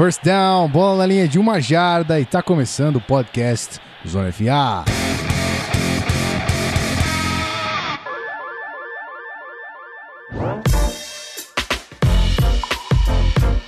First 0.00 0.24
down, 0.24 0.66
bola 0.66 0.96
na 0.96 1.06
linha 1.06 1.28
de 1.28 1.38
uma 1.38 1.60
jarda 1.60 2.18
e 2.18 2.24
tá 2.24 2.42
começando 2.42 2.96
o 2.96 3.00
podcast 3.02 3.78
Zona 4.08 4.32
FA. 4.32 4.86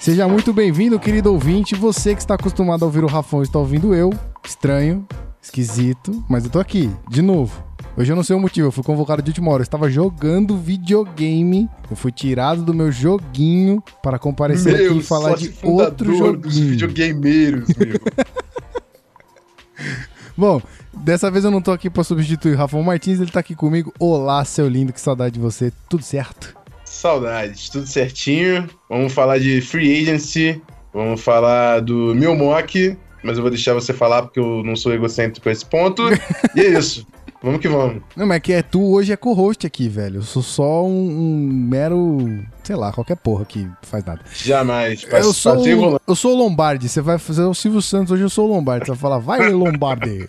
Seja 0.01 0.27
muito 0.27 0.55
bem-vindo, 0.55 0.99
querido 0.99 1.31
ouvinte. 1.31 1.75
Você 1.75 2.15
que 2.15 2.23
está 2.23 2.37
acostumado 2.37 2.83
a 2.83 2.87
ouvir 2.87 3.05
o 3.05 3.09
Rafão 3.09 3.43
está 3.43 3.59
ouvindo 3.59 3.95
eu. 3.95 4.09
Estranho, 4.43 5.07
esquisito, 5.43 6.25
mas 6.31 6.47
eu 6.47 6.51
tô 6.51 6.59
aqui, 6.59 6.91
de 7.11 7.21
novo. 7.21 7.72
Hoje 8.03 8.11
eu 8.11 8.17
não 8.17 8.25
sei 8.25 8.35
o 8.35 8.41
motivo, 8.41 8.67
eu 8.67 8.73
fui 8.73 8.83
convocado 8.83 9.23
de 9.23 9.31
última 9.31 9.53
hora. 9.53 9.61
Eu 9.61 9.63
estava 9.63 9.89
jogando 9.89 10.59
videogame. 10.59 11.71
Eu 11.89 11.95
fui 11.95 12.11
tirado 12.11 12.65
do 12.65 12.75
meu 12.75 12.91
joguinho 12.91 13.81
para 14.03 14.19
comparecer 14.19 14.77
meu, 14.77 14.91
aqui 14.91 14.99
e 14.99 15.03
falar 15.05 15.37
de 15.37 15.55
outro 15.63 16.13
joguinho. 16.13 16.39
dos 16.39 16.59
videogameiros, 16.59 17.69
meu. 17.77 18.01
Bom, 20.37 20.61
dessa 20.93 21.31
vez 21.31 21.45
eu 21.45 21.51
não 21.53 21.63
tô 21.63 21.71
aqui 21.71 21.89
para 21.89 22.03
substituir 22.03 22.55
o 22.55 22.57
Rafael 22.57 22.83
Martins, 22.83 23.21
ele 23.21 23.31
tá 23.31 23.39
aqui 23.39 23.55
comigo. 23.55 23.95
Olá, 24.01 24.45
seu 24.45 24.69
lindo, 24.69 24.93
que 24.93 25.01
saudade 25.01 25.35
de 25.35 25.41
você. 25.41 25.73
Tudo 25.89 26.03
certo? 26.03 26.57
Saudades, 26.85 27.69
tudo 27.69 27.87
certinho. 27.87 28.69
Vamos 28.91 29.13
falar 29.13 29.39
de 29.39 29.61
free 29.61 30.03
agency, 30.03 30.61
vamos 30.93 31.21
falar 31.21 31.79
do 31.79 32.17
meu 32.17 32.35
mock, 32.35 32.99
mas 33.23 33.37
eu 33.37 33.43
vou 33.43 33.51
deixar 33.51 33.75
você 33.75 33.93
falar 33.93 34.23
porque 34.23 34.41
eu 34.41 34.65
não 34.65 34.75
sou 34.75 34.93
egocêntrico 34.93 35.49
a 35.49 35.53
esse 35.53 35.65
ponto. 35.65 36.03
e 36.57 36.63
é 36.63 36.77
isso. 36.77 37.07
Vamos 37.43 37.61
que 37.61 37.69
vamos. 37.69 38.03
Não, 38.15 38.25
mas 38.25 38.37
é 38.37 38.41
que 38.41 38.53
é 38.53 38.63
tu 38.63 38.93
hoje 38.93 39.13
é 39.13 39.17
co-host 39.17 39.67
aqui, 39.67 39.89
velho. 39.89 40.19
Eu 40.19 40.23
sou 40.23 40.43
só 40.43 40.85
um, 40.85 41.11
um 41.11 41.37
mero, 41.69 42.19
sei 42.63 42.77
lá, 42.77 42.93
qualquer 42.93 43.17
porra 43.17 43.45
que 43.45 43.69
faz 43.83 44.05
nada. 44.05 44.21
Jamais. 44.33 45.05
eu 45.11 45.33
sou, 45.33 45.57
o, 45.57 46.01
eu 46.07 46.15
sou 46.15 46.35
o 46.35 46.37
Lombardi. 46.37 46.89
Você 46.89 47.01
vai 47.01 47.19
fazer 47.19 47.43
o 47.43 47.53
Silvio 47.53 47.83
Santos, 47.83 48.13
hoje 48.13 48.23
eu 48.23 48.31
sou 48.31 48.49
o 48.49 48.53
Lombardi. 48.53 48.87
Você 48.87 48.93
vai 48.93 48.99
falar, 48.99 49.19
vai 49.19 49.51
Lombardi. 49.51 50.29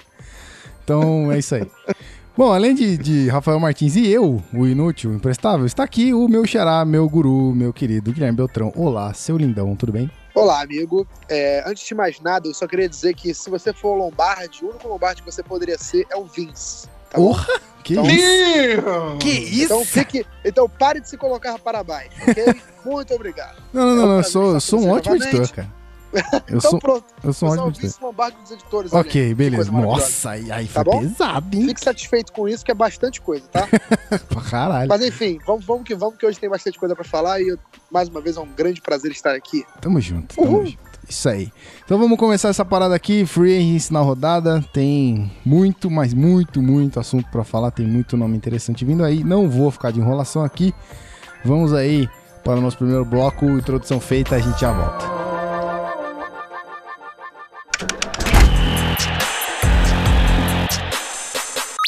Então 0.83 1.31
é 1.31 1.37
isso 1.37 1.53
aí. 1.53 1.69
Bom, 2.35 2.51
além 2.51 2.73
de, 2.73 2.97
de, 2.97 3.29
Rafael 3.29 3.59
Martins 3.59 3.95
e 3.95 4.11
eu, 4.11 4.43
o 4.51 4.65
inútil, 4.65 5.11
o 5.11 5.13
imprestável, 5.13 5.67
está 5.67 5.83
aqui 5.83 6.15
o 6.15 6.27
meu 6.27 6.47
xará, 6.47 6.83
meu 6.83 7.07
guru, 7.07 7.53
meu 7.53 7.71
querido 7.71 8.11
Guilherme 8.11 8.35
Beltrão. 8.35 8.73
Olá, 8.75 9.13
seu 9.13 9.37
lindão, 9.37 9.75
tudo 9.75 9.91
bem? 9.91 10.09
Olá, 10.33 10.63
amigo. 10.63 11.07
É, 11.29 11.63
antes 11.67 11.87
de 11.87 11.93
mais 11.93 12.19
nada, 12.19 12.47
eu 12.47 12.53
só 12.55 12.65
queria 12.65 12.89
dizer 12.89 13.13
que 13.13 13.35
se 13.35 13.51
você 13.51 13.71
for 13.71 13.89
o 13.89 14.05
Lombardi, 14.05 14.65
o 14.65 14.69
único 14.71 14.87
Lombardi 14.87 15.21
que 15.21 15.31
você 15.31 15.43
poderia 15.43 15.77
ser 15.77 16.07
é 16.09 16.17
o 16.17 16.25
Vince. 16.25 16.87
Tá 17.13 17.19
Porra! 17.19 17.47
Que 17.83 17.93
então, 17.93 18.05
isso? 18.09 19.17
Que 19.19 19.29
isso? 19.29 19.65
Então, 19.65 19.85
fique, 19.85 20.25
então 20.43 20.67
pare 20.67 20.99
de 20.99 21.07
se 21.07 21.17
colocar 21.17 21.59
para 21.59 21.83
baixo, 21.83 22.09
ok? 22.27 22.61
Muito 22.83 23.13
obrigado. 23.13 23.61
Não, 23.71 23.85
não, 23.85 23.95
não, 23.95 24.05
não 24.07 24.17
eu 24.17 24.23
sou, 24.23 24.59
sou 24.59 24.79
um 24.79 24.89
ótimo 24.89 25.15
editor, 25.15 25.49
cara. 25.51 25.83
Eu 26.47 26.57
então 26.57 26.71
sou, 26.71 26.79
pronto. 26.79 27.05
Eu 27.23 27.33
sou 27.33 27.49
um 27.49 27.51
ótimo 27.53 27.69
editor. 27.69 28.13
Dos 28.39 28.51
editores. 28.51 28.93
Ok, 28.93 29.33
beleza. 29.33 29.71
Nossa, 29.71 30.31
aí, 30.31 30.51
aí 30.51 30.67
tá 30.67 30.83
foi 30.83 30.93
bom? 30.93 30.99
pesado, 31.01 31.57
hein? 31.57 31.67
Fique 31.67 31.83
satisfeito 31.83 32.31
com 32.31 32.47
isso, 32.47 32.63
que 32.63 32.69
é 32.69 32.75
bastante 32.75 33.19
coisa, 33.19 33.47
tá? 33.47 33.67
pra 34.29 34.41
caralho. 34.41 34.89
Mas 34.89 35.01
enfim, 35.01 35.39
vamos, 35.43 35.65
vamos 35.65 35.83
que 35.83 35.95
vamos, 35.95 36.17
que 36.17 36.25
hoje 36.25 36.39
tem 36.39 36.49
bastante 36.49 36.77
coisa 36.77 36.95
pra 36.95 37.03
falar 37.03 37.41
e 37.41 37.47
eu, 37.47 37.57
mais 37.91 38.09
uma 38.09 38.21
vez 38.21 38.37
é 38.37 38.39
um 38.39 38.47
grande 38.47 38.79
prazer 38.79 39.11
estar 39.11 39.33
aqui. 39.33 39.65
Tamo 39.81 39.99
junto, 39.99 40.35
tamo 40.35 40.57
Uhul. 40.57 40.65
junto. 40.67 40.92
Isso 41.07 41.27
aí. 41.29 41.51
Então 41.83 41.97
vamos 41.97 42.17
começar 42.17 42.49
essa 42.49 42.63
parada 42.63 42.95
aqui. 42.95 43.25
Free 43.25 43.57
Agency 43.57 43.91
na 43.91 43.99
rodada. 43.99 44.63
Tem 44.73 45.31
muito, 45.45 45.91
mas 45.91 46.13
muito, 46.13 46.61
muito 46.61 46.99
assunto 46.99 47.29
para 47.29 47.43
falar. 47.43 47.71
Tem 47.71 47.85
muito 47.85 48.17
nome 48.17 48.37
interessante 48.37 48.85
vindo 48.85 49.03
aí. 49.03 49.23
Não 49.23 49.49
vou 49.49 49.69
ficar 49.69 49.91
de 49.91 49.99
enrolação 49.99 50.43
aqui. 50.43 50.73
Vamos 51.43 51.73
aí 51.73 52.07
para 52.43 52.57
o 52.57 52.61
nosso 52.61 52.77
primeiro 52.77 53.05
bloco. 53.05 53.45
Introdução 53.45 53.99
feita, 53.99 54.35
a 54.35 54.39
gente 54.39 54.59
já 54.59 54.71
volta. 54.71 55.23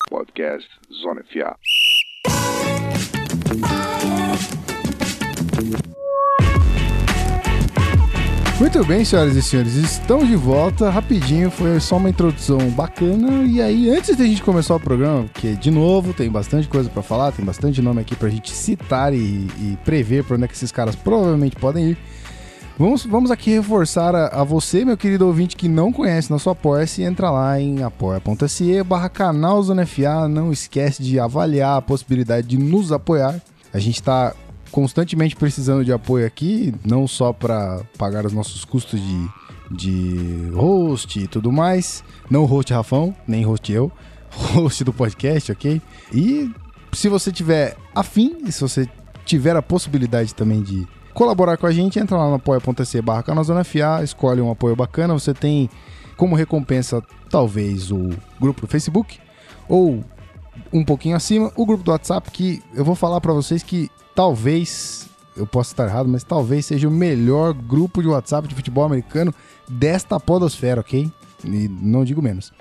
Podcast 0.09 0.69
Zona 1.01 1.23
FA. 1.23 1.55
Muito 8.57 8.85
bem, 8.85 9.03
senhoras 9.03 9.35
e 9.35 9.41
senhores, 9.41 9.75
estamos 9.75 10.29
de 10.29 10.35
volta. 10.37 10.89
Rapidinho, 10.89 11.51
foi 11.51 11.77
só 11.81 11.97
uma 11.97 12.09
introdução 12.09 12.57
bacana. 12.69 13.43
E 13.43 13.61
aí, 13.61 13.89
antes 13.89 14.15
da 14.15 14.23
gente 14.23 14.41
começar 14.41 14.75
o 14.75 14.79
programa, 14.79 15.25
porque 15.25 15.55
de 15.55 15.69
novo 15.69 16.13
tem 16.13 16.29
bastante 16.29 16.65
coisa 16.65 16.89
para 16.89 17.03
falar, 17.03 17.33
tem 17.33 17.43
bastante 17.43 17.81
nome 17.81 17.99
aqui 17.99 18.15
pra 18.15 18.29
gente 18.29 18.51
citar 18.51 19.13
e, 19.13 19.17
e 19.17 19.77
prever 19.83 20.23
pra 20.23 20.37
onde 20.37 20.45
é 20.45 20.47
que 20.47 20.53
esses 20.53 20.71
caras 20.71 20.95
provavelmente 20.95 21.57
podem 21.57 21.91
ir. 21.91 21.97
Vamos, 22.79 23.05
vamos 23.05 23.29
aqui 23.29 23.51
reforçar 23.51 24.15
a, 24.15 24.27
a 24.27 24.43
você, 24.45 24.85
meu 24.85 24.95
querido 24.95 25.27
ouvinte, 25.27 25.57
que 25.57 25.67
não 25.67 25.91
conhece 25.91 26.31
nosso 26.31 26.49
Apoia-se, 26.49 27.03
entra 27.03 27.29
lá 27.29 27.59
em 27.59 27.83
apoia.se 27.83 28.81
barra 28.83 29.09
canal 29.09 29.61
Zona 29.63 29.85
FA. 29.85 30.29
Não 30.29 30.53
esquece 30.53 31.03
de 31.03 31.19
avaliar 31.19 31.77
a 31.77 31.81
possibilidade 31.81 32.47
de 32.47 32.57
nos 32.57 32.93
apoiar. 32.93 33.35
A 33.73 33.79
gente 33.79 33.95
está 33.95 34.33
constantemente 34.75 35.37
precisando 35.37 35.85
de 35.85 35.93
apoio 35.93 36.27
aqui, 36.27 36.75
não 36.83 37.07
só 37.07 37.31
para 37.31 37.81
pagar 37.97 38.25
os 38.25 38.33
nossos 38.33 38.65
custos 38.65 38.99
de, 38.99 39.29
de 39.71 40.49
host 40.53 41.17
e 41.17 41.27
tudo 41.27 41.49
mais. 41.49 42.03
Não 42.29 42.43
host 42.43 42.73
Rafão, 42.73 43.15
nem 43.25 43.45
host 43.45 43.71
eu, 43.71 43.89
host 44.53 44.83
do 44.83 44.91
podcast, 44.91 45.49
ok? 45.49 45.81
E 46.13 46.51
se 46.91 47.07
você 47.07 47.31
tiver 47.31 47.77
afim, 47.95 48.35
e 48.45 48.51
se 48.51 48.59
você 48.59 48.85
tiver 49.23 49.55
a 49.55 49.61
possibilidade 49.61 50.35
também 50.35 50.61
de 50.61 50.85
colaborar 51.13 51.55
com 51.55 51.67
a 51.67 51.71
gente, 51.71 51.97
entra 51.97 52.17
lá 52.17 52.27
no 52.27 52.35
apoia.se 52.35 53.01
barra 53.01 53.23
FA, 53.63 54.03
escolhe 54.03 54.41
um 54.41 54.51
apoio 54.51 54.75
bacana, 54.75 55.13
você 55.13 55.33
tem 55.33 55.69
como 56.17 56.35
recompensa 56.35 57.01
talvez 57.29 57.91
o 57.91 58.09
grupo 58.41 58.59
do 58.59 58.67
Facebook 58.67 59.19
ou 59.69 60.03
um 60.73 60.83
pouquinho 60.83 61.15
acima, 61.15 61.49
o 61.55 61.65
grupo 61.65 61.81
do 61.81 61.91
WhatsApp 61.91 62.29
que 62.29 62.61
eu 62.73 62.83
vou 62.83 62.93
falar 62.93 63.21
para 63.21 63.31
vocês 63.31 63.63
que 63.63 63.89
talvez, 64.15 65.07
eu 65.35 65.45
posso 65.45 65.73
estar 65.73 65.85
errado, 65.85 66.07
mas 66.07 66.23
talvez 66.23 66.65
seja 66.65 66.87
o 66.87 66.91
melhor 66.91 67.53
grupo 67.53 68.01
de 68.01 68.07
WhatsApp 68.07 68.47
de 68.47 68.55
futebol 68.55 68.85
americano 68.85 69.35
desta 69.67 70.19
podosfera, 70.19 70.81
ok? 70.81 71.11
E 71.43 71.67
não 71.67 72.05
digo 72.05 72.21
menos. 72.21 72.51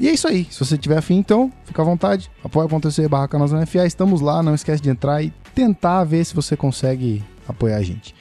E 0.00 0.08
é 0.08 0.12
isso 0.12 0.26
aí. 0.26 0.46
Se 0.50 0.58
você 0.58 0.78
tiver 0.78 0.96
afim, 0.96 1.16
então, 1.16 1.52
fica 1.66 1.82
à 1.82 1.84
vontade. 1.84 2.30
apoia.se 2.42 3.06
barra 3.06 3.28
FA. 3.66 3.86
Estamos 3.86 4.22
lá, 4.22 4.42
não 4.42 4.54
esquece 4.54 4.82
de 4.82 4.88
entrar 4.88 5.22
e 5.22 5.30
tentar 5.54 6.04
ver 6.04 6.24
se 6.24 6.34
você 6.34 6.56
consegue 6.56 7.22
apoiar 7.46 7.76
a 7.76 7.82
gente. 7.82 8.14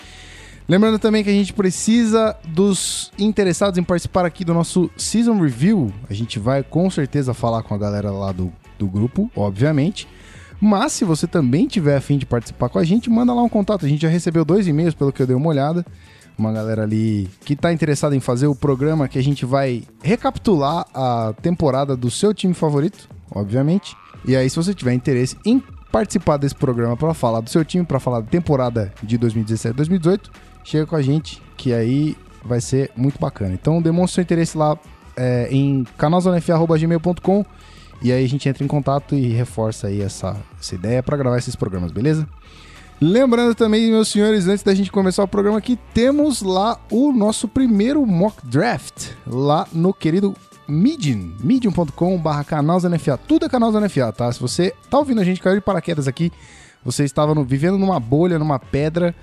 Lembrando 0.67 0.99
também 0.99 1.23
que 1.23 1.29
a 1.29 1.33
gente 1.33 1.53
precisa 1.53 2.35
dos 2.49 3.11
interessados 3.17 3.77
em 3.77 3.83
participar 3.83 4.25
aqui 4.25 4.43
do 4.43 4.53
nosso 4.53 4.91
Season 4.97 5.39
Review. 5.39 5.91
A 6.09 6.13
gente 6.13 6.37
vai 6.37 6.63
com 6.63 6.89
certeza 6.89 7.33
falar 7.33 7.63
com 7.63 7.73
a 7.73 7.77
galera 7.77 8.11
lá 8.11 8.33
do, 8.33 8.51
do 8.77 8.87
grupo, 8.87 9.31
obviamente. 9.35 10.05
Mas 10.61 10.91
se 10.91 11.05
você 11.05 11.25
também 11.25 11.67
tiver 11.67 11.95
afim 11.95 12.17
de 12.17 12.25
participar 12.25 12.69
com 12.69 12.79
a 12.79 12.83
gente, 12.83 13.09
manda 13.09 13.33
lá 13.33 13.41
um 13.41 13.49
contato. 13.49 13.85
A 13.85 13.89
gente 13.89 14.01
já 14.01 14.09
recebeu 14.09 14.43
dois 14.43 14.67
e-mails, 14.67 14.93
pelo 14.93 15.11
que 15.11 15.21
eu 15.21 15.27
dei 15.27 15.35
uma 15.35 15.49
olhada. 15.49 15.85
Uma 16.37 16.51
galera 16.51 16.83
ali 16.83 17.29
que 17.43 17.53
está 17.53 17.71
interessada 17.71 18.15
em 18.15 18.19
fazer 18.19 18.47
o 18.47 18.55
programa 18.55 19.07
que 19.07 19.19
a 19.19 19.23
gente 19.23 19.45
vai 19.45 19.83
recapitular 20.01 20.85
a 20.93 21.33
temporada 21.41 21.97
do 21.97 22.09
seu 22.09 22.33
time 22.33 22.53
favorito, 22.53 23.09
obviamente. 23.31 23.95
E 24.25 24.35
aí, 24.35 24.49
se 24.49 24.55
você 24.55 24.73
tiver 24.73 24.93
interesse 24.93 25.37
em 25.45 25.61
participar 25.91 26.37
desse 26.37 26.55
programa 26.55 26.95
para 26.95 27.13
falar 27.13 27.41
do 27.41 27.49
seu 27.49 27.65
time, 27.65 27.85
para 27.85 27.99
falar 27.99 28.21
da 28.21 28.27
temporada 28.27 28.93
de 29.01 29.17
2017-2018, 29.17 30.29
chega 30.63 30.85
com 30.85 30.95
a 30.95 31.01
gente, 31.01 31.41
que 31.57 31.73
aí 31.73 32.15
vai 32.43 32.61
ser 32.61 32.91
muito 32.95 33.19
bacana. 33.19 33.53
Então 33.53 33.81
demonstre 33.81 34.15
seu 34.15 34.21
interesse 34.21 34.57
lá 34.57 34.77
é, 35.15 35.47
em 35.51 35.83
canalzonef.gmail.com 35.97 37.45
e 38.01 38.11
aí 38.11 38.23
a 38.23 38.29
gente 38.29 38.47
entra 38.47 38.63
em 38.63 38.67
contato 38.67 39.15
e 39.15 39.27
reforça 39.29 39.87
aí 39.87 40.01
essa, 40.01 40.37
essa 40.59 40.75
ideia 40.75 41.03
para 41.03 41.17
gravar 41.17 41.37
esses 41.37 41.55
programas, 41.55 41.91
beleza? 41.91 42.27
Lembrando 43.01 43.55
também, 43.55 43.89
meus 43.89 44.09
senhores, 44.09 44.47
antes 44.47 44.63
da 44.63 44.75
gente 44.75 44.91
começar 44.91 45.23
o 45.23 45.27
programa 45.27 45.57
aqui, 45.57 45.79
temos 45.93 46.41
lá 46.41 46.77
o 46.91 47.13
nosso 47.13 47.47
primeiro 47.47 48.05
mock 48.05 48.45
draft, 48.45 49.11
lá 49.25 49.67
no 49.71 49.93
querido 49.93 50.35
Medium, 50.67 51.33
medium.com.br 51.41 52.43
canal 52.45 52.79
NFA. 52.81 53.17
Tudo 53.17 53.45
é 53.45 53.49
canal 53.49 53.71
NFA, 53.71 54.11
tá? 54.11 54.31
Se 54.31 54.39
você 54.39 54.73
tá 54.89 54.99
ouvindo 54.99 55.19
a 55.19 55.23
gente 55.23 55.41
caiu 55.41 55.55
de 55.55 55.61
paraquedas 55.61 56.07
aqui, 56.07 56.31
você 56.83 57.03
estava 57.03 57.33
no, 57.33 57.43
vivendo 57.43 57.77
numa 57.77 57.99
bolha, 57.99 58.37
numa 58.37 58.59
pedra, 58.59 59.15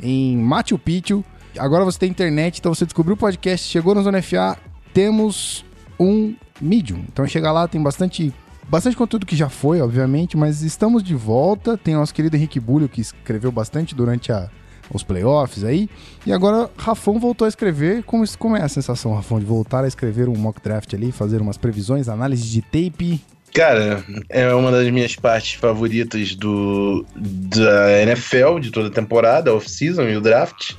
em 0.00 0.36
Machu 0.36 0.78
Picchu, 0.78 1.24
agora 1.58 1.84
você 1.84 1.98
tem 1.98 2.10
internet, 2.10 2.58
então 2.58 2.72
você 2.72 2.84
descobriu 2.84 3.14
o 3.14 3.18
podcast, 3.18 3.68
chegou 3.68 3.94
na 3.94 4.02
Zona 4.02 4.22
FA, 4.22 4.56
temos 4.92 5.64
um 5.98 6.34
Medium. 6.64 7.04
Então 7.12 7.26
chega 7.26 7.52
lá, 7.52 7.68
tem 7.68 7.82
bastante 7.82 8.32
bastante 8.68 8.96
conteúdo 8.96 9.26
que 9.26 9.36
já 9.36 9.48
foi, 9.48 9.80
obviamente, 9.80 10.36
mas 10.36 10.62
estamos 10.62 11.02
de 11.02 11.14
volta. 11.14 11.76
Tem 11.76 11.94
nosso 11.94 12.14
querido 12.14 12.36
Henrique 12.36 12.58
Bulho, 12.58 12.88
que 12.88 13.00
escreveu 13.00 13.52
bastante 13.52 13.94
durante 13.94 14.32
a, 14.32 14.48
os 14.90 15.02
playoffs 15.02 15.64
aí. 15.64 15.88
E 16.26 16.32
agora 16.32 16.70
Rafão 16.76 17.18
voltou 17.18 17.44
a 17.44 17.48
escrever. 17.48 18.02
Como, 18.04 18.24
como 18.38 18.56
é 18.56 18.62
a 18.62 18.68
sensação, 18.68 19.14
Rafão, 19.14 19.38
de 19.38 19.44
voltar 19.44 19.84
a 19.84 19.88
escrever 19.88 20.28
um 20.28 20.36
mock 20.36 20.60
draft 20.62 20.92
ali, 20.94 21.12
fazer 21.12 21.40
umas 21.40 21.56
previsões, 21.56 22.08
análise 22.08 22.48
de 22.48 22.62
tape? 22.62 23.20
Cara, 23.52 24.02
é 24.28 24.52
uma 24.52 24.72
das 24.72 24.90
minhas 24.90 25.14
partes 25.14 25.54
favoritas 25.54 26.34
do 26.34 27.06
da 27.14 28.02
NFL, 28.02 28.58
de 28.58 28.72
toda 28.72 28.88
a 28.88 28.90
temporada, 28.90 29.54
off-season 29.54 30.08
e 30.08 30.16
o 30.16 30.20
draft. 30.20 30.72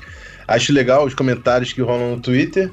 Acho 0.46 0.74
legal 0.74 1.06
os 1.06 1.14
comentários 1.14 1.72
que 1.72 1.82
rolam 1.82 2.18
no 2.18 2.22
Twitter. 2.22 2.70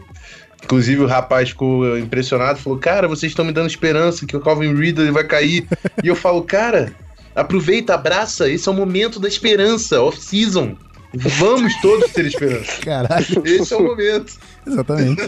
Inclusive 0.65 1.03
o 1.03 1.07
rapaz 1.07 1.51
ficou 1.51 1.99
impressionado, 1.99 2.59
falou: 2.59 2.79
Cara, 2.79 3.09
vocês 3.09 3.31
estão 3.33 3.45
me 3.45 3.53
dando 3.53 3.69
esperança 3.69 4.25
que 4.27 4.37
o 4.37 4.41
Calvin 4.41 4.75
Ridley 4.75 5.11
vai 5.11 5.25
cair. 5.25 5.67
e 6.03 6.09
eu 6.09 6.17
falo: 6.17 6.43
Cara, 6.43 6.93
aproveita, 7.35 7.95
abraça, 7.95 8.49
esse 8.49 8.69
é 8.69 8.73
o 8.73 8.75
momento 8.75 9.19
da 9.21 9.29
esperança, 9.29 10.01
off-season. 10.01 10.77
Vamos 11.15 11.79
todos 11.83 12.11
ter 12.13 12.25
esperança. 12.25 12.81
Caralho. 12.81 13.43
Esse 13.45 13.75
é 13.75 13.77
o 13.77 13.83
momento. 13.83 14.33
Exatamente. 14.67 15.21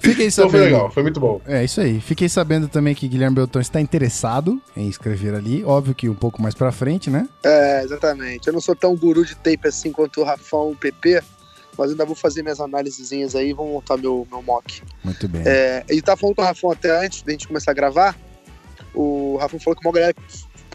Fiquei 0.00 0.26
Então 0.26 0.30
sabendo. 0.30 0.50
foi 0.50 0.60
legal, 0.60 0.90
foi 0.90 1.02
muito 1.02 1.18
bom. 1.18 1.40
É 1.46 1.64
isso 1.64 1.80
aí. 1.80 1.98
Fiquei 1.98 2.28
sabendo 2.28 2.68
também 2.68 2.94
que 2.94 3.08
Guilherme 3.08 3.36
Beltrão 3.36 3.62
está 3.62 3.80
interessado 3.80 4.60
em 4.76 4.86
escrever 4.88 5.34
ali. 5.34 5.64
Óbvio 5.64 5.94
que 5.94 6.10
um 6.10 6.14
pouco 6.14 6.42
mais 6.42 6.54
pra 6.54 6.70
frente, 6.70 7.08
né? 7.08 7.26
É, 7.42 7.82
exatamente. 7.84 8.46
Eu 8.46 8.52
não 8.52 8.60
sou 8.60 8.74
tão 8.76 8.94
guru 8.94 9.24
de 9.24 9.34
tape 9.34 9.68
assim 9.68 9.90
quanto 9.90 10.20
o 10.20 10.24
Rafão 10.24 10.70
o 10.72 10.76
PP, 10.76 11.22
mas 11.76 11.90
ainda 11.90 12.04
vou 12.04 12.14
fazer 12.14 12.42
minhas 12.42 12.60
análisezinhas 12.60 13.34
aí 13.34 13.50
e 13.50 13.52
vou 13.52 13.66
montar 13.66 13.96
meu, 13.96 14.26
meu 14.30 14.42
mock. 14.42 14.82
Muito 15.02 15.28
bem. 15.28 15.42
É, 15.44 15.84
e 15.90 16.00
tá 16.02 16.16
falando 16.16 16.36
com 16.36 16.42
o 16.42 16.44
Rafão 16.44 16.70
até 16.70 17.04
antes 17.04 17.22
da 17.22 17.32
gente 17.32 17.48
começar 17.48 17.70
a 17.70 17.74
gravar. 17.74 18.16
O 18.94 19.36
Rafão 19.40 19.58
falou 19.58 19.76
que 19.76 19.86
uma 19.86 19.92
galera 19.92 20.14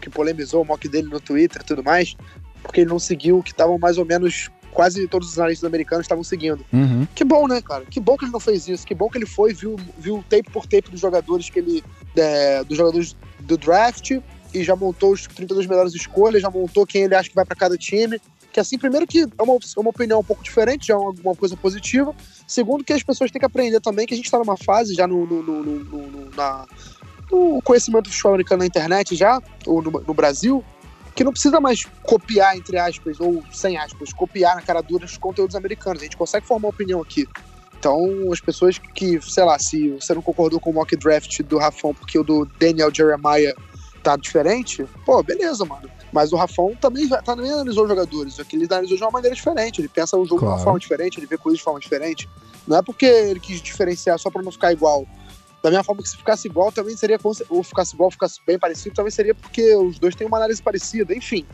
que 0.00 0.10
polemizou 0.10 0.62
o 0.62 0.64
mock 0.64 0.88
dele 0.88 1.08
no 1.08 1.20
Twitter 1.20 1.62
e 1.62 1.64
tudo 1.64 1.82
mais, 1.82 2.16
porque 2.62 2.80
ele 2.80 2.90
não 2.90 2.98
seguiu 2.98 3.38
o 3.38 3.42
que 3.42 3.50
estavam 3.50 3.78
mais 3.78 3.98
ou 3.98 4.04
menos 4.04 4.50
quase 4.70 5.08
todos 5.08 5.28
os 5.28 5.38
analistas 5.38 5.66
americanos 5.66 6.04
estavam 6.04 6.22
seguindo. 6.22 6.64
Uhum. 6.72 7.06
Que 7.14 7.24
bom, 7.24 7.48
né, 7.48 7.60
cara? 7.60 7.84
Que 7.84 7.98
bom 8.00 8.16
que 8.16 8.24
ele 8.24 8.32
não 8.32 8.40
fez 8.40 8.68
isso. 8.68 8.86
Que 8.86 8.94
bom 8.94 9.08
que 9.08 9.18
ele 9.18 9.26
foi, 9.26 9.52
viu, 9.52 9.76
viu 9.98 10.24
tape 10.28 10.50
por 10.50 10.66
tape 10.66 10.90
dos 10.90 11.00
jogadores 11.00 11.50
que 11.50 11.58
ele. 11.58 11.82
é, 12.16 12.62
dos 12.64 12.76
jogadores 12.76 13.16
do 13.40 13.56
draft 13.56 14.12
e 14.54 14.64
já 14.64 14.74
montou 14.74 15.12
os 15.12 15.26
32 15.26 15.66
melhores 15.66 15.94
escolhas, 15.94 16.42
já 16.42 16.50
montou 16.50 16.86
quem 16.86 17.02
ele 17.02 17.14
acha 17.14 17.28
que 17.28 17.34
vai 17.34 17.44
pra 17.44 17.56
cada 17.56 17.76
time. 17.76 18.20
Que 18.52 18.60
assim, 18.60 18.78
primeiro 18.78 19.06
que 19.06 19.20
é 19.20 19.42
uma, 19.42 19.54
é 19.54 19.80
uma 19.80 19.90
opinião 19.90 20.20
um 20.20 20.24
pouco 20.24 20.42
diferente, 20.42 20.86
já 20.88 20.94
é 20.94 20.96
uma, 20.96 21.12
uma 21.22 21.34
coisa 21.36 21.56
positiva. 21.56 22.14
Segundo, 22.46 22.82
que 22.82 22.92
as 22.92 23.02
pessoas 23.02 23.30
têm 23.30 23.38
que 23.38 23.46
aprender 23.46 23.80
também 23.80 24.06
que 24.06 24.14
a 24.14 24.16
gente 24.16 24.30
tá 24.30 24.38
numa 24.38 24.56
fase 24.56 24.94
já 24.94 25.06
no, 25.06 25.26
no, 25.26 25.42
no, 25.42 25.62
no- 25.84 26.30
na, 26.34 26.66
conhecimento 27.62 28.08
futebol 28.10 28.32
americano 28.32 28.60
na 28.60 28.66
internet 28.66 29.14
já, 29.14 29.40
ou 29.66 29.82
no, 29.82 29.90
no 29.90 30.14
Brasil, 30.14 30.64
que 31.14 31.22
não 31.24 31.32
precisa 31.32 31.60
mais 31.60 31.84
copiar, 32.02 32.56
entre 32.56 32.78
aspas, 32.78 33.20
ou 33.20 33.42
sem 33.52 33.76
aspas, 33.76 34.12
copiar 34.12 34.56
na 34.56 34.62
cara 34.62 34.80
dura 34.80 35.04
os 35.04 35.18
conteúdos 35.18 35.54
americanos. 35.54 36.00
A 36.00 36.04
gente 36.04 36.16
consegue 36.16 36.46
formar 36.46 36.68
opinião 36.68 37.02
aqui. 37.02 37.26
Então, 37.78 38.32
as 38.32 38.40
pessoas 38.40 38.78
que, 38.78 39.20
sei 39.20 39.44
lá, 39.44 39.58
se 39.58 39.90
você 39.90 40.14
não 40.14 40.22
concordou 40.22 40.58
com 40.58 40.70
o 40.70 40.74
mock 40.74 40.96
draft 40.96 41.42
do 41.42 41.58
Rafão 41.58 41.94
porque 41.94 42.18
o 42.18 42.24
do 42.24 42.44
Daniel 42.58 42.92
Jeremiah 42.92 43.54
tá 44.02 44.16
diferente, 44.16 44.84
pô, 45.04 45.22
beleza, 45.22 45.64
mano. 45.64 45.88
Mas 46.12 46.32
o 46.32 46.36
Rafão 46.36 46.74
também, 46.80 47.06
já- 47.06 47.20
também 47.22 47.50
analisou 47.52 47.84
os 47.84 47.88
jogadores, 47.88 48.36
que 48.42 48.56
ele 48.56 48.64
analisou 48.66 48.96
de 48.96 49.02
uma 49.02 49.10
maneira 49.10 49.34
diferente. 49.36 49.80
Ele 49.80 49.88
pensa 49.88 50.16
o 50.16 50.24
jogo 50.24 50.40
de 50.40 50.46
Claro. 50.46 50.56
uma 50.56 50.64
forma 50.64 50.78
diferente, 50.78 51.18
ele 51.18 51.26
vê 51.26 51.36
coisas 51.36 51.58
de 51.58 51.64
forma 51.64 51.78
diferente. 51.80 52.28
Não 52.66 52.76
é 52.78 52.82
porque 52.82 53.06
ele 53.06 53.40
quis 53.40 53.60
diferenciar 53.60 54.18
só 54.18 54.30
pra 54.30 54.42
não 54.42 54.50
ficar 54.52 54.72
igual. 54.72 55.06
Da 55.62 55.70
mesma 55.70 55.82
forma 55.84 56.02
que 56.02 56.08
se 56.08 56.16
ficasse 56.16 56.46
igual, 56.46 56.70
também 56.70 56.96
seria. 56.96 57.18
Ou 57.50 57.62
ficasse 57.62 57.94
igual, 57.94 58.10
ficasse 58.10 58.40
bem 58.46 58.58
parecido, 58.58 58.94
também 58.94 59.10
seria 59.10 59.34
porque 59.34 59.74
os 59.76 59.98
dois 59.98 60.14
têm 60.14 60.26
uma 60.26 60.36
análise 60.36 60.62
parecida. 60.62 61.14
Enfim, 61.14 61.44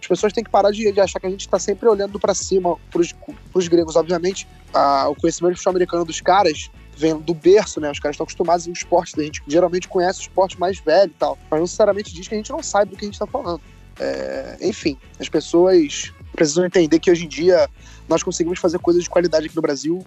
as 0.00 0.06
pessoas 0.06 0.32
têm 0.32 0.44
que 0.44 0.50
parar 0.50 0.70
de, 0.70 0.92
de 0.92 1.00
achar 1.00 1.18
que 1.18 1.26
a 1.26 1.30
gente 1.30 1.48
tá 1.48 1.58
sempre 1.58 1.88
olhando 1.88 2.20
pra 2.20 2.34
cima, 2.34 2.76
pros, 2.90 3.14
pros 3.52 3.66
gregos. 3.66 3.96
Obviamente, 3.96 4.46
a- 4.74 5.08
o 5.08 5.14
conhecimento 5.16 5.52
do 5.54 5.56
futebol 5.56 5.70
americano 5.72 6.04
dos 6.04 6.20
caras 6.20 6.70
vem 6.98 7.16
do 7.18 7.32
berço, 7.34 7.80
né? 7.80 7.90
Os 7.90 7.98
caras 7.98 8.14
estão 8.14 8.24
acostumados 8.24 8.66
em 8.66 8.72
esporte, 8.72 9.18
a 9.18 9.22
gente 9.24 9.42
geralmente 9.48 9.88
conhece 9.88 10.20
o 10.20 10.22
esporte 10.22 10.60
mais 10.60 10.78
velho 10.78 11.10
e 11.10 11.18
tal. 11.18 11.38
Mas 11.50 11.58
não 11.58 11.64
necessariamente 11.64 12.12
diz 12.14 12.28
que 12.28 12.34
a 12.34 12.36
gente 12.38 12.50
não 12.52 12.62
sabe 12.62 12.90
do 12.90 12.96
que 12.96 13.04
a 13.04 13.08
gente 13.08 13.18
tá 13.18 13.26
falando. 13.26 13.60
É, 13.98 14.58
enfim, 14.60 14.96
as 15.18 15.28
pessoas 15.28 16.12
precisam 16.34 16.66
entender 16.66 16.98
que 16.98 17.10
hoje 17.10 17.24
em 17.24 17.28
dia 17.28 17.68
nós 18.08 18.22
conseguimos 18.22 18.58
fazer 18.58 18.78
coisas 18.78 19.02
de 19.02 19.10
qualidade 19.10 19.46
aqui 19.46 19.56
no 19.56 19.62
Brasil 19.62 20.04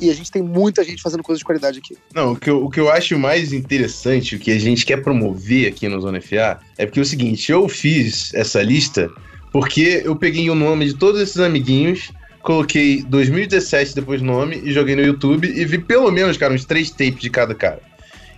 e 0.00 0.10
a 0.10 0.14
gente 0.14 0.30
tem 0.30 0.42
muita 0.42 0.82
gente 0.82 1.02
fazendo 1.02 1.22
coisas 1.22 1.40
de 1.40 1.44
qualidade 1.44 1.78
aqui. 1.78 1.96
Não, 2.14 2.32
o 2.32 2.36
que, 2.36 2.48
eu, 2.48 2.64
o 2.64 2.70
que 2.70 2.80
eu 2.80 2.90
acho 2.90 3.18
mais 3.18 3.52
interessante, 3.52 4.34
o 4.34 4.38
que 4.38 4.50
a 4.50 4.58
gente 4.58 4.86
quer 4.86 5.02
promover 5.02 5.68
aqui 5.68 5.88
no 5.88 6.00
Zona 6.00 6.20
FA, 6.20 6.58
é 6.78 6.86
porque 6.86 6.98
é 6.98 7.02
o 7.02 7.06
seguinte, 7.06 7.52
eu 7.52 7.68
fiz 7.68 8.32
essa 8.34 8.62
lista 8.62 9.10
porque 9.52 10.02
eu 10.04 10.16
peguei 10.16 10.48
o 10.48 10.54
nome 10.54 10.86
de 10.86 10.94
todos 10.94 11.20
esses 11.20 11.38
amiguinhos, 11.38 12.12
coloquei 12.42 13.02
2017 13.02 13.94
depois 13.94 14.22
nome 14.22 14.60
e 14.64 14.72
joguei 14.72 14.96
no 14.96 15.02
YouTube 15.02 15.46
e 15.46 15.64
vi 15.64 15.78
pelo 15.78 16.10
menos, 16.10 16.36
cara, 16.36 16.54
uns 16.54 16.64
três 16.64 16.90
tapes 16.90 17.20
de 17.20 17.30
cada 17.30 17.54
cara. 17.54 17.82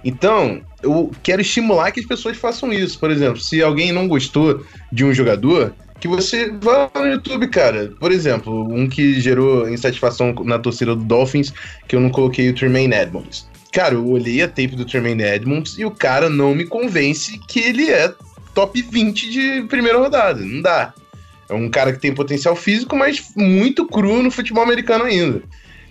Então, 0.04 0.60
eu 0.82 1.10
quero 1.22 1.40
estimular 1.40 1.92
que 1.92 2.00
as 2.00 2.06
pessoas 2.06 2.36
façam 2.36 2.72
isso. 2.72 2.98
Por 2.98 3.10
exemplo, 3.10 3.40
se 3.40 3.62
alguém 3.62 3.92
não 3.92 4.08
gostou 4.08 4.64
de 4.90 5.04
um 5.04 5.14
jogador, 5.14 5.74
que 6.02 6.08
você 6.08 6.50
vá 6.60 6.90
no 6.96 7.06
YouTube, 7.06 7.46
cara. 7.46 7.92
Por 8.00 8.10
exemplo, 8.10 8.66
um 8.74 8.88
que 8.88 9.20
gerou 9.20 9.68
insatisfação 9.68 10.34
na 10.44 10.58
torcida 10.58 10.96
do 10.96 11.04
Dolphins, 11.04 11.52
que 11.86 11.94
eu 11.94 12.00
não 12.00 12.10
coloquei 12.10 12.50
o 12.50 12.54
Tremaine 12.54 12.92
Edmonds. 12.92 13.46
Cara, 13.72 13.94
eu 13.94 14.06
olhei 14.08 14.42
a 14.42 14.48
tape 14.48 14.74
do 14.74 14.84
Tremaine 14.84 15.22
Edmonds 15.22 15.78
e 15.78 15.84
o 15.84 15.92
cara 15.92 16.28
não 16.28 16.56
me 16.56 16.66
convence 16.66 17.38
que 17.46 17.60
ele 17.60 17.88
é 17.88 18.12
top 18.52 18.82
20 18.82 19.30
de 19.30 19.62
primeira 19.68 19.98
rodada. 19.98 20.40
Não 20.40 20.60
dá. 20.60 20.92
É 21.48 21.54
um 21.54 21.70
cara 21.70 21.92
que 21.92 22.00
tem 22.00 22.12
potencial 22.12 22.56
físico, 22.56 22.96
mas 22.96 23.22
muito 23.36 23.86
cru 23.86 24.24
no 24.24 24.30
futebol 24.30 24.64
americano 24.64 25.04
ainda. 25.04 25.42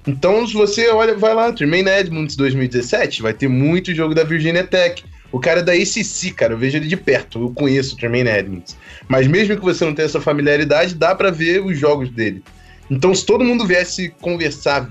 Então, 0.07 0.47
se 0.47 0.53
você 0.53 0.89
olha, 0.89 1.15
vai 1.15 1.33
lá, 1.33 1.51
Tremaine 1.51 1.89
Edmonds 1.89 2.35
2017, 2.35 3.21
vai 3.21 3.33
ter 3.33 3.47
muito 3.47 3.93
jogo 3.93 4.15
da 4.15 4.23
Virginia 4.23 4.63
Tech. 4.63 5.03
O 5.31 5.39
cara 5.39 5.59
é 5.59 5.63
da 5.63 5.73
ACC, 5.73 6.31
cara, 6.35 6.53
eu 6.53 6.57
vejo 6.57 6.77
ele 6.77 6.87
de 6.87 6.97
perto, 6.97 7.39
eu 7.39 7.51
conheço 7.51 7.95
o 7.95 7.97
Tremaine 7.97 8.29
Edmonds. 8.29 8.75
Mas 9.07 9.27
mesmo 9.27 9.55
que 9.55 9.63
você 9.63 9.85
não 9.85 9.93
tenha 9.93 10.07
essa 10.07 10.19
familiaridade, 10.19 10.95
dá 10.95 11.15
pra 11.15 11.31
ver 11.31 11.63
os 11.63 11.77
jogos 11.77 12.09
dele. 12.09 12.43
Então, 12.89 13.15
se 13.15 13.25
todo 13.25 13.43
mundo 13.43 13.65
viesse 13.65 14.09
conversar 14.19 14.89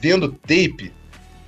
vendo 0.00 0.32
tape, 0.32 0.90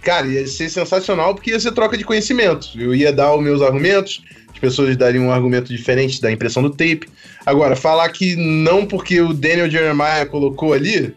cara, 0.02 0.26
ia 0.26 0.47
ser 0.47 0.69
sensacional 0.69 1.35
porque 1.35 1.50
ia 1.50 1.61
ser 1.61 1.73
troca 1.73 1.97
de 1.97 2.05
conhecimento. 2.05 2.69
Eu 2.75 2.94
ia 2.94 3.12
dar 3.12 3.35
os 3.35 3.43
meus 3.43 3.62
argumentos, 3.62 4.23
as 4.52 4.59
pessoas 4.59 4.97
dariam 4.97 5.26
um 5.26 5.32
argumento 5.32 5.75
diferente 5.75 6.20
da 6.20 6.31
impressão 6.31 6.62
do 6.62 6.70
tape. 6.70 7.09
Agora, 7.47 7.75
falar 7.75 8.09
que 8.11 8.37
não 8.37 8.85
porque 8.85 9.20
o 9.20 9.32
Daniel 9.32 9.70
Jeremiah 9.70 10.26
colocou 10.26 10.75
ali, 10.75 11.14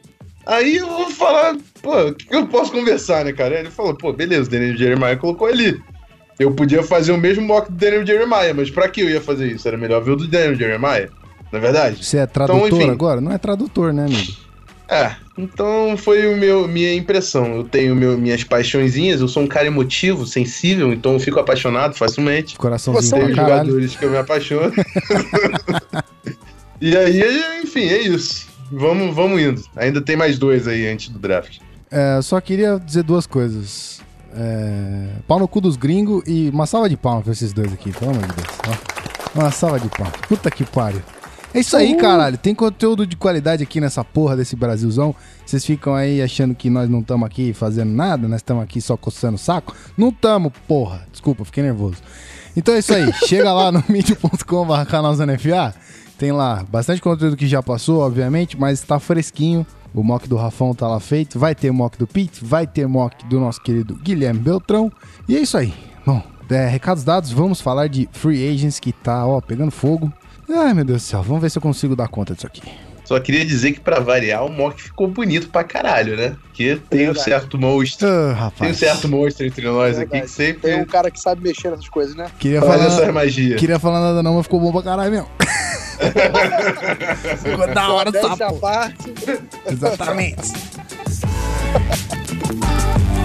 aí 0.50 0.78
eu 0.78 0.88
vou 0.88 1.10
falar, 1.12 1.56
pô, 1.82 2.08
o 2.08 2.14
que 2.14 2.26
que 2.26 2.36
eu 2.36 2.48
posso 2.48 2.72
conversar, 2.72 3.24
né, 3.24 3.32
cara? 3.32 3.60
Ele 3.60 3.70
falou, 3.70 3.96
pô, 3.96 4.12
beleza, 4.12 4.48
o 4.48 4.52
Daniel 4.52 4.76
Jeremiah 4.76 5.16
colocou 5.16 5.48
ali. 5.48 5.80
Eu 6.40 6.52
podia 6.52 6.82
fazer 6.82 7.12
o 7.12 7.18
mesmo 7.18 7.46
mock 7.46 7.72
do 7.72 7.78
Daniel 7.78 8.06
Jeremiah, 8.06 8.54
mas 8.54 8.72
pra 8.72 8.90
que 8.90 9.02
eu 9.02 9.10
ia 9.10 9.22
fazer 9.22 9.48
isso? 9.48 9.68
Era 9.68 9.78
melhor 9.78 10.02
ver 10.02 10.12
o 10.12 10.16
do 10.16 10.28
Daniel 10.28 10.56
Jeremiah, 10.56 11.10
na 11.52 11.60
é 11.60 11.62
verdade? 11.62 12.04
Você 12.04 12.18
é 12.18 12.26
tradutor 12.26 12.68
Então, 12.68 12.82
enfim. 12.82 12.90
agora? 12.90 13.22
Não 13.22 13.32
é 13.32 13.38
tradutor, 13.38 13.94
né, 13.94 14.06
amigo? 14.06 14.50
É, 14.92 15.16
então 15.38 15.96
foi 15.98 16.34
o 16.34 16.36
meu, 16.36 16.68
minha 16.68 16.96
impressão. 16.96 17.58
Eu 17.58 17.64
tenho 17.64 17.96
meu, 17.96 18.18
minhas 18.18 18.44
paixõezinhas, 18.44 19.22
eu 19.22 19.28
sou 19.28 19.44
um 19.44 19.48
cara 19.48 19.68
emotivo, 19.68 20.26
sensível, 20.26 20.92
então 20.92 21.14
eu 21.14 21.20
fico 21.20 21.40
apaixonado 21.40 21.94
facilmente. 21.94 22.56
Coraçãozinho 22.58 23.28
Tem 23.28 23.36
caralho. 23.36 23.66
jogadores 23.66 23.96
que 23.96 24.06
eu 24.06 24.10
me 24.10 24.18
apaixono. 24.18 24.74
e 26.82 26.98
aí, 26.98 27.62
enfim, 27.64 27.84
é 27.84 28.02
isso. 28.02 28.49
Vamos, 28.72 29.16
vamos 29.16 29.42
indo. 29.42 29.64
Ainda 29.76 30.02
tem 30.02 30.16
mais 30.16 30.38
dois 30.38 30.68
aí 30.68 30.88
antes 30.88 31.10
do 31.10 31.20
draft. 31.20 31.60
É, 31.92 32.22
só 32.22 32.40
queria 32.40 32.80
dizer 32.80 33.04
duas 33.04 33.26
coisas. 33.26 34.00
É, 34.36 35.08
pau 35.28 35.40
no 35.40 35.48
cu 35.48 35.60
dos 35.60 35.76
gringos 35.76 36.24
e 36.28 36.50
uma 36.50 36.68
salva 36.68 36.88
de 36.88 36.96
palmas 36.96 37.24
pra 37.24 37.34
esses 37.34 37.52
dois 37.52 37.74
aqui, 37.74 37.92
pelo 37.92 38.12
amor 38.12 38.28
de 38.28 38.34
Deus. 38.34 38.48
Ó, 38.68 39.40
Uma 39.40 39.52
salva 39.52 39.80
de 39.80 39.90
palmas. 39.90 40.20
Puta 40.28 40.52
que 40.52 40.64
pariu. 40.64 41.02
É 41.52 41.62
isso 41.62 41.76
aí, 41.76 41.96
caralho. 41.96 42.38
Tem 42.38 42.54
conteúdo 42.54 43.08
de 43.08 43.16
qualidade 43.16 43.64
aqui 43.64 43.82
nessa 43.82 44.04
porra 44.04 44.38
desse 44.38 44.56
Brasilzão. 44.56 45.16
Vocês 45.44 45.66
ficam 45.66 45.96
aí 45.96 46.22
achando 46.22 46.54
que 46.54 46.70
nós 46.70 46.88
não 46.88 47.00
estamos 47.00 47.26
aqui 47.26 47.54
fazendo 47.54 47.92
nada, 47.92 48.28
nós 48.28 48.38
estamos 48.38 48.64
aqui 48.64 48.80
só 48.80 48.96
coçando 48.96 49.34
o 49.34 49.40
saco. 49.40 49.76
Não 49.98 50.10
estamos, 50.10 50.54
porra. 50.68 51.08
Desculpa, 51.12 51.44
fiquei 51.44 51.64
nervoso. 51.64 51.98
Então 52.56 52.76
é 52.76 52.80
isso 52.80 52.94
aí. 52.94 53.12
Chega 53.26 53.52
lá 53.52 53.72
no 53.72 53.84
mídia.com.br 53.90 54.86
canalzonefa. 54.88 55.74
Tem 56.20 56.34
lá 56.34 56.66
bastante 56.70 57.02
conteúdo 57.02 57.38
que 57.38 57.48
já 57.48 57.64
passou, 57.64 58.02
obviamente, 58.02 58.60
mas 58.60 58.82
tá 58.82 59.00
fresquinho. 59.00 59.66
O 59.94 60.04
mock 60.04 60.28
do 60.28 60.36
Rafão 60.36 60.76
tá 60.76 60.86
lá 60.86 61.00
feito. 61.00 61.40
Vai 61.40 61.56
ter 61.56 61.72
mock 61.72 61.98
do 61.98 62.06
Pete, 62.06 62.44
vai 62.44 62.68
ter 62.68 62.86
mock 62.86 63.26
do 63.26 63.40
nosso 63.40 63.62
querido 63.62 63.96
Guilherme 63.96 64.42
Beltrão. 64.42 64.92
E 65.30 65.38
é 65.38 65.40
isso 65.40 65.58
aí. 65.58 65.74
Bom, 66.06 66.22
é, 66.50 66.68
recados 66.68 67.06
dados, 67.06 67.32
vamos 67.32 67.62
falar 67.62 67.88
de 67.88 68.10
Free 68.12 68.54
Agents 68.54 68.82
que 68.82 68.92
tá, 68.92 69.26
ó, 69.26 69.40
pegando 69.40 69.72
fogo. 69.72 70.12
Ai, 70.50 70.74
meu 70.74 70.84
Deus 70.84 71.04
do 71.04 71.06
céu, 71.06 71.24
vamos 71.24 71.42
ver 71.42 71.52
se 71.52 71.58
eu 71.58 71.62
consigo 71.62 71.96
dar 71.96 72.10
conta 72.10 72.34
disso 72.34 72.48
aqui. 72.48 72.64
Só 73.10 73.20
queria 73.20 73.44
dizer 73.44 73.72
que 73.72 73.80
pra 73.80 74.00
variar, 74.00 74.46
o 74.46 74.52
mock 74.52 74.80
ficou 74.80 75.08
bonito 75.08 75.50
pra 75.50 75.64
caralho, 75.64 76.16
né? 76.16 76.36
Porque 76.44 76.80
tem 76.92 77.00
um 77.00 77.06
Verdade. 77.06 77.24
certo 77.24 77.58
monstro. 77.58 78.08
Ah, 78.08 78.34
rapaz. 78.34 78.60
Tem 78.60 78.70
um 78.70 78.74
certo 78.76 79.10
monstro 79.10 79.48
entre 79.48 79.66
nós 79.66 79.98
aqui 79.98 80.22
que 80.22 80.28
sempre 80.28 80.70
Tem 80.70 80.80
um 80.80 80.86
cara 80.86 81.10
que 81.10 81.20
sabe 81.20 81.42
mexer 81.42 81.72
nessas 81.72 81.90
coisas, 81.90 82.16
né? 82.16 82.28
Queria 82.38 82.62
faz 82.62 82.84
falar, 82.84 83.02
essa 83.02 83.12
magia. 83.12 83.56
queria 83.56 83.80
falar 83.80 84.00
nada 84.00 84.22
não, 84.22 84.36
mas 84.36 84.44
ficou 84.44 84.60
bom 84.60 84.72
pra 84.72 84.84
caralho 84.84 85.10
mesmo. 85.10 85.28
ficou 87.44 87.74
da 87.74 87.94
hora 87.94 88.12
porra. 88.12 88.54
parte. 88.54 89.12
Exatamente. 89.66 90.54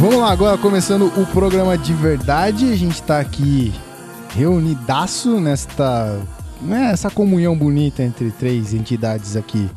Vamos 0.00 0.14
lá, 0.14 0.30
agora 0.30 0.56
começando 0.56 1.06
o 1.20 1.26
programa 1.26 1.76
de 1.76 1.92
verdade. 1.92 2.70
A 2.70 2.76
gente 2.76 3.02
tá 3.02 3.18
aqui 3.18 3.72
reunidaço 4.30 5.40
nesta 5.40 6.20
né, 6.62 6.92
essa 6.92 7.10
comunhão 7.10 7.58
bonita 7.58 8.04
entre 8.04 8.30
três 8.30 8.72
entidades 8.72 9.34
aqui 9.34 9.68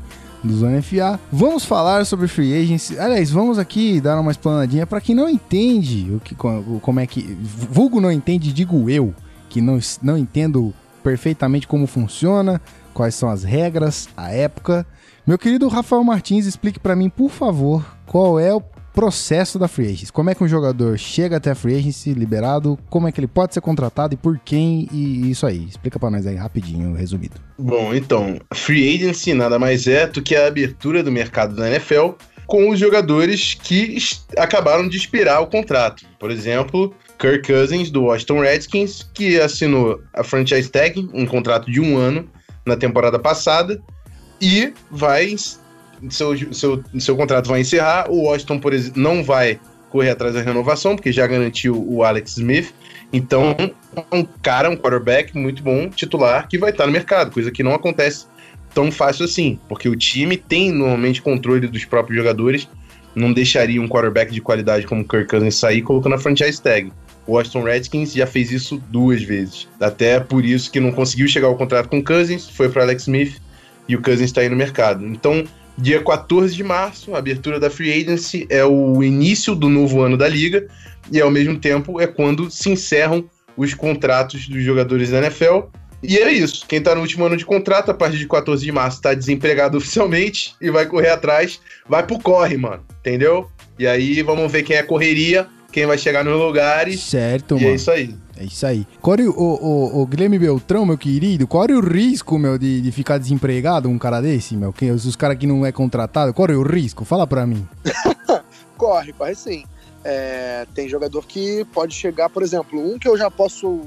do 0.44 0.56
Zona 0.56 0.80
FA. 0.84 1.20
Vamos 1.32 1.66
falar 1.66 2.06
sobre 2.06 2.28
free 2.28 2.54
agency. 2.54 3.00
Aliás, 3.00 3.32
vamos 3.32 3.58
aqui 3.58 4.00
dar 4.00 4.20
uma 4.20 4.30
explanadinha 4.30 4.86
para 4.86 5.02
quem 5.02 5.16
não 5.16 5.28
entende 5.28 6.12
o 6.14 6.20
que 6.20 6.36
como 6.36 7.00
é 7.00 7.08
que 7.08 7.36
vulgo 7.42 8.00
não 8.00 8.12
entende, 8.12 8.54
digo 8.54 8.92
eu, 8.92 9.16
que 9.50 9.60
não 9.60 9.80
não 10.04 10.16
entendo 10.16 10.72
perfeitamente 11.04 11.68
como 11.68 11.88
funciona, 11.88 12.62
quais 12.94 13.16
são 13.16 13.28
as 13.28 13.44
regras, 13.44 14.08
a 14.16 14.32
época. 14.32 14.86
Meu 15.26 15.40
querido 15.40 15.68
Rafael 15.68 16.04
Martins, 16.04 16.46
explique 16.46 16.80
para 16.80 16.96
mim, 16.96 17.10
por 17.10 17.32
favor, 17.32 17.84
qual 18.06 18.40
é 18.40 18.54
o 18.54 18.62
processo 18.94 19.58
da 19.58 19.68
free 19.68 19.88
agency. 19.88 20.12
Como 20.12 20.30
é 20.30 20.36
que 20.36 20.44
um 20.44 20.48
jogador 20.48 20.98
chega 20.98 21.38
até 21.38 21.52
a 21.52 21.56
free 21.56 21.76
agency 21.76 22.14
liberado, 22.14 22.78
como 22.90 23.08
é 23.08 23.12
que 23.12 23.20
ele 23.20 23.28
pode 23.28 23.54
ser 23.54 23.62
contratado 23.62 24.14
e 24.14 24.18
por 24.18 24.40
quem 24.40 24.88
e 24.92 25.30
isso 25.32 25.46
aí. 25.46 25.66
Explica 25.66 26.00
para 26.00 26.12
nós 26.12 26.28
aí 26.28 26.36
rapidinho, 26.36 26.94
resumido. 26.94 27.36
Bom, 27.58 27.94
então, 27.94 28.40
free 28.54 28.96
agency 28.96 29.34
nada 29.34 29.58
mais 29.58 29.88
é 29.88 30.08
do 30.08 30.22
que 30.22 30.36
a 30.36 30.48
abertura 30.48 31.04
do 31.04 31.12
mercado 31.12 31.56
da 31.56 31.70
NFL 31.70 32.12
com 32.52 32.70
os 32.70 32.78
jogadores 32.78 33.54
que 33.54 33.98
acabaram 34.38 34.90
de 34.90 34.98
expirar 34.98 35.42
o 35.42 35.48
contrato. 35.48 36.06
Por 36.20 36.30
exemplo, 36.30 36.94
Kirk 37.18 37.48
Cousins 37.48 37.90
do 37.90 38.04
Washington 38.04 38.42
Redskins, 38.42 39.10
que 39.14 39.40
assinou 39.40 40.02
a 40.14 40.22
franchise 40.22 40.70
tag, 40.70 41.08
um 41.14 41.26
contrato 41.26 41.72
de 41.72 41.80
um 41.80 41.96
ano 41.96 42.30
na 42.66 42.76
temporada 42.76 43.18
passada 43.18 43.82
e 44.42 44.74
vai 44.90 45.36
seu, 46.10 46.54
seu, 46.54 46.84
seu 47.00 47.16
contrato 47.16 47.48
vai 47.48 47.62
encerrar. 47.62 48.10
O 48.10 48.24
Washington, 48.24 48.60
por 48.60 48.74
exemplo, 48.74 49.02
não 49.02 49.24
vai 49.24 49.60
correr 49.90 50.10
atrás 50.10 50.34
da 50.34 50.42
renovação, 50.42 50.96
porque 50.96 51.12
já 51.12 51.28
garantiu 51.28 51.86
o 51.88 52.04
Alex 52.04 52.38
Smith. 52.38 52.74
Então, 53.12 53.56
é 53.60 54.16
um 54.16 54.24
cara, 54.42 54.70
um 54.70 54.78
quarterback 54.78 55.38
muito 55.38 55.62
bom, 55.62 55.90
titular, 55.90 56.48
que 56.48 56.58
vai 56.58 56.72
estar 56.72 56.86
no 56.86 56.94
mercado, 56.94 57.32
coisa 57.32 57.52
que 57.52 57.62
não 57.62 57.74
acontece 57.74 58.26
tão 58.74 58.90
fácil 58.90 59.26
assim, 59.26 59.60
porque 59.68 59.90
o 59.90 59.96
time 59.98 60.38
tem 60.38 60.72
normalmente 60.72 61.22
controle 61.22 61.68
dos 61.68 61.84
próprios 61.84 62.18
jogadores, 62.18 62.70
não 63.14 63.34
deixaria 63.34 63.82
um 63.82 63.88
quarterback 63.88 64.32
de 64.32 64.40
qualidade 64.40 64.88
como 64.88 65.06
Kirk 65.06 65.28
Cousins 65.28 65.56
sair 65.56 65.82
colocando 65.82 66.16
a 66.16 66.18
franchise 66.18 66.62
tag. 66.62 66.92
O 67.28 67.34
Washington 67.34 67.64
Redskins 67.64 68.14
já 68.14 68.26
fez 68.26 68.52
isso 68.52 68.82
duas 68.90 69.22
vezes. 69.22 69.68
Até 69.80 70.20
por 70.22 70.46
isso 70.46 70.72
que 70.72 70.80
não 70.80 70.92
conseguiu 70.92 71.28
chegar 71.28 71.48
ao 71.48 71.58
contrato 71.58 71.90
com 71.90 72.00
o 72.00 72.04
Cousins, 72.04 72.50
foi 72.50 72.70
para 72.70 72.84
Alex 72.84 73.04
Smith 73.04 73.42
e 73.88 73.96
o 73.96 74.02
Cousins 74.02 74.30
está 74.30 74.40
aí 74.42 74.50
no 74.50 74.56
mercado. 74.56 75.06
Então, 75.06 75.44
Dia 75.82 76.00
14 76.04 76.56
de 76.56 76.64
março, 76.64 77.16
a 77.16 77.18
abertura 77.18 77.60
da 77.60 77.68
Free 77.68 77.92
Agency 77.92 78.46
é 78.52 78.64
o 78.64 79.02
início 79.02 79.56
do 79.56 79.68
novo 79.68 80.02
ano 80.02 80.16
da 80.16 80.28
liga 80.28 80.68
e 81.12 81.20
ao 81.20 81.32
mesmo 81.32 81.58
tempo 81.58 82.00
é 82.00 82.06
quando 82.06 82.52
se 82.52 82.70
encerram 82.70 83.28
os 83.58 83.74
contratos 83.74 84.48
dos 84.48 84.64
jogadores 84.64 85.10
da 85.10 85.18
NFL. 85.18 85.62
E 86.04 86.20
é 86.20 86.32
isso. 86.32 86.68
Quem 86.68 86.80
tá 86.80 86.94
no 86.94 87.02
último 87.02 87.26
ano 87.26 87.36
de 87.36 87.44
contrato, 87.44 87.90
a 87.90 87.96
partir 87.96 88.20
de 88.20 88.28
14 88.28 88.64
de 88.64 88.72
março, 88.72 89.02
tá 89.02 89.16
desempregado 89.16 89.76
oficialmente 89.80 90.54
e 90.62 90.70
vai 90.70 90.86
correr 90.86 91.10
atrás, 91.10 91.60
vai 91.90 92.06
pro 92.06 92.20
corre, 92.20 92.58
mano. 92.58 92.84
Entendeu? 93.00 93.50
E 93.80 93.88
aí 93.88 94.22
vamos 94.22 94.52
ver 94.52 94.62
quem 94.62 94.76
é 94.76 94.84
correria, 94.84 95.48
quem 95.72 95.88
vai 95.88 95.98
chegar 95.98 96.24
nos 96.24 96.40
lugares. 96.40 97.02
Certo, 97.02 97.56
e 97.56 97.62
mano. 97.62 97.72
é 97.72 97.76
isso 97.76 97.90
aí. 97.90 98.14
É 98.42 98.44
isso 98.44 98.66
aí. 98.66 98.88
Qual 99.00 99.16
é 99.16 99.22
o, 99.22 99.32
o, 99.32 100.02
o 100.02 100.06
Guilherme 100.08 100.40
Beltrão, 100.40 100.84
meu 100.84 100.98
querido, 100.98 101.46
qual 101.46 101.68
é 101.68 101.74
o 101.74 101.80
risco, 101.80 102.40
meu, 102.40 102.58
de, 102.58 102.82
de 102.82 102.92
ficar 102.92 103.20
desempregado 103.20 103.88
um 103.88 104.00
cara 104.00 104.20
desse, 104.20 104.56
meu? 104.56 104.74
Que, 104.74 104.90
os, 104.90 105.06
os 105.06 105.16
caras 105.16 105.38
que 105.38 105.46
não 105.46 105.64
é 105.64 105.72
contratado, 105.72 106.34
qual 106.34 106.48
é 106.48 106.56
o 106.56 106.64
risco? 106.64 107.06
Fala 107.06 107.28
pra 107.28 107.46
mim. 107.46 107.68
corre, 108.76 109.14
corre 109.14 109.36
sim. 109.36 109.64
É, 110.04 110.66
tem 110.74 110.90
jogador 110.90 111.24
que 111.28 111.64
pode 111.66 111.94
chegar, 111.94 112.32
por 112.32 112.42
exemplo, 112.42 112.80
um 112.84 112.98
que 112.98 113.08
eu 113.08 113.16
já 113.16 113.30
posso 113.30 113.82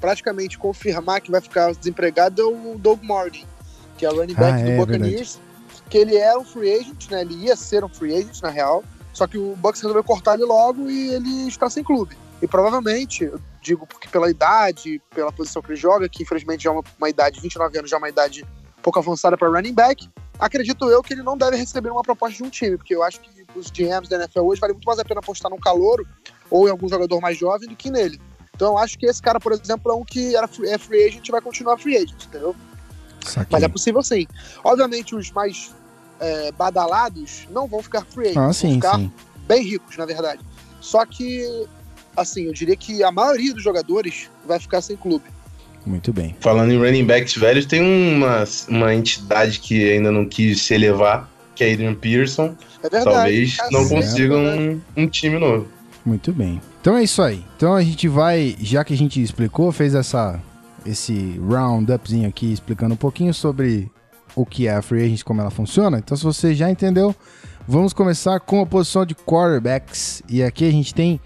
praticamente 0.00 0.56
confirmar 0.56 1.20
que 1.20 1.30
vai 1.30 1.42
ficar 1.42 1.74
desempregado 1.74 2.40
é 2.40 2.44
o 2.46 2.78
Doug 2.78 3.02
Martin, 3.02 3.44
que 3.98 4.06
é 4.06 4.10
o 4.10 4.16
running 4.16 4.32
back 4.32 4.62
Ah, 4.62 4.64
do 4.64 4.70
é, 4.70 4.76
Buccaneers, 4.78 5.38
que 5.90 5.98
ele 5.98 6.16
é 6.16 6.34
um 6.38 6.44
free 6.44 6.72
agent, 6.72 7.10
né? 7.10 7.20
Ele 7.20 7.34
ia 7.34 7.54
ser 7.54 7.84
um 7.84 7.88
free 7.90 8.14
agent, 8.14 8.40
na 8.40 8.48
real, 8.48 8.82
só 9.12 9.26
que 9.26 9.36
o 9.36 9.54
Bucks 9.56 9.82
resolveu 9.82 10.02
cortar 10.02 10.36
ele 10.36 10.46
logo 10.46 10.88
e 10.88 11.12
ele 11.12 11.48
está 11.48 11.68
sem 11.68 11.84
clube. 11.84 12.16
E 12.42 12.46
provavelmente, 12.48 13.24
eu 13.24 13.38
digo 13.60 13.86
porque 13.86 14.08
pela 14.08 14.30
idade, 14.30 15.00
pela 15.14 15.30
posição 15.30 15.60
que 15.60 15.68
ele 15.72 15.76
joga, 15.76 16.08
que 16.08 16.22
infelizmente 16.22 16.64
já 16.64 16.70
é 16.70 16.72
uma, 16.72 16.82
uma 16.98 17.08
idade, 17.10 17.40
29 17.40 17.78
anos, 17.78 17.90
já 17.90 17.96
é 17.96 17.98
uma 17.98 18.08
idade 18.08 18.46
pouco 18.82 18.98
avançada 18.98 19.36
para 19.36 19.48
running 19.48 19.74
back, 19.74 20.08
acredito 20.38 20.88
eu 20.88 21.02
que 21.02 21.12
ele 21.12 21.22
não 21.22 21.36
deve 21.36 21.56
receber 21.56 21.90
uma 21.90 22.02
proposta 22.02 22.36
de 22.38 22.42
um 22.42 22.48
time, 22.48 22.78
porque 22.78 22.94
eu 22.94 23.02
acho 23.02 23.20
que 23.20 23.28
os 23.54 23.70
GMs 23.70 24.08
da 24.08 24.16
NFL 24.16 24.40
hoje 24.40 24.60
vale 24.60 24.72
muito 24.72 24.86
mais 24.86 24.98
a 24.98 25.04
pena 25.04 25.20
apostar 25.20 25.50
num 25.50 25.58
calouro 25.58 26.06
ou 26.50 26.66
em 26.66 26.70
algum 26.70 26.88
jogador 26.88 27.20
mais 27.20 27.36
jovem 27.36 27.68
do 27.68 27.76
que 27.76 27.90
nele. 27.90 28.18
Então 28.54 28.68
eu 28.72 28.78
acho 28.78 28.98
que 28.98 29.06
esse 29.06 29.20
cara, 29.20 29.38
por 29.38 29.52
exemplo, 29.52 29.92
é 29.92 29.94
um 29.94 30.04
que 30.04 30.34
era 30.34 30.48
free, 30.48 30.68
é 30.70 30.78
free 30.78 31.04
agent 31.04 31.28
e 31.28 31.30
vai 31.30 31.40
continuar 31.42 31.76
free 31.78 31.96
agent, 31.96 32.24
entendeu? 32.24 32.56
Mas 33.50 33.62
é 33.62 33.68
possível 33.68 34.02
sim. 34.02 34.26
Obviamente, 34.64 35.14
os 35.14 35.30
mais 35.30 35.74
é, 36.18 36.50
badalados 36.52 37.46
não 37.50 37.66
vão 37.66 37.82
ficar 37.82 38.04
free 38.06 38.28
agents, 38.28 38.36
Ah, 38.38 38.44
vão 38.44 38.52
sim, 38.54 38.74
ficar 38.74 38.96
sim. 38.96 39.12
bem 39.46 39.62
ricos, 39.62 39.96
na 39.98 40.06
verdade. 40.06 40.40
Só 40.80 41.04
que, 41.04 41.66
assim, 42.22 42.44
eu 42.44 42.52
diria 42.52 42.76
que 42.76 43.02
a 43.02 43.10
maioria 43.10 43.52
dos 43.54 43.62
jogadores 43.62 44.28
vai 44.46 44.58
ficar 44.58 44.80
sem 44.80 44.96
clube. 44.96 45.24
Muito 45.86 46.12
bem. 46.12 46.36
Falando 46.40 46.72
em 46.72 46.78
running 46.78 47.04
backs 47.04 47.36
velhos, 47.36 47.66
tem 47.66 47.80
uma, 47.80 48.44
uma 48.68 48.94
entidade 48.94 49.60
que 49.60 49.92
ainda 49.92 50.12
não 50.12 50.26
quis 50.26 50.62
se 50.62 50.74
elevar, 50.74 51.28
que 51.54 51.64
é 51.64 51.72
Adrian 51.72 51.94
Pearson. 51.94 52.54
É 52.82 52.88
verdade. 52.88 53.04
Talvez 53.04 53.58
é 53.58 53.70
não 53.70 53.80
assim, 53.80 53.94
consigam 53.94 54.38
é 54.38 54.56
verdade. 54.56 54.80
um, 54.96 55.02
um 55.02 55.08
time 55.08 55.38
novo. 55.38 55.68
Muito 56.04 56.32
bem. 56.32 56.60
Então 56.80 56.96
é 56.96 57.02
isso 57.02 57.22
aí. 57.22 57.44
Então 57.56 57.74
a 57.74 57.82
gente 57.82 58.08
vai, 58.08 58.56
já 58.60 58.84
que 58.84 58.92
a 58.94 58.96
gente 58.96 59.22
explicou, 59.22 59.70
fez 59.72 59.94
essa 59.94 60.40
esse 60.84 61.38
round-upzinho 61.46 62.26
aqui 62.26 62.50
explicando 62.50 62.94
um 62.94 62.96
pouquinho 62.96 63.34
sobre 63.34 63.90
o 64.34 64.46
que 64.46 64.66
é 64.66 64.74
a 64.74 64.80
free 64.80 65.04
agent, 65.04 65.22
como 65.24 65.40
ela 65.40 65.50
funciona. 65.50 65.98
Então 65.98 66.16
se 66.16 66.24
você 66.24 66.54
já 66.54 66.70
entendeu, 66.70 67.14
vamos 67.68 67.92
começar 67.92 68.40
com 68.40 68.62
a 68.62 68.66
posição 68.66 69.04
de 69.04 69.14
quarterbacks. 69.14 70.22
E 70.28 70.42
aqui 70.42 70.66
a 70.66 70.70
gente 70.70 70.94
tem 70.94 71.20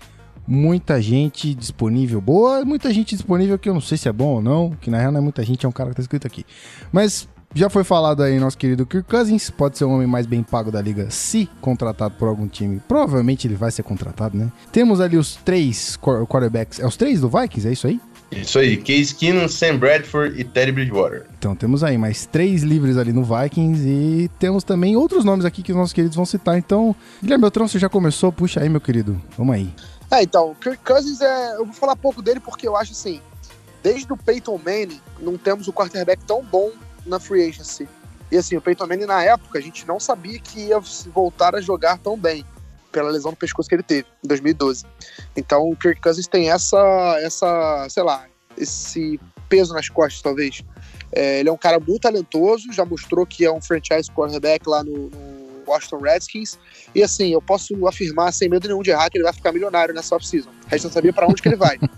muita 0.46 1.00
gente 1.00 1.54
disponível 1.54 2.20
boa, 2.20 2.64
muita 2.64 2.92
gente 2.92 3.14
disponível 3.14 3.58
que 3.58 3.68
eu 3.68 3.74
não 3.74 3.80
sei 3.80 3.96
se 3.98 4.08
é 4.08 4.12
bom 4.12 4.34
ou 4.34 4.42
não, 4.42 4.70
que 4.80 4.90
na 4.90 4.98
real 4.98 5.12
não 5.12 5.18
é 5.20 5.22
muita 5.22 5.44
gente, 5.44 5.64
é 5.64 5.68
um 5.68 5.72
cara 5.72 5.90
que 5.90 5.96
tá 5.96 6.02
escrito 6.02 6.26
aqui. 6.26 6.44
Mas 6.92 7.28
já 7.54 7.70
foi 7.70 7.84
falado 7.84 8.22
aí 8.22 8.38
nosso 8.40 8.58
querido 8.58 8.84
Kirk 8.84 9.08
Cousins, 9.08 9.48
pode 9.48 9.78
ser 9.78 9.84
o 9.84 9.90
homem 9.90 10.06
mais 10.06 10.26
bem 10.26 10.42
pago 10.42 10.72
da 10.72 10.82
liga 10.82 11.08
se 11.10 11.48
contratado 11.60 12.14
por 12.18 12.28
algum 12.28 12.48
time. 12.48 12.80
Provavelmente 12.88 13.46
ele 13.46 13.54
vai 13.54 13.70
ser 13.70 13.82
contratado, 13.84 14.36
né? 14.36 14.50
Temos 14.72 15.00
ali 15.00 15.16
os 15.16 15.36
três 15.36 15.96
quar- 15.96 16.26
quarterbacks, 16.26 16.80
é 16.80 16.86
os 16.86 16.96
três 16.96 17.20
do 17.20 17.28
Vikings, 17.28 17.68
é 17.68 17.72
isso 17.72 17.86
aí? 17.86 18.00
Isso 18.32 18.58
aí, 18.58 18.76
Case 18.78 19.14
Keenum, 19.14 19.46
Sam 19.48 19.76
Bradford 19.78 20.40
e 20.40 20.42
Teddy 20.42 20.72
Bridgewater. 20.72 21.26
Então 21.38 21.54
temos 21.54 21.84
aí 21.84 21.96
mais 21.96 22.26
três 22.26 22.64
livres 22.64 22.96
ali 22.96 23.12
no 23.12 23.22
Vikings 23.22 23.86
e 23.86 24.28
temos 24.40 24.64
também 24.64 24.96
outros 24.96 25.24
nomes 25.24 25.44
aqui 25.44 25.62
que 25.62 25.70
os 25.70 25.78
nossos 25.78 25.92
queridos 25.92 26.16
vão 26.16 26.26
citar. 26.26 26.58
Então, 26.58 26.96
Guilherme 27.22 27.42
Beltrão, 27.42 27.68
você 27.68 27.78
já 27.78 27.88
começou? 27.88 28.32
Puxa 28.32 28.60
aí, 28.60 28.68
meu 28.68 28.80
querido. 28.80 29.20
Vamos 29.38 29.54
aí. 29.54 29.72
É, 30.14 30.23
então, 30.23 30.52
o 30.52 30.54
Kirk 30.54 30.78
Cousins 30.85 31.21
é. 31.21 31.54
Eu 31.54 31.64
vou 31.64 31.75
falar 31.75 31.97
pouco 31.97 32.23
dele 32.23 32.38
porque 32.38 32.68
eu 32.68 32.76
acho 32.76 32.92
assim. 32.92 33.21
Desde 33.83 34.11
o 34.12 34.16
Peyton 34.16 34.59
Manning, 34.59 35.00
não 35.18 35.37
temos 35.37 35.66
o 35.66 35.73
quarterback 35.73 36.25
tão 36.25 36.42
bom 36.42 36.71
na 37.04 37.18
free 37.18 37.49
agency. 37.49 37.88
E 38.30 38.37
assim, 38.37 38.56
o 38.56 38.61
Peyton 38.61 38.87
Manning, 38.87 39.06
na 39.06 39.25
época, 39.25 39.59
a 39.59 39.61
gente 39.61 39.87
não 39.87 39.99
sabia 39.99 40.38
que 40.38 40.68
ia 40.68 40.78
voltar 41.12 41.56
a 41.56 41.61
jogar 41.61 41.99
tão 41.99 42.16
bem. 42.16 42.44
Pela 42.92 43.11
lesão 43.11 43.33
no 43.33 43.37
pescoço 43.37 43.68
que 43.68 43.75
ele 43.75 43.83
teve, 43.83 44.06
em 44.23 44.28
2012. 44.28 44.85
Então, 45.37 45.68
o 45.68 45.76
Kirk 45.76 46.00
Cousins 46.00 46.28
tem 46.28 46.49
essa, 46.49 46.78
essa 47.21 47.88
sei 47.90 48.04
lá, 48.04 48.25
esse 48.56 49.21
peso 49.49 49.75
nas 49.75 49.88
costas, 49.88 50.23
talvez. 50.23 50.62
É, 51.11 51.40
ele 51.40 51.49
é 51.49 51.52
um 51.52 51.56
cara 51.56 51.80
muito 51.80 52.02
talentoso, 52.02 52.73
já 52.73 52.85
mostrou 52.85 53.26
que 53.26 53.44
é 53.44 53.52
um 53.52 53.61
franchise 53.61 54.09
quarterback 54.12 54.68
lá 54.68 54.85
no, 54.85 55.11
no 55.11 55.43
Washington 55.66 55.99
Redskins. 55.99 56.59
E 56.94 57.02
assim, 57.02 57.33
eu 57.33 57.42
posso 57.42 57.87
afirmar 57.87 58.33
sem 58.33 58.49
medo 58.49 58.68
nenhum 58.68 58.83
de 58.83 58.90
errar 58.90 59.11
que 59.11 59.18
ele 59.18 59.25
vai 59.25 59.33
ficar 59.33 59.52
milionário 59.52 59.94
nessa 59.94 60.16
off-season. 60.16 60.50
A 60.71 60.76
gente 60.76 60.85
não 60.85 60.92
sabia 60.92 61.12
para 61.12 61.26
onde 61.26 61.40
que 61.42 61.49
ele 61.49 61.56
vai. 61.56 61.78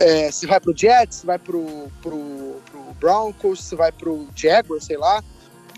É, 0.00 0.32
se 0.32 0.46
vai 0.46 0.58
pro 0.58 0.76
Jets, 0.76 1.18
se 1.18 1.26
vai 1.26 1.38
pro, 1.38 1.88
pro, 2.02 2.56
pro 2.68 2.94
Broncos, 2.98 3.62
se 3.62 3.76
vai 3.76 3.92
pro 3.92 4.26
Jaguars, 4.34 4.84
sei 4.84 4.96
lá. 4.96 5.22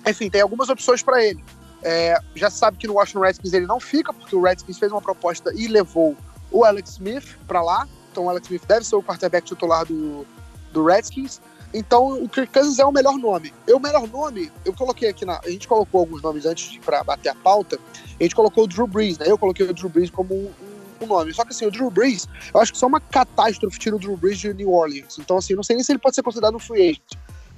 Enfim, 0.07 0.31
tem 0.31 0.41
algumas 0.41 0.71
opções 0.71 1.03
para 1.03 1.23
ele. 1.23 1.45
É, 1.83 2.17
já 2.35 2.49
sabe 2.49 2.79
que 2.79 2.87
no 2.87 2.95
Washington 2.95 3.21
Redskins 3.21 3.53
ele 3.53 3.67
não 3.67 3.79
fica, 3.79 4.15
porque 4.15 4.35
o 4.35 4.41
Redskins 4.41 4.79
fez 4.79 4.91
uma 4.91 5.03
proposta 5.03 5.53
e 5.55 5.69
levou 5.69 6.17
o 6.51 6.65
Alex 6.65 6.93
Smith 6.93 7.37
para 7.47 7.61
lá. 7.61 7.87
Então 8.11 8.25
o 8.25 8.31
Alex 8.31 8.47
Smith 8.47 8.65
deve 8.67 8.87
ser 8.87 8.97
o 8.97 9.03
quarterback 9.03 9.47
titular 9.47 9.85
do, 9.85 10.27
do 10.73 10.85
Redskins. 10.87 11.41
Então 11.75 12.23
o 12.23 12.29
Kirk 12.29 12.53
Cousins 12.53 12.79
é 12.79 12.85
o 12.85 12.93
melhor 12.93 13.19
nome. 13.19 13.53
E 13.67 13.73
o 13.73 13.81
melhor 13.81 14.07
nome, 14.09 14.51
eu 14.65 14.73
coloquei 14.73 15.09
aqui 15.09 15.25
na. 15.25 15.41
A 15.45 15.51
gente 15.51 15.67
colocou 15.67 16.01
alguns 16.01 16.23
nomes 16.23 16.47
antes 16.47 16.79
para 16.79 17.03
bater 17.03 17.31
a 17.31 17.35
pauta. 17.35 17.79
A 18.19 18.23
gente 18.23 18.35
colocou 18.35 18.65
o 18.65 18.67
Drew 18.69 18.87
Brees, 18.87 19.19
né? 19.19 19.27
Eu 19.29 19.37
coloquei 19.37 19.67
o 19.67 19.75
Drew 19.75 19.89
Brees 19.89 20.09
como 20.09 20.33
um, 20.33 20.51
um, 21.03 21.07
nome. 21.07 21.35
Só 21.35 21.45
que 21.45 21.51
assim, 21.51 21.67
o 21.67 21.71
Drew 21.73 21.91
Brees, 21.91 22.29
eu 22.55 22.61
acho 22.61 22.73
que 22.73 22.79
só 22.79 22.87
uma 22.87 23.01
catástrofe 23.01 23.77
tira 23.79 23.97
o 23.97 23.99
Drew 23.99 24.17
Brees 24.17 24.39
de 24.39 24.55
New 24.55 24.71
Orleans. 24.73 25.19
Então, 25.19 25.37
assim, 25.37 25.55
não 25.55 25.65
sei 25.65 25.75
nem 25.75 25.85
se 25.85 25.91
ele 25.91 25.99
pode 25.99 26.15
ser 26.15 26.23
considerado 26.23 26.55
um 26.55 26.61
free 26.61 26.91
agent. 26.91 27.03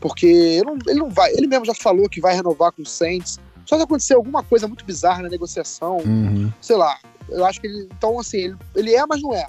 Porque 0.01 0.27
ele 0.27 0.65
não, 0.65 0.79
ele 0.87 0.99
não 0.99 1.11
vai. 1.11 1.33
Ele 1.33 1.47
mesmo 1.47 1.67
já 1.67 1.75
falou 1.75 2.09
que 2.09 2.21
vai 2.21 2.35
renovar 2.35 2.73
com 2.73 2.83
o 2.83 2.87
Saints. 2.87 3.39
Só 3.67 3.77
se 3.77 3.83
acontecer 3.83 4.15
alguma 4.15 4.43
coisa 4.43 4.67
muito 4.67 4.85
bizarra 4.85 5.23
na 5.23 5.29
negociação, 5.29 5.99
Uhum. 5.99 6.51
sei 6.61 6.77
lá. 6.77 6.99
Eu 7.29 7.45
acho 7.45 7.61
que 7.61 7.67
ele. 7.67 7.89
Então, 7.97 8.19
assim, 8.19 8.39
ele, 8.39 8.57
ele 8.75 8.95
é, 8.95 9.05
mas 9.07 9.21
não 9.21 9.35
é. 9.35 9.45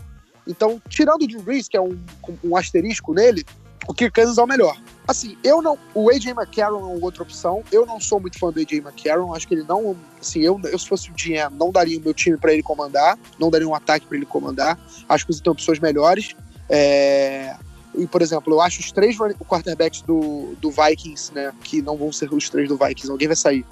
Então, 0.46 0.82
tirando 0.90 1.24
o 1.24 1.28
Drew 1.28 1.42
Brees, 1.42 1.68
que 1.68 1.78
é 1.78 1.82
um, 1.82 1.98
um 2.44 2.56
asterisco 2.56 3.14
nele, 3.14 3.46
o 3.88 3.94
Kirk 3.94 4.14
Cousins 4.14 4.38
é 4.38 4.44
o 4.44 4.48
melhor. 4.48 4.78
Assim, 5.08 5.38
eu 5.44 5.62
não. 5.62 5.78
O 5.94 6.10
AJ 6.10 6.28
McCarron 6.28 6.98
é 6.98 7.00
outra 7.02 7.24
opção. 7.24 7.64
Eu 7.72 7.86
não 7.86 8.00
sou 8.00 8.20
muito 8.20 8.38
fã 8.38 8.52
do 8.52 8.60
AJ 8.60 8.74
McCarron. 8.74 9.34
Acho 9.34 9.48
que 9.48 9.54
ele 9.54 9.64
não. 9.64 9.96
Assim, 10.20 10.42
eu, 10.42 10.60
eu 10.66 10.78
se 10.78 10.88
fosse 10.88 11.10
o 11.10 11.14
GM, 11.14 11.56
não 11.58 11.72
daria 11.72 11.98
o 11.98 12.02
meu 12.02 12.14
time 12.14 12.38
pra 12.38 12.52
ele 12.52 12.62
comandar. 12.62 13.18
Não 13.40 13.50
daria 13.50 13.68
um 13.68 13.74
ataque 13.74 14.06
pra 14.06 14.18
ele 14.18 14.26
comandar. 14.26 14.78
Acho 15.08 15.26
que 15.26 15.34
você 15.34 15.42
tem 15.42 15.52
opções 15.52 15.80
melhores. 15.80 16.36
É, 16.70 17.56
e, 17.96 18.06
por 18.06 18.22
exemplo, 18.22 18.54
eu 18.54 18.62
acho 18.62 18.82
os 18.82 18.92
três 18.92 19.18
quarterbacks 19.18 20.02
do, 20.02 20.56
do 20.60 20.70
Vikings, 20.70 21.34
né? 21.34 21.54
Que 21.64 21.82
não 21.82 21.96
vão 21.98 22.12
ser 22.12 22.32
os 22.34 22.50
três 22.50 22.68
do 22.68 22.78
Vikings, 22.78 23.10
alguém 23.10 23.28
vai 23.28 23.38
sair. 23.38 23.66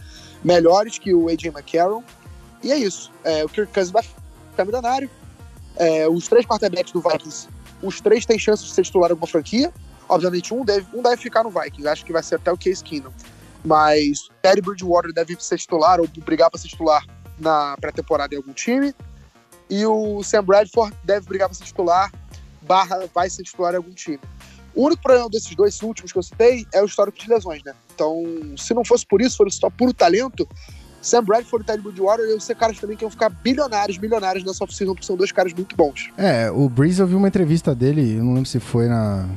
Melhores 0.43 0.97
que 0.97 1.13
o 1.13 1.27
AJ 1.27 1.45
McCarron. 1.45 2.03
E 2.63 2.71
é 2.71 2.77
isso. 2.77 3.11
É, 3.23 3.43
o 3.43 3.49
Kirk 3.49 3.73
Cousins 3.73 3.91
vai 3.91 4.03
ficar 4.03 4.65
milionário. 4.65 5.09
É, 5.75 6.07
os 6.07 6.27
três 6.27 6.45
quarterbacks 6.45 6.93
do 6.93 7.01
Vikings, 7.01 7.49
os 7.83 7.99
três 7.99 8.25
têm 8.25 8.39
chance 8.39 8.63
de 8.63 8.71
ser 8.71 8.83
titular 8.83 9.11
alguma 9.11 9.27
franquia. 9.27 9.71
Obviamente, 10.07 10.53
um 10.53 10.63
deve, 10.63 10.85
um 10.93 11.01
deve 11.01 11.17
ficar 11.17 11.43
no 11.43 11.49
Vikings. 11.49 11.87
Acho 11.87 12.05
que 12.05 12.13
vai 12.13 12.23
ser 12.23 12.35
até 12.35 12.51
o 12.51 12.57
Case 12.57 12.83
Keenum. 12.83 13.11
Mas 13.63 14.29
Teddy 14.41 14.61
Bridgewater 14.61 15.11
deve 15.11 15.35
ser 15.39 15.57
titular 15.57 15.99
ou 15.99 16.07
brigar 16.23 16.49
para 16.51 16.59
ser 16.59 16.67
titular 16.67 17.03
na 17.39 17.75
pré-temporada 17.79 18.33
em 18.33 18.37
algum 18.37 18.53
time. 18.53 18.93
E 19.69 19.85
o 19.85 20.21
Sam 20.23 20.43
Bradford 20.43 20.95
deve 21.03 21.25
brigar 21.27 21.49
para 21.49 21.57
ser 21.57 21.63
titular, 21.63 22.11
barra 22.61 23.09
vai 23.13 23.29
ser 23.29 23.43
titular 23.43 23.73
em 23.73 23.77
algum 23.77 23.93
time. 23.93 24.19
O 24.75 24.85
único 24.85 25.01
problema 25.01 25.29
desses 25.29 25.55
dois 25.55 25.81
últimos 25.81 26.11
que 26.11 26.19
eu 26.19 26.23
citei 26.23 26.67
é 26.73 26.81
o 26.81 26.85
histórico 26.85 27.17
de 27.17 27.29
lesões, 27.29 27.63
né? 27.63 27.73
Então, 27.93 28.23
se 28.57 28.73
não 28.73 28.83
fosse 28.83 29.05
por 29.07 29.21
isso, 29.21 29.37
fosse 29.37 29.57
só 29.57 29.69
puro 29.69 29.93
talento, 29.93 30.47
Sam 31.01 31.23
Bradford 31.23 31.63
e 31.63 31.67
Teddy 31.67 31.83
Bridgewater 31.83 32.25
iam 32.27 32.39
ser 32.39 32.55
caras 32.55 32.77
também 32.77 32.97
que 32.97 33.03
iam 33.03 33.11
ficar 33.11 33.29
bilionários, 33.29 33.97
milionários 33.97 34.43
nessa 34.43 34.63
oficina, 34.63 34.91
porque 34.91 35.05
são 35.05 35.15
dois 35.15 35.31
caras 35.31 35.53
muito 35.53 35.75
bons. 35.75 36.11
É, 36.17 36.51
o 36.51 36.67
Breeze, 36.67 36.99
eu 36.99 37.07
vi 37.07 37.15
uma 37.15 37.27
entrevista 37.27 37.73
dele, 37.73 38.17
eu 38.17 38.23
não 38.23 38.33
lembro 38.33 38.49
se 38.49 38.59
foi 38.59 38.87
na. 38.87 39.29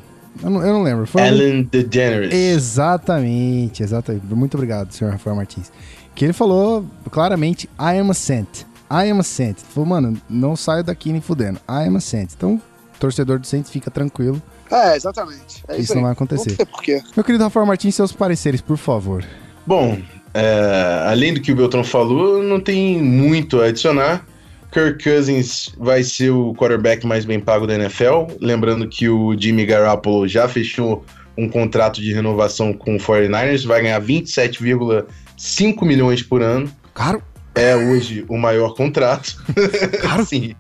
Eu 0.42 0.50
não, 0.50 0.62
eu 0.64 0.72
não 0.72 0.82
lembro. 0.82 1.06
Foi 1.06 1.22
Ellen 1.22 1.62
DeGeneres. 1.64 2.32
Exatamente, 2.32 3.82
exatamente. 3.82 4.24
Muito 4.26 4.54
obrigado, 4.54 4.92
senhor 4.92 5.10
Rafael 5.10 5.36
Martins. 5.36 5.72
Que 6.14 6.24
ele 6.24 6.32
falou 6.32 6.84
claramente, 7.10 7.68
I 7.78 7.98
am 7.98 8.10
a 8.10 8.14
saint. 8.14 8.66
I 8.90 9.10
am 9.10 9.20
a 9.20 9.22
saint. 9.22 9.58
Ele 9.58 9.66
falou, 9.72 9.88
mano, 9.88 10.20
não 10.28 10.56
saio 10.56 10.82
daqui 10.82 11.12
nem 11.12 11.20
fudendo. 11.20 11.58
I 11.68 11.86
am 11.86 11.96
a 11.96 12.00
saint. 12.00 12.32
Então, 12.36 12.60
torcedor 12.98 13.38
do 13.38 13.46
Saints 13.46 13.70
fica 13.70 13.90
tranquilo. 13.90 14.40
É, 14.70 14.96
exatamente. 14.96 15.62
É 15.68 15.74
Isso 15.74 15.82
isso, 15.82 15.94
não 15.94 16.02
vai 16.02 16.12
acontecer. 16.12 16.50
Não 16.50 16.56
sei 16.56 16.66
porquê. 16.66 17.02
Meu 17.16 17.24
querido 17.24 17.44
Rafael 17.44 17.66
Martins, 17.66 17.94
seus 17.94 18.12
pareceres, 18.12 18.60
por 18.60 18.76
favor. 18.76 19.24
Bom, 19.66 19.98
é, 20.34 21.04
além 21.06 21.34
do 21.34 21.40
que 21.40 21.52
o 21.52 21.56
Beltrão 21.56 21.84
falou, 21.84 22.42
não 22.42 22.60
tem 22.60 23.02
muito 23.02 23.60
a 23.60 23.66
adicionar. 23.66 24.26
Kirk 24.72 25.02
Cousins 25.02 25.72
vai 25.78 26.02
ser 26.02 26.30
o 26.30 26.54
quarterback 26.54 27.06
mais 27.06 27.24
bem 27.24 27.40
pago 27.40 27.66
da 27.66 27.74
NFL. 27.74 28.26
Lembrando 28.40 28.88
que 28.88 29.08
o 29.08 29.34
Jimmy 29.38 29.64
Garoppolo 29.64 30.28
já 30.28 30.46
fechou 30.46 31.04
um 31.36 31.48
contrato 31.48 32.00
de 32.00 32.12
renovação 32.12 32.72
com 32.72 32.96
o 32.96 32.98
49ers, 32.98 33.64
vai 33.64 33.82
ganhar 33.82 34.00
27,5 34.02 35.84
milhões 35.84 36.22
por 36.22 36.42
ano. 36.42 36.70
Caro, 36.94 37.22
É 37.54 37.76
hoje 37.76 38.24
o 38.28 38.36
maior 38.36 38.74
contrato. 38.74 39.36
caro. 40.02 40.24
Sim. 40.24 40.54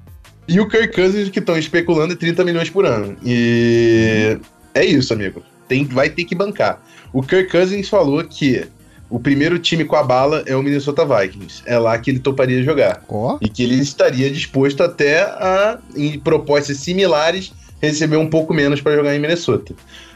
E 0.46 0.58
o 0.60 0.68
Kirk 0.68 0.94
Cousins, 0.94 1.28
que 1.28 1.40
estão 1.40 1.58
especulando, 1.58 2.14
é 2.14 2.16
30 2.16 2.44
milhões 2.44 2.70
por 2.70 2.86
ano. 2.86 3.16
E 3.22 4.38
é 4.72 4.84
isso, 4.84 5.12
amigo. 5.12 5.42
Tem, 5.66 5.84
vai 5.84 6.08
ter 6.08 6.24
que 6.24 6.34
bancar. 6.34 6.82
O 7.12 7.22
Kirk 7.22 7.50
Cousins 7.50 7.88
falou 7.88 8.24
que 8.24 8.66
o 9.10 9.18
primeiro 9.18 9.58
time 9.58 9.84
com 9.84 9.96
a 9.96 10.02
bala 10.02 10.42
é 10.46 10.54
o 10.54 10.62
Minnesota 10.62 11.04
Vikings. 11.04 11.62
É 11.64 11.78
lá 11.78 11.98
que 11.98 12.10
ele 12.10 12.18
toparia 12.18 12.62
jogar. 12.62 13.02
Ó, 13.08 13.38
E 13.40 13.48
que 13.48 13.62
ele 13.62 13.76
estaria 13.76 14.30
disposto 14.30 14.82
até 14.82 15.22
a, 15.22 15.78
em 15.96 16.18
propostas 16.18 16.76
similares, 16.78 17.52
receber 17.80 18.16
um 18.16 18.28
pouco 18.28 18.52
menos 18.52 18.80
para 18.80 18.96
jogar 18.96 19.14
em 19.14 19.18
Minnesota. 19.18 19.74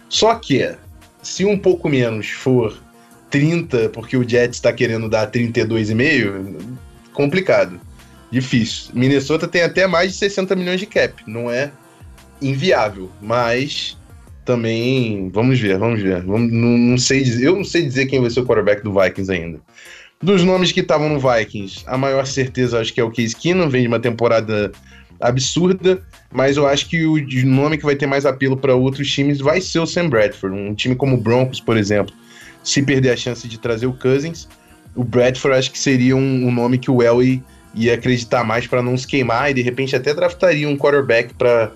Só 0.09 0.35
que, 0.35 0.71
se 1.23 1.45
um 1.45 1.59
pouco 1.59 1.89
menos 1.89 2.29
for 2.29 2.77
30, 3.31 3.89
porque 3.91 4.17
o 4.17 4.29
Jets 4.29 4.59
está 4.59 4.73
querendo 4.73 5.09
dar 5.09 5.31
32,5, 5.31 6.61
complicado. 7.15 7.81
Difícil. 8.31 8.91
Minnesota 8.95 9.49
tem 9.49 9.63
até 9.63 9.87
mais 9.87 10.13
de 10.13 10.19
60 10.19 10.55
milhões 10.55 10.81
de 10.81 10.87
cap. 10.87 11.23
Não 11.27 11.51
é 11.51 11.71
inviável, 12.41 13.11
mas 13.21 13.97
também 14.45 15.31
vamos 15.33 15.59
ver, 15.59 15.79
vamos 15.79 16.01
ver. 16.01 16.23
Vamos- 16.23 16.53
não, 16.53 16.79
não 16.79 16.99
sei 16.99 17.23
dizer, 17.23 17.47
eu 17.47 17.57
não 17.57 17.65
sei 17.65 17.83
dizer 17.83 18.07
quem 18.07 18.21
vai 18.21 18.31
ser 18.31 18.41
o 18.41 18.47
quarterback 18.47 18.83
do 18.83 18.93
Vikings 18.93 19.33
ainda. 19.33 19.61
Dos 20.23 20.45
nomes 20.45 20.71
que 20.71 20.81
estavam 20.81 21.09
no 21.09 21.19
Vikings, 21.19 21.83
a 21.87 21.99
maior 21.99 22.27
certeza 22.27 22.81
acho 22.81 22.93
que 22.95 23.01
é 23.01 23.05
o 23.05 23.11
Case 23.11 23.35
Keenum, 23.35 23.69
vem 23.69 23.83
de 23.83 23.89
uma 23.89 23.99
temporada 23.99 24.71
absurda, 25.21 26.03
mas 26.33 26.57
eu 26.57 26.67
acho 26.67 26.89
que 26.89 27.05
o 27.05 27.17
nome 27.47 27.79
que 27.79 27.85
vai 27.85 27.97
ter 27.97 28.07
mais 28.07 28.27
apelo 28.27 28.57
para 28.57 28.75
outros 28.75 29.11
times 29.11 29.39
vai 29.39 29.61
ser 29.61 29.79
o 29.79 29.87
Sam 29.87 30.09
Bradford. 30.09 30.57
Um 30.57 30.75
time 30.75 30.95
como 30.95 31.17
o 31.17 31.21
Broncos, 31.21 31.61
por 31.61 31.77
exemplo, 31.77 32.15
se 32.63 32.83
perder 32.83 33.11
a 33.11 33.17
chance 33.17 33.47
de 33.47 33.59
trazer 33.59 33.87
o 33.87 33.93
Cousins, 33.93 34.49
o 34.95 35.05
Bradford 35.05 35.59
acho 35.59 35.73
que 35.73 35.79
seria 35.79 36.17
um, 36.17 36.47
um 36.47 36.53
nome 36.53 36.79
que 36.79 36.91
o 36.91 37.03
Elway 37.03 37.43
ia 37.75 37.95
acreditar 37.95 38.45
mais 38.45 38.67
para 38.67 38.83
não 38.83 38.97
se 38.97 39.07
queimar 39.07 39.51
e 39.51 39.55
de 39.55 39.63
repente 39.63 39.97
até 39.97 40.13
draftaria 40.13 40.69
um 40.69 40.77
quarterback 40.77 41.33
para 41.35 41.73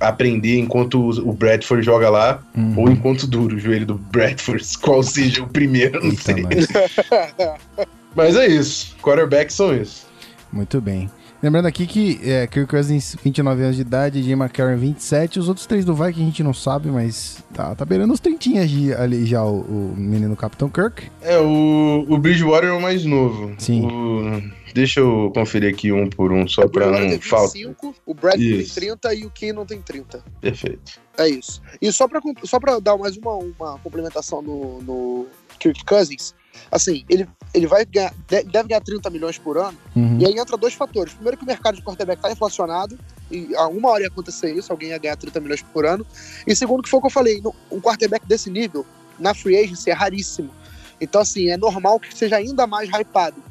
aprender 0.00 0.58
enquanto 0.58 0.98
o 1.08 1.32
Bradford 1.32 1.84
joga 1.84 2.08
lá 2.10 2.42
Uhum. 2.56 2.74
ou 2.78 2.90
enquanto 2.90 3.26
dura 3.26 3.54
o 3.54 3.58
joelho 3.58 3.86
do 3.86 3.94
Bradford, 3.94 4.64
qual 4.82 5.02
seja 5.02 5.42
o 5.42 5.48
primeiro, 5.48 6.00
não 6.00 6.10
Eita, 6.10 6.22
sei. 6.22 6.44
Mas 8.14 8.36
é 8.36 8.46
isso, 8.46 8.96
quarterbacks 9.02 9.54
são 9.56 9.74
isso. 9.76 10.06
Muito 10.52 10.80
bem. 10.80 11.10
Lembrando 11.42 11.66
aqui 11.66 11.86
que 11.86 12.18
é, 12.24 12.46
Kirk 12.46 12.68
Cousins, 12.70 13.14
29 13.22 13.62
anos 13.62 13.76
de 13.76 13.82
idade, 13.82 14.22
Jay 14.22 14.32
McCarron, 14.32 14.78
27. 14.78 15.38
Os 15.38 15.48
outros 15.48 15.66
três 15.66 15.84
do 15.84 15.94
Viking 15.94 16.22
a 16.22 16.24
gente 16.24 16.42
não 16.42 16.54
sabe, 16.54 16.88
mas 16.88 17.44
tá, 17.52 17.74
tá 17.74 17.84
beirando 17.84 18.14
os 18.14 18.20
trintinhas 18.20 18.70
de- 18.70 18.94
ali 18.94 19.26
já 19.26 19.44
o, 19.44 19.60
o 19.60 19.94
menino 19.96 20.34
Capitão 20.34 20.68
Kirk. 20.70 21.04
É, 21.20 21.38
o, 21.38 22.06
o 22.08 22.16
Bridgewater 22.18 22.70
é 22.70 22.72
o 22.72 22.80
mais 22.80 23.04
novo. 23.04 23.52
Sim. 23.58 23.84
O- 23.86 24.42
deixa 24.76 25.00
eu 25.00 25.32
conferir 25.34 25.72
aqui 25.72 25.90
um 25.90 26.08
por 26.08 26.30
um, 26.32 26.46
só 26.46 26.68
pra 26.68 26.86
Bridgewater 26.86 27.02
não 27.02 27.08
tem 27.10 27.20
faltar. 27.20 27.52
25, 27.52 27.94
o 28.04 28.14
Bradford 28.14 28.60
Isso. 28.60 28.74
tem 28.74 28.88
30 28.90 29.14
e 29.14 29.24
o 29.24 29.30
Keenum 29.30 29.64
tem 29.66 29.80
30. 29.82 30.22
Perfeito. 30.40 31.00
É 31.18 31.28
isso. 31.28 31.62
E 31.80 31.90
só 31.90 32.06
pra, 32.06 32.20
comp- 32.20 32.44
só 32.44 32.60
pra 32.60 32.78
dar 32.78 32.96
mais 32.96 33.16
uma, 33.16 33.32
uma 33.34 33.78
complementação 33.78 34.42
no, 34.42 34.82
no 34.82 35.26
Kirk 35.58 35.82
Cousins, 35.84 36.34
assim, 36.70 37.04
ele, 37.08 37.26
ele 37.54 37.66
vai 37.66 37.84
ganhar, 37.86 38.12
de- 38.28 38.42
deve 38.44 38.68
ganhar 38.68 38.80
30 38.82 39.08
milhões 39.10 39.38
por 39.38 39.56
ano, 39.56 39.76
Uhum. 39.96 40.18
e 40.20 40.26
aí 40.26 40.38
entra 40.38 40.56
dois 40.58 40.74
fatores. 40.74 41.14
Primeiro 41.14 41.38
que 41.38 41.44
o 41.44 41.46
mercado 41.46 41.76
de 41.76 41.82
quarterback 41.82 42.20
tá 42.20 42.30
inflacionado, 42.30 42.98
e 43.30 43.56
a 43.56 43.66
uma 43.66 43.88
hora 43.90 44.02
ia 44.02 44.08
acontecer 44.08 44.52
isso, 44.54 44.70
alguém 44.70 44.90
ia 44.90 44.98
ganhar 44.98 45.16
30 45.16 45.40
milhões 45.40 45.62
por 45.62 45.86
ano. 45.86 46.06
E 46.46 46.54
segundo 46.54 46.82
que 46.82 46.88
foi 46.90 46.98
o 46.98 47.00
que 47.00 47.06
eu 47.06 47.10
falei, 47.10 47.40
no- 47.40 47.54
um 47.72 47.80
quarterback 47.80 48.26
desse 48.26 48.50
nível, 48.50 48.84
na 49.18 49.34
free 49.34 49.56
agency, 49.56 49.90
é 49.90 49.94
raríssimo. 49.94 50.50
Então, 51.00 51.20
assim, 51.20 51.48
é 51.50 51.56
normal 51.56 51.98
que 51.98 52.14
seja 52.16 52.36
ainda 52.36 52.66
mais 52.66 52.88
hypado. 52.90 53.42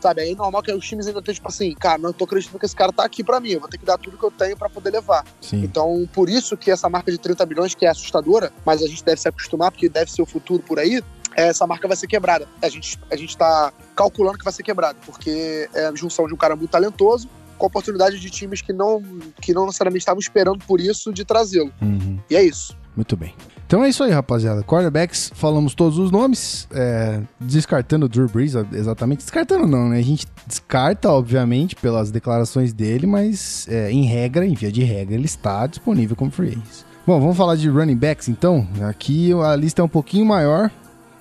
Sabe, 0.00 0.22
aí 0.22 0.32
é 0.32 0.34
normal 0.34 0.62
que 0.62 0.72
os 0.72 0.86
times 0.86 1.06
ainda 1.06 1.20
tenham, 1.20 1.34
tipo 1.34 1.48
assim, 1.48 1.74
cara, 1.74 1.98
não 1.98 2.12
tô 2.12 2.24
acreditando 2.24 2.58
que 2.58 2.64
esse 2.64 2.74
cara 2.74 2.90
tá 2.92 3.04
aqui 3.04 3.22
pra 3.22 3.38
mim, 3.38 3.50
eu 3.50 3.60
vou 3.60 3.68
ter 3.68 3.76
que 3.76 3.84
dar 3.84 3.98
tudo 3.98 4.16
que 4.16 4.24
eu 4.24 4.30
tenho 4.30 4.56
pra 4.56 4.68
poder 4.68 4.90
levar. 4.90 5.24
Sim. 5.40 5.62
Então, 5.62 6.08
por 6.12 6.30
isso 6.30 6.56
que 6.56 6.70
essa 6.70 6.88
marca 6.88 7.12
de 7.12 7.18
30 7.18 7.44
milhões, 7.44 7.74
que 7.74 7.84
é 7.84 7.90
assustadora, 7.90 8.50
mas 8.64 8.82
a 8.82 8.86
gente 8.86 9.04
deve 9.04 9.20
se 9.20 9.28
acostumar, 9.28 9.70
porque 9.70 9.88
deve 9.88 10.10
ser 10.10 10.22
o 10.22 10.26
futuro 10.26 10.62
por 10.62 10.78
aí, 10.78 11.02
essa 11.36 11.66
marca 11.66 11.86
vai 11.86 11.96
ser 11.96 12.06
quebrada. 12.06 12.48
A 12.62 12.68
gente, 12.68 12.98
a 13.10 13.16
gente 13.16 13.36
tá 13.36 13.72
calculando 13.94 14.38
que 14.38 14.44
vai 14.44 14.52
ser 14.52 14.62
quebrada, 14.62 14.98
porque 15.04 15.68
é 15.74 15.86
a 15.86 15.94
junção 15.94 16.26
de 16.26 16.34
um 16.34 16.36
cara 16.36 16.56
muito 16.56 16.70
talentoso 16.70 17.28
com 17.58 17.66
a 17.66 17.68
oportunidade 17.68 18.18
de 18.18 18.30
times 18.30 18.62
que 18.62 18.72
não, 18.72 19.02
que 19.40 19.52
não 19.52 19.66
necessariamente 19.66 20.00
estavam 20.00 20.18
esperando 20.18 20.64
por 20.64 20.80
isso 20.80 21.12
de 21.12 21.26
trazê-lo. 21.26 21.72
Uhum. 21.82 22.18
E 22.30 22.36
é 22.36 22.42
isso. 22.42 22.74
Muito 22.96 23.16
bem. 23.16 23.34
Então 23.70 23.84
é 23.84 23.88
isso 23.88 24.02
aí, 24.02 24.10
rapaziada. 24.10 24.64
Quarterbacks, 24.64 25.30
falamos 25.32 25.76
todos 25.76 25.96
os 25.96 26.10
nomes, 26.10 26.66
é, 26.72 27.20
descartando 27.38 28.06
o 28.06 28.08
Drew 28.08 28.26
Brees, 28.28 28.54
exatamente. 28.72 29.18
Descartando 29.20 29.64
não, 29.64 29.90
né? 29.90 29.98
A 29.98 30.02
gente 30.02 30.26
descarta, 30.44 31.08
obviamente, 31.08 31.76
pelas 31.76 32.10
declarações 32.10 32.72
dele, 32.72 33.06
mas 33.06 33.68
é, 33.70 33.88
em 33.92 34.06
regra, 34.06 34.44
em 34.44 34.54
via 34.54 34.72
de 34.72 34.82
regra, 34.82 35.14
ele 35.14 35.26
está 35.26 35.68
disponível 35.68 36.16
como 36.16 36.32
free 36.32 36.48
agent. 36.48 36.84
Bom, 37.06 37.20
vamos 37.20 37.36
falar 37.36 37.54
de 37.54 37.68
running 37.68 37.96
backs 37.96 38.28
então. 38.28 38.66
Aqui 38.88 39.32
a 39.34 39.54
lista 39.54 39.80
é 39.80 39.84
um 39.84 39.88
pouquinho 39.88 40.26
maior. 40.26 40.68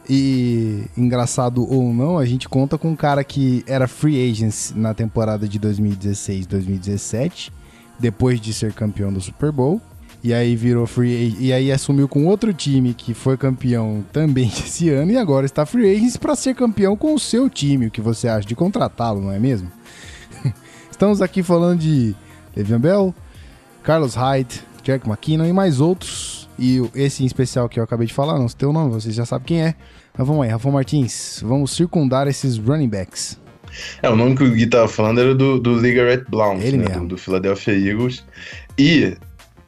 E 0.10 0.86
engraçado 0.98 1.72
ou 1.72 1.94
não, 1.94 2.18
a 2.18 2.26
gente 2.26 2.50
conta 2.50 2.80
com 2.80 2.90
um 2.90 2.96
cara 2.96 3.24
que 3.24 3.64
era 3.68 3.88
free 3.88 4.28
agent 4.28 4.72
na 4.74 4.96
temporada 4.96 5.48
de 5.48 5.60
2016-2017, 5.60 7.52
depois 8.00 8.42
de 8.42 8.52
ser 8.56 8.74
campeão 8.74 9.14
do 9.14 9.22
Super 9.22 9.52
Bowl. 9.52 9.80
E 10.22 10.34
aí 10.34 10.54
virou 10.56 10.86
free 10.86 11.28
agent, 11.28 11.38
e 11.40 11.54
aí 11.54 11.72
assumiu 11.72 12.08
com 12.08 12.26
outro 12.26 12.54
time 12.54 12.94
que 12.94 13.14
foi 13.14 13.38
campeão 13.38 14.04
também 14.12 14.48
esse 14.52 14.90
ano 14.90 15.12
e 15.12 15.18
agora 15.18 15.46
está 15.46 15.66
free 15.66 15.96
agent 15.96 16.18
para 16.18 16.36
ser 16.36 16.56
campeão 16.56 16.96
com 16.96 17.14
o 17.14 17.20
seu 17.20 17.50
time. 17.50 17.88
O 17.88 17.92
que 17.92 18.02
você 18.02 18.28
acha 18.28 18.48
de 18.48 18.56
contratá-lo, 18.56 19.22
não 19.22 19.32
é 19.32 19.40
mesmo? 19.40 19.72
Estamos 20.92 21.22
aqui 21.22 21.42
falando 21.42 21.80
de 21.80 22.14
Le'Veon 22.56 22.80
Bell, 22.80 23.16
Carlos 23.82 24.16
Hyde, 24.16 24.62
Jack 24.84 25.08
McKinnon 25.08 25.46
e 25.46 25.54
mais 25.54 25.80
outros. 25.80 26.50
E 26.58 26.82
esse 26.94 27.24
em 27.24 27.26
especial 27.26 27.70
que 27.70 27.80
eu 27.80 27.84
acabei 27.86 28.06
de 28.06 28.14
falar, 28.14 28.38
não 28.38 28.50
sei 28.50 28.68
o 28.68 28.74
nome, 28.74 28.92
vocês 28.92 29.16
já 29.16 29.26
sabem 29.26 29.46
quem 29.46 29.62
é. 29.62 29.76
Mas 30.18 30.28
vamos 30.28 30.44
aí, 30.44 30.50
Rafa 30.50 30.70
Martins, 30.70 31.42
vamos 31.42 31.72
circundar 31.72 32.28
esses 32.28 32.58
running 32.58 32.90
backs. 32.90 33.40
É, 34.02 34.10
o 34.10 34.16
nome 34.16 34.36
que 34.36 34.44
o 34.44 34.52
Gui 34.52 34.68
tava 34.68 34.88
falando 34.90 35.22
era 35.22 35.34
do, 35.34 35.60
do 35.60 35.80
Ligaret 35.80 36.26
Blount, 36.28 36.62
né, 36.62 36.96
do, 36.96 37.08
do 37.08 37.18
Philadelphia 37.18 37.72
Eagles. 37.72 38.26
E 38.78 39.16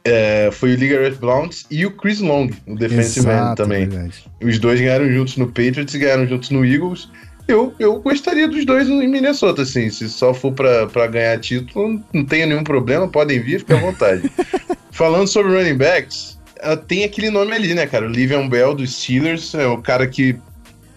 é, 0.04 0.50
foi 0.50 0.72
o 0.72 0.76
Ligaret 0.76 1.12
Blount 1.12 1.62
e 1.70 1.86
o 1.86 1.90
Chris 1.92 2.20
Long, 2.20 2.50
o 2.66 2.74
defensive 2.74 3.28
end 3.28 3.56
também. 3.56 3.88
verdade. 3.88 4.24
Os 4.42 4.58
dois 4.58 4.80
ganharam 4.80 5.08
juntos 5.10 5.36
no 5.36 5.46
Patriots 5.46 5.94
e 5.94 5.98
ganharam 5.98 6.26
juntos 6.26 6.50
no 6.50 6.64
Eagles. 6.64 7.08
Eu, 7.46 7.74
eu 7.78 8.00
gostaria 8.00 8.48
dos 8.48 8.64
dois 8.64 8.88
em 8.88 9.08
Minnesota, 9.08 9.62
assim. 9.62 9.90
Se 9.90 10.08
só 10.08 10.32
for 10.32 10.52
pra 10.52 11.06
ganhar 11.06 11.38
título, 11.38 12.02
não 12.12 12.24
tenho 12.24 12.46
nenhum 12.46 12.64
problema, 12.64 13.08
podem 13.08 13.40
vir, 13.40 13.60
fica 13.60 13.76
à 13.76 13.80
vontade. 13.80 14.30
Falando 14.90 15.26
sobre 15.26 15.56
running 15.56 15.76
backs, 15.76 16.38
ah, 16.60 16.76
tem 16.76 17.04
aquele 17.04 17.30
nome 17.30 17.52
ali, 17.52 17.74
né, 17.74 17.86
cara? 17.86 18.06
O 18.06 18.10
Livian 18.10 18.48
Bell 18.48 18.74
dos 18.74 18.94
Steelers 18.94 19.54
é 19.54 19.66
o 19.66 19.78
cara 19.78 20.06
que 20.06 20.36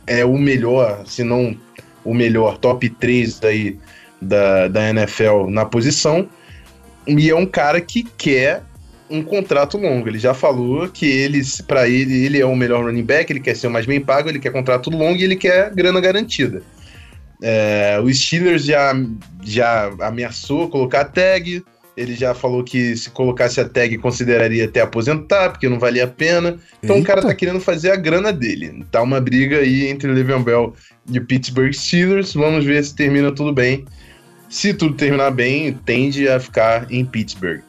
é 0.07 0.23
o 0.23 0.37
melhor, 0.37 1.03
se 1.05 1.23
não 1.23 1.57
o 2.03 2.13
melhor, 2.13 2.57
top 2.57 2.87
3 2.87 3.43
aí 3.43 3.77
da, 4.21 4.67
da 4.67 4.89
NFL 4.89 5.47
na 5.49 5.65
posição. 5.65 6.27
E 7.07 7.29
é 7.29 7.35
um 7.35 7.45
cara 7.45 7.81
que 7.81 8.03
quer 8.03 8.63
um 9.09 9.21
contrato 9.21 9.77
longo. 9.77 10.07
Ele 10.07 10.19
já 10.19 10.33
falou 10.33 10.87
que 10.87 11.05
ele, 11.05 11.41
para 11.67 11.87
ele, 11.87 12.25
ele 12.25 12.39
é 12.39 12.45
o 12.45 12.55
melhor 12.55 12.83
running 12.83 13.03
back, 13.03 13.31
ele 13.31 13.39
quer 13.39 13.55
ser 13.55 13.67
o 13.67 13.71
mais 13.71 13.85
bem 13.85 14.01
pago, 14.01 14.29
ele 14.29 14.39
quer 14.39 14.51
contrato 14.51 14.89
longo 14.89 15.17
e 15.17 15.23
ele 15.23 15.35
quer 15.35 15.73
grana 15.73 15.99
garantida. 15.99 16.61
É, 17.41 17.99
o 18.03 18.11
Steelers 18.13 18.65
já, 18.65 18.93
já 19.43 19.91
ameaçou 19.99 20.69
colocar 20.69 21.01
a 21.01 21.05
tag. 21.05 21.63
Ele 21.97 22.13
já 22.13 22.33
falou 22.33 22.61
que 22.61 22.97
se 22.97 23.09
colocasse 23.09 23.61
a 23.61 23.69
tag 23.69 23.97
consideraria 23.99 24.65
até 24.65 24.81
aposentar, 24.81 25.51
porque 25.51 25.69
não 25.69 25.79
valia 25.79 26.03
a 26.03 26.07
pena. 26.07 26.57
Então 26.83 26.99
o 26.99 27.03
cara 27.03 27.19
Eita. 27.19 27.29
tá 27.29 27.35
querendo 27.35 27.61
fazer 27.61 27.91
a 27.91 27.95
grana 27.95 28.33
dele. 28.33 28.85
Tá 28.91 29.01
uma 29.01 29.21
briga 29.21 29.59
aí 29.59 29.87
entre 29.87 30.09
o 30.09 30.13
Le'Veon 30.13 30.43
Bell 30.43 30.73
e 31.09 31.17
o 31.17 31.25
Pittsburgh 31.25 31.71
Steelers. 31.73 32.33
Vamos 32.33 32.65
ver 32.65 32.83
se 32.83 32.93
termina 32.93 33.31
tudo 33.31 33.53
bem. 33.53 33.85
Se 34.49 34.73
tudo 34.73 34.95
terminar 34.95 35.31
bem, 35.31 35.73
tende 35.85 36.27
a 36.27 36.39
ficar 36.39 36.91
em 36.91 37.05
Pittsburgh. 37.05 37.61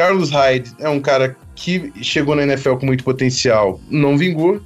Carlos 0.00 0.30
Hyde 0.30 0.72
é 0.78 0.88
um 0.88 0.98
cara 0.98 1.36
que 1.54 1.92
chegou 2.00 2.34
na 2.34 2.44
NFL 2.44 2.76
com 2.76 2.86
muito 2.86 3.04
potencial, 3.04 3.78
não 3.90 4.16
vingou. 4.16 4.58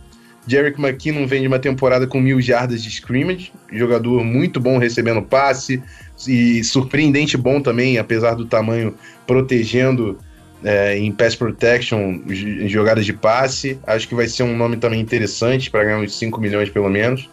Jerick 0.46 0.80
McKinnon 0.80 1.26
vem 1.26 1.40
de 1.40 1.48
uma 1.48 1.58
temporada 1.58 2.06
com 2.06 2.20
mil 2.20 2.40
jardas 2.40 2.80
de 2.80 2.88
scrimmage, 2.88 3.52
jogador 3.72 4.22
muito 4.22 4.60
bom 4.60 4.78
recebendo 4.78 5.20
passe 5.22 5.82
e 6.28 6.62
surpreendente 6.62 7.36
bom 7.36 7.60
também, 7.60 7.98
apesar 7.98 8.34
do 8.34 8.46
tamanho, 8.46 8.94
protegendo 9.26 10.20
é, 10.62 10.96
em 10.96 11.10
pass 11.10 11.34
protection, 11.34 12.20
jogadas 12.68 13.04
de 13.04 13.12
passe. 13.12 13.76
Acho 13.88 14.06
que 14.06 14.14
vai 14.14 14.28
ser 14.28 14.44
um 14.44 14.56
nome 14.56 14.76
também 14.76 15.00
interessante 15.00 15.68
para 15.68 15.82
ganhar 15.82 15.98
uns 15.98 16.16
5 16.16 16.40
milhões 16.40 16.70
pelo 16.70 16.88
menos. 16.88 17.28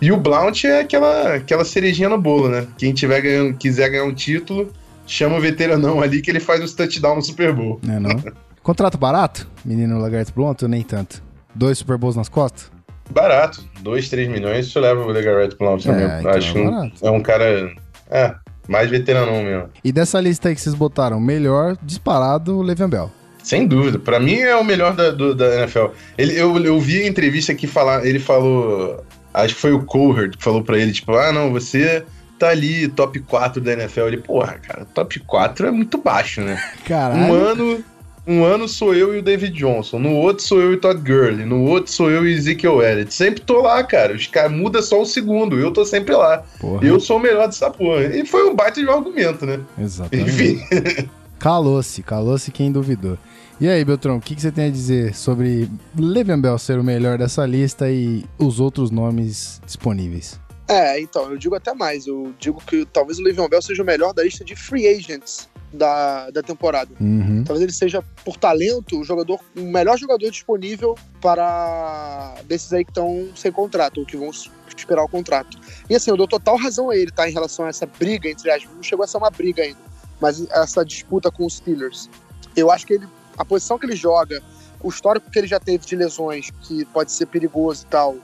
E 0.00 0.10
o 0.10 0.16
Blount 0.16 0.64
é 0.64 0.80
aquela, 0.80 1.34
aquela 1.34 1.64
cerejinha 1.66 2.08
no 2.08 2.16
bolo, 2.16 2.48
né? 2.48 2.66
Quem 2.78 2.94
tiver 2.94 3.20
ganhando, 3.20 3.54
quiser 3.58 3.90
ganhar 3.90 4.04
um 4.04 4.14
título, 4.14 4.72
chama 5.08 5.36
o 5.36 5.40
veteranão 5.40 6.00
ali 6.00 6.20
que 6.22 6.30
ele 6.30 6.40
faz 6.40 6.62
os 6.62 6.74
touchdown 6.74 7.16
no 7.16 7.22
Super 7.22 7.52
Bowl. 7.52 7.80
Não 7.82 7.94
é 7.94 8.00
não? 8.00 8.22
Contrato 8.62 8.98
barato, 8.98 9.48
menino 9.64 9.98
Lagarto 9.98 10.32
Blonto, 10.34 10.68
nem 10.68 10.82
tanto? 10.82 11.22
Dois 11.54 11.78
Super 11.78 11.96
Bowls 11.96 12.14
nas 12.16 12.28
costas? 12.28 12.70
Barato, 13.10 13.64
2, 13.80 14.08
3 14.10 14.28
milhões, 14.28 14.66
isso 14.66 14.78
leva 14.78 15.00
o 15.02 15.08
Legarrette 15.08 15.56
Blount 15.56 15.82
também. 15.82 16.04
É, 16.04 16.18
então 16.20 16.30
Acho 16.32 16.58
é 16.58 16.60
um- 16.60 16.92
é 17.02 17.10
um 17.10 17.22
cara. 17.22 17.72
É, 18.10 18.34
mais 18.68 18.90
veteranão 18.90 19.42
mesmo. 19.42 19.70
E 19.82 19.90
dessa 19.90 20.20
lista 20.20 20.50
aí 20.50 20.54
que 20.54 20.60
vocês 20.60 20.74
botaram, 20.74 21.18
melhor 21.18 21.74
disparado, 21.82 22.58
o 22.58 22.62
Le'Veon 22.62 22.88
Bell. 22.90 23.10
Sem 23.42 23.66
dúvida. 23.66 23.98
Pra 23.98 24.20
mim 24.20 24.34
é 24.40 24.54
o 24.56 24.62
melhor 24.64 24.94
da, 24.94 25.10
do- 25.10 25.34
da 25.34 25.60
NFL. 25.60 25.86
Ele, 26.18 26.38
eu, 26.38 26.54
eu 26.62 26.78
vi 26.78 27.02
a 27.02 27.06
entrevista 27.06 27.54
que 27.54 27.66
falar, 27.66 28.04
ele 28.04 28.18
falou. 28.18 29.02
Acho 29.32 29.54
que 29.54 29.60
foi 29.62 29.72
o 29.72 29.82
Cohert 29.84 30.36
que 30.36 30.44
falou 30.44 30.62
pra 30.62 30.76
ele, 30.78 30.92
tipo, 30.92 31.12
ah, 31.16 31.32
não, 31.32 31.50
você 31.50 32.04
tá 32.38 32.48
ali, 32.48 32.88
top 32.88 33.20
4 33.20 33.60
da 33.60 33.72
NFL. 33.72 34.00
Ele, 34.02 34.16
porra, 34.18 34.58
cara, 34.58 34.86
top 34.94 35.18
4 35.20 35.66
é 35.66 35.70
muito 35.70 35.98
baixo, 35.98 36.40
né? 36.40 36.62
Caralho. 36.86 37.22
Um 37.22 37.32
ano. 37.32 37.84
Um 38.30 38.44
ano 38.44 38.68
sou 38.68 38.94
eu 38.94 39.14
e 39.16 39.20
o 39.20 39.22
David 39.22 39.56
Johnson, 39.56 39.98
no 39.98 40.12
outro 40.12 40.44
sou 40.44 40.60
eu 40.60 40.74
e 40.74 40.76
Todd 40.76 41.00
Gurley, 41.00 41.46
no 41.46 41.64
outro 41.64 41.90
sou 41.90 42.10
eu 42.10 42.28
e 42.28 42.34
Ezekiel 42.34 42.82
Elliott. 42.82 43.14
Sempre 43.14 43.40
tô 43.40 43.62
lá, 43.62 43.82
cara. 43.82 44.14
Os 44.14 44.26
caras 44.26 44.52
muda 44.52 44.82
só 44.82 45.00
o 45.00 45.06
segundo, 45.06 45.58
eu 45.58 45.70
tô 45.72 45.82
sempre 45.82 46.14
lá. 46.14 46.44
Porra, 46.60 46.86
Eu 46.86 47.00
sou 47.00 47.16
o 47.16 47.20
melhor 47.20 47.46
dessa 47.46 47.70
porra. 47.70 48.04
E 48.04 48.26
foi 48.26 48.46
um 48.46 48.54
baita 48.54 48.82
de 48.82 48.86
um 48.86 48.92
argumento, 48.92 49.46
né? 49.46 49.58
exatamente. 49.78 50.30
Enfim. 50.30 51.08
Calou-se, 51.38 52.02
calou-se 52.02 52.50
quem 52.50 52.70
duvidou. 52.70 53.16
E 53.60 53.68
aí, 53.68 53.84
Beltrão, 53.84 54.16
o 54.16 54.20
que, 54.20 54.34
que 54.34 54.42
você 54.42 54.52
tem 54.52 54.66
a 54.66 54.70
dizer 54.70 55.14
sobre 55.14 55.68
Le'Veon 55.96 56.40
Bell 56.40 56.58
ser 56.58 56.78
o 56.78 56.84
melhor 56.84 57.16
dessa 57.16 57.46
lista 57.46 57.90
e 57.90 58.24
os 58.38 58.60
outros 58.60 58.90
nomes 58.90 59.60
disponíveis? 59.64 60.38
É, 60.68 61.00
então, 61.00 61.30
eu 61.30 61.38
digo 61.38 61.54
até 61.54 61.72
mais. 61.72 62.06
Eu 62.06 62.34
digo 62.38 62.62
que 62.64 62.84
talvez 62.84 63.18
o 63.18 63.22
Le'Veon 63.22 63.48
Bell 63.48 63.62
seja 63.62 63.82
o 63.82 63.86
melhor 63.86 64.12
da 64.12 64.22
lista 64.22 64.44
de 64.44 64.54
free 64.54 64.86
agents 64.86 65.48
da, 65.72 66.30
da 66.30 66.42
temporada. 66.42 66.90
Uhum. 67.00 67.42
Talvez 67.44 67.62
ele 67.62 67.72
seja, 67.72 68.04
por 68.24 68.36
talento, 68.36 69.00
o 69.00 69.04
jogador, 69.04 69.40
o 69.56 69.62
melhor 69.62 69.98
jogador 69.98 70.30
disponível 70.30 70.94
para 71.20 72.34
desses 72.44 72.72
aí 72.72 72.84
que 72.84 72.90
estão 72.90 73.28
sem 73.34 73.50
contrato, 73.50 74.00
ou 74.00 74.06
que 74.06 74.16
vão 74.16 74.30
esperar 74.76 75.02
o 75.02 75.08
contrato. 75.08 75.58
E 75.88 75.96
assim, 75.96 76.10
eu 76.10 76.16
dou 76.16 76.28
total 76.28 76.56
razão 76.56 76.90
a 76.90 76.96
ele, 76.96 77.10
tá? 77.10 77.28
Em 77.28 77.32
relação 77.32 77.64
a 77.64 77.68
essa 77.68 77.86
briga 77.86 78.28
entre 78.28 78.50
as. 78.50 78.64
Não 78.64 78.82
chegou 78.82 79.04
a 79.04 79.06
ser 79.06 79.16
uma 79.16 79.30
briga 79.30 79.62
ainda, 79.62 79.80
mas 80.20 80.46
essa 80.50 80.84
disputa 80.84 81.30
com 81.30 81.46
os 81.46 81.56
Steelers. 81.56 82.10
Eu 82.54 82.70
acho 82.70 82.86
que 82.86 82.94
ele. 82.94 83.06
A 83.36 83.44
posição 83.44 83.78
que 83.78 83.86
ele 83.86 83.96
joga, 83.96 84.42
o 84.82 84.88
histórico 84.88 85.30
que 85.30 85.38
ele 85.38 85.46
já 85.46 85.60
teve 85.60 85.86
de 85.86 85.94
lesões, 85.94 86.50
que 86.62 86.84
pode 86.86 87.12
ser 87.12 87.26
perigoso 87.26 87.84
e 87.84 87.90
tal, 87.90 88.16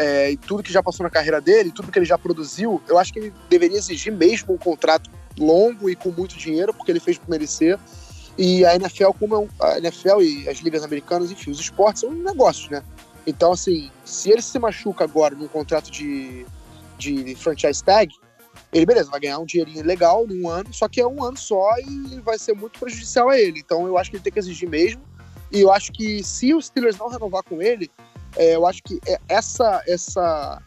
é, 0.00 0.30
e 0.30 0.36
tudo 0.38 0.62
que 0.62 0.72
já 0.72 0.82
passou 0.82 1.04
na 1.04 1.10
carreira 1.10 1.42
dele, 1.42 1.70
tudo 1.70 1.92
que 1.92 1.98
ele 1.98 2.06
já 2.06 2.16
produziu, 2.16 2.80
eu 2.88 2.98
acho 2.98 3.12
que 3.12 3.18
ele 3.18 3.34
deveria 3.50 3.76
exigir 3.76 4.10
mesmo 4.10 4.54
um 4.54 4.56
contrato 4.56 5.10
longo 5.38 5.90
e 5.90 5.94
com 5.94 6.08
muito 6.10 6.38
dinheiro, 6.38 6.72
porque 6.72 6.90
ele 6.90 7.00
fez 7.00 7.18
por 7.18 7.28
merecer. 7.28 7.78
E 8.38 8.64
a 8.64 8.74
NFL, 8.74 9.10
como 9.18 9.34
é 9.34 9.38
um, 9.40 9.48
a 9.60 9.76
NFL 9.76 10.22
e 10.22 10.48
as 10.48 10.56
ligas 10.60 10.82
americanas, 10.82 11.30
enfim, 11.30 11.50
os 11.50 11.60
esportes 11.60 12.00
são 12.00 12.10
negócios, 12.12 12.70
né? 12.70 12.82
Então, 13.26 13.52
assim, 13.52 13.90
se 14.02 14.30
ele 14.30 14.40
se 14.40 14.58
machuca 14.58 15.04
agora 15.04 15.34
num 15.34 15.48
contrato 15.48 15.90
de, 15.90 16.46
de 16.96 17.34
franchise 17.34 17.84
tag, 17.84 18.10
ele, 18.72 18.86
beleza, 18.86 19.10
vai 19.10 19.20
ganhar 19.20 19.38
um 19.38 19.44
dinheirinho 19.44 19.84
legal 19.84 20.26
num 20.26 20.48
ano, 20.48 20.72
só 20.72 20.88
que 20.88 21.02
é 21.02 21.06
um 21.06 21.22
ano 21.22 21.36
só 21.36 21.74
e 21.78 22.18
vai 22.20 22.38
ser 22.38 22.54
muito 22.54 22.80
prejudicial 22.80 23.28
a 23.28 23.38
ele. 23.38 23.60
Então, 23.60 23.86
eu 23.86 23.98
acho 23.98 24.10
que 24.10 24.16
ele 24.16 24.24
tem 24.24 24.32
que 24.32 24.38
exigir 24.38 24.66
mesmo. 24.66 25.02
E 25.52 25.60
eu 25.60 25.70
acho 25.70 25.92
que 25.92 26.22
se 26.22 26.54
os 26.54 26.66
Steelers 26.66 26.96
não 26.96 27.08
renovar 27.08 27.42
com 27.42 27.60
ele, 27.60 27.90
é, 28.36 28.54
eu 28.56 28.66
acho 28.66 28.82
que 28.82 29.00
é- 29.06 29.20
essa, 29.28 29.82
essa 29.86 30.62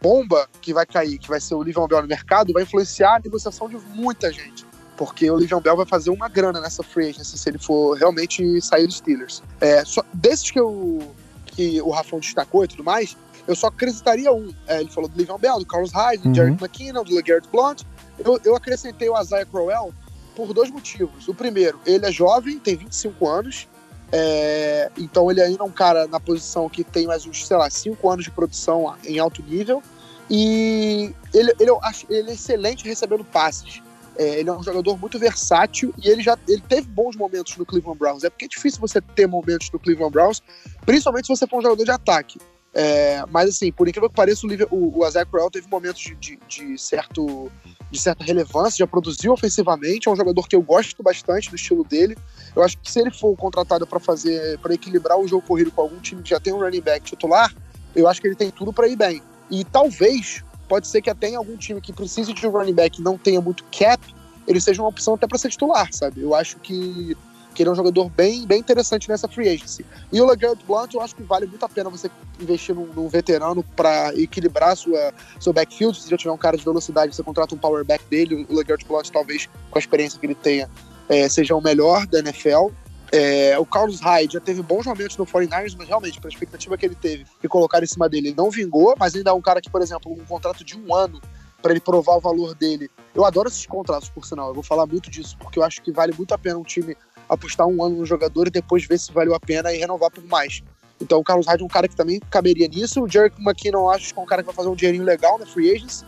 bomba 0.00 0.48
que 0.60 0.72
vai 0.72 0.84
cair, 0.86 1.18
que 1.18 1.28
vai 1.28 1.40
ser 1.40 1.54
o 1.54 1.62
Livion 1.62 1.86
Bell 1.86 2.02
no 2.02 2.08
mercado, 2.08 2.52
vai 2.52 2.62
influenciar 2.64 3.16
a 3.16 3.20
negociação 3.20 3.68
de 3.68 3.76
muita 3.94 4.32
gente. 4.32 4.64
Porque 4.96 5.30
o 5.30 5.36
Livion 5.36 5.60
Bell 5.60 5.76
vai 5.76 5.86
fazer 5.86 6.10
uma 6.10 6.28
grana 6.28 6.60
nessa 6.60 6.82
free 6.82 7.08
agency 7.10 7.38
se 7.38 7.48
ele 7.48 7.58
for 7.58 7.96
realmente 7.96 8.60
sair 8.60 8.86
dos 8.86 8.96
Steelers. 8.96 9.42
É, 9.60 9.84
só, 9.84 10.02
desses 10.12 10.50
que, 10.50 10.60
eu, 10.60 11.14
que 11.46 11.80
o 11.82 11.90
Rafão 11.90 12.18
destacou 12.20 12.64
e 12.64 12.68
tudo 12.68 12.84
mais, 12.84 13.16
eu 13.46 13.56
só 13.56 13.68
acrescentaria 13.68 14.32
um. 14.32 14.52
É, 14.66 14.80
ele 14.80 14.90
falou 14.90 15.08
do 15.08 15.16
Livion 15.16 15.38
Bell, 15.38 15.58
do 15.58 15.66
Carlos 15.66 15.90
Hyde, 15.92 16.22
do 16.22 16.28
Uhum. 16.28 16.34
Jared 16.34 16.56
McKinnon, 16.62 17.02
do 17.04 17.14
LeGarrette 17.14 17.48
Blount. 17.50 17.82
Eu, 18.18 18.38
eu 18.44 18.54
acrescentei 18.54 19.08
o 19.08 19.20
Isaiah 19.20 19.46
Crowell 19.46 19.92
por 20.36 20.52
dois 20.52 20.70
motivos. 20.70 21.26
O 21.26 21.34
primeiro, 21.34 21.80
ele 21.86 22.06
é 22.06 22.12
jovem, 22.12 22.58
tem 22.58 22.76
25 22.76 23.28
anos, 23.28 23.66
é, 24.12 24.90
então 24.98 25.30
ele 25.30 25.40
ainda 25.40 25.62
é 25.62 25.66
um 25.66 25.70
cara 25.70 26.06
na 26.06 26.20
posição 26.20 26.68
que 26.68 26.84
tem 26.84 27.06
mais 27.06 27.24
uns, 27.24 27.46
sei 27.46 27.56
lá, 27.56 27.70
5 27.70 28.10
anos 28.10 28.24
de 28.24 28.30
produção 28.30 28.94
em 29.04 29.18
alto 29.18 29.42
nível. 29.42 29.82
E 30.30 31.14
ele, 31.32 31.52
ele, 31.58 31.70
ele 32.10 32.30
é 32.30 32.34
excelente 32.34 32.84
recebendo 32.84 33.24
passes. 33.24 33.82
É, 34.16 34.40
ele 34.40 34.50
é 34.50 34.52
um 34.52 34.62
jogador 34.62 34.98
muito 34.98 35.18
versátil 35.18 35.94
e 36.02 36.08
ele 36.08 36.22
já 36.22 36.36
ele 36.46 36.62
teve 36.68 36.86
bons 36.86 37.16
momentos 37.16 37.56
no 37.56 37.64
Cleveland 37.64 37.98
Browns. 37.98 38.22
É 38.22 38.30
porque 38.30 38.44
é 38.44 38.48
difícil 38.48 38.78
você 38.78 39.00
ter 39.00 39.26
momentos 39.26 39.70
no 39.72 39.78
Cleveland 39.78 40.12
Browns, 40.12 40.42
principalmente 40.84 41.26
se 41.26 41.34
você 41.34 41.46
for 41.46 41.58
um 41.58 41.62
jogador 41.62 41.84
de 41.84 41.90
ataque. 41.90 42.38
É, 42.74 43.22
mas 43.30 43.50
assim, 43.50 43.70
por 43.70 43.86
incrível 43.86 44.08
que 44.08 44.16
pareça, 44.16 44.46
o, 44.46 44.74
o, 44.74 45.00
o 45.00 45.06
Isaiah 45.06 45.26
Crowell 45.26 45.50
teve 45.50 45.68
momentos 45.68 46.00
de, 46.00 46.14
de, 46.14 46.38
de 46.48 46.78
certo, 46.78 47.52
de 47.90 47.98
certa 48.00 48.24
relevância, 48.24 48.78
já 48.78 48.86
produziu 48.86 49.32
ofensivamente, 49.32 50.08
é 50.08 50.10
um 50.10 50.16
jogador 50.16 50.48
que 50.48 50.56
eu 50.56 50.62
gosto 50.62 51.02
bastante 51.02 51.50
do 51.50 51.56
estilo 51.56 51.84
dele. 51.84 52.16
Eu 52.56 52.62
acho 52.62 52.78
que 52.78 52.90
se 52.90 53.00
ele 53.00 53.10
for 53.10 53.36
contratado 53.36 53.86
para 53.86 54.00
fazer, 54.00 54.58
para 54.60 54.72
equilibrar 54.72 55.18
o 55.18 55.28
jogo 55.28 55.46
corrido 55.46 55.70
com 55.70 55.82
algum 55.82 56.00
time 56.00 56.22
que 56.22 56.30
já 56.30 56.40
tem 56.40 56.52
um 56.52 56.58
running 56.58 56.80
back 56.80 57.04
titular, 57.04 57.54
eu 57.94 58.08
acho 58.08 58.20
que 58.20 58.26
ele 58.26 58.36
tem 58.36 58.50
tudo 58.50 58.72
para 58.72 58.88
ir 58.88 58.96
bem. 58.96 59.22
E 59.50 59.64
talvez, 59.64 60.42
pode 60.66 60.86
ser 60.86 61.02
que 61.02 61.10
até 61.10 61.28
em 61.28 61.36
algum 61.36 61.56
time 61.58 61.78
que 61.78 61.92
precise 61.92 62.32
de 62.32 62.46
um 62.46 62.50
running 62.50 62.74
back 62.74 62.98
e 62.98 63.04
não 63.04 63.18
tenha 63.18 63.40
muito 63.40 63.64
cap, 63.64 64.02
ele 64.46 64.60
seja 64.60 64.80
uma 64.80 64.88
opção 64.88 65.14
até 65.14 65.26
para 65.26 65.36
ser 65.36 65.50
titular, 65.50 65.88
sabe? 65.92 66.22
Eu 66.22 66.34
acho 66.34 66.58
que, 66.60 67.14
que 67.52 67.62
ele 67.62 67.70
é 67.70 67.72
um 67.72 67.76
jogador 67.76 68.08
bem, 68.10 68.46
bem 68.46 68.60
interessante 68.60 69.08
nessa 69.08 69.28
free 69.28 69.48
agency. 69.48 69.84
E 70.12 70.20
o 70.20 70.26
LeGarrette 70.26 70.64
Blount, 70.64 70.92
eu 70.94 71.00
acho 71.00 71.14
que 71.14 71.22
vale 71.22 71.46
muito 71.46 71.64
a 71.64 71.68
pena 71.68 71.90
você 71.90 72.10
investir 72.40 72.74
num, 72.74 72.86
num 72.86 73.08
veterano 73.08 73.62
para 73.76 74.14
equilibrar 74.14 74.76
sua, 74.76 75.12
seu 75.38 75.52
backfield. 75.52 76.00
Se 76.00 76.10
já 76.10 76.16
tiver 76.16 76.32
um 76.32 76.38
cara 76.38 76.56
de 76.56 76.64
velocidade, 76.64 77.14
você 77.14 77.22
contrata 77.22 77.54
um 77.54 77.58
power 77.58 77.84
back 77.84 78.04
dele. 78.10 78.46
O 78.48 78.56
LeGarrette 78.56 78.86
Blount, 78.86 79.10
talvez, 79.10 79.48
com 79.70 79.78
a 79.78 79.80
experiência 79.80 80.18
que 80.18 80.26
ele 80.26 80.34
tenha, 80.34 80.68
é, 81.08 81.28
seja 81.28 81.54
o 81.54 81.60
melhor 81.60 82.06
da 82.06 82.18
NFL. 82.18 82.68
É, 83.14 83.58
o 83.58 83.66
Carlos 83.66 84.00
Hyde 84.00 84.32
já 84.32 84.40
teve 84.40 84.62
bons 84.62 84.86
momentos 84.86 85.18
no 85.18 85.26
49ers, 85.26 85.74
mas 85.76 85.86
realmente, 85.86 86.18
para 86.18 86.28
a 86.28 86.32
expectativa 86.32 86.78
que 86.78 86.86
ele 86.86 86.94
teve 86.94 87.26
e 87.42 87.46
colocar 87.46 87.82
em 87.82 87.86
cima 87.86 88.08
dele, 88.08 88.28
ele 88.28 88.36
não 88.36 88.50
vingou, 88.50 88.94
mas 88.98 89.14
ainda 89.14 89.30
é 89.30 89.32
um 89.34 89.42
cara 89.42 89.60
que, 89.60 89.68
por 89.68 89.82
exemplo, 89.82 90.10
um 90.10 90.24
contrato 90.24 90.64
de 90.64 90.78
um 90.78 90.94
ano 90.94 91.20
para 91.60 91.72
ele 91.72 91.80
provar 91.80 92.16
o 92.16 92.20
valor 92.20 92.54
dele. 92.54 92.90
Eu 93.14 93.24
adoro 93.24 93.48
esses 93.48 93.66
contratos, 93.66 94.08
por 94.08 94.26
sinal. 94.26 94.48
Eu 94.48 94.54
vou 94.54 94.62
falar 94.62 94.86
muito 94.86 95.10
disso, 95.10 95.36
porque 95.38 95.58
eu 95.58 95.62
acho 95.62 95.80
que 95.82 95.92
vale 95.92 96.12
muito 96.16 96.32
a 96.32 96.38
pena 96.38 96.58
um 96.58 96.64
time 96.64 96.96
apostar 97.28 97.66
um 97.66 97.82
ano 97.82 97.96
no 97.96 98.06
jogador 98.06 98.48
e 98.48 98.50
depois 98.50 98.86
ver 98.86 98.98
se 98.98 99.12
valeu 99.12 99.34
a 99.34 99.40
pena 99.40 99.72
e 99.72 99.78
renovar 99.78 100.10
por 100.10 100.24
mais. 100.24 100.62
Então 101.00 101.18
o 101.18 101.24
Carlos 101.24 101.46
Hyde 101.46 101.62
é 101.62 101.66
um 101.66 101.68
cara 101.68 101.88
que 101.88 101.96
também 101.96 102.20
caberia 102.30 102.68
nisso. 102.68 103.02
O 103.02 103.08
Jerick 103.08 103.40
McKinnon, 103.40 103.90
acho 103.90 104.14
que 104.14 104.20
é 104.20 104.22
um 104.22 104.26
cara 104.26 104.42
que 104.42 104.46
vai 104.46 104.54
fazer 104.54 104.68
um 104.68 104.74
dinheirinho 104.74 105.04
legal 105.04 105.38
na 105.38 105.46
Free 105.46 105.74
Agents, 105.74 106.04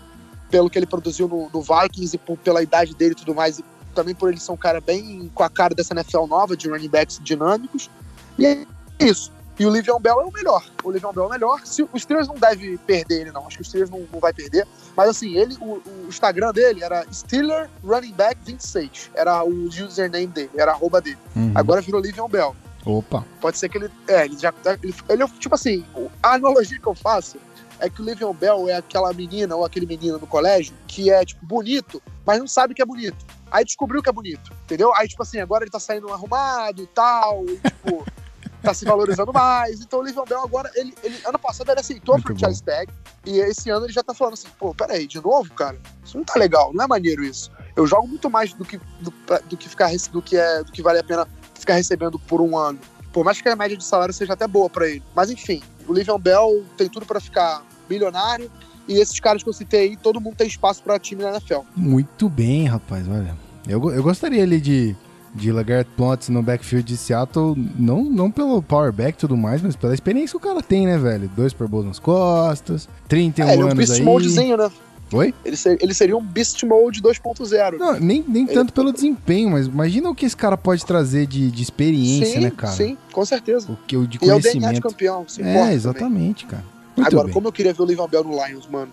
pelo 0.50 0.70
que 0.70 0.78
ele 0.78 0.86
produziu 0.86 1.26
no, 1.26 1.50
no 1.52 1.60
Vikings 1.60 2.14
e 2.14 2.18
por, 2.18 2.38
pela 2.38 2.62
idade 2.62 2.94
dele 2.94 3.12
e 3.12 3.16
tudo 3.16 3.34
mais, 3.34 3.58
e 3.58 3.64
também 3.94 4.14
por 4.14 4.28
ele 4.28 4.38
ser 4.38 4.52
um 4.52 4.56
cara 4.56 4.80
bem 4.80 5.30
com 5.34 5.42
a 5.42 5.50
cara 5.50 5.74
dessa 5.74 5.94
NFL 5.94 6.26
nova, 6.26 6.56
de 6.56 6.68
running 6.68 6.88
backs 6.88 7.20
dinâmicos. 7.22 7.90
E 8.38 8.46
é 8.46 8.64
isso. 9.00 9.32
E 9.58 9.64
o 9.64 9.70
Livion 9.70 10.00
Bell 10.00 10.20
é 10.20 10.24
o 10.24 10.32
melhor. 10.32 10.64
O 10.82 10.90
Livion 10.90 11.12
Bell 11.12 11.24
é 11.24 11.26
o 11.26 11.30
melhor. 11.30 11.60
Se, 11.64 11.82
o 11.82 11.98
Steelers 11.98 12.26
não 12.26 12.34
deve 12.34 12.76
perder 12.78 13.22
ele, 13.22 13.32
não. 13.32 13.46
Acho 13.46 13.56
que 13.56 13.62
o 13.62 13.64
Steelers 13.64 13.90
não, 13.90 14.00
não 14.12 14.20
vai 14.20 14.32
perder. 14.32 14.66
Mas 14.96 15.10
assim, 15.10 15.36
ele, 15.36 15.56
o, 15.60 15.74
o, 15.74 16.06
Instagram 16.08 16.52
dele 16.52 16.82
era 16.82 17.06
Steeler 17.12 17.70
Running 17.84 18.12
Back 18.12 18.40
26. 18.44 19.10
Era 19.14 19.44
o 19.44 19.66
username 19.66 20.26
dele, 20.26 20.50
era 20.56 20.72
a 20.72 20.74
arroba 20.74 21.00
dele. 21.00 21.18
Uhum. 21.36 21.52
Agora 21.54 21.80
virou 21.80 22.00
Livion 22.00 22.28
Bell. 22.28 22.54
Opa. 22.84 23.24
Pode 23.40 23.56
ser 23.56 23.68
que 23.68 23.78
ele. 23.78 23.90
É, 24.08 24.24
ele 24.24 24.38
já. 24.38 24.52
Ele, 24.82 24.94
ele, 25.08 25.28
tipo 25.38 25.54
assim, 25.54 25.84
a 26.22 26.34
analogia 26.34 26.78
que 26.78 26.86
eu 26.86 26.94
faço 26.94 27.38
é 27.78 27.88
que 27.88 28.00
o 28.00 28.04
Livion 28.04 28.32
Bell 28.32 28.68
é 28.68 28.76
aquela 28.76 29.12
menina 29.12 29.54
ou 29.56 29.64
aquele 29.64 29.86
menino 29.86 30.18
no 30.18 30.26
colégio 30.26 30.74
que 30.86 31.10
é, 31.10 31.24
tipo, 31.24 31.44
bonito, 31.44 32.02
mas 32.24 32.38
não 32.38 32.46
sabe 32.46 32.74
que 32.74 32.82
é 32.82 32.86
bonito. 32.86 33.24
Aí 33.50 33.64
descobriu 33.64 34.02
que 34.02 34.08
é 34.08 34.12
bonito, 34.12 34.52
entendeu? 34.64 34.92
Aí, 34.94 35.06
tipo 35.08 35.22
assim, 35.22 35.38
agora 35.38 35.64
ele 35.64 35.70
tá 35.70 35.78
saindo 35.78 36.12
arrumado 36.12 36.82
e 36.82 36.86
tal, 36.86 37.44
e, 37.44 37.58
tipo, 37.58 38.04
tá 38.64 38.74
se 38.74 38.84
valorizando 38.84 39.32
mais. 39.32 39.80
Então 39.80 40.00
o 40.00 40.02
Livion 40.02 40.24
Bell 40.24 40.42
agora, 40.42 40.70
ele, 40.74 40.94
ele 41.02 41.16
ano 41.26 41.38
passado 41.38 41.70
ele 41.70 41.80
aceitou 41.80 42.14
Muito 42.14 42.32
a 42.32 42.36
franchise 42.36 42.62
bom. 42.62 42.72
tag, 42.72 42.92
e 43.26 43.38
esse 43.38 43.70
ano 43.70 43.86
ele 43.86 43.92
já 43.92 44.02
tá 44.02 44.14
falando 44.14 44.34
assim, 44.34 44.48
pô, 44.58 44.74
peraí, 44.74 45.06
de 45.06 45.20
novo, 45.22 45.52
cara? 45.52 45.78
Isso 46.04 46.16
não 46.16 46.24
tá 46.24 46.38
legal, 46.38 46.72
não 46.74 46.84
é 46.84 46.86
maneiro 46.88 47.24
isso. 47.24 47.50
Eu 47.76 47.86
jogo 47.86 48.06
muito 48.06 48.30
mais 48.30 48.52
do 48.52 48.64
que, 48.64 48.78
do, 49.00 49.12
do 49.48 49.56
que 49.56 49.68
ficar 49.68 49.90
do 50.10 50.22
que 50.22 50.36
é 50.36 50.62
do 50.62 50.72
que 50.72 50.82
vale 50.82 50.98
a 50.98 51.04
pena 51.04 51.26
ficar 51.54 51.74
recebendo 51.74 52.18
por 52.18 52.40
um 52.40 52.56
ano. 52.56 52.78
Por 53.12 53.24
mais 53.24 53.40
que 53.40 53.48
a 53.48 53.56
média 53.56 53.76
de 53.76 53.84
salário 53.84 54.12
seja 54.12 54.32
até 54.32 54.46
boa 54.46 54.68
para 54.68 54.88
ele. 54.88 55.02
Mas 55.14 55.30
enfim, 55.30 55.62
o 55.86 55.92
Livion 55.92 56.18
Bell 56.18 56.64
tem 56.76 56.88
tudo 56.88 57.06
para 57.06 57.20
ficar 57.20 57.62
milionário. 57.88 58.50
E 58.86 58.98
esses 58.98 59.18
caras 59.18 59.42
que 59.42 59.48
eu 59.48 59.52
citei 59.52 59.80
aí, 59.80 59.96
todo 59.96 60.20
mundo 60.20 60.36
tem 60.36 60.46
espaço 60.46 60.82
para 60.82 60.98
time 60.98 61.22
na 61.22 61.30
NFL. 61.30 61.60
Muito 61.74 62.28
bem, 62.28 62.66
rapaz, 62.66 63.08
olha. 63.08 63.36
Eu, 63.66 63.90
eu 63.90 64.02
gostaria 64.02 64.42
ali 64.42 64.60
de, 64.60 64.94
de 65.34 65.50
Lagarde 65.50 65.90
Plotz 65.96 66.28
no 66.28 66.42
backfield 66.42 66.86
de 66.86 66.96
Seattle, 66.96 67.54
não, 67.76 68.04
não 68.04 68.30
pelo 68.30 68.62
power 68.62 68.92
back 68.92 69.16
e 69.16 69.20
tudo 69.20 69.36
mais, 69.36 69.60
mas 69.60 69.74
pela 69.74 69.92
experiência 69.92 70.38
que 70.38 70.46
o 70.46 70.48
cara 70.48 70.62
tem, 70.62 70.86
né, 70.86 70.96
velho? 70.96 71.28
Dois 71.36 71.52
Super 71.52 71.66
Bowls 71.66 71.86
nas 71.86 71.98
costas, 71.98 72.88
31 73.08 73.48
é, 73.48 73.52
ele 73.52 73.62
é 73.62 73.64
um 73.64 73.70
anos 73.70 73.90
aí. 73.90 74.02
moldezinho, 74.02 74.56
né? 74.56 74.70
Oi? 75.12 75.34
Ele, 75.44 75.56
ser, 75.56 75.78
ele 75.80 75.92
seria 75.94 76.16
um 76.16 76.22
Beast 76.22 76.62
Mode 76.64 77.00
2.0. 77.02 77.78
Não, 77.78 78.00
nem, 78.00 78.24
nem 78.26 78.46
tanto 78.46 78.72
pelo 78.72 78.92
desempenho, 78.92 79.50
mas 79.50 79.66
imagina 79.66 80.08
o 80.08 80.14
que 80.14 80.24
esse 80.24 80.36
cara 80.36 80.56
pode 80.56 80.84
trazer 80.84 81.26
de, 81.26 81.50
de 81.50 81.62
experiência, 81.62 82.34
sim, 82.34 82.40
né, 82.40 82.50
cara? 82.50 82.72
Sim, 82.72 82.96
com 83.12 83.24
certeza. 83.24 83.70
O 83.70 83.76
que 83.76 83.96
o 83.96 84.06
de 84.06 84.18
conhecimento. 84.18 84.44
E 84.44 84.48
é 84.48 84.50
o 84.50 84.60
DNA 84.60 84.72
de 84.72 84.80
campeão, 84.80 85.24
se 85.28 85.42
É, 85.42 85.72
exatamente, 85.72 86.46
também. 86.46 86.62
cara. 86.62 86.74
Muito 86.96 87.08
Agora, 87.08 87.24
bem. 87.26 87.34
como 87.34 87.48
eu 87.48 87.52
queria 87.52 87.72
ver 87.72 87.82
o 87.82 87.84
Levan 87.84 88.08
Bell 88.08 88.24
no 88.24 88.44
Lions, 88.44 88.66
mano. 88.68 88.90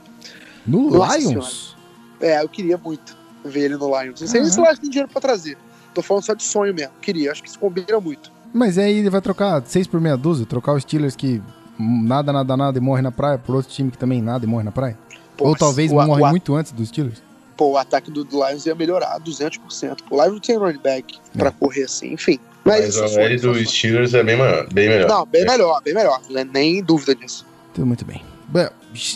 No 0.66 0.90
Nossa 0.92 1.18
Lions? 1.18 1.76
Senhora. 2.20 2.40
É, 2.40 2.44
eu 2.44 2.50
queria 2.50 2.78
muito 2.78 3.16
ver 3.44 3.62
ele 3.62 3.78
no 3.78 3.88
Lions. 3.88 4.22
Não 4.22 4.28
sei 4.28 4.44
se 4.46 4.60
o 4.60 4.64
Lions 4.64 4.80
tem 4.80 4.90
dinheiro 4.90 5.10
pra 5.10 5.22
trazer. 5.22 5.58
Tô 5.94 6.02
falando 6.02 6.24
só 6.24 6.34
de 6.34 6.44
sonho 6.44 6.74
mesmo. 6.74 6.94
Queria, 7.02 7.32
acho 7.32 7.42
que 7.44 7.50
isso 7.50 7.60
combina 7.60 8.00
muito. 8.00 8.32
Mas 8.54 8.78
aí 8.78 9.00
ele 9.00 9.10
vai 9.10 9.22
trocar 9.22 9.62
6 9.66 9.88
por 9.88 10.02
meia 10.02 10.18
dúzia, 10.18 10.46
trocar 10.46 10.74
os 10.74 10.84
Steelers 10.84 11.16
que 11.16 11.42
nada, 11.80 12.32
nada, 12.34 12.58
nada 12.58 12.78
e 12.78 12.82
morre 12.82 13.02
na 13.02 13.12
praia, 13.12 13.38
por 13.38 13.56
outro 13.56 13.72
time 13.72 13.92
que 13.92 13.98
também 13.98 14.22
nada 14.22 14.46
e 14.46 14.48
morre 14.48 14.64
na 14.64 14.72
praia? 14.72 14.98
Pô, 15.38 15.48
Ou 15.48 15.56
talvez 15.56 15.92
o, 15.92 15.96
morre 15.96 16.22
o, 16.22 16.30
muito 16.30 16.56
antes 16.56 16.72
dos 16.72 16.90
Steelers? 16.90 17.22
Pô, 17.56 17.72
o 17.72 17.78
ataque 17.78 18.12
do 18.12 18.24
Lions 18.24 18.66
ia 18.66 18.76
melhorar 18.76 19.20
200%. 19.20 20.00
O 20.10 20.16
Lions 20.16 20.34
não 20.34 20.40
tem 20.40 20.58
running 20.58 20.80
back 20.80 21.18
é. 21.36 21.38
pra 21.38 21.52
correr 21.52 21.84
assim, 21.84 22.14
enfim. 22.14 22.40
Mas, 22.64 22.98
Mas 22.98 23.18
a 23.18 23.22
L 23.22 23.40
dos 23.40 23.70
Steelers 23.70 24.14
é 24.14 24.24
bem, 24.24 24.38
bem 24.72 24.90
melhor. 24.90 25.10
Não, 25.10 25.26
bem 25.26 25.46
melhor, 25.46 25.82
bem 25.82 25.94
melhor. 25.94 26.22
É 26.36 26.44
nem 26.44 26.84
dúvida 26.84 27.16
disso. 27.16 27.46
Tudo 27.74 27.88
muito 27.88 28.06
bem. 28.06 28.22
Bem, 28.52 28.68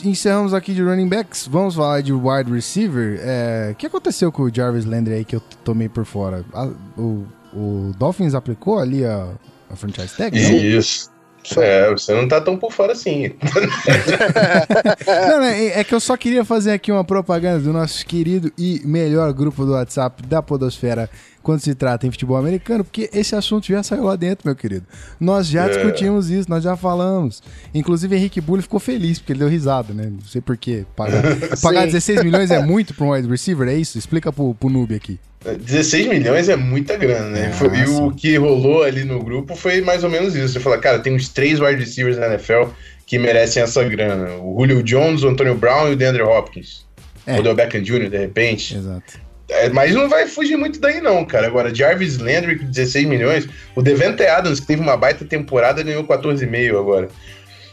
encerramos 0.06 0.54
aqui 0.54 0.74
de 0.74 0.82
running 0.82 1.10
backs. 1.10 1.46
Vamos 1.46 1.76
falar 1.76 2.02
de 2.02 2.14
wide 2.14 2.50
receiver. 2.50 3.20
É, 3.22 3.72
o 3.74 3.76
que 3.76 3.86
aconteceu 3.86 4.32
com 4.32 4.44
o 4.44 4.54
Jarvis 4.54 4.86
Landry 4.86 5.16
aí 5.16 5.26
que 5.26 5.36
eu 5.36 5.42
tomei 5.62 5.90
por 5.90 6.06
fora? 6.06 6.46
A, 6.54 6.68
o, 6.98 7.26
o 7.54 7.92
Dolphins 7.98 8.34
aplicou 8.34 8.80
ali 8.80 9.04
a, 9.04 9.28
a 9.70 9.76
franchise 9.76 10.16
tag? 10.16 10.38
Isso. 10.38 11.14
É, 11.58 11.92
você 11.92 12.14
não 12.14 12.28
tá 12.28 12.42
tão 12.42 12.58
por 12.58 12.72
fora 12.72 12.94
assim. 12.94 13.34
não, 15.06 15.40
não, 15.40 15.44
é, 15.44 15.80
é 15.80 15.84
que 15.84 15.94
eu 15.94 16.00
só 16.00 16.18
queria 16.18 16.44
fazer 16.44 16.72
aqui 16.72 16.92
uma 16.92 17.04
propaganda 17.04 17.60
do 17.60 17.72
nosso 17.72 18.04
querido 18.06 18.52
e 18.58 18.82
melhor 18.84 19.32
grupo 19.34 19.66
do 19.66 19.74
WhatsApp 19.74 20.24
da 20.26 20.42
Podosfera 20.42 21.10
quando 21.46 21.60
se 21.60 21.76
trata 21.76 22.08
em 22.08 22.12
futebol 22.12 22.38
americano, 22.38 22.84
porque 22.84 23.08
esse 23.14 23.36
assunto 23.36 23.68
já 23.68 23.84
saiu 23.84 24.06
lá 24.06 24.16
dentro, 24.16 24.48
meu 24.48 24.56
querido. 24.56 24.84
Nós 25.20 25.48
já 25.48 25.66
é. 25.66 25.70
discutimos 25.70 26.32
isso, 26.32 26.50
nós 26.50 26.64
já 26.64 26.76
falamos. 26.76 27.44
Inclusive, 27.72 28.16
Henrique 28.16 28.42
Bulli 28.42 28.64
ficou 28.64 28.80
feliz, 28.80 29.20
porque 29.20 29.34
ele 29.34 29.40
deu 29.40 29.48
risada, 29.48 29.94
né? 29.94 30.10
Não 30.12 30.22
sei 30.22 30.42
porquê. 30.42 30.86
Pagar, 30.96 31.22
pagar 31.62 31.86
16 31.86 32.24
milhões 32.24 32.50
é 32.50 32.60
muito 32.66 32.96
para 32.96 33.06
um 33.06 33.12
wide 33.12 33.28
receiver, 33.28 33.68
é 33.68 33.76
isso? 33.76 33.96
Explica 33.96 34.34
pro, 34.34 34.56
pro 34.56 34.70
noob 34.70 34.96
aqui. 34.96 35.20
16 35.44 36.08
milhões 36.08 36.50
é 36.50 36.56
muita 36.56 36.98
grana, 36.98 37.30
né? 37.30 37.50
É, 37.50 37.52
foi, 37.52 37.68
e 37.78 37.86
o 37.86 38.10
que 38.10 38.36
rolou 38.38 38.82
ali 38.82 39.04
no 39.04 39.24
grupo 39.24 39.56
foi 39.56 39.82
mais 39.82 40.04
ou 40.04 40.10
menos 40.10 40.36
isso. 40.36 40.54
Você 40.54 40.60
fala, 40.60 40.80
cara, 40.80 40.98
tem 40.98 41.14
uns 41.14 41.30
três 41.30 41.60
wide 41.60 41.80
receivers 41.80 42.18
na 42.18 42.26
NFL 42.26 42.72
que 43.06 43.20
merecem 43.20 43.62
essa 43.62 43.84
grana. 43.84 44.36
O 44.42 44.58
Julio 44.60 44.82
Jones, 44.82 45.22
o 45.22 45.28
Antonio 45.28 45.54
Brown 45.54 45.90
e 45.90 45.94
o 45.94 45.96
DeAndre 45.96 46.24
Hopkins. 46.24 46.84
É. 47.28 47.40
O 47.40 47.44
Del 47.44 47.54
Beckham 47.54 47.84
Jr., 47.84 48.10
de 48.10 48.18
repente. 48.18 48.76
Exato. 48.76 49.25
É, 49.48 49.70
mas 49.70 49.94
não 49.94 50.10
vai 50.10 50.28
fugir 50.28 50.58
muito 50.58 50.80
daí, 50.80 51.00
não, 51.00 51.24
cara. 51.24 51.48
Agora, 51.48 51.74
Jarvis 51.74 52.18
Landry 52.18 52.58
com 52.58 52.66
16 52.66 53.06
milhões. 53.06 53.48
O 53.76 53.82
Devante 53.82 54.24
Adams, 54.24 54.60
que 54.60 54.68
teve 54.68 54.82
uma 54.82 54.98
baita 54.98 55.24
temporada, 55.24 55.84
ganhou 55.84 56.04
14,5 56.04 56.80
agora. 56.80 57.10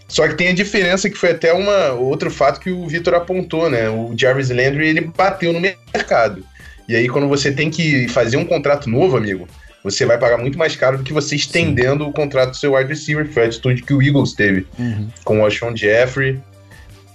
Só 0.06 0.28
que 0.28 0.34
tem 0.34 0.48
a 0.48 0.54
diferença 0.54 1.08
que 1.08 1.16
foi 1.16 1.30
até 1.30 1.52
uma 1.52 1.92
outro 1.92 2.30
fato 2.30 2.60
que 2.60 2.70
o 2.70 2.86
Vitor 2.86 3.14
apontou, 3.14 3.70
né? 3.70 3.88
O 3.88 4.12
Jarvis 4.14 4.50
Landry 4.50 4.88
ele 4.88 5.00
bateu 5.00 5.52
no 5.52 5.60
mercado. 5.60 6.44
E 6.86 6.94
aí, 6.94 7.08
quando 7.08 7.28
você 7.28 7.50
tem 7.50 7.70
que 7.70 8.06
fazer 8.08 8.36
um 8.36 8.44
contrato 8.44 8.90
novo, 8.90 9.16
amigo, 9.16 9.48
você 9.82 10.04
vai 10.04 10.18
pagar 10.18 10.36
muito 10.36 10.58
mais 10.58 10.76
caro 10.76 10.98
do 10.98 11.04
que 11.04 11.12
você 11.12 11.34
estendendo 11.36 12.04
Sim. 12.04 12.10
o 12.10 12.12
contrato 12.12 12.50
do 12.50 12.56
seu 12.56 12.74
wide 12.74 12.90
receiver. 12.90 13.26
Foi 13.26 13.44
a 13.44 13.46
atitude 13.46 13.82
que 13.82 13.94
o 13.94 14.02
Eagles 14.02 14.34
teve 14.34 14.66
uhum. 14.78 15.08
com 15.24 15.42
o 15.42 15.50
Sean 15.50 15.74
Jeffrey 15.74 16.38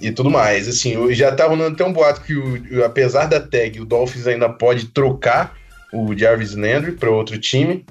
e 0.01 0.11
tudo 0.11 0.29
mais. 0.29 0.67
Assim, 0.67 1.13
já 1.13 1.31
tá 1.31 1.45
rolando 1.45 1.73
até 1.73 1.85
um 1.85 1.93
boato 1.93 2.21
que, 2.21 2.33
o, 2.33 2.83
apesar 2.85 3.25
da 3.25 3.39
tag, 3.39 3.79
o 3.79 3.85
Dolphins 3.85 4.27
ainda 4.27 4.49
pode 4.49 4.87
trocar 4.87 5.55
o 5.93 6.15
Jarvis 6.15 6.55
Landry 6.55 6.93
para 6.93 7.09
outro 7.09 7.37
time, 7.39 7.85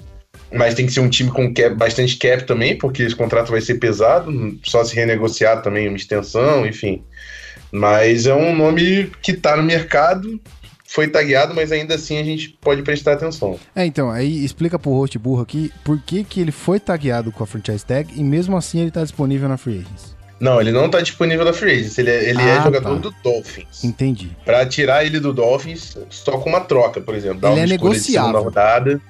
mas 0.53 0.75
tem 0.75 0.85
que 0.85 0.91
ser 0.91 0.99
um 0.99 1.09
time 1.09 1.31
com 1.31 1.53
cap, 1.53 1.75
bastante 1.75 2.17
cap 2.17 2.43
também, 2.43 2.77
porque 2.77 3.03
esse 3.03 3.15
contrato 3.15 3.51
vai 3.51 3.61
ser 3.61 3.75
pesado, 3.75 4.57
só 4.63 4.83
se 4.83 4.95
renegociar 4.95 5.61
também 5.61 5.87
uma 5.87 5.97
extensão, 5.97 6.65
enfim. 6.65 7.03
Mas 7.71 8.25
é 8.25 8.33
um 8.33 8.55
nome 8.55 9.11
que 9.21 9.33
tá 9.33 9.57
no 9.57 9.63
mercado, 9.63 10.39
foi 10.87 11.07
tagueado, 11.07 11.53
mas 11.53 11.71
ainda 11.71 11.95
assim 11.95 12.17
a 12.17 12.23
gente 12.23 12.57
pode 12.61 12.81
prestar 12.81 13.13
atenção. 13.13 13.59
É, 13.75 13.85
então, 13.85 14.09
aí 14.09 14.43
explica 14.45 14.79
pro 14.79 14.91
host 14.91 15.17
burro 15.19 15.41
aqui 15.41 15.71
por 15.83 16.01
que, 16.01 16.23
que 16.23 16.39
ele 16.39 16.51
foi 16.51 16.79
tagueado 16.79 17.31
com 17.31 17.43
a 17.43 17.47
franchise 17.47 17.85
tag 17.85 18.13
e 18.15 18.23
mesmo 18.23 18.55
assim 18.55 18.79
ele 18.79 18.91
tá 18.91 19.03
disponível 19.03 19.49
na 19.49 19.57
Free 19.57 19.79
Agents. 19.79 20.16
Não, 20.39 20.61
ele 20.61 20.71
não 20.71 20.89
tá 20.89 21.01
disponível 21.01 21.43
na 21.43 21.53
Free 21.53 21.73
Agents. 21.73 21.97
Ele, 21.97 22.11
é, 22.11 22.29
ele 22.29 22.41
é 22.41 22.51
ah, 22.51 22.59
é 22.59 22.63
jogador 22.63 22.95
tá. 22.95 23.01
do 23.01 23.15
Dolphins. 23.23 23.83
Entendi. 23.83 24.35
Pra 24.45 24.65
tirar 24.65 25.03
ele 25.03 25.19
do 25.19 25.33
Dolphins, 25.33 25.97
só 26.09 26.37
com 26.37 26.49
uma 26.49 26.61
troca, 26.61 27.01
por 27.01 27.15
exemplo. 27.15 27.39
Dar 27.39 27.51
ele 27.51 27.61
é 27.61 27.65
negociável. 27.65 28.43
rodada. 28.43 29.01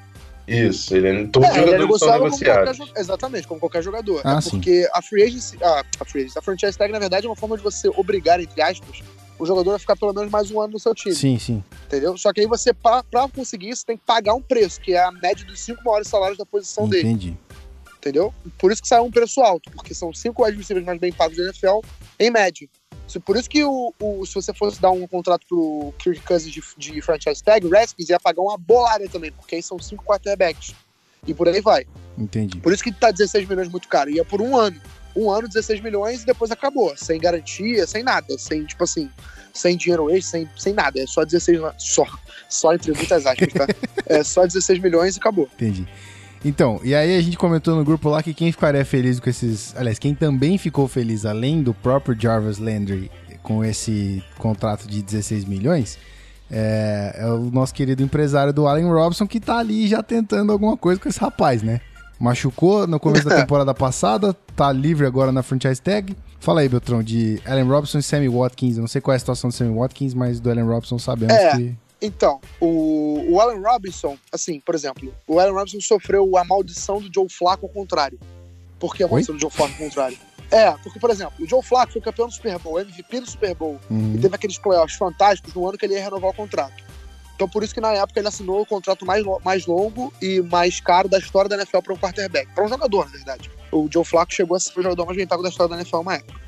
Isso, 0.48 0.96
ele 0.96 1.08
é, 1.10 1.28
todos 1.28 1.50
é, 1.50 1.54
jogadores 1.54 1.74
é 1.74 1.78
negociados. 1.80 2.78
Qualquer, 2.78 3.02
exatamente, 3.02 3.48
como 3.48 3.60
qualquer 3.60 3.84
jogador. 3.84 4.22
Ah, 4.24 4.40
é 4.46 4.50
porque 4.50 4.88
a 4.94 5.02
free 5.02 5.24
agency, 5.24 5.58
a, 5.62 5.84
a 6.00 6.06
free 6.06 6.22
agency, 6.22 6.40
a 6.40 6.42
franchise 6.42 6.78
tag, 6.78 6.94
na 6.94 7.00
verdade, 7.00 7.26
é 7.26 7.30
uma 7.30 7.36
forma 7.36 7.58
de 7.58 7.64
você 7.64 7.90
obrigar, 7.90 8.40
entre 8.40 8.62
aspas, 8.62 9.04
o 9.38 9.46
jogador 9.46 9.76
a 9.76 9.80
ficar 9.80 9.98
pelo 9.98 10.14
menos 10.14 10.32
mais 10.32 10.50
um 10.50 10.62
ano 10.62 10.74
no 10.74 10.80
seu 10.80 10.96
time. 10.96 11.14
Sim, 11.14 11.38
sim. 11.38 11.62
Entendeu? 11.88 12.18
Só 12.18 12.32
que 12.32 12.40
aí 12.40 12.48
você, 12.48 12.74
pra, 12.74 13.04
pra 13.04 13.28
conseguir 13.28 13.70
isso, 13.70 13.86
tem 13.86 13.98
que 13.98 14.04
pagar 14.06 14.36
um 14.36 14.42
preço, 14.42 14.80
que 14.80 14.94
é 14.94 15.04
a 15.04 15.12
média 15.12 15.46
dos 15.46 15.60
cinco 15.60 15.84
maiores 15.84 16.08
salários 16.08 16.38
da 16.38 16.46
posição 16.46 16.86
Entendi. 16.86 17.04
dele. 17.04 17.14
Entendi 17.14 17.47
entendeu? 17.98 18.34
Por 18.58 18.72
isso 18.72 18.82
que 18.82 18.88
saiu 18.88 19.04
um 19.04 19.12
preço 19.12 19.42
alto, 19.42 19.72
porque 19.72 19.94
são 19.94 20.14
cinco 20.14 20.44
wide 20.44 20.58
receivers 20.58 20.86
mais 20.86 21.00
bem 21.00 21.12
pagos 21.12 21.38
da 21.38 21.44
NFL, 21.44 21.80
em 22.20 22.32
média. 22.32 22.68
Por 23.26 23.38
isso 23.38 23.50
que 23.50 23.64
o, 23.64 23.94
o, 24.00 24.26
se 24.26 24.36
você 24.36 24.54
fosse 24.54 24.82
dar 24.82 24.92
um 24.92 25.08
contrato 25.08 25.46
pro 25.48 25.94
Kirk 25.98 26.20
Cousins 26.22 26.54
de, 26.54 26.62
de 26.78 27.02
franchise 27.02 27.42
tag, 27.42 27.66
o 27.66 27.70
Redskins 27.70 28.10
ia 28.10 28.20
pagar 28.20 28.42
uma 28.42 28.58
bolada 28.58 29.08
também, 29.08 29.32
porque 29.32 29.56
aí 29.56 29.64
são 29.64 29.80
cinco 29.80 30.04
quarterbacks. 30.04 30.76
E 31.26 31.34
por 31.34 31.48
aí 31.48 31.62
vai. 31.62 31.86
Entendi. 32.18 32.60
Por 32.60 32.74
isso 32.74 32.84
que 32.84 32.92
tá 32.92 33.12
16 33.12 33.48
milhões 33.48 33.70
muito 33.70 33.88
caro. 33.88 34.10
Ia 34.10 34.26
por 34.26 34.42
um 34.42 34.56
ano. 34.56 34.80
Um 35.16 35.32
ano, 35.32 35.48
16 35.48 35.82
milhões 35.82 36.24
e 36.24 36.26
depois 36.26 36.52
acabou. 36.52 36.96
Sem 36.96 37.20
garantia, 37.20 37.88
sem 37.88 38.04
nada. 38.04 38.38
Sem, 38.38 38.66
tipo 38.66 38.84
assim, 38.84 39.10
sem 39.54 39.76
dinheiro 39.76 40.10
extra, 40.10 40.40
sem, 40.40 40.50
sem 40.58 40.74
nada. 40.74 41.00
É 41.00 41.08
só 41.08 41.26
16 41.26 41.60
só, 41.78 42.06
só 42.48 42.74
entre 42.74 42.94
muitas 42.94 43.26
aspas, 43.26 43.54
tá? 43.54 43.68
é 44.06 44.24
só 44.24 44.46
16 44.46 44.80
milhões 44.80 45.16
e 45.16 45.20
acabou. 45.20 45.50
Entendi. 45.56 45.88
Então, 46.48 46.80
e 46.82 46.96
aí 46.96 47.18
a 47.18 47.22
gente 47.22 47.38
comentou 47.38 47.76
no 47.76 47.84
grupo 47.84 48.08
lá 48.10 48.24
que 48.24 48.34
quem 48.34 48.52
ficaria 48.52 48.86
feliz 48.86 49.20
com 49.20 49.30
esses. 49.30 49.76
Aliás, 49.76 50.00
quem 50.00 50.16
também 50.16 50.58
ficou 50.58 50.88
feliz, 50.88 51.26
além 51.26 51.62
do 51.62 51.74
próprio 51.74 52.16
Jarvis 52.18 52.58
Landry, 52.58 53.12
com 53.44 53.66
esse 53.66 54.24
contrato 54.38 54.88
de 54.88 55.02
16 55.02 55.44
milhões, 55.44 55.98
é, 56.50 57.18
é 57.20 57.26
o 57.28 57.52
nosso 57.52 57.74
querido 57.74 58.02
empresário 58.02 58.54
do 58.54 58.66
Allen 58.66 58.86
Robson, 58.90 59.28
que 59.28 59.40
tá 59.42 59.58
ali 59.58 59.88
já 59.88 60.02
tentando 60.02 60.52
alguma 60.54 60.78
coisa 60.78 61.00
com 61.02 61.10
esse 61.10 61.20
rapaz, 61.20 61.62
né? 61.62 61.82
Machucou 62.18 62.88
no 62.88 62.98
começo 62.98 63.26
da 63.28 63.36
temporada 63.42 63.74
passada, 63.74 64.34
tá 64.56 64.72
livre 64.72 65.06
agora 65.06 65.32
na 65.34 65.44
franchise 65.44 65.82
tag. 65.82 66.16
Fala 66.40 66.62
aí, 66.62 66.70
Beltrão, 66.70 67.04
de 67.04 67.42
Allen 67.46 67.68
Robson 67.68 67.98
e 67.98 68.04
Sammy 68.04 68.30
Watkins. 68.30 68.78
Eu 68.78 68.82
não 68.82 68.88
sei 68.88 69.02
qual 69.02 69.14
é 69.14 69.18
a 69.18 69.20
situação 69.20 69.50
do 69.50 69.54
Sammy 69.54 69.76
Watkins, 69.78 70.14
mas 70.14 70.40
do 70.40 70.50
Allen 70.50 70.64
Robson 70.66 70.98
sabemos 70.98 71.34
É. 71.36 71.58
que. 71.58 71.76
Então, 72.02 72.40
o, 72.62 73.26
o 73.30 73.42
Allen 73.42 73.62
Robinson, 73.62 74.18
assim, 74.32 74.60
por 74.60 74.76
exemplo, 74.76 75.14
o 75.28 75.40
Allen 75.40 75.54
Robinson 75.54 75.82
sofreu 75.82 76.38
a 76.38 76.44
maldição 76.44 77.02
do 77.02 77.10
Joe 77.14 77.28
Flacco 77.30 77.66
ao 77.66 77.72
contrário. 77.72 78.20
Por 78.80 78.96
que 78.96 79.04
a 79.04 79.08
maldição 79.08 79.36
do 79.36 79.42
Joe 79.42 79.50
Flacco 79.50 79.74
ao 79.74 79.90
contrário? 79.90 80.18
É, 80.52 80.72
porque, 80.84 81.00
por 81.00 81.10
exemplo, 81.10 81.34
o 81.40 81.48
Joe 81.48 81.62
Flacco 81.64 81.94
foi 81.94 82.02
campeão 82.02 82.28
do 82.28 82.34
Super 82.34 82.58
Bowl, 82.60 82.80
MVP 82.80 83.20
do 83.20 83.30
Super 83.30 83.56
Bowl, 83.56 83.80
Uhum. 83.90 84.14
e 84.16 84.20
teve 84.20 84.36
aqueles 84.36 84.58
playoffs 84.58 84.98
fantásticos 84.98 85.54
no 85.54 85.68
ano 85.68 85.78
que 85.78 85.86
ele 85.86 85.96
ia 85.96 86.04
renovar 86.04 86.30
o 86.30 86.34
contrato. 86.34 86.86
Então, 87.36 87.50
por 87.50 87.64
isso 87.64 87.74
que 87.74 87.82
na 87.82 87.92
época 87.94 88.20
ele 88.20 88.28
assinou 88.28 88.62
o 88.62 88.66
contrato 88.66 89.06
mais, 89.06 89.24
mais 89.44 89.66
longo 89.66 90.12
e 90.22 90.42
mais 90.42 90.80
caro 90.80 91.08
da 91.10 91.18
história 91.20 91.50
da 91.50 91.56
NFL 91.56 91.80
para 91.80 91.94
um 91.94 91.98
quarterback, 91.98 92.48
para 92.54 92.64
um 92.64 92.68
jogador, 92.68 93.06
na 93.06 93.12
verdade. 93.12 93.52
O 93.72 93.88
Joe 93.92 94.06
Flacco 94.06 94.34
chegou 94.34 94.56
a 94.56 94.60
ser 94.60 94.80
o 94.80 94.82
jogador 94.82 95.06
mais 95.06 95.26
pago 95.26 95.44
da 95.44 95.50
história 95.50 95.70
da 95.70 95.76
NFL 95.82 95.98
uma 95.98 96.16
época. 96.16 96.40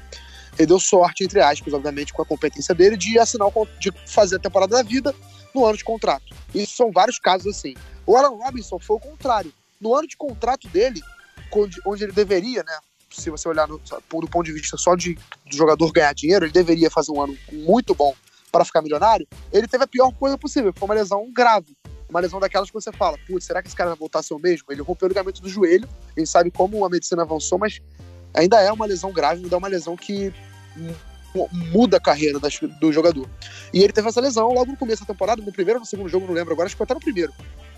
Ele 0.58 0.66
deu 0.68 0.80
sorte, 0.80 1.24
entre 1.24 1.40
aspas, 1.42 1.74
obviamente, 1.74 2.12
com 2.12 2.22
a 2.22 2.26
competência 2.26 2.74
dele, 2.74 2.98
de 2.98 3.20
assinar, 3.20 3.50
de 3.80 3.92
fazer 4.08 4.38
a 4.38 4.40
temporada 4.40 4.78
da 4.78 4.84
vida 4.84 5.14
no 5.54 5.66
ano 5.66 5.78
de 5.78 5.84
contrato. 5.84 6.36
Isso 6.54 6.76
são 6.76 6.92
vários 6.92 7.20
casos 7.20 7.56
assim. 7.56 7.76
O 8.06 8.16
Alan 8.16 8.36
Robinson 8.36 8.80
foi 8.80 8.98
o 8.98 9.00
contrário. 9.00 9.54
No 9.80 9.96
ano 9.96 10.08
de 10.08 10.18
contrato 10.18 10.68
dele, 10.68 11.02
onde, 11.86 12.04
ele 12.04 12.12
deveria, 12.12 12.64
né? 12.64 12.78
Se 13.10 13.30
você 13.30 13.48
olhar 13.48 13.68
no, 13.68 13.80
do 13.80 14.28
ponto 14.28 14.44
de 14.44 14.52
vista 14.52 14.78
só 14.78 14.96
de, 14.96 15.16
do 15.46 15.56
jogador 15.56 15.92
ganhar 15.92 16.14
dinheiro, 16.14 16.46
ele 16.46 16.52
deveria 16.52 16.92
fazer 16.92 17.12
um 17.12 17.22
ano 17.22 17.38
muito 17.52 17.96
bom 17.96 18.14
para 18.52 18.66
ficar 18.66 18.82
milionário. 18.82 19.28
Ele 19.52 19.68
teve 19.68 19.84
a 19.84 19.88
pior 19.88 20.12
coisa 20.12 20.38
possível, 20.38 20.74
foi 20.76 20.88
uma 20.88 20.96
lesão 20.96 21.32
grave. 21.32 21.76
Uma 22.10 22.20
lesão 22.20 22.40
daquelas 22.40 22.70
que 22.70 22.74
você 22.74 22.92
fala, 22.92 23.18
putz, 23.28 23.46
será 23.46 23.62
que 23.62 23.68
esse 23.68 23.76
cara 23.76 23.92
vai 23.92 24.00
voltar 24.00 24.20
a 24.20 24.24
ser 24.24 24.34
o 24.34 24.40
mesmo? 24.40 24.66
Ele 24.70 24.82
rompeu 24.82 25.06
o 25.06 25.10
ligamento 25.10 25.42
do 25.42 25.50
joelho, 25.50 25.88
a 26.16 26.20
gente 26.20 26.30
sabe 26.30 26.50
como 26.50 26.84
a 26.84 26.90
medicina 26.90 27.22
avançou, 27.22 27.60
mas 27.60 27.80
ainda 28.34 28.60
é 28.60 28.72
uma 28.72 28.88
lesão 28.88 29.12
grave, 29.12 29.44
ainda 29.44 29.56
é 29.56 29.58
uma 29.58 29.68
lesão 29.68 29.96
que 29.96 30.34
muda 31.72 31.98
a 31.98 32.00
carreira 32.00 32.40
das- 32.40 32.60
do 32.80 32.92
jogador. 32.92 33.30
E 33.74 33.84
ele 33.84 33.94
teve 33.94 34.08
essa 34.08 34.22
lesão 34.22 34.52
logo 34.54 34.72
no 34.72 34.78
começo 34.78 35.02
da 35.02 35.08
temporada, 35.14 35.42
no 35.42 35.52
primeiro 35.52 35.80
ou 35.80 35.82
no 35.82 35.86
segundo 35.86 36.10
jogo, 36.10 36.26
não 36.28 36.34
lembro 36.34 36.54
agora, 36.54 36.66
acho 36.68 36.76
que 36.76 36.78
foi 36.78 36.86
até 36.86 36.94
no 36.94 37.00
primeiro. 37.00 37.34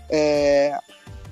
É, 0.08 0.76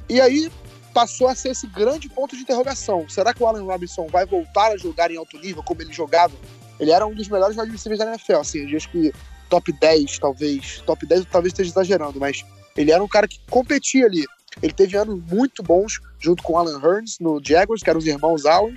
E 0.09 0.21
aí 0.21 0.51
passou 0.93 1.29
a 1.29 1.35
ser 1.37 1.51
esse 1.51 1.67
grande 1.69 2.09
ponto 2.09 2.35
de 2.35 2.43
interrogação. 2.43 3.09
Será 3.09 3.33
que 3.33 3.41
o 3.43 3.47
Allen 3.47 3.65
Robinson 3.65 4.09
vai 4.09 4.27
voltar 4.27 4.73
a 4.73 4.77
jogar 4.77 5.09
em 5.11 5.17
alto 5.17 5.39
nível 5.39 5.63
como 5.63 5.81
ele 5.83 5.93
jogava? 5.93 6.35
Ele 6.81 6.91
era 6.91 7.07
um 7.07 7.15
dos 7.15 7.29
melhores 7.29 7.57
receivers 7.57 7.99
da 8.01 8.07
NFL, 8.07 8.37
assim, 8.41 8.75
acho 8.75 8.91
que 8.91 9.13
top 9.49 9.73
10, 9.73 10.19
talvez. 10.19 10.83
Top 10.85 11.07
10 11.07 11.27
talvez 11.27 11.53
esteja 11.53 11.71
exagerando, 11.71 12.19
mas 12.19 12.45
ele 12.77 12.91
era 12.91 13.03
um 13.05 13.07
cara 13.09 13.29
que 13.29 13.39
competia 13.49 14.07
ali. 14.07 14.25
Ele 14.61 14.73
teve 14.73 14.97
anos 14.97 15.21
muito 15.31 15.63
bons 15.63 16.01
junto 16.19 16.43
com 16.43 16.55
o 16.55 16.59
Alan 16.59 16.81
Hearns 16.83 17.19
no 17.21 17.41
Jaguars, 17.45 17.83
que 17.83 17.91
eram 17.91 17.99
os 18.01 18.07
irmãos 18.07 18.45
Allen. 18.45 18.77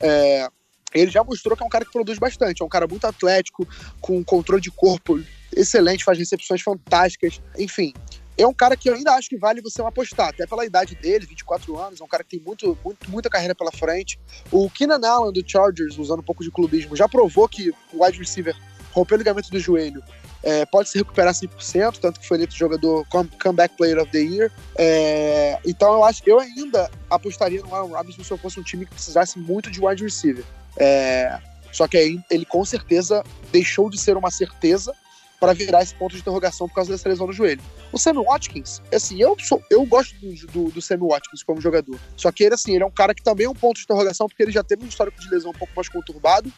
É, 0.00 0.48
ele 0.94 1.10
já 1.10 1.22
mostrou 1.24 1.56
que 1.56 1.62
é 1.62 1.66
um 1.66 1.70
cara 1.70 1.84
que 1.84 1.92
produz 1.92 2.18
bastante. 2.18 2.62
É 2.62 2.64
um 2.64 2.68
cara 2.68 2.86
muito 2.86 3.06
atlético, 3.06 3.66
com 4.00 4.22
controle 4.24 4.62
de 4.62 4.70
corpo 4.70 5.20
excelente, 5.56 6.04
faz 6.04 6.18
recepções 6.18 6.62
fantásticas. 6.62 7.40
Enfim, 7.58 7.92
é 8.36 8.46
um 8.46 8.54
cara 8.54 8.76
que 8.76 8.88
eu 8.88 8.94
ainda 8.94 9.12
acho 9.12 9.28
que 9.28 9.36
vale 9.36 9.60
você 9.60 9.80
apostar, 9.82 10.28
até 10.28 10.46
pela 10.46 10.64
idade 10.64 10.94
dele, 10.96 11.26
24 11.26 11.78
anos, 11.78 12.00
é 12.00 12.04
um 12.04 12.08
cara 12.08 12.24
que 12.24 12.30
tem 12.30 12.40
muito, 12.40 12.76
muito, 12.84 13.10
muita 13.10 13.30
carreira 13.30 13.54
pela 13.54 13.70
frente. 13.70 14.18
O 14.50 14.68
Keenan 14.70 15.00
Allen 15.06 15.32
do 15.32 15.42
Chargers, 15.48 15.98
usando 15.98 16.20
um 16.20 16.24
pouco 16.24 16.42
de 16.42 16.50
clubismo, 16.50 16.96
já 16.96 17.08
provou 17.08 17.48
que 17.48 17.70
o 17.92 18.04
wide 18.04 18.18
receiver 18.18 18.56
rompeu 18.92 19.16
o 19.16 19.18
ligamento 19.18 19.50
do 19.50 19.58
joelho, 19.58 20.02
é, 20.42 20.64
pode 20.66 20.88
se 20.88 20.98
recuperar 20.98 21.32
100%, 21.32 21.98
tanto 21.98 22.20
que 22.20 22.28
foi 22.28 22.36
eleito 22.36 22.54
jogador 22.54 23.04
come- 23.08 23.30
Comeback 23.42 23.76
Player 23.76 23.98
of 23.98 24.10
the 24.10 24.18
Year. 24.18 24.52
É, 24.76 25.58
então 25.64 25.94
eu 25.94 26.04
acho 26.04 26.20
eu 26.26 26.38
ainda 26.38 26.90
apostaria 27.08 27.60
no 27.62 27.74
Aaron 27.74 27.88
Robinson 27.88 28.22
se 28.22 28.30
eu 28.30 28.38
fosse 28.38 28.60
um 28.60 28.62
time 28.62 28.84
que 28.84 28.92
precisasse 28.94 29.38
muito 29.38 29.70
de 29.70 29.80
wide 29.84 30.02
receiver. 30.02 30.44
É, 30.76 31.38
só 31.72 31.88
que 31.88 31.96
aí 31.96 32.20
ele 32.30 32.44
com 32.44 32.64
certeza 32.64 33.22
deixou 33.50 33.90
de 33.90 33.98
ser 33.98 34.16
uma 34.16 34.30
certeza 34.30 34.94
para 35.40 35.52
virar 35.52 35.82
esse 35.82 35.94
ponto 35.94 36.12
de 36.12 36.20
interrogação 36.20 36.68
por 36.68 36.74
causa 36.74 36.90
dessa 36.92 37.08
lesão 37.08 37.26
no 37.26 37.32
joelho. 37.32 37.60
O 37.92 37.98
Sammy 37.98 38.24
Watkins, 38.24 38.80
assim, 38.92 39.20
eu 39.20 39.36
sou, 39.38 39.62
eu 39.70 39.84
gosto 39.84 40.14
do, 40.18 40.46
do, 40.46 40.70
do 40.70 40.80
Sammy 40.80 41.06
Watkins 41.06 41.42
como 41.42 41.60
jogador. 41.60 41.98
Só 42.16 42.32
que 42.32 42.44
ele, 42.44 42.54
assim, 42.54 42.74
ele 42.74 42.82
é 42.82 42.86
um 42.86 42.90
cara 42.90 43.14
que 43.14 43.22
também 43.22 43.46
é 43.46 43.50
um 43.50 43.54
ponto 43.54 43.76
de 43.76 43.82
interrogação 43.82 44.26
porque 44.26 44.42
ele 44.42 44.52
já 44.52 44.62
teve 44.62 44.84
um 44.84 44.88
histórico 44.88 45.20
de 45.20 45.28
lesão 45.28 45.50
um 45.50 45.54
pouco 45.54 45.72
mais 45.76 45.88
conturbado. 45.88 46.50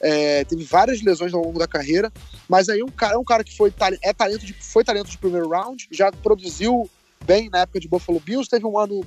é, 0.00 0.44
teve 0.44 0.64
várias 0.64 1.00
lesões 1.02 1.32
ao 1.32 1.42
longo 1.42 1.58
da 1.58 1.66
carreira, 1.66 2.12
mas 2.46 2.68
aí 2.68 2.82
um 2.82 2.90
cara 2.90 3.14
é 3.14 3.18
um 3.18 3.24
cara 3.24 3.42
que 3.42 3.56
foi 3.56 3.72
é 4.02 4.12
talento 4.12 4.44
de, 4.44 4.52
foi 4.52 4.84
talento 4.84 5.08
de 5.08 5.16
primeiro 5.16 5.48
round, 5.48 5.88
já 5.90 6.12
produziu 6.12 6.90
bem 7.24 7.48
na 7.48 7.60
época 7.60 7.80
de 7.80 7.88
Buffalo 7.88 8.20
Bills, 8.20 8.50
teve 8.50 8.66
um 8.66 8.78
ano 8.78 9.06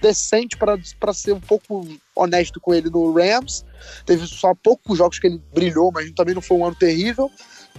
decente 0.00 0.56
para 0.56 1.12
ser 1.12 1.32
um 1.32 1.40
pouco 1.40 1.86
honesto 2.14 2.60
com 2.60 2.74
ele 2.74 2.90
no 2.90 3.12
Rams. 3.12 3.64
Teve 4.04 4.26
só 4.26 4.54
poucos 4.54 4.98
jogos 4.98 5.18
que 5.18 5.26
ele 5.26 5.42
brilhou, 5.52 5.90
mas 5.92 6.10
também 6.12 6.34
não 6.34 6.42
foi 6.42 6.56
um 6.56 6.66
ano 6.66 6.76
terrível. 6.76 7.30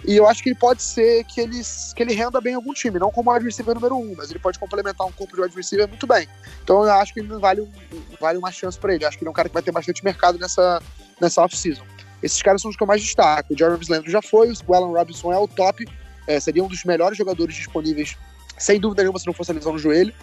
E 0.05 0.15
eu 0.15 0.27
acho 0.27 0.43
que 0.43 0.49
ele 0.49 0.57
pode 0.57 0.81
ser 0.81 1.23
que 1.23 1.41
ele, 1.41 1.59
que 1.95 2.03
ele 2.03 2.13
renda 2.13 2.39
bem 2.39 2.53
em 2.53 2.55
algum 2.55 2.73
time, 2.73 2.99
não 2.99 3.11
como 3.11 3.31
wide 3.31 3.45
receiver 3.45 3.73
número 3.73 3.97
um, 3.97 4.13
mas 4.15 4.29
ele 4.29 4.39
pode 4.39 4.59
complementar 4.59 5.07
um 5.07 5.11
corpo 5.11 5.35
de 5.35 5.55
receiver 5.55 5.87
muito 5.87 6.05
bem. 6.05 6.27
Então 6.63 6.83
eu 6.83 6.91
acho 6.91 7.13
que 7.13 7.19
ele 7.19 7.29
vale, 7.37 7.67
vale 8.19 8.37
uma 8.37 8.51
chance 8.51 8.77
para 8.77 8.93
ele. 8.93 9.03
Eu 9.03 9.07
acho 9.07 9.17
que 9.17 9.23
ele 9.23 9.29
é 9.29 9.31
um 9.31 9.33
cara 9.33 9.49
que 9.49 9.53
vai 9.53 9.63
ter 9.63 9.71
bastante 9.71 10.03
mercado 10.03 10.37
nessa, 10.37 10.81
nessa 11.19 11.41
off-season. 11.41 11.83
Esses 12.21 12.41
caras 12.41 12.61
são 12.61 12.69
os 12.69 12.77
que 12.77 12.83
eu 12.83 12.87
mais 12.87 13.01
destaco. 13.01 13.53
O 13.53 13.57
Jarvis 13.57 13.87
Landry 13.87 14.11
já 14.11 14.21
foi, 14.21 14.51
o 14.67 14.73
Alan 14.73 14.91
Robinson 14.91 15.31
é 15.31 15.37
o 15.37 15.47
top, 15.47 15.87
é, 16.27 16.39
seria 16.39 16.63
um 16.63 16.67
dos 16.67 16.83
melhores 16.83 17.17
jogadores 17.17 17.55
disponíveis, 17.55 18.15
sem 18.57 18.79
dúvida 18.79 19.03
nenhuma, 19.03 19.19
se 19.19 19.27
não 19.27 19.33
fosse 19.33 19.51
a 19.51 19.53
lesão 19.53 19.73
no 19.73 19.79
joelho. 19.79 20.13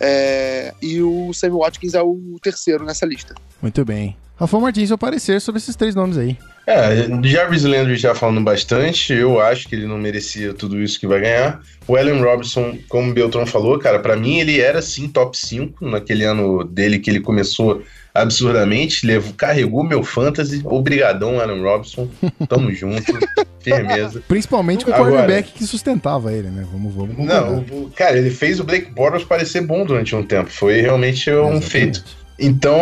É, 0.00 0.72
e 0.80 1.02
o 1.02 1.32
Sammy 1.34 1.56
Watkins 1.56 1.94
é 1.94 2.02
o 2.02 2.38
terceiro 2.42 2.84
nessa 2.84 3.04
lista. 3.04 3.34
Muito 3.60 3.84
bem. 3.84 4.16
Rafael 4.40 4.62
Martins, 4.62 4.88
seu 4.88 4.96
parecer 4.96 5.38
sobre 5.38 5.58
esses 5.58 5.76
três 5.76 5.94
nomes 5.94 6.16
aí. 6.16 6.34
É, 6.66 7.06
Jarvis 7.22 7.64
Landry 7.64 7.96
já 7.96 8.14
falando 8.14 8.40
bastante, 8.40 9.12
eu 9.12 9.38
acho 9.38 9.68
que 9.68 9.74
ele 9.74 9.86
não 9.86 9.98
merecia 9.98 10.54
tudo 10.54 10.80
isso 10.80 10.98
que 10.98 11.06
vai 11.06 11.20
ganhar. 11.20 11.60
O 11.86 11.94
Allen 11.94 12.22
Robinson, 12.22 12.78
como 12.88 13.10
o 13.10 13.12
Beltrão 13.12 13.44
falou, 13.44 13.78
cara, 13.78 13.98
pra 13.98 14.16
mim 14.16 14.38
ele 14.38 14.58
era 14.58 14.80
sim 14.80 15.08
top 15.08 15.36
5 15.36 15.84
naquele 15.86 16.24
ano 16.24 16.64
dele 16.64 16.98
que 16.98 17.10
ele 17.10 17.20
começou 17.20 17.82
absurdamente, 18.14 19.06
levou, 19.06 19.32
carregou 19.34 19.84
meu 19.84 20.02
fantasy, 20.02 20.60
obrigadão 20.64 21.40
Allen 21.40 21.62
Robinson, 21.62 22.08
tamo 22.48 22.72
junto, 22.74 23.04
firmeza. 23.60 24.22
Principalmente 24.26 24.84
com 24.84 24.90
o 24.90 24.94
Agora- 24.94 25.10
quarterback 25.12 25.52
que 25.52 25.64
sustentava 25.64 26.32
ele, 26.32 26.48
né? 26.48 26.64
Vamos, 26.72 26.94
vamos 26.94 27.16
concordar. 27.16 27.42
Não, 27.46 27.58
o- 27.58 27.90
cara, 27.94 28.16
ele 28.18 28.30
fez 28.30 28.58
o 28.60 28.64
Blake 28.64 28.90
Bortles 28.92 29.24
parecer 29.24 29.60
bom 29.62 29.84
durante 29.84 30.14
um 30.14 30.22
tempo, 30.22 30.50
foi 30.50 30.80
realmente 30.80 31.30
um 31.30 31.34
Exatamente. 31.56 31.66
feito. 31.70 32.04
Então, 32.42 32.80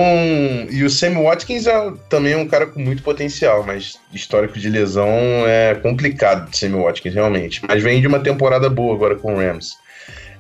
e 0.71 0.85
o 0.85 0.89
Sammy 0.91 1.21
Watkins 1.21 1.67
é 1.67 1.93
também 2.09 2.37
um 2.37 2.47
cara 2.47 2.65
com 2.65 2.79
muito 2.79 3.03
potencial, 3.03 3.65
mas 3.67 3.99
histórico 4.15 4.57
de 4.57 4.69
lesão 4.71 5.11
é 5.49 5.75
complicado 5.75 6.49
de 6.49 6.57
Sammy 6.57 6.81
Watkins, 6.81 7.13
realmente. 7.13 7.61
Mas 7.67 7.83
vem 7.83 8.01
de 8.01 8.07
uma 8.07 8.21
temporada 8.21 8.71
boa 8.71 8.95
agora 8.95 9.17
com 9.17 9.35
o 9.35 9.37
Rams. 9.39 9.73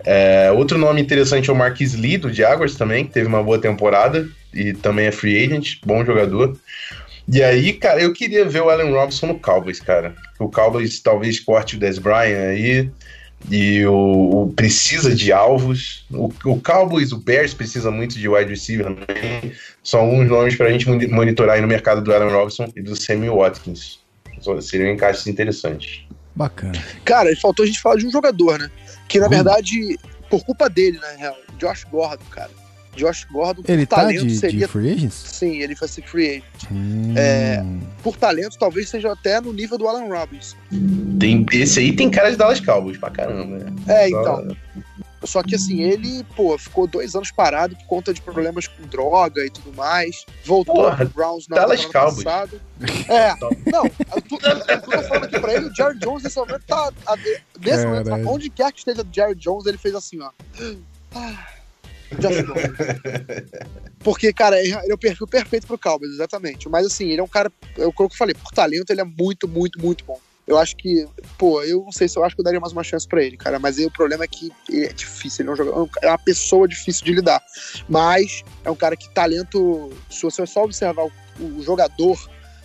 É, 0.06 0.52
outro 0.54 0.78
nome 0.78 1.00
interessante 1.00 1.50
é 1.50 1.52
o 1.52 1.56
Marquis 1.56 1.94
Lee, 1.94 2.16
do 2.16 2.32
Jaguars 2.32 2.76
também, 2.76 3.04
que 3.04 3.12
teve 3.12 3.26
uma 3.26 3.42
boa 3.42 3.58
temporada 3.60 4.24
e 4.52 4.72
também 4.72 5.06
é 5.06 5.12
free 5.12 5.44
agent, 5.44 5.76
bom 5.84 6.04
jogador. 6.04 6.58
E 7.30 7.42
aí, 7.42 7.74
cara, 7.74 8.00
eu 8.00 8.12
queria 8.12 8.44
ver 8.44 8.62
o 8.62 8.70
Allen 8.70 8.92
Robinson 8.92 9.26
no 9.26 9.38
Cowboys, 9.38 9.80
cara. 9.80 10.14
O 10.38 10.48
Cowboys 10.48 11.00
talvez 11.00 11.38
corte 11.38 11.76
o 11.76 11.78
Des 11.78 11.98
Bryant 11.98 12.48
aí, 12.50 12.90
e 13.50 13.84
o, 13.86 14.44
o 14.44 14.52
precisa 14.56 15.14
de 15.14 15.30
alvos. 15.32 16.06
O, 16.10 16.32
o 16.46 16.60
Cowboys, 16.60 17.12
o 17.12 17.18
Bears 17.18 17.52
precisa 17.52 17.90
muito 17.90 18.18
de 18.18 18.28
wide 18.28 18.50
receiver 18.50 18.86
também. 18.86 19.52
São 19.84 20.00
alguns 20.00 20.28
nomes 20.28 20.56
para 20.56 20.66
a 20.68 20.72
gente 20.72 20.88
moni- 20.88 21.06
monitorar 21.06 21.56
aí 21.56 21.60
no 21.60 21.68
mercado 21.68 22.02
do 22.02 22.14
Allen 22.14 22.30
Robinson 22.30 22.72
e 22.74 22.80
do 22.82 22.96
Sammy 22.96 23.28
Watkins. 23.28 24.00
Seriam 24.62 24.92
encaixes 24.92 25.26
interessantes. 25.26 26.02
Bacana. 26.34 26.72
Cara, 27.04 27.34
faltou 27.42 27.64
a 27.64 27.66
gente 27.66 27.80
falar 27.80 27.96
de 27.96 28.06
um 28.06 28.10
jogador, 28.10 28.58
né? 28.58 28.70
Que 29.08 29.18
na 29.18 29.26
Hum. 29.26 29.30
verdade, 29.30 29.98
por 30.30 30.44
culpa 30.44 30.70
dele, 30.70 30.98
na 30.98 31.10
real, 31.10 31.36
Josh 31.58 31.84
Gordon, 31.84 32.24
cara. 32.30 32.50
Josh 32.98 33.24
Gordon, 33.30 33.62
por 33.62 33.70
Ele 33.70 33.86
tá 33.86 33.96
talento, 33.96 34.26
de, 34.26 34.36
seria. 34.38 34.66
de 34.66 34.72
free 34.72 34.92
agents? 34.92 35.14
Sim, 35.14 35.58
ele 35.62 35.74
vai 35.74 35.88
ser 35.88 36.02
free 36.02 36.28
agent. 36.30 36.44
Hum, 36.70 37.14
É. 37.16 37.64
Por 38.02 38.16
talento, 38.16 38.58
talvez 38.58 38.88
seja 38.88 39.12
até 39.12 39.40
no 39.40 39.52
nível 39.52 39.78
do 39.78 39.86
Alan 39.88 40.06
Robinson. 40.08 40.56
Tem, 41.18 41.44
esse 41.52 41.80
aí 41.80 41.94
tem 41.94 42.10
cara 42.10 42.30
de 42.30 42.36
Dallas 42.36 42.60
Cowboys 42.60 42.98
pra 42.98 43.10
caramba, 43.10 43.58
né? 43.58 43.72
É, 43.86 44.08
Só- 44.10 44.20
então. 44.20 44.56
Só 45.24 45.42
que 45.42 45.56
assim, 45.56 45.80
ele, 45.82 46.24
pô, 46.36 46.56
ficou 46.56 46.86
dois 46.86 47.16
anos 47.16 47.32
parado 47.32 47.74
por 47.74 47.84
conta 47.86 48.14
de 48.14 48.20
problemas 48.22 48.68
com 48.68 48.84
droga 48.86 49.44
e 49.44 49.50
tudo 49.50 49.74
mais. 49.74 50.24
Voltou 50.44 50.76
Porra, 50.76 50.96
pro 50.96 51.08
Browns 51.08 51.48
na 51.48 51.56
Dallas 51.56 51.84
Cowboys. 51.86 52.22
passada. 52.22 52.60
É, 53.08 53.34
não, 53.72 53.84
eu 53.84 54.22
tô, 54.22 54.38
eu 54.70 54.80
tô 54.80 55.02
falando 55.08 55.24
aqui 55.24 55.40
pra 55.40 55.54
ele, 55.54 55.66
o 55.66 55.74
Jared 55.74 55.98
Jones 55.98 56.22
nesse 56.22 56.36
momento 56.38 56.62
tá. 56.68 56.92
a- 57.04 57.16
Nesse 57.60 57.84
momento, 57.84 58.04
Caralho. 58.04 58.28
onde 58.28 58.48
quer 58.48 58.70
que 58.72 58.78
esteja 58.78 59.02
o 59.02 59.06
Jared 59.12 59.40
Jones, 59.42 59.66
ele 59.66 59.76
fez 59.78 59.96
assim, 59.96 60.20
ó. 60.20 60.30
Ah. 61.16 61.46
Porque, 64.00 64.32
cara, 64.32 64.58
ele 64.58 64.72
é 64.72 64.94
o 64.94 64.98
perfil 64.98 65.26
perfeito 65.26 65.66
pro 65.66 65.78
Cowboys, 65.78 66.12
exatamente. 66.12 66.68
Mas 66.68 66.86
assim, 66.86 67.10
ele 67.10 67.20
é 67.20 67.22
um 67.22 67.28
cara, 67.28 67.52
eu, 67.76 67.92
como 67.92 68.08
eu 68.08 68.16
falei, 68.16 68.34
por 68.34 68.52
talento, 68.52 68.90
ele 68.90 69.00
é 69.00 69.04
muito, 69.04 69.46
muito, 69.46 69.80
muito 69.80 70.04
bom. 70.04 70.18
Eu 70.46 70.56
acho 70.56 70.74
que, 70.76 71.06
pô, 71.36 71.62
eu 71.62 71.82
não 71.84 71.92
sei 71.92 72.08
se 72.08 72.18
eu 72.18 72.24
acho 72.24 72.34
que 72.34 72.40
eu 72.40 72.44
daria 72.44 72.58
mais 72.58 72.72
uma 72.72 72.82
chance 72.82 73.06
pra 73.06 73.22
ele, 73.22 73.36
cara. 73.36 73.58
Mas 73.58 73.78
aí, 73.78 73.84
o 73.84 73.90
problema 73.90 74.24
é 74.24 74.26
que 74.26 74.50
ele 74.70 74.86
é 74.86 74.92
difícil, 74.94 75.42
ele 75.42 75.50
é 75.50 75.52
um 75.52 75.56
jogador, 75.56 75.90
é 76.00 76.08
uma 76.08 76.18
pessoa 76.18 76.66
difícil 76.66 77.04
de 77.04 77.12
lidar. 77.12 77.42
Mas 77.86 78.42
é 78.64 78.70
um 78.70 78.74
cara 78.74 78.96
que 78.96 79.10
talento, 79.10 79.90
se 80.08 80.22
você 80.22 80.46
só 80.46 80.64
observar 80.64 81.04
o, 81.04 81.12
o 81.38 81.62
jogador, 81.62 82.18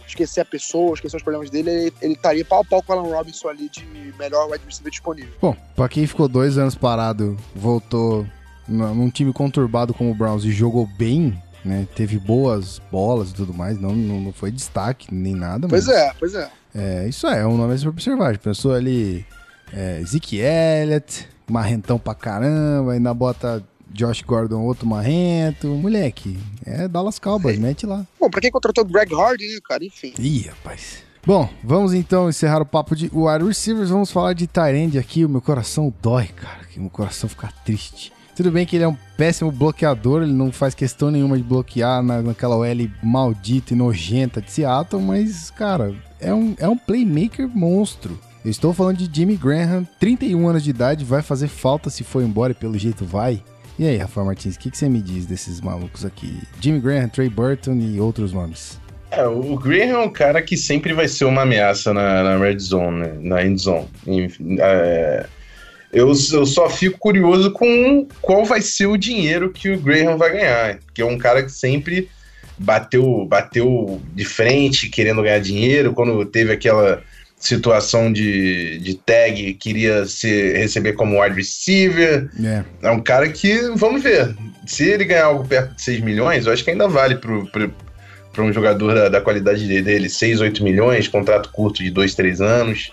esquecer 0.07 0.41
a 0.41 0.45
pessoa, 0.45 0.93
esquecer 0.93 1.17
os 1.17 1.23
problemas 1.23 1.49
dele, 1.49 1.69
ele, 1.69 1.93
ele 2.01 2.13
estaria 2.13 2.45
pau 2.45 2.61
a 2.61 2.63
pau 2.63 2.81
com 2.81 2.93
o 2.93 2.99
Alan 2.99 3.17
Robinson 3.17 3.49
ali 3.49 3.67
de 3.67 3.85
melhor 4.17 4.49
wide 4.49 4.63
receiver 4.65 4.89
disponível. 4.89 5.33
Bom, 5.41 5.55
pra 5.75 5.89
quem 5.89 6.07
ficou 6.07 6.29
dois 6.29 6.57
anos 6.57 6.75
parado, 6.75 7.37
voltou 7.53 8.25
num 8.67 9.09
time 9.09 9.33
conturbado 9.33 9.93
como 9.93 10.11
o 10.11 10.15
Browns 10.15 10.43
e 10.45 10.51
jogou 10.51 10.87
bem, 10.97 11.37
né? 11.63 11.87
Teve 11.95 12.17
boas 12.17 12.81
bolas 12.91 13.31
e 13.31 13.33
tudo 13.33 13.53
mais, 13.53 13.79
não, 13.79 13.95
não, 13.95 14.31
foi 14.33 14.51
destaque 14.51 15.13
nem 15.13 15.35
nada. 15.35 15.67
Pois 15.67 15.87
mas, 15.87 15.95
é, 15.95 16.13
pois 16.19 16.35
é. 16.35 16.51
é. 16.75 17.07
Isso 17.07 17.27
é, 17.27 17.41
é 17.41 17.47
um 17.47 17.57
nome 17.57 17.73
a 17.73 17.77
se 17.77 17.87
observar. 17.87 18.37
Pensou 18.37 18.73
ali 18.73 19.25
é, 19.71 20.01
Zeke 20.05 20.37
Elliott, 20.37 21.27
marrentão 21.49 21.97
pra 21.99 22.15
caramba, 22.15 22.93
ainda 22.93 23.13
bota 23.13 23.63
Josh 23.91 24.21
Gordon 24.21 24.61
outro 24.61 24.87
marrento. 24.87 25.67
Moleque, 25.67 26.39
é 26.65 26.87
Dallas 26.87 27.19
Cowboys, 27.19 27.59
mete 27.59 27.85
lá. 27.85 28.05
Bom, 28.19 28.29
pra 28.29 28.41
quem 28.41 28.51
contratou 28.51 28.83
o 28.83 28.87
Greg 28.87 29.13
Hardy, 29.13 29.47
né, 29.53 29.59
cara, 29.63 29.85
enfim. 29.85 30.13
Ih, 30.17 30.47
rapaz. 30.47 31.03
Bom, 31.25 31.47
vamos 31.63 31.93
então 31.93 32.29
encerrar 32.29 32.61
o 32.61 32.65
papo 32.65 32.97
de 32.97 33.09
wide 33.13 33.45
receivers. 33.45 33.89
Vamos 33.89 34.11
falar 34.11 34.33
de 34.33 34.45
Tyrande 34.45 34.99
aqui. 34.99 35.23
O 35.23 35.29
meu 35.29 35.39
coração 35.39 35.93
dói, 36.01 36.27
cara. 36.27 36.65
Que 36.65 36.79
meu 36.81 36.89
coração 36.89 37.29
fica 37.29 37.49
triste. 37.63 38.11
Tudo 38.35 38.51
bem 38.51 38.65
que 38.65 38.75
ele 38.75 38.83
é 38.83 38.87
um 38.87 38.97
péssimo 39.15 39.51
bloqueador, 39.51 40.23
ele 40.23 40.33
não 40.33 40.51
faz 40.51 40.73
questão 40.73 41.11
nenhuma 41.11 41.37
de 41.37 41.43
bloquear 41.43 42.01
na, 42.01 42.21
naquela 42.21 42.55
OL 42.55 42.89
maldita 43.03 43.73
e 43.73 43.77
nojenta 43.77 44.41
de 44.41 44.51
Seattle, 44.51 45.01
mas, 45.01 45.51
cara, 45.51 45.93
é 46.19 46.33
um, 46.33 46.55
é 46.57 46.67
um 46.67 46.77
playmaker 46.77 47.47
monstro. 47.47 48.19
Eu 48.43 48.49
estou 48.49 48.73
falando 48.73 48.97
de 48.97 49.09
Jimmy 49.15 49.37
Graham, 49.37 49.87
31 49.99 50.47
anos 50.47 50.63
de 50.63 50.71
idade, 50.71 51.05
vai 51.05 51.21
fazer 51.21 51.47
falta 51.47 51.89
se 51.89 52.03
for 52.03 52.23
embora 52.23 52.51
e 52.51 52.55
pelo 52.55 52.77
jeito 52.77 53.05
vai. 53.05 53.41
E 53.77 53.87
aí, 53.87 53.97
Rafael 53.97 54.25
Martins, 54.25 54.55
o 54.55 54.59
que, 54.59 54.69
que 54.69 54.77
você 54.77 54.89
me 54.89 55.01
diz 55.01 55.25
desses 55.25 55.61
malucos 55.61 56.03
aqui? 56.03 56.41
Jimmy 56.59 56.79
Graham, 56.79 57.09
Trey 57.09 57.29
Burton 57.29 57.75
e 57.75 57.99
outros 57.99 58.33
nomes. 58.33 58.79
É, 59.11 59.25
o 59.27 59.55
Graham 59.57 60.01
é 60.01 60.05
um 60.05 60.09
cara 60.09 60.41
que 60.41 60.57
sempre 60.57 60.91
vai 60.91 61.07
ser 61.07 61.25
uma 61.25 61.43
ameaça 61.43 61.93
na, 61.93 62.23
na 62.23 62.37
red 62.37 62.57
zone, 62.57 62.99
né? 62.99 63.13
na 63.21 63.45
end 63.45 63.61
zone. 63.61 63.87
Enfim, 64.07 64.57
é, 64.59 65.27
eu, 65.93 66.07
eu 66.07 66.45
só 66.45 66.69
fico 66.69 66.97
curioso 66.97 67.51
com 67.51 68.07
qual 68.21 68.43
vai 68.43 68.61
ser 68.61 68.87
o 68.87 68.97
dinheiro 68.97 69.51
que 69.51 69.69
o 69.69 69.79
Graham 69.79 70.17
vai 70.17 70.31
ganhar. 70.31 70.79
Porque 70.79 71.01
é 71.01 71.05
um 71.05 71.17
cara 71.17 71.43
que 71.43 71.51
sempre 71.51 72.09
bateu, 72.57 73.25
bateu 73.25 74.01
de 74.13 74.25
frente 74.25 74.89
querendo 74.89 75.21
ganhar 75.21 75.39
dinheiro. 75.39 75.93
Quando 75.93 76.25
teve 76.25 76.51
aquela 76.51 77.03
situação 77.39 78.11
de, 78.11 78.79
de 78.79 78.95
tag, 78.95 79.53
queria 79.55 80.05
se 80.05 80.53
receber 80.53 80.93
como 80.93 81.21
wide 81.21 81.35
receiver. 81.35 82.29
É. 82.43 82.63
É 82.81 82.91
um 82.91 83.01
cara 83.01 83.29
que, 83.29 83.53
vamos 83.75 84.01
ver, 84.01 84.35
se 84.65 84.89
ele 84.89 85.05
ganhar 85.05 85.25
algo 85.25 85.45
perto 85.45 85.75
de 85.75 85.81
6 85.81 85.99
milhões, 85.99 86.45
eu 86.45 86.53
acho 86.53 86.63
que 86.63 86.71
ainda 86.71 86.87
vale 86.87 87.15
pro, 87.15 87.45
pro, 87.47 87.71
para 88.31 88.43
um 88.43 88.51
jogador 88.51 88.95
da, 88.95 89.09
da 89.09 89.21
qualidade 89.21 89.67
dele, 89.67 90.09
6, 90.09 90.41
8 90.41 90.63
milhões, 90.63 91.07
contrato 91.07 91.51
curto 91.51 91.83
de 91.83 91.91
2, 91.91 92.15
3 92.15 92.41
anos. 92.41 92.91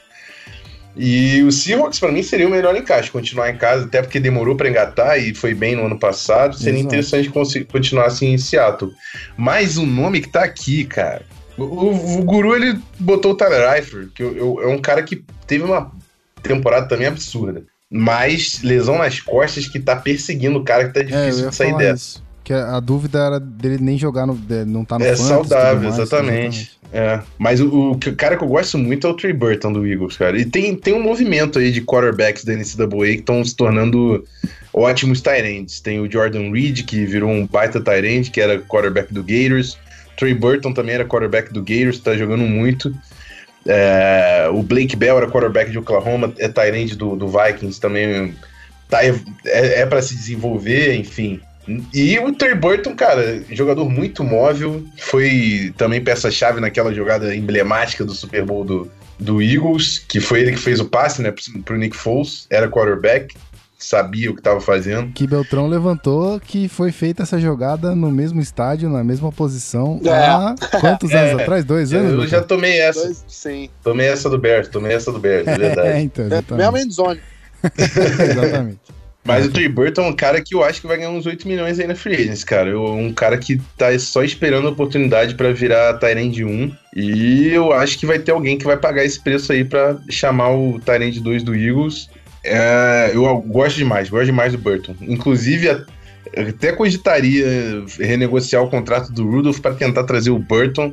E 0.97 1.43
o 1.43 1.53
Seahawks, 1.53 1.99
para 2.01 2.11
mim, 2.11 2.22
seria 2.22 2.47
o 2.49 2.51
melhor 2.51 2.74
encaixe, 2.76 3.11
continuar 3.11 3.49
em 3.51 3.57
casa, 3.57 3.84
até 3.84 4.03
porque 4.03 4.18
demorou 4.18 4.57
para 4.57 4.68
engatar 4.68 5.18
e 5.18 5.34
foi 5.34 5.55
bem 5.55 5.76
no 5.76 5.86
ano 5.86 5.99
passado. 5.99 6.57
Seria 6.57 6.80
Exato. 6.80 6.86
interessante 6.86 7.30
continuar 7.70 8.07
assim 8.07 8.32
em 8.32 8.38
Seattle. 8.38 8.91
Mas 9.36 9.76
o 9.76 9.86
nome 9.86 10.20
que 10.20 10.28
tá 10.28 10.43
aqui, 10.43 10.84
cara. 10.84 11.22
O, 11.57 11.62
o- 11.62 12.18
o 12.20 12.22
Guru, 12.24 12.57
ele 12.57 12.78
botou 12.99 13.32
o 13.32 13.34
Tyler 13.36 13.76
Eifert, 13.76 14.09
que 14.14 14.22
eu- 14.22 14.36
eu- 14.36 14.62
é 14.62 14.66
um 14.66 14.78
cara 14.80 15.03
que 15.03 15.22
teve 15.47 15.62
uma 15.64 15.93
temporada 16.43 16.88
também 16.88 17.07
absurda. 17.07 17.62
Mas 17.88 18.61
lesão 18.62 18.99
nas 18.99 19.20
costas 19.20 19.66
que 19.68 19.78
tá 19.80 19.95
perseguindo 19.97 20.59
o 20.59 20.64
cara 20.64 20.86
que 20.88 20.95
tá 20.95 21.01
É, 21.01 21.05
difícil 21.05 21.45
ia 21.45 21.51
de 21.51 21.57
sair 21.57 21.76
dessa. 21.76 21.95
isso. 21.95 22.24
Que 22.51 22.55
a, 22.55 22.78
a 22.78 22.80
dúvida 22.80 23.20
era 23.20 23.38
dele 23.38 23.78
nem 23.80 23.96
jogar 23.96 24.26
no. 24.26 24.36
não 24.66 24.84
tá 24.84 24.98
no 24.98 25.05
É 25.05 25.14
fantasy 25.14 25.28
saudável, 25.28 25.88
mais, 25.88 26.01
exatamente. 26.01 26.72
É. 26.92 27.20
Mas 27.38 27.61
o, 27.61 27.92
o 27.92 27.98
cara 28.16 28.36
que 28.36 28.42
eu 28.42 28.48
gosto 28.48 28.76
muito 28.76 29.07
é 29.07 29.11
o 29.11 29.14
Trey 29.14 29.32
Burton 29.32 29.72
do 29.72 29.86
Eagles, 29.86 30.16
cara. 30.16 30.36
E 30.36 30.44
tem, 30.44 30.74
tem 30.74 30.92
um 30.92 31.01
movimento 31.01 31.61
aí 31.61 31.70
de 31.70 31.80
quarterbacks 31.80 32.42
da 32.42 32.53
NCAA 32.53 32.88
que 32.88 33.14
estão 33.20 33.44
se 33.44 33.55
tornando 33.55 34.24
ótimos 34.74 35.20
tight 35.20 35.46
ends. 35.46 35.78
Tem 35.78 36.01
o 36.01 36.11
Jordan 36.11 36.51
Reed, 36.51 36.82
que 36.82 37.05
virou 37.05 37.30
um 37.30 37.46
baita 37.46 37.80
tight 37.80 38.05
end, 38.05 38.32
que 38.32 38.40
era 38.40 38.59
quarterback 38.59 39.14
do 39.14 39.22
Gators. 39.22 39.78
Trey 40.16 40.34
Burton 40.34 40.72
também 40.72 40.96
era 40.96 41.05
quarterback 41.05 41.53
do 41.53 41.61
Gators, 41.61 42.01
tá 42.01 42.16
jogando 42.16 42.42
muito. 42.42 42.92
É, 43.64 44.48
o 44.53 44.61
Blake 44.61 44.96
Bell 44.96 45.18
era 45.18 45.30
quarterback 45.30 45.70
de 45.70 45.78
Oklahoma, 45.78 46.34
é 46.36 46.48
tight 46.48 46.76
end 46.76 46.96
do, 46.96 47.14
do 47.14 47.28
Vikings 47.28 47.80
também. 47.80 48.34
Tá, 48.88 49.05
é 49.05 49.14
é 49.44 49.86
para 49.86 50.03
se 50.03 50.16
desenvolver, 50.16 50.96
enfim. 50.96 51.40
E 51.95 52.18
o 52.18 52.33
Trey 52.33 52.55
Burton, 52.55 52.95
cara, 52.95 53.43
jogador 53.51 53.89
muito 53.89 54.23
móvel, 54.25 54.83
foi 54.99 55.73
também 55.77 56.03
peça-chave 56.03 56.61
naquela 56.61 56.93
jogada 56.93 57.35
emblemática 57.35 58.05
do 58.05 58.12
Super 58.14 58.45
Bowl 58.45 58.64
do, 58.64 58.91
do 59.18 59.43
Eagles, 59.43 59.99
que 59.99 60.21
foi 60.21 60.41
ele 60.41 60.53
que 60.53 60.59
fez 60.59 60.81
o 60.81 60.85
passe, 60.87 61.21
né, 61.23 61.33
pro- 61.64 61.77
Nick 61.77 61.97
Foles, 61.97 62.47
era 62.51 62.68
quarterback, 62.68 63.35
sabia 63.79 64.31
o 64.31 64.35
que 64.35 64.41
estava 64.41 64.61
fazendo. 64.61 65.11
Que 65.12 65.27
Beltrão 65.27 65.66
levantou 65.66 66.39
que 66.41 66.68
foi 66.68 66.93
feita 66.93 67.23
essa 67.23 67.39
jogada 67.41 67.95
no 67.95 68.11
mesmo 68.11 68.41
estádio, 68.41 68.89
na 68.91 69.03
mesma 69.03 69.33
posição, 69.33 70.01
É. 70.05 70.11
há 70.11 70.55
quantos 70.81 71.11
anos 71.14 71.39
É. 71.41 71.43
atrás? 71.43 71.64
Dois 71.64 71.93
anos? 71.93 72.12
Eu 72.12 72.27
já 72.29 72.43
tomei 72.43 72.79
essa, 72.81 73.05
Dois, 73.05 73.25
sim. 73.27 73.71
tomei 73.83 74.07
essa 74.09 74.29
do 74.29 74.39
Bears, 74.39 74.68
tomei 74.68 74.93
essa 74.93 75.11
do 75.11 75.18
Bears, 75.18 75.47
é 75.47 75.53
É, 75.55 75.59
verdade. 75.59 76.01
então, 76.03 76.25
É, 76.25 76.27
exatamente. 76.29 76.73
mesmo 76.73 76.79
endzone. 76.87 77.21
exatamente. 77.79 78.79
Mas 79.25 79.47
o 79.47 79.51
Trey 79.51 79.68
Burton 79.68 80.03
é 80.03 80.09
um 80.09 80.12
cara 80.14 80.41
que 80.41 80.55
eu 80.55 80.64
acho 80.64 80.81
que 80.81 80.87
vai 80.87 80.97
ganhar 80.97 81.11
uns 81.11 81.27
8 81.27 81.47
milhões 81.47 81.79
aí 81.79 81.87
na 81.87 81.95
Free 81.95 82.14
Agents, 82.14 82.43
cara. 82.43 82.79
Um 82.79 83.12
cara 83.12 83.37
que 83.37 83.61
tá 83.77 83.97
só 83.99 84.23
esperando 84.23 84.66
a 84.66 84.71
oportunidade 84.71 85.35
pra 85.35 85.53
virar 85.53 85.99
Tyrande 85.99 86.45
1. 86.45 86.73
E 86.97 87.49
eu 87.49 87.73
acho 87.73 87.99
que 87.99 88.07
vai 88.07 88.18
ter 88.18 88.33
alguém 88.33 88.57
que 88.57 88.64
vai 88.64 88.77
pagar 88.77 89.05
esse 89.05 89.23
preço 89.23 89.53
aí 89.53 89.64
pra 89.64 89.99
chamar 90.09 90.51
o 90.51 90.81
Tyrande 90.81 91.21
2 91.21 91.43
do 91.43 91.55
Eagles. 91.55 92.09
É, 92.43 93.11
eu 93.12 93.37
gosto 93.43 93.77
demais, 93.77 94.09
gosto 94.09 94.27
demais 94.27 94.53
do 94.53 94.59
Burton. 94.59 94.97
Inclusive, 95.03 95.68
até 96.37 96.73
cogitaria 96.73 97.47
renegociar 97.99 98.62
o 98.62 98.71
contrato 98.71 99.12
do 99.12 99.29
Rudolph 99.29 99.61
pra 99.61 99.75
tentar 99.75 100.05
trazer 100.05 100.31
o 100.31 100.39
Burton. 100.39 100.93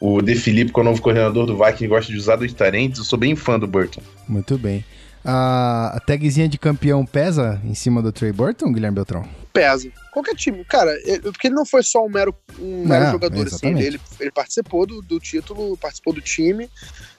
O 0.00 0.20
De 0.20 0.34
Felipe, 0.34 0.72
que 0.72 0.78
é 0.78 0.82
o 0.82 0.84
novo 0.84 1.00
coordenador 1.00 1.46
do 1.46 1.56
Vikings, 1.56 1.86
gosta 1.86 2.12
de 2.12 2.18
usar 2.18 2.36
dois 2.36 2.52
Tyrants. 2.52 2.98
Eu 2.98 3.04
sou 3.04 3.18
bem 3.18 3.34
fã 3.34 3.58
do 3.58 3.66
Burton. 3.66 4.02
Muito 4.28 4.58
bem. 4.58 4.84
A, 5.24 5.92
a 5.96 6.00
tagzinha 6.00 6.48
de 6.48 6.58
campeão 6.58 7.04
pesa 7.06 7.60
em 7.64 7.74
cima 7.74 8.02
do 8.02 8.12
Trey 8.12 8.30
Burton, 8.32 8.72
Guilherme 8.72 8.96
Beltrão? 8.96 9.26
Pesa. 9.52 9.90
Qualquer 10.12 10.34
time. 10.34 10.64
Cara, 10.64 10.90
ele- 11.04 11.20
porque 11.20 11.46
ele 11.48 11.54
não 11.54 11.64
foi 11.64 11.82
só 11.82 12.04
um 12.04 12.08
mero, 12.10 12.34
um 12.58 12.86
mero 12.86 13.04
Não, 13.06 13.12
jogador, 13.12 13.36
assim. 13.46 13.54
exatamente. 13.56 13.86
Ele, 13.86 14.00
ele 14.20 14.30
participou 14.30 14.86
do, 14.86 15.00
do 15.00 15.18
título, 15.18 15.76
participou 15.78 16.12
do 16.12 16.20
time. 16.20 16.68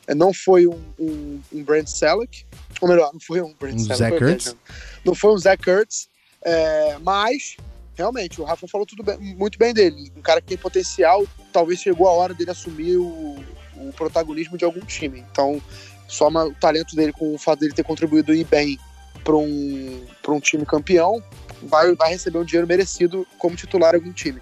É, 0.08 0.14
Não 0.14 0.32
foi 0.34 0.68
um, 0.68 0.80
um, 1.00 1.42
um 1.52 1.64
Brand 1.64 1.88
Selleck. 1.88 2.46
Ou 2.80 2.88
melhor, 2.90 3.10
não 3.12 3.20
foi 3.20 3.42
um 3.42 3.54
Brand 3.60 3.74
Um 3.76 3.80
Selleck. 3.80 3.98
Zach 4.20 4.24
Ertz? 4.24 4.56
Não 5.04 5.16
foi 5.16 5.34
um 5.34 5.38
Zach 5.38 5.68
Ertz. 5.68 6.08
é, 6.44 6.98
mas, 7.02 7.58
realmente, 7.98 8.40
o 8.40 8.44
Rafa 8.44 8.68
falou 8.68 8.86
tudo 8.86 9.02
bem- 9.02 9.18
muito 9.36 9.58
bem 9.58 9.74
dele. 9.74 10.12
Um 10.16 10.22
cara 10.22 10.42
que 10.42 10.48
tem 10.48 10.58
potencial. 10.58 11.26
Talvez 11.52 11.80
chegou 11.80 12.08
a 12.08 12.12
hora 12.12 12.34
dele 12.36 12.52
assumir 12.52 12.98
o, 12.98 13.36
o 13.78 13.92
protagonismo 13.96 14.58
de 14.58 14.64
algum 14.66 14.82
time. 14.82 15.24
Então, 15.32 15.60
soma 16.08 16.46
o 16.46 16.54
talento 16.54 16.96
dele 16.96 17.12
com 17.12 17.34
o 17.34 17.38
fato 17.38 17.60
dele 17.60 17.74
ter 17.74 17.84
contribuído 17.84 18.34
e 18.34 18.44
bem 18.44 18.80
para 19.24 19.36
um, 19.36 20.06
um 20.28 20.40
time 20.40 20.66
campeão, 20.66 21.22
vai, 21.64 21.94
vai 21.96 22.10
receber 22.10 22.38
um 22.38 22.46
dinheiro 22.46 22.68
merecido 22.68 23.28
como 23.38 23.56
titular 23.56 23.94
em 23.94 23.98
algum 23.98 24.14
time. 24.14 24.40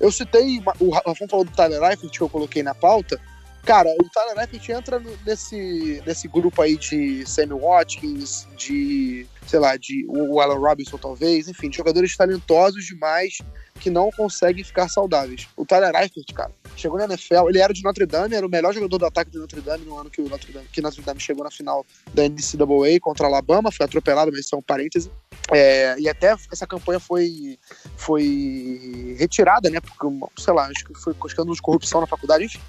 Eu 0.00 0.10
citei, 0.10 0.60
o 0.80 0.90
Rafão 0.90 1.28
falou 1.28 1.44
do 1.44 1.52
Tyler 1.52 1.82
Eifert, 1.82 2.10
que 2.10 2.20
eu 2.20 2.28
coloquei 2.28 2.62
na 2.62 2.74
pauta. 2.74 3.20
Cara, 3.64 3.88
o 3.98 4.10
Tyler 4.10 4.40
Eifert 4.40 4.68
entra 4.70 5.02
nesse, 5.24 6.02
nesse 6.04 6.28
grupo 6.28 6.60
aí 6.60 6.76
de 6.76 7.24
Sammy 7.26 7.54
Watkins, 7.54 8.46
de, 8.56 9.26
sei 9.46 9.58
lá, 9.58 9.76
de 9.76 10.04
o 10.08 10.40
Alan 10.40 10.58
Robinson 10.58 10.98
talvez, 10.98 11.48
enfim, 11.48 11.70
de 11.70 11.76
jogadores 11.76 12.16
talentosos 12.16 12.84
demais 12.84 13.38
que 13.80 13.88
não 13.88 14.10
conseguem 14.10 14.64
ficar 14.64 14.88
saudáveis. 14.88 15.48
O 15.56 15.64
Tyler 15.64 15.94
Eifert, 15.94 16.32
cara, 16.34 16.52
chegou 16.76 16.98
na 16.98 17.04
NFL, 17.04 17.48
ele 17.48 17.58
era 17.58 17.72
de 17.72 17.82
Notre 17.82 18.06
Dame, 18.06 18.34
era 18.34 18.46
o 18.46 18.50
melhor 18.50 18.72
jogador 18.72 18.98
do 18.98 19.06
ataque 19.06 19.30
de 19.30 19.38
Notre 19.38 19.60
Dame 19.60 19.84
no 19.84 19.98
ano 19.98 20.10
que 20.10 20.20
o 20.20 20.28
Notre 20.28 20.52
Dame, 20.52 20.66
que 20.72 20.80
Notre 20.80 21.02
Dame 21.02 21.20
chegou 21.20 21.44
na 21.44 21.50
final 21.50 21.84
da 22.12 22.28
NCAA 22.28 23.00
contra 23.00 23.26
a 23.26 23.28
Alabama, 23.28 23.70
foi 23.70 23.86
atropelado, 23.86 24.30
mas 24.30 24.40
isso 24.40 24.54
é 24.54 24.58
um 24.58 24.62
parêntese. 24.62 25.10
É, 25.52 25.98
e 25.98 26.08
até 26.08 26.34
essa 26.52 26.66
campanha 26.66 26.98
foi, 26.98 27.58
foi 27.96 29.16
retirada, 29.18 29.68
né? 29.70 29.80
Porque, 29.80 30.06
sei 30.38 30.52
lá, 30.52 30.66
acho 30.66 30.84
que 30.84 30.94
foi 30.94 31.14
escândalo 31.26 31.54
de 31.54 31.62
corrupção 31.62 32.00
na 32.00 32.06
faculdade, 32.06 32.44
enfim. 32.44 32.60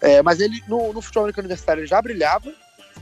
É, 0.00 0.22
mas 0.22 0.40
ele, 0.40 0.62
no, 0.68 0.92
no 0.92 1.00
futebol 1.00 1.30
universitário, 1.36 1.80
ele 1.80 1.86
já 1.86 2.00
brilhava. 2.00 2.52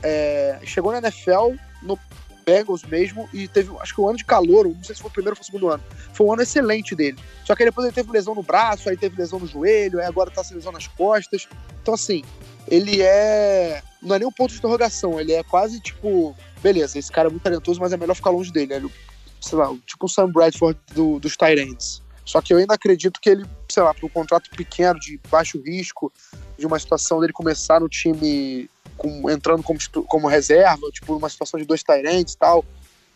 é, 0.02 0.58
chegou 0.64 0.92
na 0.92 0.98
NFL 0.98 1.54
no 1.82 1.98
Bengals 2.44 2.82
mesmo, 2.84 3.28
e 3.32 3.48
teve, 3.48 3.70
acho 3.80 3.94
que 3.94 4.00
um 4.00 4.08
ano 4.08 4.18
de 4.18 4.24
calor, 4.24 4.66
não 4.66 4.84
sei 4.84 4.94
se 4.94 5.00
foi 5.00 5.10
o 5.10 5.12
primeiro 5.12 5.36
ou 5.36 5.42
o 5.42 5.44
segundo 5.44 5.68
ano. 5.68 5.82
Foi 6.12 6.26
um 6.26 6.32
ano 6.32 6.42
excelente 6.42 6.94
dele. 6.94 7.18
Só 7.44 7.54
que 7.54 7.64
depois 7.64 7.86
ele 7.86 7.94
teve 7.94 8.10
lesão 8.10 8.34
no 8.34 8.42
braço, 8.42 8.88
aí 8.88 8.96
teve 8.96 9.16
lesão 9.16 9.38
no 9.38 9.46
joelho, 9.46 10.00
aí 10.00 10.06
agora 10.06 10.30
tá 10.30 10.42
sem 10.42 10.56
lesão 10.56 10.72
nas 10.72 10.86
costas. 10.86 11.48
Então, 11.80 11.94
assim, 11.94 12.22
ele 12.68 13.02
é. 13.02 13.82
Não 14.00 14.16
é 14.16 14.18
nem 14.18 14.28
um 14.28 14.32
ponto 14.32 14.50
de 14.50 14.58
interrogação, 14.58 15.20
ele 15.20 15.32
é 15.32 15.42
quase 15.42 15.80
tipo. 15.80 16.36
Beleza, 16.62 16.98
esse 16.98 17.10
cara 17.10 17.28
é 17.28 17.30
muito 17.30 17.42
talentoso, 17.42 17.80
mas 17.80 17.92
é 17.92 17.96
melhor 17.96 18.14
ficar 18.14 18.30
longe 18.30 18.52
dele. 18.52 18.74
Ele, 18.74 18.92
sei 19.40 19.58
lá, 19.58 19.72
tipo 19.86 20.06
o 20.06 20.08
Sam 20.08 20.30
Bradford 20.30 20.78
do, 20.94 21.18
dos 21.18 21.36
Tyrants. 21.36 22.02
Só 22.24 22.40
que 22.40 22.52
eu 22.52 22.58
ainda 22.58 22.74
acredito 22.74 23.20
que 23.20 23.30
ele, 23.30 23.44
sei 23.68 23.82
lá, 23.82 23.92
para 23.92 24.06
um 24.06 24.08
contrato 24.08 24.48
pequeno, 24.50 24.98
de 25.00 25.20
baixo 25.28 25.60
risco, 25.60 26.12
de 26.56 26.66
uma 26.66 26.78
situação 26.78 27.20
dele 27.20 27.32
começar 27.32 27.80
no 27.80 27.88
time 27.88 28.70
com, 28.96 29.28
entrando 29.30 29.62
como, 29.62 29.78
como 30.06 30.28
reserva, 30.28 30.88
tipo, 30.92 31.12
numa 31.14 31.28
situação 31.28 31.58
de 31.58 31.66
dois 31.66 31.82
Tyrants 31.82 32.34
e 32.34 32.38
tal, 32.38 32.64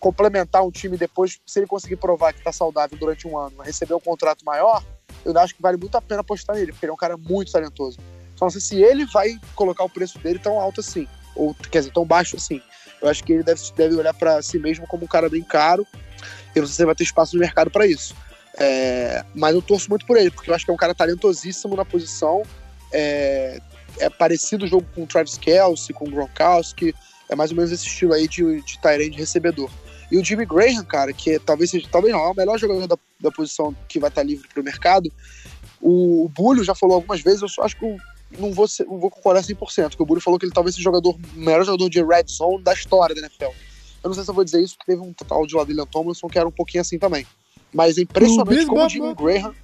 complementar 0.00 0.64
um 0.64 0.70
time 0.70 0.96
depois, 0.96 1.38
se 1.46 1.59
ele 1.61 1.66
conseguir 1.66 1.96
provar 1.96 2.32
que 2.32 2.42
tá 2.42 2.52
saudável 2.52 2.98
durante 2.98 3.26
um 3.26 3.38
ano, 3.38 3.62
receber 3.62 3.94
um 3.94 4.00
contrato 4.00 4.44
maior, 4.44 4.84
eu 5.24 5.36
acho 5.38 5.54
que 5.54 5.62
vale 5.62 5.76
muito 5.76 5.96
a 5.96 6.02
pena 6.02 6.20
apostar 6.20 6.57
nele, 6.57 6.72
porque 6.72 6.84
ele 6.84 6.90
é 6.90 6.94
um 6.94 6.98
cara 6.98 7.16
muito 7.16 7.52
talentoso. 7.52 7.98
Só 8.36 8.44
não 8.44 8.50
sei 8.50 8.61
se 8.61 8.82
ele 8.82 9.07
vai 9.07 9.38
colocar 9.54 9.84
o 9.84 9.88
preço 9.88 10.18
dele 10.18 10.38
tão 10.38 10.61
alto 10.61 10.80
assim, 10.80 11.09
ou 11.34 11.54
quer 11.70 11.78
dizer, 11.78 11.92
tão 11.92 12.04
baixo 12.04 12.36
assim. 12.36 12.61
Eu 13.00 13.09
acho 13.09 13.22
que 13.24 13.32
ele 13.32 13.42
deve, 13.42 13.61
deve 13.76 13.94
olhar 13.94 14.14
para 14.14 14.40
si 14.42 14.59
mesmo 14.59 14.86
como 14.86 15.04
um 15.04 15.09
cara 15.09 15.28
bem 15.28 15.42
caro. 15.42 15.86
Eu 16.54 16.62
não 16.62 16.66
sei 16.66 16.76
se 16.76 16.84
vai 16.84 16.94
ter 16.94 17.04
espaço 17.04 17.36
no 17.36 17.40
mercado 17.40 17.70
para 17.70 17.86
isso. 17.86 18.14
É, 18.59 19.24
mas 19.34 19.54
eu 19.54 19.61
torço 19.61 19.88
muito 19.90 20.07
por 20.07 20.16
ele, 20.16 20.30
porque 20.30 20.50
eu 20.50 20.54
acho 20.54 20.64
que 20.64 20.70
é 20.70 20.74
um 20.74 20.78
cara 20.78 20.94
talentosíssimo 20.94 21.76
na 21.76 21.84
posição. 21.84 22.42
É, 22.92 23.61
é 23.98 24.11
parecido 24.11 24.64
o 24.64 24.68
jogo 24.68 24.86
com 24.94 25.02
o 25.02 25.07
Travis 25.07 25.36
Kelsey, 25.36 25.94
com 25.94 26.07
o 26.07 26.11
Gronkowski. 26.11 26.94
É 27.28 27.34
mais 27.34 27.50
ou 27.50 27.57
menos 27.57 27.72
esse 27.72 27.86
estilo 27.86 28.12
aí 28.12 28.28
de, 28.28 28.62
de 28.62 28.80
Tyrande 28.80 29.16
recebedor. 29.16 29.70
E 30.11 30.16
o 30.16 30.24
Jimmy 30.24 30.46
Graham, 30.46 30.84
cara, 30.84 31.12
que 31.12 31.32
é, 31.32 31.38
talvez 31.38 31.70
seja, 31.70 31.88
talvez 31.90 32.14
não, 32.14 32.22
é 32.22 32.30
o 32.30 32.34
melhor 32.34 32.59
jogador 32.59 32.86
da, 32.86 32.96
da 33.20 33.32
posição 33.32 33.74
que 33.88 33.98
vai 33.98 34.09
estar 34.09 34.22
livre 34.22 34.46
para 34.48 34.61
o 34.61 34.64
mercado. 34.64 35.12
O, 35.80 36.28
Bulho 36.28 36.62
já 36.62 36.74
falou 36.74 36.96
algumas 36.96 37.20
vezes, 37.20 37.42
eu 37.42 37.48
só 37.48 37.62
acho 37.62 37.76
que 37.76 37.84
eu 37.84 37.98
não 38.38 38.52
vou, 38.52 38.68
ser, 38.68 38.86
não 38.86 38.98
vou 38.98 39.11
concordar 39.11 39.42
100%, 39.42 39.90
porque 39.90 40.02
o 40.02 40.07
Bulho 40.07 40.20
falou 40.20 40.38
que 40.38 40.46
ele 40.46 40.52
talvez 40.52 40.74
seja 40.76 40.88
o 40.88 40.92
jogador, 40.92 41.18
melhor 41.34 41.64
jogador 41.64 41.90
de 41.90 42.02
red 42.02 42.24
zone 42.28 42.62
da 42.62 42.72
história 42.72 43.14
da 43.14 43.20
NFL. 43.22 43.52
Eu 44.02 44.09
não 44.09 44.14
sei 44.14 44.22
se 44.22 44.30
eu 44.30 44.34
vou 44.34 44.44
dizer 44.44 44.62
isso, 44.62 44.76
porque 44.76 44.92
teve 44.92 45.02
um 45.02 45.12
total 45.12 45.44
de 45.46 45.57
Ladilian 45.57 45.86
Tomlinson 45.86 46.28
que 46.28 46.38
era 46.38 46.46
um 46.46 46.52
pouquinho 46.52 46.82
assim 46.82 46.98
também. 46.98 47.26
Mas 47.73 47.99
é 47.99 48.03
impressionante 48.03 48.67
como 48.67 48.85
o 48.85 48.89
Jimmy 48.89 49.14
Graham. 49.14 49.55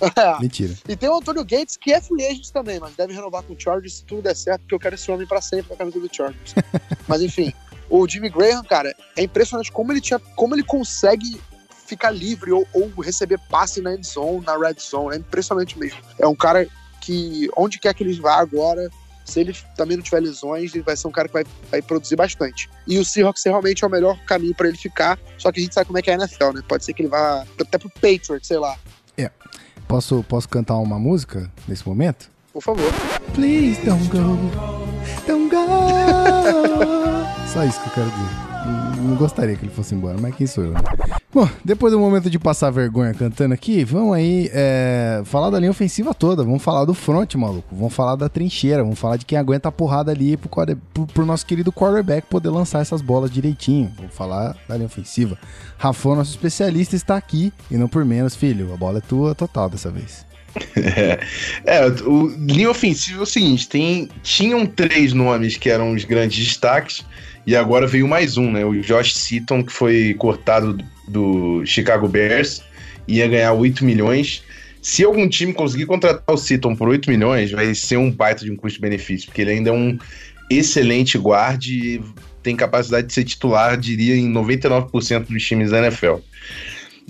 Mentira. 0.40 0.74
E 0.88 0.96
tem 0.96 1.08
o 1.08 1.16
Antônio 1.16 1.44
Gates, 1.44 1.76
que 1.76 1.92
é 1.92 2.00
free 2.00 2.26
agent 2.26 2.50
também, 2.50 2.80
mas 2.80 2.94
deve 2.96 3.12
renovar 3.12 3.42
com 3.42 3.52
o 3.52 3.60
Chargers 3.60 3.98
se 3.98 4.04
tudo 4.04 4.22
der 4.22 4.34
certo, 4.34 4.62
porque 4.62 4.74
eu 4.74 4.80
quero 4.80 4.94
esse 4.94 5.10
homem 5.10 5.26
para 5.26 5.40
sempre 5.40 5.70
na 5.70 5.76
camisa 5.76 6.00
do 6.00 6.08
Chargers. 6.12 6.54
mas 7.06 7.22
enfim, 7.22 7.52
o 7.88 8.08
Jimmy 8.08 8.28
Graham, 8.28 8.64
cara, 8.64 8.94
é 9.16 9.22
impressionante 9.22 9.70
como 9.70 9.92
ele 9.92 10.00
tinha, 10.00 10.18
como 10.18 10.54
ele 10.54 10.64
consegue 10.64 11.40
ficar 11.86 12.10
livre 12.10 12.50
ou, 12.52 12.66
ou 12.72 12.88
receber 13.00 13.38
passe 13.50 13.80
na 13.80 13.94
end 13.94 14.06
zone, 14.06 14.44
na 14.44 14.56
red 14.56 14.76
zone. 14.80 15.16
É 15.16 15.18
impressionante 15.18 15.78
mesmo. 15.78 15.98
É 16.18 16.26
um 16.26 16.34
cara 16.34 16.66
que, 17.00 17.50
onde 17.56 17.78
quer 17.78 17.92
que 17.94 18.02
ele 18.02 18.18
vá 18.18 18.36
agora, 18.36 18.90
se 19.24 19.40
ele 19.40 19.56
também 19.76 19.96
não 19.96 20.04
tiver 20.04 20.20
lesões, 20.20 20.74
ele 20.74 20.82
vai 20.84 20.96
ser 20.96 21.08
um 21.08 21.10
cara 21.10 21.28
que 21.28 21.34
vai, 21.34 21.44
vai 21.70 21.82
produzir 21.82 22.16
bastante. 22.16 22.68
E 22.86 22.98
o 22.98 23.04
Seahawks 23.04 23.42
realmente 23.44 23.84
é 23.84 23.86
o 23.86 23.90
melhor 23.90 24.18
caminho 24.24 24.54
para 24.54 24.68
ele 24.68 24.76
ficar, 24.76 25.18
só 25.38 25.50
que 25.50 25.60
a 25.60 25.62
gente 25.62 25.74
sabe 25.74 25.86
como 25.86 25.98
é 25.98 26.02
que 26.02 26.10
é 26.10 26.14
a 26.14 26.16
NFL, 26.16 26.52
né? 26.54 26.62
Pode 26.66 26.84
ser 26.84 26.92
que 26.92 27.02
ele 27.02 27.08
vá 27.08 27.44
até 27.60 27.78
pro 27.78 27.90
Patriots, 27.90 28.46
sei 28.46 28.58
lá. 28.58 28.76
É. 29.16 29.30
Posso, 29.86 30.22
posso 30.24 30.48
cantar 30.48 30.76
uma 30.76 30.98
música 30.98 31.50
nesse 31.68 31.86
momento? 31.86 32.30
Por 32.52 32.62
favor. 32.62 32.92
Please 33.34 33.80
don't 33.84 34.06
go, 34.08 34.36
don't 35.26 35.48
go. 35.50 35.66
Só 37.52 37.64
isso 37.64 37.80
que 37.80 37.88
eu 37.88 37.92
quero 37.94 38.10
dizer 38.10 38.51
não 39.02 39.16
gostaria 39.16 39.56
que 39.56 39.64
ele 39.64 39.72
fosse 39.72 39.94
embora, 39.94 40.16
mas 40.20 40.34
quem 40.34 40.46
sou 40.46 40.64
eu, 40.64 40.72
né? 40.72 40.80
Bom, 41.34 41.48
depois 41.64 41.92
do 41.92 41.98
momento 41.98 42.28
de 42.28 42.38
passar 42.38 42.70
vergonha 42.70 43.14
cantando 43.14 43.54
aqui, 43.54 43.84
vamos 43.84 44.14
aí 44.14 44.50
é, 44.52 45.22
falar 45.24 45.48
da 45.48 45.58
linha 45.58 45.70
ofensiva 45.70 46.12
toda. 46.12 46.44
Vamos 46.44 46.62
falar 46.62 46.84
do 46.84 46.92
front, 46.92 47.34
maluco. 47.36 47.74
Vamos 47.74 47.94
falar 47.94 48.16
da 48.16 48.28
trincheira. 48.28 48.82
Vamos 48.82 48.98
falar 48.98 49.16
de 49.16 49.24
quem 49.24 49.38
aguenta 49.38 49.70
a 49.70 49.72
porrada 49.72 50.12
ali 50.12 50.36
pro, 50.36 50.50
pro, 50.92 51.06
pro 51.06 51.26
nosso 51.26 51.46
querido 51.46 51.72
quarterback 51.72 52.26
poder 52.28 52.50
lançar 52.50 52.82
essas 52.82 53.00
bolas 53.00 53.30
direitinho. 53.30 53.90
Vamos 53.96 54.14
falar 54.14 54.54
da 54.68 54.74
linha 54.74 54.86
ofensiva. 54.86 55.38
Rafão, 55.78 56.14
nosso 56.14 56.32
especialista, 56.32 56.96
está 56.96 57.16
aqui. 57.16 57.50
E 57.70 57.78
não 57.78 57.88
por 57.88 58.04
menos, 58.04 58.36
filho. 58.36 58.74
A 58.74 58.76
bola 58.76 58.98
é 58.98 59.00
tua 59.00 59.34
total 59.34 59.70
dessa 59.70 59.90
vez. 59.90 60.26
É, 60.76 61.18
é, 61.64 61.86
o 61.86 62.28
linha 62.28 62.70
ofensiva 62.70 63.20
é 63.20 63.22
o 63.22 63.26
seguinte: 63.26 63.68
tem, 63.68 64.08
tinham 64.22 64.66
três 64.66 65.14
nomes 65.14 65.56
que 65.56 65.70
eram 65.70 65.92
os 65.92 66.04
grandes 66.04 66.44
destaques. 66.44 67.04
E 67.46 67.56
agora 67.56 67.86
veio 67.86 68.06
mais 68.06 68.36
um, 68.36 68.50
né? 68.50 68.64
O 68.64 68.80
Josh 68.80 69.14
Seaton, 69.14 69.64
que 69.64 69.72
foi 69.72 70.14
cortado 70.14 70.78
do 71.08 71.64
Chicago 71.66 72.06
Bears, 72.06 72.62
ia 73.08 73.26
ganhar 73.26 73.52
8 73.52 73.84
milhões. 73.84 74.42
Se 74.80 75.04
algum 75.04 75.28
time 75.28 75.52
conseguir 75.52 75.86
contratar 75.86 76.34
o 76.34 76.36
Seaton 76.36 76.74
por 76.76 76.88
8 76.88 77.10
milhões, 77.10 77.50
vai 77.50 77.74
ser 77.74 77.96
um 77.96 78.10
baita 78.10 78.44
de 78.44 78.50
um 78.50 78.56
custo-benefício, 78.56 79.26
porque 79.26 79.42
ele 79.42 79.52
ainda 79.52 79.70
é 79.70 79.72
um 79.72 79.98
excelente 80.50 81.18
guarda 81.18 81.64
e 81.66 82.00
tem 82.42 82.56
capacidade 82.56 83.06
de 83.06 83.12
ser 83.12 83.24
titular, 83.24 83.76
diria, 83.76 84.16
em 84.16 84.30
99% 84.32 85.26
dos 85.26 85.44
times 85.44 85.70
da 85.70 85.78
NFL. 85.78 86.16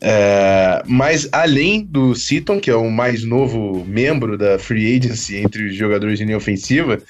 É, 0.04 0.82
mas 0.84 1.28
além 1.30 1.84
do 1.84 2.12
Seaton, 2.12 2.58
que 2.58 2.68
é 2.68 2.74
o 2.74 2.90
mais 2.90 3.22
novo 3.22 3.84
membro 3.84 4.36
da 4.36 4.58
Free 4.58 4.96
Agency 4.96 5.36
entre 5.36 5.68
os 5.68 5.76
jogadores 5.76 6.18
de 6.18 6.24
linha 6.24 6.36
ofensiva, 6.36 7.00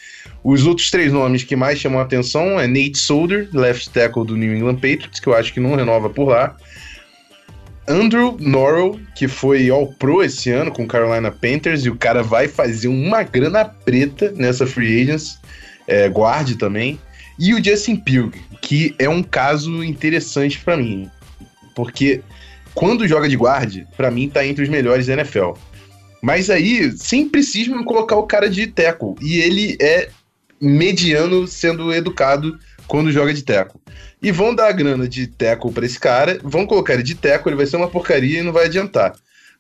os 0.45 0.67
outros 0.67 0.91
três 0.91 1.11
nomes 1.11 1.43
que 1.43 1.57
mais 1.57 1.79
chamam 1.79 2.01
a 2.01 2.03
atenção 2.03 2.61
é 2.61 2.67
Nate 2.67 2.99
Solder, 2.99 3.49
left 3.55 3.89
tackle 3.91 4.27
do 4.27 4.37
New 4.37 4.55
England 4.55 4.75
Patriots, 4.75 5.21
que 5.21 5.27
eu 5.27 5.35
acho 5.35 5.55
que 5.55 5.61
não 5.61 5.75
renova 5.75 6.11
por 6.11 6.29
lá. 6.29 6.55
Andrew 7.89 8.37
Norrell, 8.39 9.01
que 9.17 9.27
foi 9.27 9.71
All-Pro 9.71 10.23
esse 10.23 10.51
ano 10.51 10.71
com 10.71 10.87
Carolina 10.87 11.31
Panthers, 11.31 11.87
e 11.87 11.91
o 11.91 11.97
cara 11.97 12.23
vai 12.23 12.47
fazer 12.47 12.89
uma 12.89 13.23
grana 13.23 13.65
preta 13.65 14.33
nessa 14.37 14.67
free 14.67 15.01
agents, 15.01 15.39
é, 15.89 16.11
guarde 16.11 16.57
também. 16.57 17.01
E 17.39 17.55
o 17.55 17.65
Justin 17.65 17.97
Pugh, 17.97 18.33
que 18.61 18.95
é 18.99 19.09
um 19.09 19.23
caso 19.23 19.83
interessante 19.83 20.59
para 20.59 20.77
mim, 20.77 21.11
porque 21.75 22.21
quando 22.75 23.07
joga 23.07 23.29
de 23.29 23.37
guarde, 23.37 23.87
para 23.97 24.11
mim 24.11 24.29
tá 24.29 24.47
entre 24.47 24.63
os 24.63 24.69
melhores 24.69 25.07
da 25.07 25.15
NFL. 25.15 25.53
Mas 26.23 26.49
aí, 26.51 26.93
sempre 26.97 27.43
cisma 27.43 27.85
colocar 27.85 28.17
o 28.17 28.27
cara 28.27 28.49
de 28.49 28.67
teco. 28.69 29.17
E 29.21 29.41
ele 29.41 29.77
é 29.81 30.09
mediano 30.61 31.47
sendo 31.49 31.93
educado 31.93 32.59
quando 32.87 33.11
joga 33.11 33.35
de 33.35 33.43
teco. 33.43 33.81
E 34.23 34.31
vão 34.31 34.55
dar 34.55 34.69
a 34.69 34.73
grana 34.73 35.09
de 35.09 35.27
teco 35.27 35.73
para 35.73 35.85
esse 35.85 35.99
cara, 35.99 36.39
vão 36.43 36.65
colocar 36.65 36.95
ele 36.95 37.03
de 37.03 37.17
teco, 37.17 37.49
ele 37.49 37.57
vai 37.57 37.67
ser 37.67 37.77
uma 37.77 37.89
porcaria 37.89 38.39
e 38.39 38.43
não 38.43 38.53
vai 38.53 38.67
adiantar. 38.67 39.15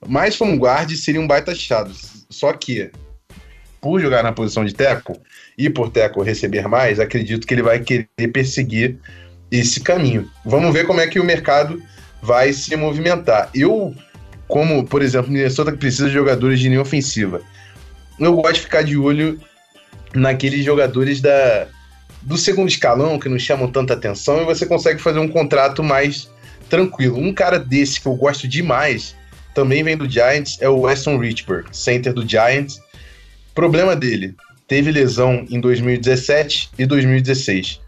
Mas 0.06 0.36
como 0.36 0.56
guarde 0.56 0.96
seria 0.96 1.20
um 1.20 1.26
baita 1.26 1.50
achado. 1.50 1.92
Só 2.30 2.52
que, 2.52 2.90
por 3.80 4.00
jogar 4.00 4.22
na 4.22 4.32
posição 4.32 4.64
de 4.64 4.72
teco 4.72 5.20
e 5.58 5.68
por 5.68 5.90
teco 5.90 6.22
receber 6.22 6.68
mais, 6.68 7.00
acredito 7.00 7.46
que 7.46 7.54
ele 7.54 7.62
vai 7.62 7.80
querer 7.80 8.06
perseguir 8.32 8.98
esse 9.50 9.80
caminho. 9.80 10.30
Vamos 10.44 10.72
ver 10.72 10.86
como 10.86 11.00
é 11.00 11.06
que 11.08 11.18
o 11.18 11.24
mercado 11.24 11.82
vai 12.23 12.53
se 12.53 12.75
movimentar. 12.77 13.51
Eu, 13.53 13.95
como, 14.47 14.85
por 14.85 15.03
exemplo, 15.03 15.31
Minnesota 15.31 15.73
que 15.73 15.79
precisa 15.79 16.07
de 16.07 16.14
jogadores 16.14 16.61
de 16.61 16.68
linha 16.68 16.81
ofensiva, 16.81 17.43
eu 18.18 18.37
gosto 18.37 18.55
de 18.55 18.61
ficar 18.61 18.83
de 18.83 18.97
olho 18.97 19.41
naqueles 20.14 20.64
jogadores 20.64 21.20
da, 21.20 21.66
do 22.23 22.39
segundo 22.39 22.68
escalão 22.68 23.18
que 23.18 23.29
não 23.29 23.39
chamam 23.39 23.70
tanta 23.70 23.95
atenção 23.95 24.41
e 24.43 24.45
você 24.45 24.64
consegue 24.64 25.01
fazer 25.01 25.18
um 25.18 25.29
contrato 25.29 25.83
mais 25.83 26.31
tranquilo. 26.70 27.18
Um 27.18 27.33
cara 27.33 27.59
desse 27.59 28.01
que 28.01 28.07
eu 28.07 28.14
gosto 28.14 28.47
demais, 28.47 29.16
também 29.55 29.83
vem 29.83 29.97
do 29.97 30.09
Giants, 30.09 30.57
é 30.61 30.68
o 30.68 30.81
Weston 30.81 31.18
Richburg, 31.18 31.66
center 31.73 32.12
do 32.12 32.27
Giants. 32.27 32.81
Problema 33.55 33.97
dele, 33.97 34.35
teve 34.66 34.91
lesão 34.91 35.45
em 35.51 35.61
2017 35.61 36.70
e 36.79 36.87
2016. 36.87 37.81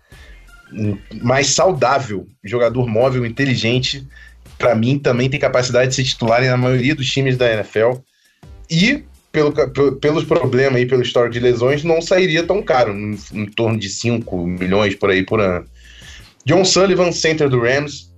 Mais 1.22 1.48
saudável, 1.48 2.26
jogador 2.42 2.86
móvel, 2.86 3.24
inteligente. 3.24 4.06
Para 4.58 4.74
mim, 4.74 4.98
também 4.98 5.28
tem 5.28 5.40
capacidade 5.40 5.90
de 5.90 5.94
ser 5.96 6.04
titular 6.04 6.42
na 6.42 6.56
maioria 6.56 6.94
dos 6.94 7.10
times 7.10 7.36
da 7.36 7.52
NFL. 7.52 7.98
E 8.70 9.04
pelo, 9.34 9.52
pelos 9.96 10.24
problemas 10.24 10.76
aí, 10.76 10.86
pelo 10.86 11.02
histórico 11.02 11.32
de 11.32 11.40
lesões, 11.40 11.82
não 11.82 12.00
sairia 12.00 12.46
tão 12.46 12.62
caro, 12.62 12.92
em, 12.92 13.18
em, 13.32 13.46
torno 13.46 13.76
de 13.76 13.88
5 13.88 14.46
milhões 14.46 14.94
por 14.94 15.10
aí 15.10 15.24
por 15.24 15.40
ano. 15.40 15.66
John 16.46 16.64
Sullivan, 16.64 17.10
center 17.10 17.48
do 17.48 17.60
Rams, 17.60 18.12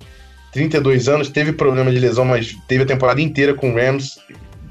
32 0.53 1.09
anos, 1.09 1.31
teve 1.31 1.53
problema 1.53 1.91
de 1.91 1.99
lesão, 1.99 2.27
mas 2.27 2.55
teve 2.69 2.83
a 2.83 2.87
temporada 2.87 3.23
inteira 3.23 3.55
com 3.55 3.71
o 3.71 3.75
Rams. 3.75 4.19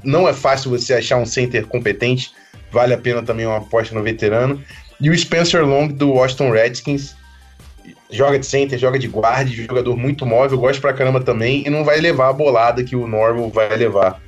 Não 0.04 0.28
é 0.28 0.32
fácil 0.32 0.70
você 0.70 0.94
achar 0.94 1.16
um 1.16 1.26
center 1.26 1.66
competente, 1.66 2.30
vale 2.70 2.94
a 2.94 2.98
pena 2.98 3.22
também 3.22 3.44
uma 3.44 3.58
aposta 3.58 3.92
no 3.92 4.02
veterano. 4.02 4.62
E 5.00 5.10
o 5.10 5.18
Spencer 5.18 5.66
Long, 5.66 5.88
do 5.88 6.10
Washington 6.10 6.50
Redskins, 6.52 7.16
joga 8.10 8.38
de 8.38 8.46
center, 8.46 8.78
joga 8.78 8.98
de 8.98 9.08
guarda, 9.08 9.50
jogador 9.50 9.96
muito 9.96 10.24
móvel, 10.24 10.58
gosta 10.58 10.80
pra 10.80 10.92
caramba 10.92 11.20
também, 11.20 11.64
e 11.66 11.70
não 11.70 11.84
vai 11.84 12.00
levar 12.00 12.28
a 12.28 12.32
bolada 12.32 12.84
que 12.84 12.96
o 12.96 13.06
Normal 13.06 13.50
vai 13.50 13.76
levar. 13.76 14.20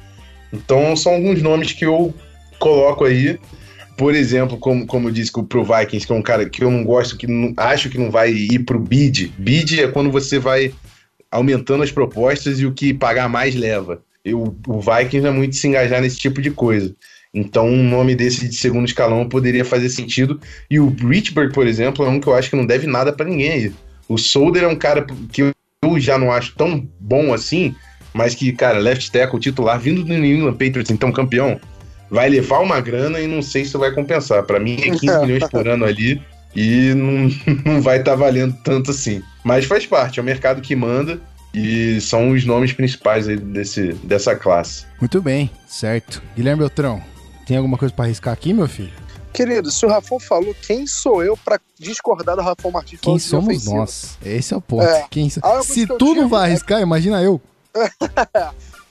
Então 0.53 0.97
são 0.97 1.15
alguns 1.15 1.43
nomes 1.43 1.73
que 1.73 1.85
eu 1.85 2.15
coloco 2.59 3.05
aí 3.05 3.39
por 3.99 4.15
exemplo, 4.15 4.57
como, 4.57 4.87
como 4.87 5.09
eu 5.09 5.13
disse 5.13 5.33
Pro 5.33 5.65
Vikings, 5.65 6.07
que 6.07 6.13
é 6.13 6.17
um 6.17 6.23
cara 6.23 6.49
que 6.49 6.63
eu 6.63 6.71
não 6.71 6.85
gosto, 6.85 7.17
que 7.17 7.27
não, 7.27 7.53
acho 7.57 7.91
que 7.91 7.99
não 7.99 8.13
vai 8.13 8.31
ir 8.31 8.61
pro 8.61 8.79
bid. 8.79 9.35
Bid 9.37 9.83
é 9.83 9.89
quando 9.89 10.09
você 10.09 10.39
vai 10.39 10.73
aumentando 11.33 11.83
as 11.83 11.91
propostas 11.91 12.61
e 12.61 12.65
o 12.65 12.73
que 12.73 12.95
pagar 12.95 13.29
mais 13.29 13.57
leva. 13.57 14.01
Eu, 14.25 14.57
o 14.69 14.81
Vikings 14.81 15.27
é 15.27 15.31
muito 15.33 15.57
se 15.57 15.67
engajar 15.67 16.01
nesse 16.01 16.17
tipo 16.17 16.41
de 16.41 16.53
coisa. 16.53 16.95
Então, 17.39 17.69
um 17.69 17.89
nome 17.89 18.17
desse 18.17 18.49
de 18.49 18.55
segundo 18.57 18.87
escalão 18.87 19.29
poderia 19.29 19.65
fazer 19.65 19.89
sentido. 19.89 20.41
E 20.69 20.81
o 20.81 20.89
Richburg, 20.89 21.53
por 21.53 21.67
exemplo, 21.67 22.05
é 22.05 22.09
um 22.09 22.19
que 22.19 22.27
eu 22.27 22.35
acho 22.35 22.51
que 22.51 22.57
não 22.57 22.67
deve 22.67 22.87
nada 22.87 23.13
para 23.13 23.27
ninguém 23.27 23.51
aí. 23.51 23.73
O 24.09 24.19
Solder 24.19 24.65
é 24.65 24.69
um 24.69 24.77
cara 24.77 25.07
que 25.33 25.43
eu 25.43 26.01
já 26.01 26.19
não 26.19 26.33
acho 26.33 26.55
tão 26.57 26.89
bom 26.99 27.33
assim, 27.33 27.75
mas 28.13 28.35
que, 28.35 28.53
cara, 28.53 28.79
left 28.79 29.13
tackle 29.13 29.39
titular, 29.39 29.79
vindo 29.79 30.03
do 30.03 30.13
New 30.13 30.25
England 30.25 30.55
Patriots, 30.55 30.91
então 30.91 31.13
campeão, 31.13 31.61
vai 32.11 32.29
levar 32.29 32.59
uma 32.59 32.81
grana 32.81 33.21
e 33.21 33.29
não 33.29 33.43
sei 33.43 33.65
se 33.65 33.77
vai 33.77 33.93
compensar. 33.93 34.43
Para 34.43 34.59
mim 34.59 34.75
é 34.81 34.91
15 34.91 35.07
milhões 35.23 35.49
por 35.49 35.69
ano 35.69 35.85
ali 35.85 36.21
e 36.57 36.93
não, 36.95 37.31
não 37.65 37.81
vai 37.81 37.99
estar 37.99 38.13
tá 38.13 38.17
valendo 38.17 38.57
tanto 38.65 38.91
assim. 38.91 39.23
Mas 39.45 39.65
faz 39.65 39.87
parte, 39.87 40.19
é 40.19 40.23
o 40.23 40.27
mercado 40.27 40.61
que 40.61 40.75
manda 40.75 41.21
e 41.55 42.01
são 42.01 42.31
os 42.31 42.45
nomes 42.45 42.73
principais 42.73 43.29
aí 43.29 43.37
desse, 43.37 43.93
dessa 44.03 44.35
classe. 44.35 44.87
Muito 45.01 45.21
bem, 45.23 45.51
certo. 45.67 46.23
Guilherme 46.37 46.61
Beltrão, 46.61 47.03
tem 47.49 47.57
alguma 47.57 47.79
coisa 47.79 47.95
para 47.95 48.05
arriscar 48.05 48.35
aqui, 48.35 48.53
meu 48.53 48.69
filho? 48.69 48.93
Querido, 49.33 49.71
se 49.71 49.87
o 49.87 49.89
Rafão 49.89 50.21
falou, 50.21 50.55
quem 50.55 50.87
sou 50.87 51.25
eu 51.25 51.35
para 51.35 51.59
discordar 51.79 52.37
do 52.37 52.43
Rafão 52.43 52.71
Martins? 52.71 53.01
Quem 53.01 53.19
somos 53.19 53.65
nós? 53.65 54.19
Esse 54.23 54.53
é 54.53 54.57
o 54.57 54.61
ponto. 54.61 54.83
É. 54.83 55.07
Quem... 55.11 55.31
Se 55.31 55.87
tu 55.99 56.15
não 56.15 56.29
vai 56.29 56.51
arriscar, 56.51 56.81
é... 56.81 56.83
imagina 56.83 57.23
eu. 57.23 57.41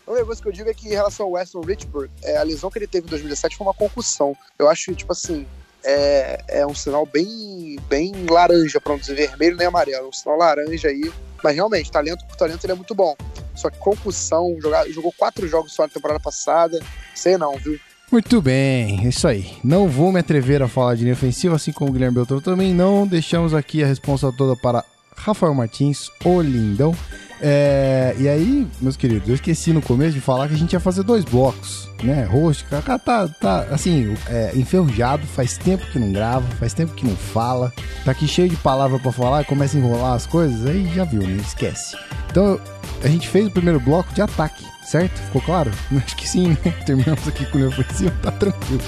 O 0.08 0.16
negócio 0.16 0.42
que 0.42 0.48
eu 0.48 0.54
digo 0.54 0.70
é 0.70 0.74
que 0.74 0.88
em 0.88 0.92
relação 0.92 1.26
ao 1.26 1.34
Weston 1.34 1.60
Richburg, 1.60 2.10
é, 2.24 2.38
a 2.38 2.44
lesão 2.44 2.72
que 2.72 2.80
ele 2.80 2.88
teve 2.88 3.06
em 3.08 3.10
2017 3.10 3.58
foi 3.58 3.68
uma 3.68 3.74
concussão. 3.74 4.38
Eu 4.58 4.70
acho, 4.70 4.96
tipo 4.96 5.12
assim, 5.12 5.46
é, 5.84 6.42
é 6.48 6.66
um 6.66 6.74
sinal 6.74 7.06
bem, 7.06 7.78
bem 7.90 8.14
laranja, 8.30 8.80
para 8.80 8.94
não 8.94 9.00
dizer 9.00 9.16
vermelho 9.16 9.58
nem 9.58 9.68
amarelo. 9.68 10.06
É 10.06 10.08
um 10.08 10.14
sinal 10.14 10.38
laranja 10.38 10.88
aí. 10.88 11.12
Mas 11.44 11.56
realmente, 11.56 11.92
talento 11.92 12.26
por 12.26 12.38
talento, 12.38 12.64
ele 12.64 12.72
é 12.72 12.76
muito 12.78 12.96
bom. 12.96 13.18
Só 13.54 13.70
que 13.70 13.78
concussão, 13.80 14.56
jogar, 14.62 14.88
jogou 14.88 15.12
quatro 15.12 15.46
jogos 15.46 15.74
só 15.74 15.84
na 15.84 15.90
temporada 15.90 16.22
passada. 16.22 16.80
Sei 17.14 17.38
não, 17.38 17.58
viu? 17.58 17.78
Muito 18.10 18.42
bem, 18.42 19.06
é 19.06 19.10
isso 19.10 19.28
aí. 19.28 19.58
Não 19.62 19.90
vou 19.90 20.14
me 20.14 20.20
atrever 20.20 20.62
a 20.64 20.68
falar 20.68 20.96
de 20.96 21.02
linha 21.04 21.14
ofensiva, 21.14 21.56
assim 21.56 21.74
como 21.74 21.90
o 21.90 21.94
Guilherme 21.94 22.16
Beltrão 22.16 22.40
também 22.40 22.74
não. 22.74 23.06
Deixamos 23.06 23.54
aqui 23.54 23.84
a 23.84 23.88
resposta 23.88 24.32
toda 24.32 24.56
para 24.56 24.86
Rafael 25.18 25.54
Martins, 25.54 26.10
o 26.24 26.42
lindão. 26.42 26.96
É, 27.40 28.16
e 28.18 28.28
aí, 28.28 28.68
meus 28.82 28.98
queridos, 28.98 29.28
eu 29.28 29.36
esqueci 29.36 29.72
no 29.72 29.82
começo 29.82 30.14
de 30.14 30.22
falar 30.22 30.48
que 30.48 30.56
a 30.56 30.58
gente 30.58 30.74
ia 30.74 30.80
fazer 30.80 31.04
dois 31.04 31.24
blocos, 31.24 31.88
né? 32.02 32.24
Host, 32.24 32.66
cara 32.66 32.98
tá, 32.98 33.28
tá 33.28 33.68
assim, 33.72 34.16
é, 34.28 34.54
enferrujado, 34.56 35.28
faz 35.28 35.58
tempo 35.58 35.86
que 35.92 36.00
não 36.00 36.12
grava, 36.12 36.48
faz 36.56 36.74
tempo 36.74 36.94
que 36.94 37.06
não 37.06 37.16
fala, 37.16 37.72
tá 38.04 38.12
aqui 38.12 38.28
cheio 38.28 38.50
de 38.50 38.56
palavra 38.56 38.98
para 38.98 39.12
falar 39.12 39.46
começa 39.46 39.78
a 39.78 39.80
enrolar 39.80 40.14
as 40.14 40.26
coisas, 40.26 40.66
aí 40.66 40.90
já 40.96 41.04
viu, 41.04 41.22
né? 41.22 41.38
Esquece. 41.46 41.96
Então, 42.32 42.60
a 43.04 43.08
gente 43.08 43.28
fez 43.28 43.48
o 43.48 43.52
primeiro 43.52 43.80
bloco 43.80 44.12
de 44.14 44.22
ataque, 44.22 44.66
certo? 44.88 45.18
Ficou 45.24 45.42
claro? 45.42 45.72
Acho 45.96 46.16
que 46.16 46.28
sim, 46.28 46.50
né? 46.50 46.72
Terminamos 46.86 47.28
aqui 47.28 47.46
com 47.46 47.60
o 47.60 47.68
ofensivo, 47.68 48.12
tá 48.22 48.32
tranquilo. 48.32 48.82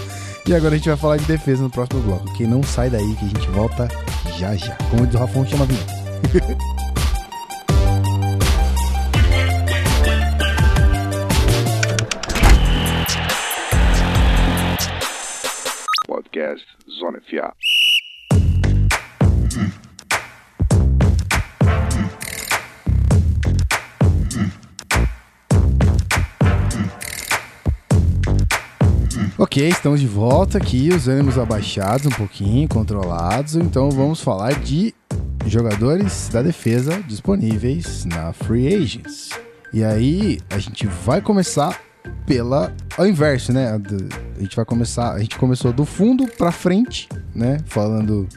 E 0.47 0.54
agora 0.54 0.74
a 0.74 0.78
gente 0.78 0.89
vai 0.89 0.97
falar 0.97 1.18
de 1.18 1.26
defesa 1.26 1.62
no 1.62 1.70
próximo 1.70 2.02
bloco. 2.02 2.34
Quem 2.34 2.47
não 2.47 2.64
sai 2.64 2.89
daí 2.89 3.16
que 3.16 3.26
a 3.26 3.28
gente 3.28 3.47
volta 3.50 3.88
já 4.38 4.56
já. 4.56 4.76
Como 4.89 5.06
diz 5.06 5.16
o 5.16 5.20
Rafão, 5.20 5.45
chama 5.45 5.66
a 5.66 5.68
vinheta. 5.68 6.00
podcast 16.08 16.66
Zona 16.89 17.22
FA. 17.22 17.54
Ok, 29.60 29.68
estamos 29.68 29.99
de 29.99 30.07
volta 30.07 30.57
aqui, 30.57 30.88
os 30.88 31.10
ânimos 31.10 31.38
abaixados 31.38 32.05
um 32.05 32.12
pouquinho, 32.12 32.66
controlados. 32.70 33.55
Então 33.57 33.91
vamos 33.91 34.22
falar 34.22 34.57
de 34.57 34.95
jogadores 35.45 36.30
da 36.30 36.41
defesa 36.41 37.03
disponíveis 37.05 38.05
na 38.05 38.32
Free 38.32 38.74
Agents. 38.74 39.32
E 39.74 39.84
aí 39.84 40.39
a 40.49 40.57
gente 40.60 40.88
vai 40.88 41.20
começar 41.20 41.78
pela 42.26 42.74
ao 42.97 43.05
inverso, 43.05 43.51
né? 43.51 43.78
A 44.38 44.39
gente 44.39 44.55
vai 44.55 44.64
começar, 44.64 45.12
a 45.12 45.20
gente 45.20 45.38
começou 45.38 45.74
do 45.74 45.84
fundo 45.84 46.26
para 46.26 46.53
frente, 46.53 47.10
né? 47.36 47.57
Falando 47.66 48.30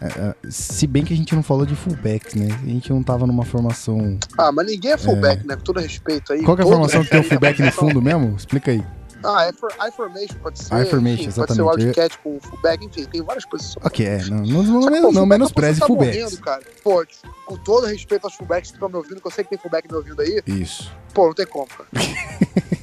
é, 0.00 0.06
é, 0.06 0.34
se 0.48 0.86
bem 0.86 1.04
que 1.04 1.12
a 1.12 1.16
gente 1.16 1.34
não 1.34 1.42
falou 1.42 1.66
de 1.66 1.74
fullbacks, 1.74 2.36
né? 2.36 2.56
A 2.62 2.66
gente 2.68 2.88
não 2.90 3.02
tava 3.02 3.26
numa 3.26 3.44
formação. 3.44 4.16
Ah, 4.38 4.52
mas 4.52 4.64
ninguém 4.64 4.92
é 4.92 4.96
fullback, 4.96 5.42
é... 5.42 5.48
né? 5.48 5.56
Com 5.56 5.62
todo 5.62 5.80
respeito 5.80 6.32
aí. 6.32 6.44
Qual 6.44 6.56
é 6.56 6.62
a 6.62 6.64
formação 6.64 7.02
que 7.02 7.10
tem 7.10 7.18
o 7.18 7.24
fullback 7.24 7.60
no 7.60 7.72
fundo 7.72 8.00
mesmo? 8.00 8.36
Explica 8.36 8.70
aí. 8.70 8.97
Ah, 9.24 9.50
I-formation 9.88 10.36
pode 10.40 10.62
ser. 10.62 10.74
I-formation, 10.74 11.28
exatamente. 11.28 11.62
Pode 11.64 11.80
ser 11.82 11.86
wildcat 11.86 12.18
com 12.18 12.40
fullback, 12.40 12.84
enfim, 12.84 13.04
tem 13.04 13.22
várias 13.22 13.44
posições. 13.44 13.84
Ok, 13.84 14.06
é, 14.06 14.24
não, 14.26 14.38
não, 14.38 14.62
não, 14.62 14.82
Só, 14.82 14.90
não, 14.90 15.12
não 15.12 15.26
menospreze 15.26 15.80
tá 15.80 15.86
fullbacks. 15.86 16.22
Morrendo, 16.22 16.40
cara. 16.40 16.62
Pô, 16.82 17.04
com 17.46 17.56
todo 17.56 17.86
respeito 17.86 18.24
aos 18.24 18.34
fullbacks 18.34 18.70
que 18.70 18.76
estão 18.76 18.88
me 18.88 18.96
ouvindo, 18.96 19.20
que 19.20 19.26
eu 19.26 19.30
sei 19.30 19.44
que 19.44 19.50
tem 19.50 19.58
fullback 19.58 19.88
me 19.90 19.96
ouvindo 19.96 20.20
aí. 20.22 20.40
Isso. 20.46 20.92
Pô, 21.12 21.26
não 21.26 21.34
tem 21.34 21.46
como, 21.46 21.66
cara. 21.66 21.88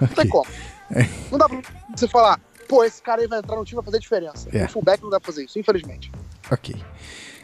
Não 0.00 0.08
tem 0.08 0.28
como. 0.28 0.46
Não 1.30 1.38
dá 1.38 1.48
pra 1.48 1.60
você 1.94 2.08
falar, 2.08 2.40
pô, 2.66 2.82
esse 2.82 3.00
cara 3.00 3.20
aí 3.22 3.28
vai 3.28 3.38
entrar 3.38 3.54
no 3.54 3.64
time 3.64 3.74
e 3.74 3.76
vai 3.76 3.84
fazer 3.84 4.00
diferença. 4.00 4.48
É. 4.52 4.64
O 4.64 4.68
fullback 4.68 5.00
não 5.00 5.10
dá 5.10 5.20
pra 5.20 5.26
fazer 5.26 5.44
isso, 5.44 5.58
infelizmente. 5.60 6.10
Ok. 6.50 6.74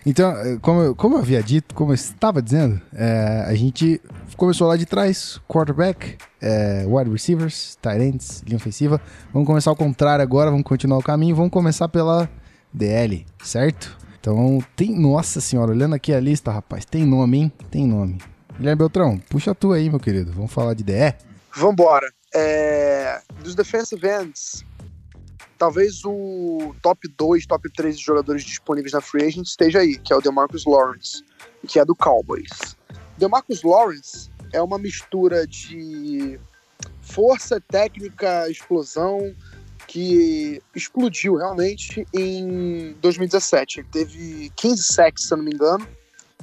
Então, 0.08 0.30
eh, 0.38 0.56
como 0.62 0.80
eu, 0.80 0.94
como 0.94 1.16
eu 1.16 1.18
havia 1.18 1.42
dito, 1.42 1.74
como 1.74 1.90
eu 1.90 1.94
estava 1.94 2.40
dizendo, 2.40 2.80
é, 2.94 3.44
a 3.46 3.54
gente 3.54 4.00
começou 4.38 4.66
lá 4.66 4.74
de 4.74 4.86
trás, 4.86 5.38
quarterback, 5.46 6.16
é, 6.40 6.86
wide 6.88 7.10
receivers, 7.10 7.76
tight 7.82 8.02
ends, 8.02 8.42
linha 8.46 8.56
ofensiva. 8.56 8.98
Vamos 9.34 9.46
começar 9.46 9.68
ao 9.68 9.76
contrário 9.76 10.22
agora, 10.22 10.50
vamos 10.50 10.64
continuar 10.64 10.96
o 10.96 11.02
caminho, 11.02 11.36
vamos 11.36 11.50
começar 11.50 11.90
pela 11.90 12.26
DL, 12.72 13.26
certo? 13.44 13.98
Então, 14.18 14.64
tem, 14.74 14.98
nossa 14.98 15.42
senhora, 15.42 15.72
olhando 15.72 15.94
aqui 15.94 16.14
a 16.14 16.20
lista, 16.20 16.50
rapaz, 16.50 16.86
tem 16.86 17.04
nome, 17.04 17.40
hein? 17.40 17.52
Tem 17.70 17.86
nome. 17.86 18.16
Guilherme 18.56 18.78
Beltrão, 18.78 19.20
puxa 19.28 19.50
a 19.50 19.54
tua 19.54 19.76
aí, 19.76 19.90
meu 19.90 20.00
querido. 20.00 20.32
Vamos 20.32 20.50
falar 20.50 20.72
de 20.72 20.84
DE? 20.84 21.14
Vambora. 21.54 22.10
É, 22.34 23.20
dos 23.42 23.54
defensive 23.54 24.08
ends, 24.08 24.64
talvez 25.58 26.04
o 26.04 26.74
top 26.80 27.08
2, 27.08 27.46
top 27.46 27.70
3 27.72 27.98
de 27.98 28.04
jogadores 28.04 28.44
disponíveis 28.44 28.92
na 28.92 29.00
free 29.00 29.26
agent 29.26 29.46
esteja 29.46 29.80
aí, 29.80 29.98
que 29.98 30.12
é 30.12 30.16
o 30.16 30.20
DeMarcus 30.20 30.64
Lawrence, 30.64 31.24
que 31.66 31.78
é 31.78 31.84
do 31.84 31.94
Cowboys. 31.94 32.76
DeMarcus 33.18 33.62
Lawrence 33.62 34.30
é 34.52 34.62
uma 34.62 34.78
mistura 34.78 35.46
de 35.46 36.38
força, 37.02 37.60
técnica, 37.60 38.48
explosão, 38.48 39.34
que 39.86 40.62
explodiu 40.74 41.36
realmente 41.36 42.06
em 42.14 42.94
2017. 43.00 43.80
Ele 43.80 43.88
teve 43.90 44.52
15 44.54 44.82
sacks, 44.82 45.24
se 45.24 45.34
eu 45.34 45.38
não 45.38 45.44
me 45.44 45.52
engano. 45.52 45.86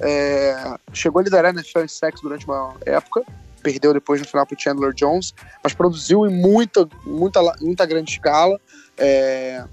É, 0.00 0.78
chegou 0.92 1.20
a 1.20 1.22
liderar 1.22 1.54
a 1.54 1.58
NFL 1.58 1.80
em 1.80 1.88
sacks 1.88 2.20
durante 2.20 2.44
uma 2.44 2.76
época 2.84 3.24
perdeu 3.66 3.92
depois 3.92 4.20
no 4.20 4.28
final 4.28 4.46
para 4.46 4.54
o 4.54 4.60
Chandler 4.60 4.94
Jones, 4.94 5.34
mas 5.60 5.74
produziu 5.74 6.24
em 6.24 6.32
muita, 6.32 6.88
muita, 7.04 7.40
muita 7.60 7.84
grande 7.84 8.12
escala. 8.12 8.60
É, 8.96 9.64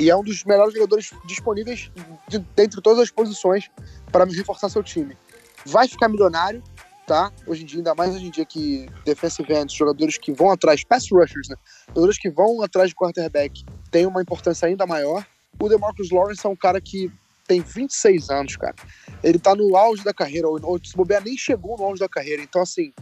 e 0.00 0.10
é 0.10 0.16
um 0.16 0.24
dos 0.24 0.42
melhores 0.42 0.74
jogadores 0.74 1.12
disponíveis 1.24 1.88
de, 2.26 2.40
dentre 2.56 2.82
todas 2.82 2.98
as 2.98 3.10
posições 3.10 3.70
para 4.10 4.24
reforçar 4.24 4.68
seu 4.68 4.82
time. 4.82 5.16
Vai 5.64 5.86
ficar 5.86 6.08
milionário, 6.08 6.64
tá? 7.06 7.30
Hoje 7.46 7.62
em 7.62 7.66
dia, 7.66 7.78
ainda 7.78 7.94
mais 7.94 8.12
hoje 8.12 8.26
em 8.26 8.30
dia 8.30 8.44
que 8.44 8.88
defensive 9.04 9.54
ends, 9.54 9.72
jogadores 9.72 10.18
que 10.18 10.32
vão 10.32 10.50
atrás, 10.50 10.82
pass 10.82 11.08
rushers, 11.08 11.48
né? 11.48 11.56
Jogadores 11.88 12.18
que 12.18 12.28
vão 12.28 12.60
atrás 12.60 12.88
de 12.88 12.96
quarterback 12.96 13.64
tem 13.92 14.04
uma 14.04 14.20
importância 14.20 14.66
ainda 14.66 14.84
maior. 14.84 15.24
O 15.60 15.68
DeMarcus 15.68 16.10
Lawrence 16.10 16.44
é 16.44 16.48
um 16.48 16.56
cara 16.56 16.80
que 16.80 17.08
tem 17.46 17.60
26 17.60 18.30
anos, 18.30 18.56
cara. 18.56 18.74
Ele 19.22 19.38
tá 19.38 19.54
no 19.54 19.76
auge 19.76 20.04
da 20.04 20.12
carreira, 20.12 20.48
ou, 20.48 20.80
se 20.82 20.96
bobear, 20.96 21.22
nem 21.24 21.36
chegou 21.36 21.76
no 21.76 21.84
auge 21.84 22.00
da 22.00 22.08
carreira. 22.08 22.42
Então, 22.42 22.62
assim, 22.62 22.92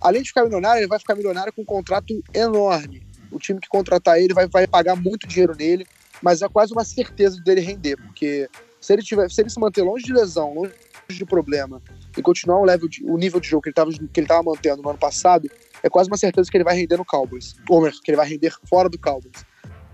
além 0.00 0.22
de 0.22 0.28
ficar 0.28 0.44
milionário, 0.44 0.80
ele 0.80 0.88
vai 0.88 0.98
ficar 0.98 1.14
milionário 1.14 1.52
com 1.52 1.62
um 1.62 1.66
contrato 1.66 2.22
enorme. 2.34 3.02
O 3.30 3.38
time 3.38 3.60
que 3.60 3.68
contratar 3.68 4.18
ele 4.18 4.34
vai, 4.34 4.46
vai 4.46 4.66
pagar 4.66 4.96
muito 4.96 5.26
dinheiro 5.26 5.54
nele, 5.56 5.86
mas 6.20 6.42
é 6.42 6.48
quase 6.48 6.72
uma 6.72 6.84
certeza 6.84 7.40
dele 7.42 7.60
render, 7.60 7.96
porque 7.96 8.48
se 8.80 8.92
ele, 8.92 9.02
tiver, 9.02 9.30
se 9.30 9.40
ele 9.40 9.48
se 9.48 9.58
manter 9.58 9.82
longe 9.82 10.04
de 10.04 10.12
lesão, 10.12 10.52
longe 10.52 10.74
de 11.08 11.24
problema, 11.24 11.80
e 12.16 12.20
continuar 12.20 12.60
o, 12.60 12.64
level 12.64 12.88
de, 12.88 13.04
o 13.04 13.16
nível 13.16 13.40
de 13.40 13.48
jogo 13.48 13.62
que 13.62 13.68
ele 13.68 13.72
estava 13.72 13.90
que 13.90 14.20
ele 14.20 14.26
tava 14.26 14.42
mantendo 14.42 14.82
no 14.82 14.90
ano 14.90 14.98
passado, 14.98 15.48
é 15.82 15.88
quase 15.88 16.10
uma 16.10 16.16
certeza 16.16 16.50
que 16.50 16.56
ele 16.56 16.64
vai 16.64 16.76
render 16.76 16.96
no 16.96 17.04
Cowboys. 17.04 17.54
Ou 17.68 17.82
que 17.90 18.10
ele 18.10 18.16
vai 18.16 18.28
render 18.28 18.52
fora 18.68 18.88
do 18.88 18.98
Cowboys. 18.98 19.44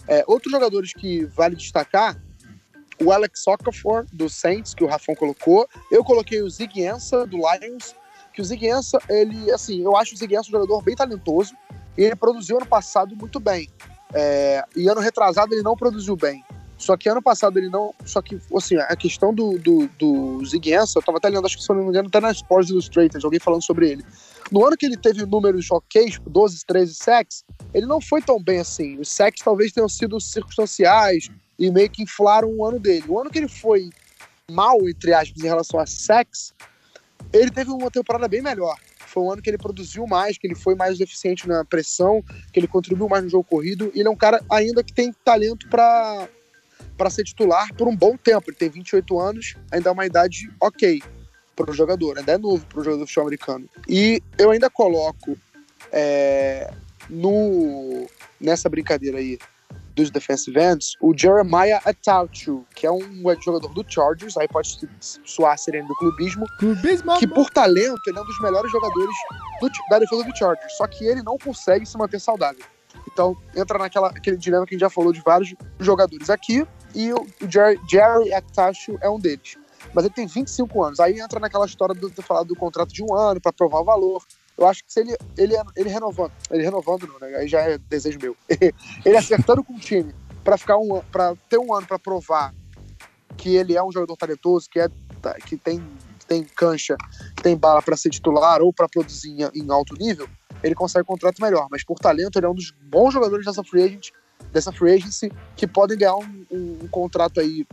É, 0.06 0.24
outros 0.26 0.50
jogadores 0.50 0.92
que 0.92 1.24
vale 1.26 1.54
destacar 1.54 2.20
o 3.02 3.12
Alex 3.12 3.46
Okafor, 3.46 4.06
do 4.12 4.28
Saints, 4.28 4.74
que 4.74 4.84
o 4.84 4.86
Rafão 4.86 5.14
colocou. 5.14 5.68
Eu 5.90 6.04
coloquei 6.04 6.42
o 6.42 6.50
Zig 6.50 6.84
Ansah, 6.86 7.26
do 7.26 7.38
Lions, 7.38 7.94
que 8.32 8.40
o 8.40 8.44
Zig 8.44 8.68
Ansah, 8.68 9.00
ele, 9.08 9.50
assim, 9.50 9.82
eu 9.82 9.96
acho 9.96 10.14
o 10.14 10.18
Zig 10.18 10.34
Ansah 10.34 10.48
um 10.48 10.52
jogador 10.52 10.82
bem 10.82 10.96
talentoso, 10.96 11.54
e 11.96 12.02
ele 12.02 12.16
produziu 12.16 12.56
ano 12.56 12.66
passado 12.66 13.16
muito 13.16 13.40
bem. 13.40 13.68
É, 14.14 14.64
e 14.76 14.88
ano 14.88 15.00
retrasado 15.00 15.52
ele 15.54 15.62
não 15.62 15.76
produziu 15.76 16.16
bem. 16.16 16.44
Só 16.78 16.96
que 16.96 17.08
ano 17.08 17.20
passado 17.20 17.58
ele 17.58 17.68
não. 17.68 17.92
Só 18.04 18.22
que, 18.22 18.40
assim, 18.56 18.76
a 18.76 18.94
questão 18.94 19.34
do, 19.34 19.58
do, 19.58 19.88
do 19.98 20.44
Ziguienza, 20.46 20.92
eu 20.96 21.02
tava 21.02 21.18
até 21.18 21.28
lendo, 21.28 21.44
acho 21.44 21.56
que 21.56 21.62
se 21.62 21.70
eu 21.70 21.74
não 21.74 21.82
me 21.82 21.88
engano, 21.88 22.06
até 22.06 22.20
na 22.20 22.30
Sports 22.30 22.70
Illustrated, 22.70 23.24
alguém 23.24 23.40
falando 23.40 23.64
sobre 23.64 23.90
ele. 23.90 24.04
No 24.52 24.64
ano 24.64 24.76
que 24.76 24.86
ele 24.86 24.96
teve 24.96 25.26
números 25.26 25.68
ok, 25.70 26.08
tipo 26.08 26.30
12, 26.30 26.64
13 26.64 26.94
sacks, 26.94 27.44
ele 27.74 27.84
não 27.84 28.00
foi 28.00 28.22
tão 28.22 28.40
bem 28.40 28.60
assim. 28.60 28.96
Os 29.00 29.08
sacks 29.08 29.42
talvez 29.42 29.72
tenham 29.72 29.88
sido 29.88 30.20
circunstanciais 30.20 31.28
e 31.58 31.70
meio 31.70 31.90
que 31.90 32.02
inflaram 32.02 32.48
o 32.50 32.64
ano 32.64 32.78
dele. 32.78 33.04
O 33.08 33.18
ano 33.18 33.30
que 33.30 33.38
ele 33.38 33.48
foi 33.48 33.90
mal, 34.50 34.88
entre 34.88 35.12
aspas, 35.12 35.42
em 35.42 35.46
relação 35.46 35.80
a 35.80 35.86
sacks, 35.86 36.54
ele 37.32 37.50
teve 37.50 37.70
uma 37.70 37.90
temporada 37.90 38.28
bem 38.28 38.40
melhor. 38.40 38.76
Foi 38.98 39.22
um 39.22 39.32
ano 39.32 39.42
que 39.42 39.50
ele 39.50 39.58
produziu 39.58 40.06
mais, 40.06 40.38
que 40.38 40.46
ele 40.46 40.54
foi 40.54 40.74
mais 40.74 41.00
eficiente 41.00 41.48
na 41.48 41.64
pressão, 41.64 42.22
que 42.52 42.60
ele 42.60 42.68
contribuiu 42.68 43.08
mais 43.08 43.24
no 43.24 43.30
jogo 43.30 43.44
corrido. 43.44 43.90
E 43.94 44.00
ele 44.00 44.08
é 44.08 44.10
um 44.10 44.16
cara 44.16 44.42
ainda 44.50 44.84
que 44.84 44.92
tem 44.92 45.12
talento 45.24 45.68
para 45.68 46.28
para 46.96 47.10
ser 47.10 47.22
titular 47.22 47.72
por 47.74 47.86
um 47.86 47.96
bom 47.96 48.16
tempo. 48.16 48.50
Ele 48.50 48.56
tem 48.56 48.68
28 48.68 49.20
anos, 49.20 49.54
ainda 49.70 49.88
é 49.88 49.92
uma 49.92 50.04
idade 50.04 50.50
ok 50.60 51.00
para 51.54 51.70
o 51.70 51.74
jogador, 51.74 52.18
ainda 52.18 52.32
é 52.32 52.38
novo 52.38 52.66
para 52.66 52.80
o 52.80 52.84
jogador 52.84 53.06
futebol 53.06 53.26
americano. 53.26 53.68
E 53.88 54.20
eu 54.36 54.50
ainda 54.50 54.68
coloco 54.68 55.38
é, 55.92 56.72
no 57.08 58.06
nessa 58.40 58.68
brincadeira 58.68 59.18
aí 59.18 59.38
dos 59.98 60.10
defensive 60.10 60.58
ends, 60.58 60.94
o 61.00 61.12
Jeremiah 61.16 61.80
Atauchu, 61.84 62.64
que 62.74 62.86
é 62.86 62.90
um 62.90 63.02
jogador 63.44 63.72
do 63.74 63.84
Chargers, 63.86 64.36
aí 64.36 64.46
pode 64.46 64.78
soar 65.24 65.58
sereno 65.58 65.88
do 65.88 65.94
clubismo, 65.96 66.46
Clubismo. 66.58 67.18
que 67.18 67.26
por 67.26 67.50
talento 67.50 68.00
ele 68.06 68.18
é 68.18 68.22
um 68.22 68.24
dos 68.24 68.40
melhores 68.40 68.70
jogadores 68.70 69.14
do, 69.60 69.68
da 69.90 69.98
defesa 69.98 70.24
do 70.24 70.36
Chargers, 70.36 70.72
só 70.76 70.86
que 70.86 71.04
ele 71.04 71.22
não 71.22 71.36
consegue 71.36 71.84
se 71.84 71.98
manter 71.98 72.20
saudável. 72.20 72.64
Então 73.12 73.36
entra 73.54 73.78
naquela 73.78 74.08
aquele 74.08 74.36
dilema 74.36 74.64
que 74.64 74.74
a 74.74 74.76
gente 74.76 74.82
já 74.82 74.90
falou 74.90 75.12
de 75.12 75.20
vários 75.20 75.54
jogadores 75.80 76.30
aqui, 76.30 76.66
e 76.94 77.12
o 77.12 77.26
Jerry, 77.48 77.80
Jerry 77.90 78.32
Atauchu 78.32 78.96
é 79.00 79.10
um 79.10 79.18
deles. 79.18 79.56
Mas 79.94 80.04
ele 80.04 80.14
tem 80.14 80.26
25 80.26 80.84
anos. 80.84 81.00
Aí 81.00 81.20
entra 81.20 81.40
naquela 81.40 81.66
história 81.66 81.94
do 81.94 82.10
ter 82.10 82.22
falado 82.22 82.46
do 82.46 82.56
contrato 82.56 82.92
de 82.92 83.02
um 83.02 83.14
ano 83.14 83.40
para 83.40 83.52
provar 83.52 83.80
o 83.80 83.84
valor. 83.84 84.22
Eu 84.58 84.66
acho 84.66 84.84
que 84.84 84.92
se 84.92 85.00
ele, 85.00 85.16
ele, 85.36 85.54
ele 85.76 85.88
renovando, 85.88 86.32
ele 86.50 86.64
renovando 86.64 87.06
não, 87.06 87.18
né? 87.20 87.36
Aí 87.36 87.48
já 87.48 87.60
é 87.60 87.78
desejo 87.78 88.18
meu. 88.20 88.36
ele 89.04 89.16
acertando 89.16 89.62
com 89.62 89.74
o 89.74 89.78
time 89.78 90.12
para 90.42 90.58
ficar 90.58 90.76
um 90.76 91.00
para 91.12 91.36
ter 91.48 91.58
um 91.58 91.72
ano 91.72 91.86
para 91.86 91.98
provar 91.98 92.52
que 93.36 93.54
ele 93.54 93.76
é 93.76 93.82
um 93.82 93.92
jogador 93.92 94.16
talentoso, 94.16 94.68
que 94.68 94.80
é 94.80 94.88
que 95.46 95.56
tem 95.56 95.80
tem 96.26 96.44
cancha, 96.44 96.94
tem 97.42 97.56
bala 97.56 97.80
para 97.80 97.96
ser 97.96 98.10
titular 98.10 98.60
ou 98.60 98.72
para 98.72 98.86
produzir 98.86 99.30
em, 99.30 99.62
em, 99.62 99.70
alto 99.70 99.94
nível, 99.94 100.28
ele 100.62 100.74
consegue 100.74 101.02
um 101.02 101.06
contrato 101.06 101.40
melhor. 101.40 101.66
Mas 101.70 101.82
por 101.82 101.98
talento, 101.98 102.38
ele 102.38 102.44
é 102.44 102.48
um 102.48 102.54
dos 102.54 102.70
bons 102.82 103.14
jogadores 103.14 103.46
dessa 103.46 103.64
free 103.64 103.84
agent, 103.84 104.10
dessa 104.52 104.70
free 104.70 104.92
agency, 104.92 105.32
que 105.56 105.66
podem 105.66 105.96
ganhar 105.96 106.16
um, 106.16 106.46
um, 106.50 106.78
um 106.82 106.88
contrato 106.88 107.40
aí 107.40 107.66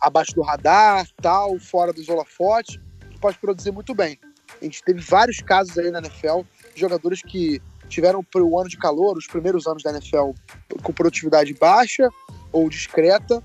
abaixo 0.00 0.32
do 0.34 0.40
radar, 0.40 1.06
tal, 1.20 1.58
fora 1.58 1.92
dos 1.92 2.08
holofotes, 2.08 2.80
que 3.10 3.18
pode 3.18 3.38
produzir 3.38 3.70
muito 3.70 3.94
bem. 3.94 4.18
A 4.60 4.64
gente 4.64 4.82
teve 4.82 5.00
vários 5.00 5.40
casos 5.40 5.76
aí 5.78 5.90
na 5.90 5.98
NFL 5.98 6.40
de 6.74 6.80
jogadores 6.80 7.22
que 7.22 7.60
tiveram 7.88 8.24
o 8.34 8.58
ano 8.58 8.68
de 8.68 8.76
calor, 8.76 9.16
os 9.16 9.26
primeiros 9.26 9.66
anos 9.66 9.82
da 9.82 9.90
NFL 9.90 10.30
com 10.82 10.92
produtividade 10.92 11.54
baixa 11.54 12.08
ou 12.52 12.68
discreta 12.68 13.42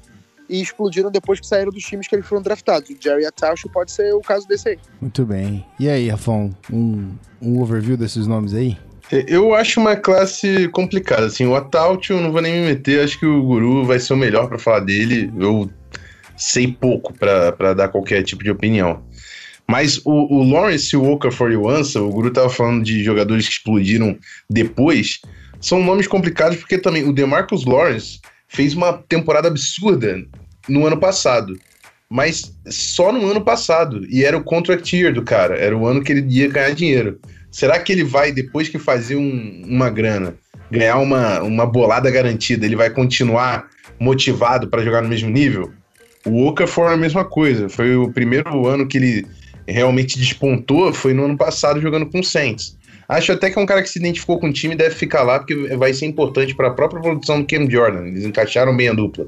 e 0.49 0.62
explodiram 0.62 1.09
depois 1.09 1.39
que 1.39 1.47
saíram 1.47 1.72
dos 1.72 1.84
times 1.84 2.07
que 2.07 2.16
eles 2.16 2.28
foram 2.28 2.41
draftados. 2.41 2.89
O 2.89 2.97
Jerry 2.99 3.26
Atacho 3.26 3.70
pode 3.70 3.91
ser 3.91 4.14
o 4.14 4.20
caso 4.20 4.47
desse 4.47 4.70
aí. 4.70 4.80
Muito 4.99 5.26
bem. 5.26 5.66
E 5.80 5.89
aí, 5.89 6.09
Rafão, 6.09 6.53
um, 6.72 7.16
um 7.41 7.62
overview 7.62 7.95
desses 7.95 8.28
nomes 8.28 8.53
aí? 8.53 8.78
Eu 9.28 9.53
acho 9.53 9.80
uma 9.80 9.95
classe 9.95 10.70
complicada, 10.70 11.26
assim, 11.26 11.45
o 11.45 11.53
Ataut 11.53 12.09
eu 12.09 12.22
não 12.22 12.32
vou 12.32 12.41
nem 12.41 12.53
me 12.53 12.68
meter, 12.68 13.03
acho 13.03 13.20
que 13.20 13.26
o 13.26 13.43
Guru 13.43 13.84
vai 13.84 13.99
ser 13.99 14.14
o 14.14 14.18
melhor 14.18 14.47
para 14.47 14.57
falar 14.57 14.80
dele, 14.80 15.30
eu 15.38 15.70
sei 16.38 16.72
pouco 16.72 17.14
para 17.14 17.74
dar 17.74 17.89
qualquer 17.89 18.24
tipo 18.24 18.41
de 18.41 18.49
opinião. 18.49 19.03
Mas 19.72 20.02
o, 20.04 20.12
o 20.12 20.44
Lawrence 20.44 20.94
Walker 20.98 21.32
for 21.32 21.50
Yuança, 21.50 22.02
o 22.02 22.10
Guru 22.10 22.30
tava 22.30 22.50
falando 22.50 22.84
de 22.84 23.02
jogadores 23.06 23.48
que 23.48 23.54
explodiram 23.54 24.18
depois, 24.50 25.22
são 25.62 25.82
nomes 25.82 26.08
complicados 26.08 26.58
porque 26.58 26.78
também 26.78 27.08
o 27.08 27.14
DeMarcus 27.14 27.64
Lawrence 27.64 28.20
fez 28.50 28.74
uma 28.74 28.92
temporada 28.92 29.48
absurda 29.48 30.22
no 30.68 30.86
ano 30.86 30.98
passado. 30.98 31.58
Mas 32.10 32.54
só 32.68 33.14
no 33.14 33.26
ano 33.32 33.40
passado. 33.40 34.06
E 34.10 34.26
era 34.26 34.38
o 34.38 34.44
contract 34.44 34.94
year 34.94 35.14
do 35.14 35.24
cara. 35.24 35.58
Era 35.58 35.78
o 35.78 35.88
ano 35.88 36.04
que 36.04 36.12
ele 36.12 36.26
ia 36.28 36.50
ganhar 36.50 36.76
dinheiro. 36.76 37.18
Será 37.50 37.80
que 37.80 37.94
ele 37.94 38.04
vai, 38.04 38.34
depois 38.34 38.68
que 38.68 38.78
fazer 38.78 39.16
um, 39.16 39.64
uma 39.66 39.90
grana, 39.90 40.36
ganhar 40.70 40.98
uma, 40.98 41.42
uma 41.42 41.66
bolada 41.66 42.12
garantida, 42.12 42.66
ele 42.66 42.76
vai 42.76 42.90
continuar 42.90 43.70
motivado 43.98 44.68
para 44.68 44.84
jogar 44.84 45.02
no 45.02 45.08
mesmo 45.08 45.30
nível? 45.30 45.72
O 46.26 46.46
Oka 46.46 46.68
foi 46.68 46.94
a 46.94 46.98
mesma 46.98 47.24
coisa. 47.24 47.70
Foi 47.70 47.96
o 47.96 48.12
primeiro 48.12 48.68
ano 48.68 48.86
que 48.86 48.98
ele 48.98 49.26
realmente 49.68 50.18
despontou, 50.18 50.93
foi 50.93 51.14
no 51.14 51.26
ano 51.26 51.38
passado 51.38 51.82
jogando 51.82 52.05
com 52.05 52.20
o 52.20 52.24
Saints. 52.24 52.78
Acho 53.07 53.34
até 53.34 53.49
que 53.49 53.59
é 53.59 53.62
um 53.62 53.66
cara 53.66 53.82
que 53.82 53.89
se 53.89 53.99
identificou 53.99 54.39
com 54.39 54.47
o 54.47 54.53
time 54.53 54.74
e 54.74 54.78
deve 54.78 54.95
ficar 54.95 55.24
lá, 55.24 55.39
porque 55.39 55.76
vai 55.76 55.93
ser 55.93 56.05
importante 56.05 56.55
para 56.55 56.70
a 56.70 56.74
própria 56.74 57.01
produção 57.01 57.41
do 57.41 57.47
Cam 57.47 57.70
Jordan. 57.70 58.07
Eles 58.07 58.24
encaixaram 58.24 58.76
bem 58.76 58.88
a 58.88 58.93
dupla. 58.93 59.28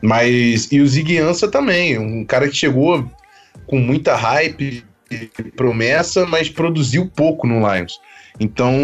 Mas. 0.00 0.70
E 0.70 0.80
o 0.80 0.86
Ziggy 0.86 1.18
Ansah 1.18 1.48
também, 1.48 1.98
um 1.98 2.24
cara 2.24 2.48
que 2.48 2.54
chegou 2.54 3.04
com 3.66 3.78
muita 3.78 4.14
hype, 4.14 4.84
promessa, 5.56 6.26
mas 6.26 6.48
produziu 6.48 7.10
pouco 7.14 7.46
no 7.46 7.58
Lions. 7.58 7.98
Então, 8.40 8.74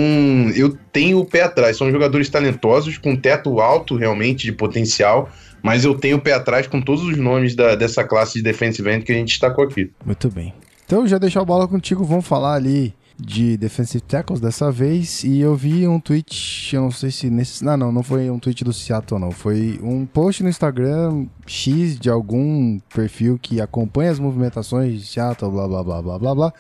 eu 0.55 0.77
tenho 0.93 1.21
o 1.21 1.25
pé 1.25 1.43
atrás. 1.43 1.77
São 1.77 1.91
jogadores 1.91 2.29
talentosos, 2.29 2.99
com 2.99 3.17
teto 3.17 3.61
alto 3.61 3.97
realmente 3.97 4.45
de 4.45 4.53
potencial, 4.53 5.31
mas 5.63 5.85
eu 5.85 5.95
tenho 5.95 6.17
o 6.17 6.21
pé 6.21 6.33
atrás 6.33 6.67
com 6.67 6.81
todos 6.81 7.03
os 7.05 7.17
nomes 7.17 7.55
da, 7.55 7.75
dessa 7.75 8.05
classe 8.05 8.35
de 8.35 8.43
defensive 8.43 8.91
end 8.91 9.05
que 9.05 9.13
a 9.13 9.15
gente 9.15 9.29
destacou 9.29 9.65
aqui. 9.65 9.91
Muito 10.05 10.31
bem. 10.31 10.55
Então, 10.85 11.07
já 11.07 11.19
deixar 11.19 11.43
a 11.43 11.45
bola 11.45 11.69
contigo, 11.69 12.05
vamos 12.05 12.27
falar 12.27 12.55
ali 12.55 12.95
de 13.21 13.57
defensive 13.57 14.01
tackles 14.01 14.41
dessa 14.41 14.71
vez 14.71 15.25
e 15.25 15.41
eu 15.41 15.57
vi 15.57 15.89
um 15.89 15.99
tweet, 15.99 16.75
eu 16.75 16.83
não 16.83 16.91
sei 16.91 17.11
se 17.11 17.29
nesse, 17.29 17.65
não, 17.65 17.77
não, 17.77 17.93
não 17.93 18.03
foi 18.03 18.31
um 18.31 18.39
tweet 18.39 18.63
do 18.63 18.73
Seattle 18.73 19.21
não, 19.21 19.33
foi 19.33 19.79
um 19.83 20.07
post 20.07 20.43
no 20.45 20.49
Instagram 20.49 21.27
X 21.45 21.99
de 21.99 22.09
algum 22.09 22.79
perfil 22.95 23.37
que 23.37 23.61
acompanha 23.61 24.13
as 24.13 24.21
movimentações 24.21 25.01
de 25.01 25.07
Seattle, 25.07 25.51
blá 25.51 25.67
blá 25.67 25.83
blá 25.83 26.01
blá 26.01 26.19
blá 26.19 26.35
blá, 26.35 26.53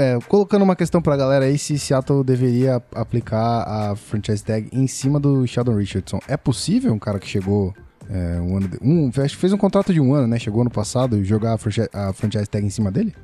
é, 0.00 0.18
colocando 0.26 0.62
uma 0.62 0.74
questão 0.74 1.02
pra 1.02 1.18
galera 1.18 1.44
aí 1.44 1.58
se 1.58 1.78
Seattle 1.78 2.24
deveria 2.24 2.82
aplicar 2.94 3.62
a 3.62 3.94
franchise 3.94 4.42
tag 4.42 4.68
em 4.72 4.86
cima 4.86 5.20
do 5.20 5.46
Sheldon 5.46 5.76
Richardson. 5.76 6.18
É 6.26 6.38
possível 6.38 6.94
um 6.94 6.98
cara 6.98 7.18
que 7.18 7.28
chegou 7.28 7.74
é, 8.10 8.40
um 8.40 8.56
ano, 8.56 8.70
um, 8.80 9.12
fez 9.12 9.52
um 9.52 9.58
contrato 9.58 9.92
de 9.92 10.00
um 10.00 10.14
ano, 10.14 10.26
né? 10.26 10.38
Chegou 10.38 10.62
ano 10.62 10.70
passado 10.70 11.22
jogar 11.22 11.54
a 11.54 11.58
franchise, 11.58 11.88
a 11.92 12.12
franchise 12.12 12.46
tag 12.46 12.64
em 12.64 12.70
cima 12.70 12.90
dele? 12.90 13.14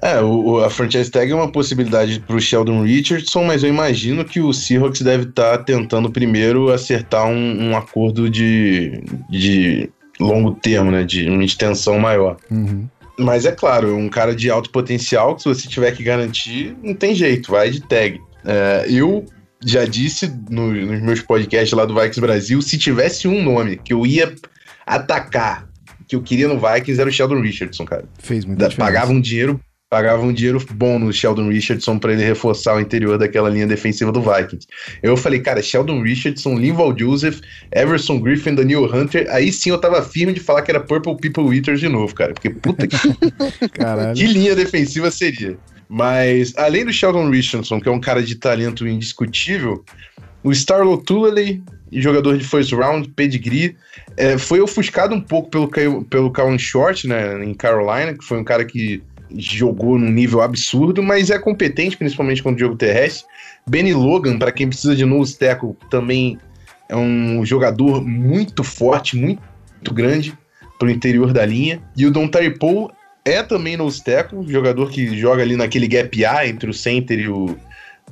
É, 0.00 0.20
o, 0.20 0.62
a 0.62 0.70
franchise 0.70 1.10
tag 1.10 1.30
é 1.30 1.34
uma 1.34 1.50
possibilidade 1.50 2.20
para 2.20 2.36
o 2.36 2.40
Sheldon 2.40 2.84
Richardson, 2.84 3.44
mas 3.44 3.64
eu 3.64 3.68
imagino 3.68 4.24
que 4.24 4.40
o 4.40 4.52
Seahawks 4.52 5.02
deve 5.02 5.24
estar 5.24 5.58
tá 5.58 5.64
tentando 5.64 6.10
primeiro 6.10 6.72
acertar 6.72 7.26
um, 7.26 7.70
um, 7.70 7.76
acordo 7.76 8.30
de, 8.30 9.02
de 9.28 9.90
longo 10.20 10.52
termo, 10.54 10.92
né? 10.92 11.02
De 11.02 11.28
uma 11.28 11.44
extensão 11.44 11.98
maior. 11.98 12.36
Uhum. 12.50 12.88
Mas 13.18 13.44
é 13.44 13.52
claro, 13.52 13.96
um 13.96 14.08
cara 14.08 14.34
de 14.34 14.48
alto 14.48 14.70
potencial, 14.70 15.34
que 15.34 15.42
se 15.42 15.48
você 15.48 15.68
tiver 15.68 15.92
que 15.92 16.04
garantir, 16.04 16.76
não 16.82 16.94
tem 16.94 17.14
jeito, 17.14 17.50
vai 17.50 17.70
de 17.70 17.80
tag. 17.80 18.20
É, 18.44 18.86
eu 18.88 19.24
já 19.64 19.84
disse 19.84 20.32
no, 20.50 20.72
nos 20.72 21.00
meus 21.00 21.20
podcasts 21.20 21.72
lá 21.72 21.84
do 21.84 21.94
Vikings 21.94 22.20
Brasil, 22.20 22.62
se 22.62 22.78
tivesse 22.78 23.26
um 23.26 23.42
nome 23.42 23.76
que 23.76 23.92
eu 23.92 24.06
ia 24.06 24.34
atacar, 24.86 25.68
que 26.06 26.14
eu 26.14 26.22
queria 26.22 26.48
no 26.48 26.58
Vikings, 26.58 27.00
era 27.00 27.08
o 27.08 27.12
Sheldon 27.12 27.40
Richardson, 27.40 27.84
cara. 27.84 28.04
Fez 28.18 28.44
muito 28.44 28.58
diferença. 28.58 28.92
Pagava 28.92 29.12
um 29.12 29.20
dinheiro, 29.20 29.60
pagava 29.88 30.22
um 30.22 30.32
dinheiro 30.32 30.64
bom 30.72 30.98
no 30.98 31.12
Sheldon 31.12 31.48
Richardson 31.48 31.98
para 31.98 32.12
ele 32.12 32.24
reforçar 32.24 32.76
o 32.76 32.80
interior 32.80 33.16
daquela 33.16 33.48
linha 33.48 33.66
defensiva 33.66 34.12
do 34.12 34.20
Vikings. 34.20 34.66
Eu 35.02 35.16
falei, 35.16 35.40
cara, 35.40 35.62
Sheldon 35.62 36.02
Richardson, 36.02 36.58
Linval 36.58 36.98
Joseph, 36.98 37.40
Everson 37.72 38.20
Griffin, 38.20 38.54
Daniel 38.54 38.84
Hunter, 38.84 39.26
aí 39.30 39.52
sim 39.52 39.70
eu 39.70 39.78
tava 39.78 40.02
firme 40.02 40.32
de 40.32 40.40
falar 40.40 40.62
que 40.62 40.70
era 40.70 40.80
Purple 40.80 41.16
People 41.16 41.56
Eaters 41.56 41.80
de 41.80 41.88
novo, 41.88 42.14
cara. 42.14 42.34
Porque 42.34 42.50
puta 42.50 42.86
que. 42.86 42.96
que 44.14 44.26
linha 44.26 44.54
defensiva 44.54 45.10
seria? 45.10 45.56
Mas, 45.88 46.54
além 46.56 46.84
do 46.84 46.92
Sheldon 46.92 47.30
Richardson, 47.30 47.80
que 47.80 47.88
é 47.88 47.92
um 47.92 48.00
cara 48.00 48.22
de 48.22 48.34
talento 48.36 48.86
indiscutível, 48.86 49.84
o 50.42 50.52
Starlo 50.52 50.98
Tulele, 50.98 51.62
jogador 51.92 52.36
de 52.36 52.44
first 52.44 52.72
round, 52.72 53.08
pedigree, 53.10 53.76
é, 54.16 54.36
foi 54.36 54.60
ofuscado 54.60 55.14
um 55.14 55.20
pouco 55.20 55.50
pelo, 55.50 56.04
pelo 56.04 56.30
Calvin 56.30 56.58
Short, 56.58 57.06
né, 57.06 57.44
em 57.44 57.54
Carolina, 57.54 58.14
que 58.14 58.24
foi 58.24 58.38
um 58.38 58.44
cara 58.44 58.64
que 58.64 59.02
jogou 59.36 59.98
num 59.98 60.10
nível 60.10 60.40
absurdo, 60.40 61.02
mas 61.02 61.30
é 61.30 61.38
competente, 61.38 61.96
principalmente 61.96 62.42
com 62.42 62.52
o 62.52 62.58
jogo 62.58 62.76
terrestre. 62.76 63.26
Benny 63.66 63.94
Logan, 63.94 64.38
para 64.38 64.52
quem 64.52 64.68
precisa 64.68 64.94
de 64.94 65.04
nose 65.04 65.38
tackle, 65.38 65.76
também 65.90 66.38
é 66.88 66.96
um 66.96 67.44
jogador 67.44 68.04
muito 68.04 68.62
forte, 68.62 69.16
muito 69.16 69.92
grande 69.92 70.36
para 70.78 70.88
o 70.88 70.90
interior 70.90 71.32
da 71.32 71.44
linha. 71.46 71.80
E 71.96 72.06
o 72.06 72.10
Don 72.10 72.28
Paul 72.58 72.92
é 73.24 73.42
também 73.42 73.76
no 73.76 73.90
tackle, 73.90 74.46
jogador 74.50 74.90
que 74.90 75.18
joga 75.18 75.42
ali 75.42 75.56
naquele 75.56 75.88
gap 75.88 76.24
A 76.24 76.46
entre 76.46 76.68
o 76.68 76.74
center 76.74 77.18
e 77.18 77.28
o, 77.28 77.56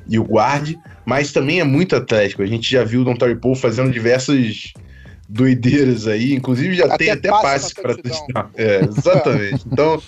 e 0.08 0.18
o 0.18 0.24
guard, 0.24 0.74
mas 1.04 1.32
também 1.32 1.60
é 1.60 1.64
muito 1.64 1.94
atlético. 1.94 2.42
A 2.42 2.46
gente 2.46 2.70
já 2.70 2.82
viu 2.82 3.02
o 3.02 3.04
Don 3.04 3.16
Paul 3.16 3.54
fazendo 3.54 3.90
diversas 3.90 4.72
doideiras 5.28 6.06
aí, 6.06 6.34
inclusive 6.34 6.74
já 6.74 6.86
Até 6.86 6.96
tem 6.96 7.10
até 7.10 7.28
passe 7.28 7.74
para 7.74 7.94
touchdown. 7.94 8.50
É, 8.54 8.84
exatamente. 8.84 9.64
então, 9.70 10.02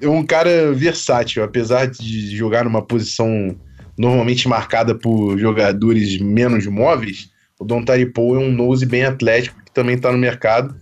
é 0.00 0.08
um 0.08 0.24
cara 0.24 0.72
versátil, 0.72 1.42
apesar 1.42 1.86
de 1.86 2.36
jogar 2.36 2.64
numa 2.64 2.82
posição 2.82 3.56
normalmente 3.96 4.46
marcada 4.48 4.94
por 4.94 5.38
jogadores 5.38 6.20
menos 6.20 6.66
móveis, 6.66 7.30
o 7.58 7.64
Don 7.64 7.82
Paul 8.12 8.36
é 8.36 8.38
um 8.38 8.52
nose 8.52 8.84
bem 8.84 9.04
atlético 9.04 9.56
que 9.64 9.72
também 9.72 9.94
está 9.96 10.12
no 10.12 10.18
mercado. 10.18 10.76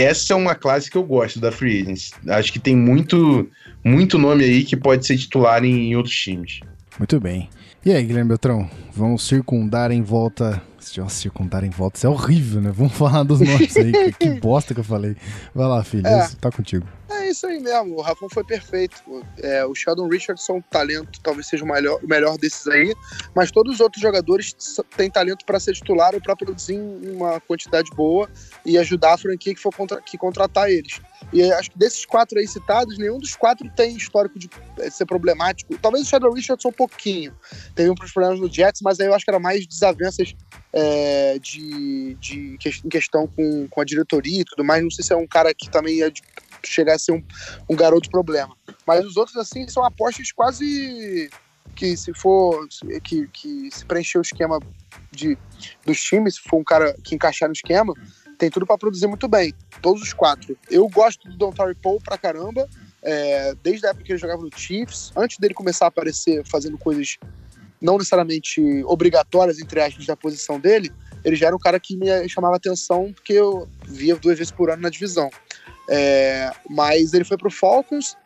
Essa 0.00 0.32
é 0.32 0.36
uma 0.36 0.54
classe 0.54 0.90
que 0.90 0.96
eu 0.96 1.02
gosto 1.02 1.40
da 1.40 1.50
Free 1.50 1.82
Agents. 1.82 2.12
Acho 2.28 2.52
que 2.52 2.58
tem 2.58 2.76
muito, 2.76 3.48
muito 3.84 4.18
nome 4.18 4.44
aí 4.44 4.64
que 4.64 4.76
pode 4.76 5.06
ser 5.06 5.18
titular 5.18 5.64
em, 5.64 5.90
em 5.90 5.96
outros 5.96 6.14
times. 6.14 6.60
Muito 6.98 7.18
bem. 7.20 7.48
E 7.84 7.92
aí, 7.92 8.02
Guilherme 8.02 8.28
Beltrão? 8.28 8.68
Vamos 8.92 9.26
circundar 9.26 9.90
em 9.90 10.02
volta. 10.02 10.62
Nossa, 10.96 11.16
circundar 11.16 11.64
em 11.64 11.70
volta, 11.70 11.96
isso 11.98 12.06
é 12.06 12.10
horrível, 12.10 12.60
né? 12.60 12.70
Vamos 12.74 12.92
falar 12.96 13.22
dos 13.22 13.40
nomes 13.40 13.76
aí. 13.76 13.92
que, 13.92 14.12
que 14.12 14.30
bosta 14.40 14.72
que 14.74 14.80
eu 14.80 14.84
falei. 14.84 15.16
Vai 15.54 15.66
lá, 15.66 15.82
filho, 15.84 16.06
É. 16.06 16.24
isso 16.24 16.36
tá 16.36 16.50
contigo. 16.50 16.86
É 17.10 17.30
isso 17.30 17.46
aí 17.46 17.58
mesmo, 17.60 17.96
o 17.96 18.00
Rafão 18.02 18.28
foi 18.30 18.44
perfeito. 18.44 19.02
É, 19.38 19.64
o 19.64 19.74
Sheldon 19.74 20.08
Richardson, 20.08 20.54
um 20.54 20.62
talento, 20.62 21.20
talvez 21.22 21.46
seja 21.46 21.64
o 21.64 21.66
melhor, 21.68 21.98
o 22.02 22.06
melhor 22.06 22.36
desses 22.38 22.66
aí, 22.68 22.94
mas 23.34 23.50
todos 23.50 23.74
os 23.74 23.80
outros 23.80 24.00
jogadores 24.00 24.54
têm 24.96 25.10
talento 25.10 25.44
para 25.44 25.58
ser 25.58 25.72
titular 25.74 26.14
ou 26.14 26.20
para 26.20 26.36
produzir 26.36 26.78
uma 26.78 27.40
quantidade 27.40 27.90
boa 27.96 28.28
e 28.64 28.78
ajudar 28.78 29.14
a 29.14 29.18
franquia 29.18 29.54
que 29.54 29.60
for 29.60 29.74
contra- 29.74 30.00
que 30.02 30.16
contratar 30.18 30.70
eles. 30.70 31.00
E 31.32 31.42
acho 31.52 31.70
que 31.70 31.78
desses 31.78 32.06
quatro 32.06 32.38
aí 32.38 32.46
citados, 32.46 32.96
nenhum 32.98 33.18
dos 33.18 33.36
quatro 33.36 33.68
tem 33.76 33.96
histórico 33.96 34.38
de 34.38 34.48
eh, 34.78 34.90
ser 34.90 35.04
problemático. 35.06 35.76
Talvez 35.78 36.06
o 36.06 36.08
Sheldon 36.08 36.32
Richardson 36.32 36.68
um 36.68 36.72
pouquinho. 36.72 37.34
Teve 37.74 37.90
uns 37.90 38.12
problemas 38.12 38.40
no 38.40 38.52
Jets, 38.52 38.80
mas 38.82 38.98
aí 38.98 39.06
eu 39.06 39.14
acho 39.14 39.24
que 39.24 39.30
era 39.30 39.38
mais 39.38 39.66
desavenças 39.66 40.34
é, 40.72 41.38
de, 41.38 42.14
de 42.20 42.58
em 42.84 42.88
questão 42.88 43.26
com, 43.26 43.68
com 43.68 43.80
a 43.80 43.84
diretoria 43.84 44.40
e 44.40 44.44
tudo 44.44 44.64
mais. 44.64 44.82
Não 44.82 44.90
sei 44.90 45.04
se 45.04 45.12
é 45.12 45.16
um 45.16 45.26
cara 45.26 45.52
que 45.54 45.70
também 45.70 45.96
ia 45.96 46.10
de- 46.10 46.22
chegar 46.64 46.94
a 46.94 46.98
ser 46.98 47.12
um, 47.12 47.22
um 47.68 47.76
garoto 47.76 48.10
problema. 48.10 48.56
Mas 48.86 49.04
os 49.04 49.16
outros, 49.16 49.36
assim, 49.36 49.68
são 49.68 49.84
apostas 49.84 50.32
quase 50.32 51.30
que 51.76 51.96
se 51.96 52.12
for 52.14 52.66
que, 53.04 53.28
que 53.28 53.70
se 53.70 53.84
preencher 53.84 54.18
o 54.18 54.22
esquema 54.22 54.58
de, 55.12 55.38
dos 55.86 56.00
times, 56.00 56.34
se 56.34 56.40
for 56.40 56.58
um 56.58 56.64
cara 56.64 56.94
que 57.04 57.14
encaixar 57.14 57.48
no 57.48 57.52
esquema, 57.52 57.94
tem 58.38 58.48
tudo 58.48 58.64
para 58.64 58.78
produzir 58.78 59.06
muito 59.06 59.28
bem. 59.28 59.52
Todos 59.82 60.02
os 60.02 60.12
quatro. 60.12 60.56
Eu 60.70 60.88
gosto 60.88 61.28
do 61.28 61.36
Don 61.36 61.52
Paul 61.82 62.00
pra 62.00 62.16
caramba. 62.16 62.68
é, 63.02 63.54
desde 63.62 63.86
a 63.86 63.90
época 63.90 64.04
que 64.04 64.12
ele 64.12 64.18
jogava 64.18 64.42
no 64.42 64.50
Chiefs, 64.56 65.12
antes 65.16 65.38
dele 65.38 65.54
começar 65.54 65.86
a 65.86 65.88
aparecer 65.88 66.44
fazendo 66.46 66.78
coisas 66.78 67.16
não 67.80 67.96
necessariamente 67.96 68.60
obrigatórias, 68.84 69.58
entre 69.60 69.80
aspas, 69.80 70.04
da 70.06 70.16
posição 70.16 70.58
dele, 70.58 70.92
ele 71.24 71.36
já 71.36 71.46
era 71.46 71.56
um 71.56 71.60
cara 71.60 71.78
que 71.78 71.96
me 71.96 72.28
chamava 72.28 72.56
atenção 72.56 73.12
porque 73.12 73.32
eu 73.32 73.68
via 73.86 74.16
duas 74.16 74.38
vezes 74.38 74.52
por 74.52 74.70
ano 74.70 74.82
na 74.82 74.88
divisão. 74.88 75.30
É, 75.88 76.50
mas 76.68 77.14
ele 77.14 77.24
foi 77.24 77.36
pro 77.36 77.50
Falcons. 77.50 78.16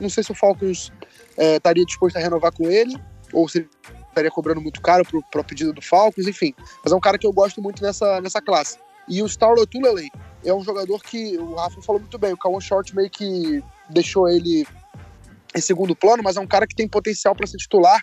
Não 0.00 0.08
sei 0.08 0.22
se 0.22 0.32
o 0.32 0.34
Falcons 0.34 0.92
é, 1.36 1.56
estaria 1.56 1.84
disposto 1.84 2.16
a 2.16 2.20
renovar 2.20 2.52
com 2.52 2.70
ele, 2.70 2.96
ou 3.32 3.48
se 3.48 3.68
estaria 4.08 4.30
cobrando 4.30 4.60
muito 4.60 4.80
caro 4.80 5.04
pro, 5.04 5.22
pro 5.30 5.44
pedido 5.44 5.72
do 5.72 5.82
Falcons, 5.82 6.26
enfim. 6.26 6.54
Mas 6.82 6.92
é 6.92 6.96
um 6.96 7.00
cara 7.00 7.18
que 7.18 7.26
eu 7.26 7.32
gosto 7.32 7.60
muito 7.60 7.82
nessa, 7.82 8.20
nessa 8.20 8.40
classe. 8.40 8.78
E 9.10 9.20
o 9.22 9.26
Starlo 9.26 9.66
Tulele 9.66 10.08
é 10.44 10.54
um 10.54 10.62
jogador 10.62 11.02
que 11.02 11.36
o 11.36 11.56
Rafa 11.56 11.82
falou 11.82 12.00
muito 12.00 12.16
bem. 12.16 12.32
O 12.32 12.36
Kawan 12.36 12.60
Short 12.60 12.94
meio 12.94 13.10
que 13.10 13.60
deixou 13.90 14.28
ele 14.28 14.64
em 15.52 15.60
segundo 15.60 15.96
plano, 15.96 16.22
mas 16.22 16.36
é 16.36 16.40
um 16.40 16.46
cara 16.46 16.64
que 16.64 16.76
tem 16.76 16.86
potencial 16.86 17.34
para 17.34 17.44
ser 17.44 17.56
titular 17.56 18.00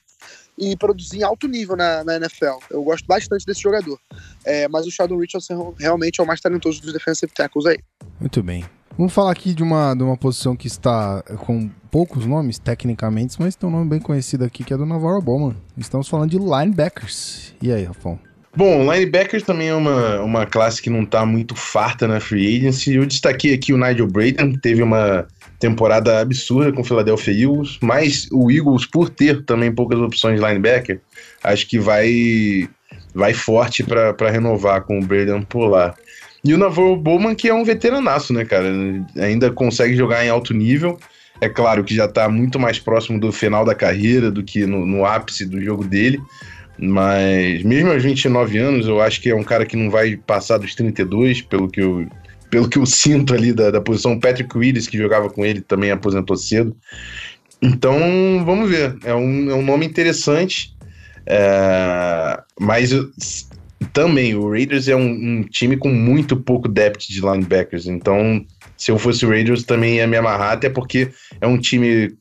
e 0.57 0.75
produzir 0.75 1.19
em 1.19 1.23
alto 1.23 1.47
nível 1.47 1.77
na, 1.77 2.03
na 2.03 2.17
NFL. 2.17 2.57
Eu 2.69 2.83
gosto 2.83 3.05
bastante 3.05 3.45
desse 3.45 3.61
jogador. 3.61 3.97
É, 4.43 4.67
mas 4.67 4.85
o 4.85 4.91
Sheldon 4.91 5.17
Richardson 5.17 5.73
realmente 5.79 6.19
é 6.19 6.23
o 6.23 6.27
mais 6.27 6.41
talentoso 6.41 6.81
dos 6.81 6.91
defensive 6.91 7.31
tackles 7.33 7.65
aí. 7.65 7.79
Muito 8.19 8.43
bem. 8.43 8.65
Vamos 8.97 9.13
falar 9.13 9.31
aqui 9.31 9.53
de 9.53 9.63
uma, 9.63 9.93
de 9.93 10.03
uma 10.03 10.17
posição 10.17 10.57
que 10.57 10.67
está 10.67 11.23
com 11.45 11.69
poucos 11.89 12.25
nomes, 12.25 12.59
tecnicamente, 12.59 13.39
mas 13.39 13.55
tem 13.55 13.69
um 13.69 13.71
nome 13.71 13.89
bem 13.89 13.99
conhecido 13.99 14.43
aqui, 14.43 14.63
que 14.63 14.73
é 14.73 14.77
do 14.77 14.85
Navarro 14.85 15.21
Bowman. 15.21 15.55
Estamos 15.77 16.09
falando 16.09 16.31
de 16.31 16.37
linebackers. 16.37 17.53
E 17.61 17.71
aí, 17.71 17.83
Rafão? 17.83 18.19
Bom, 18.57 18.91
linebackers 18.91 19.43
também 19.43 19.67
é 19.67 19.75
uma, 19.75 20.19
uma 20.21 20.43
classe 20.47 20.81
que 20.81 20.89
não 20.89 21.05
tá 21.05 21.23
muito 21.23 21.53
farta 21.53 22.07
na 22.07 22.19
free 22.19 22.57
agency. 22.57 22.95
Eu 22.95 23.05
destaquei 23.05 23.53
aqui 23.53 23.71
o 23.71 23.77
Nigel 23.77 24.07
Braden, 24.07 24.53
que 24.53 24.57
teve 24.57 24.81
uma 24.81 25.27
temporada 25.59 26.19
absurda 26.21 26.73
com 26.73 26.81
o 26.81 26.83
Philadelphia 26.83 27.43
Eagles, 27.43 27.77
mas 27.83 28.27
o 28.31 28.49
Eagles, 28.49 28.87
por 28.87 29.11
ter 29.11 29.43
também 29.43 29.71
poucas 29.71 29.99
opções 29.99 30.39
de 30.39 30.45
linebacker, 30.47 30.99
acho 31.43 31.67
que 31.67 31.77
vai, 31.77 32.67
vai 33.13 33.31
forte 33.31 33.83
para 33.83 34.31
renovar 34.31 34.81
com 34.81 34.97
o 34.97 35.05
Braden 35.05 35.43
por 35.43 35.67
lá. 35.67 35.93
E 36.43 36.51
o 36.51 36.57
Navarro 36.57 36.95
Bowman, 36.95 37.35
que 37.35 37.49
é 37.49 37.53
um 37.53 37.63
veteranaço, 37.63 38.33
né, 38.33 38.43
cara? 38.43 38.73
Ainda 39.17 39.51
consegue 39.51 39.95
jogar 39.95 40.25
em 40.25 40.29
alto 40.29 40.55
nível. 40.55 40.97
É 41.39 41.47
claro 41.47 41.83
que 41.83 41.93
já 41.93 42.07
tá 42.07 42.27
muito 42.27 42.59
mais 42.59 42.79
próximo 42.79 43.19
do 43.19 43.31
final 43.31 43.63
da 43.63 43.75
carreira 43.75 44.31
do 44.31 44.41
que 44.41 44.65
no, 44.65 44.83
no 44.83 45.05
ápice 45.05 45.45
do 45.45 45.61
jogo 45.61 45.83
dele. 45.83 46.19
Mas 46.77 47.63
mesmo 47.63 47.91
aos 47.91 48.03
29 48.03 48.57
anos, 48.57 48.87
eu 48.87 49.01
acho 49.01 49.21
que 49.21 49.29
é 49.29 49.35
um 49.35 49.43
cara 49.43 49.65
que 49.65 49.75
não 49.75 49.89
vai 49.89 50.15
passar 50.15 50.57
dos 50.57 50.75
32, 50.75 51.41
pelo 51.41 51.67
que 51.67 51.81
eu, 51.81 52.07
pelo 52.49 52.69
que 52.69 52.77
eu 52.77 52.85
sinto 52.85 53.33
ali 53.33 53.51
da, 53.51 53.71
da 53.71 53.81
posição. 53.81 54.19
Patrick 54.19 54.55
Willis, 54.55 54.87
que 54.87 54.97
jogava 54.97 55.29
com 55.29 55.45
ele, 55.45 55.61
também 55.61 55.91
aposentou 55.91 56.37
cedo. 56.37 56.75
Então, 57.61 57.97
vamos 58.45 58.69
ver. 58.69 58.95
É 59.03 59.13
um, 59.13 59.49
é 59.49 59.55
um 59.55 59.63
nome 59.63 59.85
interessante. 59.85 60.75
É, 61.25 62.39
mas 62.59 62.91
também, 63.91 64.35
o 64.35 64.49
Raiders 64.49 64.87
é 64.87 64.95
um, 64.95 65.09
um 65.09 65.43
time 65.43 65.77
com 65.77 65.89
muito 65.89 66.37
pouco 66.37 66.67
depth 66.67 67.07
de 67.09 67.21
linebackers. 67.21 67.87
Então, 67.87 68.45
se 68.77 68.91
eu 68.91 68.99
fosse 68.99 69.25
o 69.25 69.29
Raiders, 69.29 69.63
também 69.63 69.95
ia 69.95 70.07
me 70.07 70.17
amarrar, 70.17 70.51
até 70.51 70.69
porque 70.69 71.09
é 71.41 71.47
um 71.47 71.57
time 71.57 72.15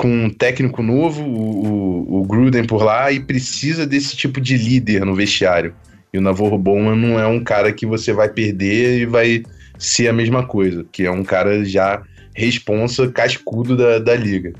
com 0.00 0.08
um 0.08 0.30
técnico 0.30 0.82
novo, 0.82 1.22
o, 1.22 1.66
o, 1.66 2.20
o 2.20 2.24
Gruden 2.24 2.64
por 2.64 2.82
lá, 2.82 3.12
e 3.12 3.20
precisa 3.20 3.86
desse 3.86 4.16
tipo 4.16 4.40
de 4.40 4.56
líder 4.56 5.04
no 5.04 5.14
vestiário. 5.14 5.74
E 6.10 6.16
o 6.16 6.22
Navarro 6.22 6.56
Bowman 6.56 6.96
não 6.96 7.18
é 7.18 7.26
um 7.26 7.44
cara 7.44 7.70
que 7.70 7.84
você 7.84 8.10
vai 8.10 8.30
perder 8.30 9.00
e 9.00 9.04
vai 9.04 9.42
ser 9.78 10.08
a 10.08 10.12
mesma 10.14 10.46
coisa, 10.46 10.86
que 10.90 11.04
é 11.04 11.10
um 11.10 11.22
cara 11.22 11.62
já 11.66 12.02
responsa, 12.34 13.12
cascudo 13.12 13.76
da, 13.76 13.98
da 13.98 14.14
liga. 14.14 14.54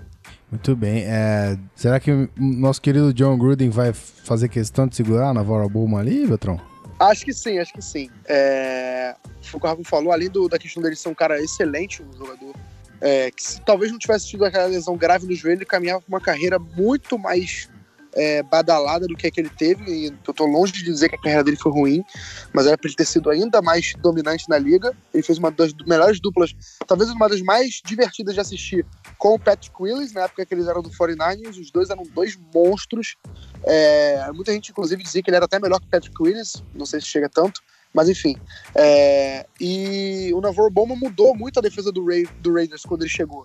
Muito 0.51 0.77
bem. 0.77 1.05
É, 1.07 1.57
será 1.75 1.99
que 1.99 2.11
o 2.13 2.29
nosso 2.39 2.83
querido 2.83 3.15
John 3.15 3.39
Gruden 3.39 3.71
vai 3.71 3.95
fazer 3.95 4.47
questão 4.51 4.87
de 4.87 4.95
segurar 4.95 5.31
a 5.31 5.35
Navarro 5.35 5.71
Bowman 5.71 6.01
ali, 6.01 6.27
Beltrão? 6.27 6.61
Acho 6.99 7.25
que 7.25 7.33
sim, 7.33 7.59
acho 7.59 7.73
que 7.73 7.83
sim. 7.83 8.11
É, 8.29 9.15
o 9.55 9.59
que 9.59 9.67
o 9.67 9.71
Rafa 9.71 9.83
falou, 9.85 10.13
além 10.13 10.29
do, 10.29 10.51
da 10.51 10.59
questão 10.59 10.83
dele 10.83 10.97
ser 10.97 11.09
um 11.09 11.15
cara 11.15 11.41
excelente, 11.41 12.03
um 12.03 12.13
jogador, 12.19 12.55
é, 13.01 13.31
que 13.31 13.43
se 13.43 13.61
talvez 13.63 13.91
não 13.91 13.99
tivesse 13.99 14.29
tido 14.29 14.45
aquela 14.45 14.67
lesão 14.67 14.97
grave 14.97 15.27
no 15.27 15.35
joelho, 15.35 15.59
ele 15.59 15.65
caminhava 15.65 16.01
com 16.01 16.09
uma 16.09 16.21
carreira 16.21 16.59
muito 16.59 17.19
mais 17.19 17.69
é, 18.15 18.43
badalada 18.43 19.07
do 19.07 19.17
que 19.17 19.27
a 19.27 19.31
que 19.31 19.41
ele 19.41 19.51
teve. 19.51 19.91
E 19.91 20.07
eu 20.07 20.35
tô 20.35 20.45
longe 20.47 20.73
de 20.73 20.83
dizer 20.83 21.09
que 21.09 21.17
a 21.17 21.21
carreira 21.21 21.45
dele 21.45 21.57
foi 21.57 21.73
ruim, 21.73 22.05
mas 22.53 22.67
era 22.67 22.77
para 22.77 22.89
ele 22.89 22.97
ter 22.97 23.07
sido 23.07 23.31
ainda 23.31 23.63
mais 23.63 23.95
dominante 24.01 24.49
na 24.49 24.59
liga. 24.59 24.95
Ele 25.13 25.23
fez 25.23 25.39
uma 25.39 25.51
das 25.51 25.73
melhores 25.87 26.21
duplas, 26.21 26.55
talvez 26.87 27.11
uma 27.11 27.29
das 27.29 27.41
mais 27.41 27.81
divertidas 27.85 28.35
de 28.35 28.41
assistir, 28.41 28.87
com 29.19 29.35
o 29.35 29.39
Patrick 29.39 29.75
Willis, 29.81 30.13
na 30.13 30.23
época 30.23 30.45
que 30.45 30.55
eles 30.55 30.67
eram 30.67 30.83
do 30.83 30.91
49ers. 30.91 31.59
Os 31.61 31.71
dois 31.71 31.91
eram 31.91 32.05
dois 32.15 32.39
monstros. 32.55 33.17
É, 33.65 34.31
muita 34.33 34.53
gente, 34.53 34.71
inclusive, 34.71 35.03
dizia 35.03 35.23
que 35.23 35.31
ele 35.31 35.37
era 35.37 35.47
até 35.47 35.59
melhor 35.59 35.81
que 35.81 35.87
o 35.87 35.91
Patrick 35.91 36.17
Willis, 36.21 36.63
não 36.75 36.87
sei 36.87 37.01
se 37.01 37.07
chega 37.07 37.29
tanto, 37.29 37.61
mas 37.95 38.09
enfim. 38.09 38.37
É, 38.75 39.47
e 39.61 40.31
o 40.35 40.41
Navarro 40.41 40.71
Bowman 40.71 40.97
mudou 40.97 41.35
muito 41.35 41.59
a 41.59 41.63
defesa 41.63 41.91
do, 41.91 42.05
Ra 42.05 42.23
do 42.41 42.53
Raiders 42.53 42.83
quando 42.83 43.03
ele 43.03 43.11
chegou. 43.11 43.43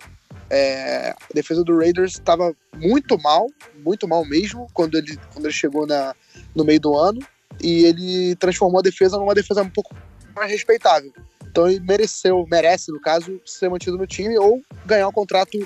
É, 0.48 1.10
a 1.10 1.34
defesa 1.34 1.64
do 1.64 1.76
Raiders 1.76 2.12
estava 2.12 2.54
muito 2.76 3.18
mal, 3.18 3.48
muito 3.84 4.06
mal 4.06 4.24
mesmo, 4.24 4.68
quando 4.72 4.96
ele, 4.96 5.16
quando 5.32 5.46
ele 5.46 5.54
chegou 5.54 5.86
na, 5.86 6.14
no 6.54 6.64
meio 6.64 6.80
do 6.80 6.96
ano, 6.96 7.20
e 7.60 7.84
ele 7.84 8.36
transformou 8.36 8.78
a 8.78 8.82
defesa 8.82 9.18
numa 9.18 9.34
defesa 9.34 9.62
um 9.62 9.70
pouco 9.70 9.94
mais 10.34 10.50
respeitável. 10.50 11.12
Então 11.56 11.68
ele 11.68 11.80
mereceu, 11.80 12.46
merece, 12.50 12.92
no 12.92 13.00
caso, 13.00 13.40
ser 13.44 13.70
mantido 13.70 13.96
no 13.96 14.06
time 14.06 14.38
ou 14.38 14.62
ganhar 14.84 15.08
um 15.08 15.12
contrato 15.12 15.58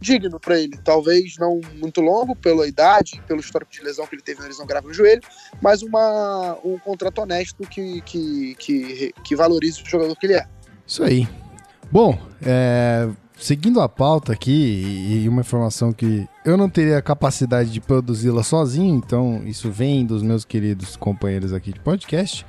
digno 0.00 0.38
para 0.38 0.58
ele. 0.58 0.76
Talvez 0.84 1.36
não 1.38 1.60
muito 1.76 2.00
longo 2.00 2.34
pela 2.36 2.66
idade, 2.66 3.20
pelo 3.26 3.40
histórico 3.40 3.72
de 3.72 3.82
lesão 3.82 4.06
que 4.06 4.14
ele 4.14 4.22
teve 4.22 4.40
na 4.40 4.46
lesão 4.46 4.66
grave 4.66 4.86
no 4.86 4.94
joelho, 4.94 5.22
mas 5.60 5.82
uma, 5.82 6.56
um 6.64 6.78
contrato 6.78 7.20
honesto 7.20 7.66
que, 7.68 8.00
que, 8.02 8.54
que, 8.56 9.14
que 9.24 9.36
valorize 9.36 9.82
o 9.82 9.86
jogador 9.86 10.16
que 10.16 10.26
ele 10.26 10.34
é. 10.34 10.46
Isso 10.86 11.02
aí. 11.02 11.28
Bom, 11.90 12.18
é, 12.42 13.08
seguindo 13.38 13.80
a 13.80 13.88
pauta 13.88 14.32
aqui, 14.32 15.22
e 15.22 15.28
uma 15.28 15.40
informação 15.40 15.92
que 15.92 16.28
eu 16.44 16.56
não 16.56 16.68
teria 16.68 17.00
capacidade 17.00 17.70
de 17.70 17.80
produzi-la 17.80 18.42
sozinho, 18.42 18.96
então 18.96 19.42
isso 19.46 19.70
vem 19.70 20.04
dos 20.04 20.22
meus 20.22 20.44
queridos 20.44 20.96
companheiros 20.96 21.52
aqui 21.52 21.72
de 21.72 21.80
podcast. 21.80 22.44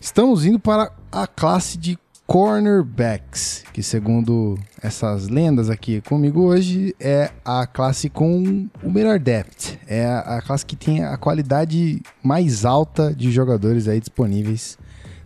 Estamos 0.00 0.44
indo 0.44 0.58
para 0.58 0.92
a 1.10 1.26
classe 1.26 1.76
de 1.76 1.98
cornerbacks, 2.30 3.64
que 3.72 3.82
segundo 3.82 4.56
essas 4.80 5.26
lendas 5.26 5.68
aqui 5.68 6.00
comigo 6.02 6.42
hoje 6.42 6.94
é 7.00 7.28
a 7.44 7.66
classe 7.66 8.08
com 8.08 8.68
o 8.84 8.88
melhor 8.88 9.18
depth, 9.18 9.76
é 9.88 10.06
a 10.06 10.40
classe 10.40 10.64
que 10.64 10.76
tem 10.76 11.02
a 11.02 11.16
qualidade 11.16 12.00
mais 12.22 12.64
alta 12.64 13.12
de 13.12 13.32
jogadores 13.32 13.88
aí 13.88 13.98
disponíveis 13.98 14.78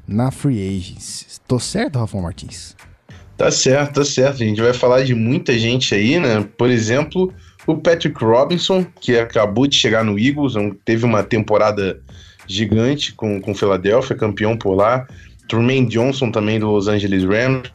na 0.09 0.31
free 0.31 0.67
agents. 0.67 1.43
Tô 1.47 1.59
certo, 1.59 1.99
Rafa 1.99 2.19
Martins? 2.19 2.75
Tá 3.37 3.51
certo, 3.51 3.97
tá 3.97 4.05
certo. 4.07 4.43
A 4.43 4.47
gente 4.47 4.63
vai 4.63 4.73
falar 4.73 5.03
de 5.03 5.15
muita 5.15 5.59
gente 5.59 5.95
aí, 5.95 6.19
né? 6.19 6.49
Por 6.57 6.71
exemplo, 6.71 7.31
o 7.67 7.77
Patrick 7.77 8.25
Robinson, 8.25 8.83
que 8.99 9.19
acabou 9.19 9.67
de 9.67 9.77
chegar 9.77 10.03
no 10.05 10.19
Eagles, 10.19 10.55
teve 10.87 11.05
uma 11.05 11.23
temporada 11.23 12.01
gigante 12.47 13.13
com 13.13 13.43
o 13.47 13.55
Philadelphia, 13.55 14.17
campeão 14.17 14.57
por 14.57 14.75
lá. 14.75 15.07
Truman 15.49 15.87
Johnson 15.87 16.31
também 16.31 16.59
do 16.59 16.71
Los 16.71 16.89
Angeles 16.89 17.25
Rams, 17.25 17.71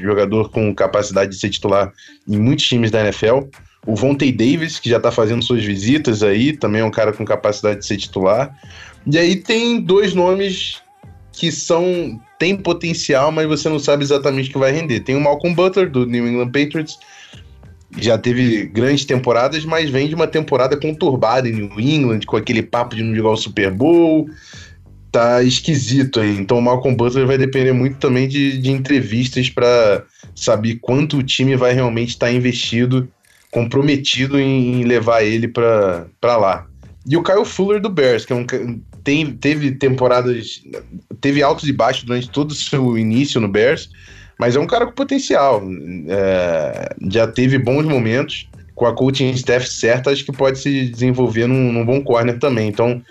jogador 0.00 0.50
com 0.50 0.74
capacidade 0.74 1.30
de 1.30 1.38
ser 1.38 1.50
titular 1.50 1.92
em 2.26 2.38
muitos 2.38 2.66
times 2.66 2.90
da 2.90 3.00
NFL. 3.00 3.48
O 3.86 3.94
Vontae 3.94 4.32
Davis, 4.32 4.78
que 4.78 4.90
já 4.90 4.98
tá 4.98 5.10
fazendo 5.10 5.42
suas 5.42 5.64
visitas 5.64 6.22
aí, 6.22 6.56
também 6.56 6.80
é 6.80 6.84
um 6.84 6.90
cara 6.90 7.12
com 7.12 7.24
capacidade 7.24 7.80
de 7.80 7.86
ser 7.86 7.96
titular. 7.96 8.54
E 9.06 9.16
aí 9.18 9.36
tem 9.36 9.80
dois 9.80 10.14
nomes 10.14 10.82
que 11.32 11.52
são 11.52 12.20
tem 12.38 12.56
potencial, 12.56 13.32
mas 13.32 13.46
você 13.46 13.68
não 13.68 13.78
sabe 13.78 14.04
exatamente 14.04 14.48
o 14.48 14.52
que 14.52 14.58
vai 14.58 14.72
render. 14.72 15.00
Tem 15.00 15.16
o 15.16 15.20
Malcolm 15.20 15.54
Butler 15.54 15.90
do 15.90 16.06
New 16.06 16.26
England 16.26 16.50
Patriots, 16.52 16.98
já 17.96 18.18
teve 18.18 18.66
grandes 18.66 19.04
temporadas, 19.04 19.64
mas 19.64 19.88
vem 19.90 20.08
de 20.08 20.14
uma 20.14 20.26
temporada 20.26 20.76
conturbada 20.76 21.48
em 21.48 21.52
New 21.52 21.80
England, 21.80 22.20
com 22.26 22.36
aquele 22.36 22.62
papo 22.62 22.94
de 22.94 23.02
não 23.02 23.14
jogar 23.14 23.30
o 23.30 23.36
Super 23.36 23.72
Bowl. 23.72 24.28
Tá 25.10 25.42
esquisito 25.42 26.20
aí. 26.20 26.36
Então 26.36 26.58
o 26.58 26.62
Malcolm 26.62 26.96
Butler 26.96 27.26
vai 27.26 27.38
depender 27.38 27.72
muito 27.72 27.96
também 27.96 28.28
de, 28.28 28.58
de 28.58 28.70
entrevistas 28.70 29.48
para 29.48 30.04
saber 30.34 30.76
quanto 30.76 31.18
o 31.18 31.22
time 31.22 31.56
vai 31.56 31.72
realmente 31.72 32.10
estar 32.10 32.26
tá 32.26 32.32
investido, 32.32 33.08
comprometido 33.50 34.38
em, 34.38 34.80
em 34.80 34.84
levar 34.84 35.22
ele 35.22 35.48
para 35.48 36.36
lá. 36.36 36.66
E 37.06 37.16
o 37.16 37.22
Kyle 37.22 37.44
Fuller 37.44 37.80
do 37.80 37.88
Bears, 37.88 38.26
que 38.26 38.34
é 38.34 38.36
um, 38.36 38.44
tem, 39.02 39.32
teve 39.32 39.72
temporadas, 39.72 40.62
teve 41.22 41.42
altos 41.42 41.66
e 41.66 41.72
baixos 41.72 42.04
durante 42.04 42.28
todo 42.28 42.50
o 42.50 42.54
seu 42.54 42.98
início 42.98 43.40
no 43.40 43.48
Bears, 43.48 43.88
mas 44.38 44.54
é 44.54 44.60
um 44.60 44.66
cara 44.66 44.84
com 44.84 44.92
potencial. 44.92 45.62
É, 46.08 46.94
já 47.10 47.26
teve 47.26 47.58
bons 47.58 47.84
momentos. 47.84 48.48
Com 48.74 48.86
a 48.86 48.94
coaching 48.94 49.30
staff 49.30 49.68
certa, 49.68 50.12
acho 50.12 50.24
que 50.24 50.30
pode 50.30 50.60
se 50.60 50.88
desenvolver 50.88 51.48
num, 51.48 51.72
num 51.72 51.84
bom 51.84 52.00
corner 52.00 52.38
também. 52.38 52.68
Então, 52.68 53.02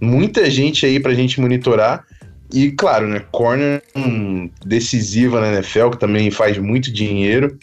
muita 0.00 0.50
gente 0.50 0.84
aí 0.86 1.00
pra 1.00 1.14
gente 1.14 1.40
monitorar. 1.40 2.04
E, 2.52 2.70
claro, 2.70 3.08
né, 3.08 3.24
corner 3.32 3.82
um, 3.94 4.48
decisiva 4.64 5.40
na 5.40 5.52
NFL, 5.54 5.90
que 5.90 5.98
também 5.98 6.30
faz 6.30 6.58
muito 6.58 6.92
dinheiro. 6.92 7.58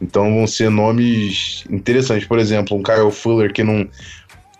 Então 0.00 0.34
vão 0.34 0.46
ser 0.46 0.70
nomes 0.70 1.64
interessantes. 1.70 2.26
Por 2.26 2.38
exemplo, 2.38 2.76
um 2.76 2.82
Kyle 2.82 3.10
Fuller 3.12 3.52
que 3.52 3.62
não, 3.62 3.88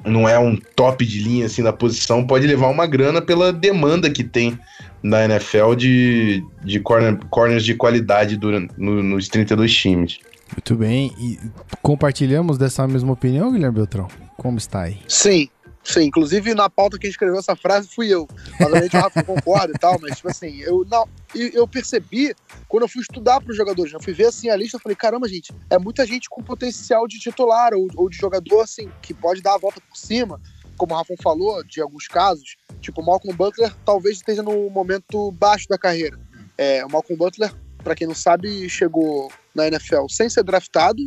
não 0.05 0.29
é 0.29 0.39
um 0.39 0.57
top 0.77 1.05
de 1.05 1.21
linha 1.21 1.47
assim 1.47 1.63
na 1.63 1.73
posição, 1.73 2.27
pode 2.27 2.47
levar 2.47 2.69
uma 2.69 2.87
grana 2.87 3.21
pela 3.21 3.53
demanda 3.53 4.11
que 4.11 4.23
tem 4.23 4.59
na 5.03 5.25
NFL 5.25 5.75
de, 5.75 6.43
de 6.65 6.81
corner, 6.81 7.19
corners 7.29 7.65
de 7.65 7.75
qualidade 7.75 8.37
durante, 8.37 8.73
no, 8.79 9.03
nos 9.03 9.29
32 9.29 9.75
times. 9.75 10.19
Muito 10.53 10.75
bem. 10.77 11.13
E 11.19 11.39
compartilhamos 11.83 12.57
dessa 12.57 12.87
mesma 12.87 13.13
opinião, 13.13 13.53
Guilherme 13.53 13.77
Beltrão? 13.77 14.09
Como 14.37 14.57
está 14.57 14.83
aí? 14.83 14.99
Sim, 15.09 15.49
sim. 15.85 16.05
Inclusive, 16.05 16.55
na 16.55 16.69
pauta 16.69 16.99
que 16.99 17.07
escreveu 17.07 17.39
essa 17.39 17.55
frase 17.55 17.89
fui 17.89 18.09
eu. 18.09 18.27
Obviamente 18.61 18.97
o 18.97 19.01
Rafa 19.01 19.23
concorda 19.23 19.73
e 19.75 19.79
tal, 19.79 19.99
mas, 20.01 20.17
tipo 20.17 20.29
assim, 20.31 20.61
eu, 20.61 20.85
não, 20.91 21.09
eu 21.35 21.69
percebi 21.69 22.35
quando 22.69 22.85
eu 22.85 22.89
fui 22.89 23.03
estudar 23.03 23.41
para 23.41 23.51
os 23.51 23.57
jogadores. 23.57 23.93
Eu 23.93 24.03
fui 24.03 24.13
ver 24.13 24.27
assim 24.27 24.49
a 24.49 24.57
lista, 24.57 24.77
eu 24.77 24.81
falei, 24.81 24.97
caramba, 24.97 25.29
gente, 25.29 25.53
é 25.71 25.79
muita 25.79 26.07
gente 26.07 26.29
com 26.29 26.43
potencial 26.43 27.07
de 27.07 27.19
titular 27.19 27.73
ou, 27.75 27.89
ou 27.97 28.09
de 28.09 28.17
jogador, 28.17 28.63
assim, 28.63 28.91
que 29.03 29.13
pode 29.13 29.41
dar 29.41 29.55
a 29.55 29.59
volta 29.59 29.81
por 29.81 29.97
cima 29.97 30.41
como 30.77 30.95
o 30.95 30.97
Rafa 30.97 31.15
falou, 31.23 31.63
de 31.65 31.81
alguns 31.81 32.07
casos, 32.07 32.57
tipo, 32.81 33.01
o 33.01 33.05
Malcolm 33.05 33.37
Butler 33.37 33.75
talvez 33.85 34.17
esteja 34.17 34.43
no 34.43 34.69
momento 34.71 35.31
baixo 35.33 35.69
da 35.69 35.79
carreira. 35.79 36.19
É, 36.57 36.85
o 36.85 36.91
Malcolm 36.91 37.17
Butler, 37.17 37.53
para 37.83 37.95
quem 37.95 38.07
não 38.07 38.15
sabe, 38.15 38.69
chegou 38.69 39.31
na 39.55 39.67
NFL 39.67 40.07
sem 40.09 40.29
ser 40.29 40.43
draftado, 40.43 41.01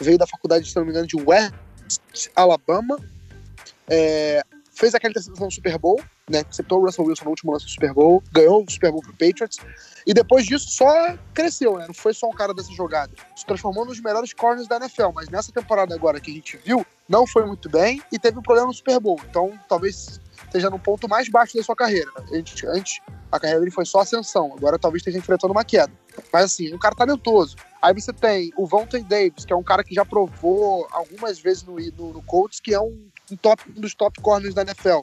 veio 0.00 0.18
da 0.18 0.26
faculdade, 0.26 0.68
se 0.68 0.76
não 0.76 0.84
me 0.84 0.90
engano, 0.90 1.06
de 1.06 1.16
West 1.16 1.52
Alabama, 2.34 2.98
é, 3.92 4.42
fez 4.74 4.94
aquela 4.94 5.10
interceptação 5.10 5.46
no 5.46 5.52
Super 5.52 5.78
Bowl, 5.78 6.00
né? 6.28 6.42
Acertou 6.48 6.80
o 6.80 6.86
Russell 6.86 7.04
Wilson 7.04 7.24
no 7.24 7.30
último 7.30 7.52
lance 7.52 7.66
do 7.66 7.70
Super 7.70 7.92
Bowl, 7.92 8.22
ganhou 8.32 8.64
o 8.64 8.70
Super 8.70 8.90
Bowl 8.90 9.02
pro 9.02 9.12
Patriots, 9.12 9.58
e 10.06 10.14
depois 10.14 10.46
disso 10.46 10.70
só 10.70 11.16
cresceu, 11.34 11.76
né? 11.76 11.86
Não 11.86 11.94
foi 11.94 12.14
só 12.14 12.26
um 12.26 12.32
cara 12.32 12.54
dessa 12.54 12.72
jogada. 12.72 13.12
Se 13.36 13.44
transformou 13.44 13.84
nos 13.84 14.00
melhores 14.00 14.32
corners 14.32 14.66
da 14.66 14.76
NFL, 14.76 15.10
mas 15.14 15.28
nessa 15.28 15.52
temporada 15.52 15.94
agora 15.94 16.20
que 16.20 16.30
a 16.30 16.34
gente 16.34 16.56
viu, 16.64 16.86
não 17.06 17.26
foi 17.26 17.44
muito 17.44 17.68
bem 17.68 18.02
e 18.10 18.18
teve 18.18 18.38
um 18.38 18.42
problema 18.42 18.68
no 18.68 18.74
Super 18.74 18.98
Bowl. 18.98 19.20
Então 19.28 19.52
talvez 19.68 20.18
esteja 20.44 20.70
no 20.70 20.78
ponto 20.78 21.06
mais 21.08 21.28
baixo 21.28 21.56
da 21.56 21.62
sua 21.62 21.76
carreira. 21.76 22.10
Antes, 22.32 22.64
antes 22.64 23.00
a 23.30 23.38
carreira 23.38 23.60
dele 23.60 23.70
foi 23.70 23.84
só 23.84 24.00
ascensão, 24.00 24.52
agora 24.56 24.78
talvez 24.78 25.00
esteja 25.00 25.18
enfrentando 25.18 25.52
uma 25.52 25.64
queda. 25.64 25.92
Mas 26.32 26.44
assim, 26.44 26.74
um 26.74 26.78
cara 26.78 26.94
talentoso. 26.94 27.56
Aí 27.80 27.92
você 27.92 28.12
tem 28.12 28.52
o 28.56 28.66
Vontae 28.66 29.02
Davis, 29.02 29.44
que 29.44 29.52
é 29.52 29.56
um 29.56 29.62
cara 29.62 29.84
que 29.84 29.94
já 29.94 30.04
provou 30.04 30.86
algumas 30.90 31.38
vezes 31.38 31.62
no, 31.64 31.76
no, 31.76 32.12
no 32.12 32.22
Colts, 32.22 32.60
que 32.60 32.72
é 32.72 32.80
um, 32.80 33.08
um, 33.32 33.36
top, 33.36 33.62
um 33.76 33.80
dos 33.80 33.94
top 33.94 34.20
corners 34.20 34.54
da 34.54 34.62
NFL. 34.62 35.00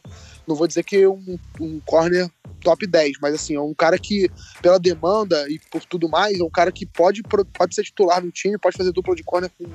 Não 0.47 0.55
vou 0.55 0.67
dizer 0.67 0.83
que 0.83 0.97
é 0.97 1.09
um, 1.09 1.37
um 1.59 1.79
corner 1.85 2.29
top 2.61 2.85
10, 2.85 3.17
mas 3.21 3.35
assim, 3.35 3.55
é 3.55 3.61
um 3.61 3.73
cara 3.73 3.97
que, 3.97 4.29
pela 4.61 4.79
demanda 4.79 5.49
e 5.49 5.59
por 5.71 5.83
tudo 5.85 6.09
mais, 6.09 6.39
é 6.39 6.43
um 6.43 6.49
cara 6.49 6.71
que 6.71 6.85
pode, 6.85 7.21
pode 7.23 7.75
ser 7.75 7.83
titular 7.83 8.23
no 8.23 8.31
time, 8.31 8.57
pode 8.57 8.77
fazer 8.77 8.91
dupla 8.91 9.15
de 9.15 9.23
corner 9.23 9.49
com 9.57 9.65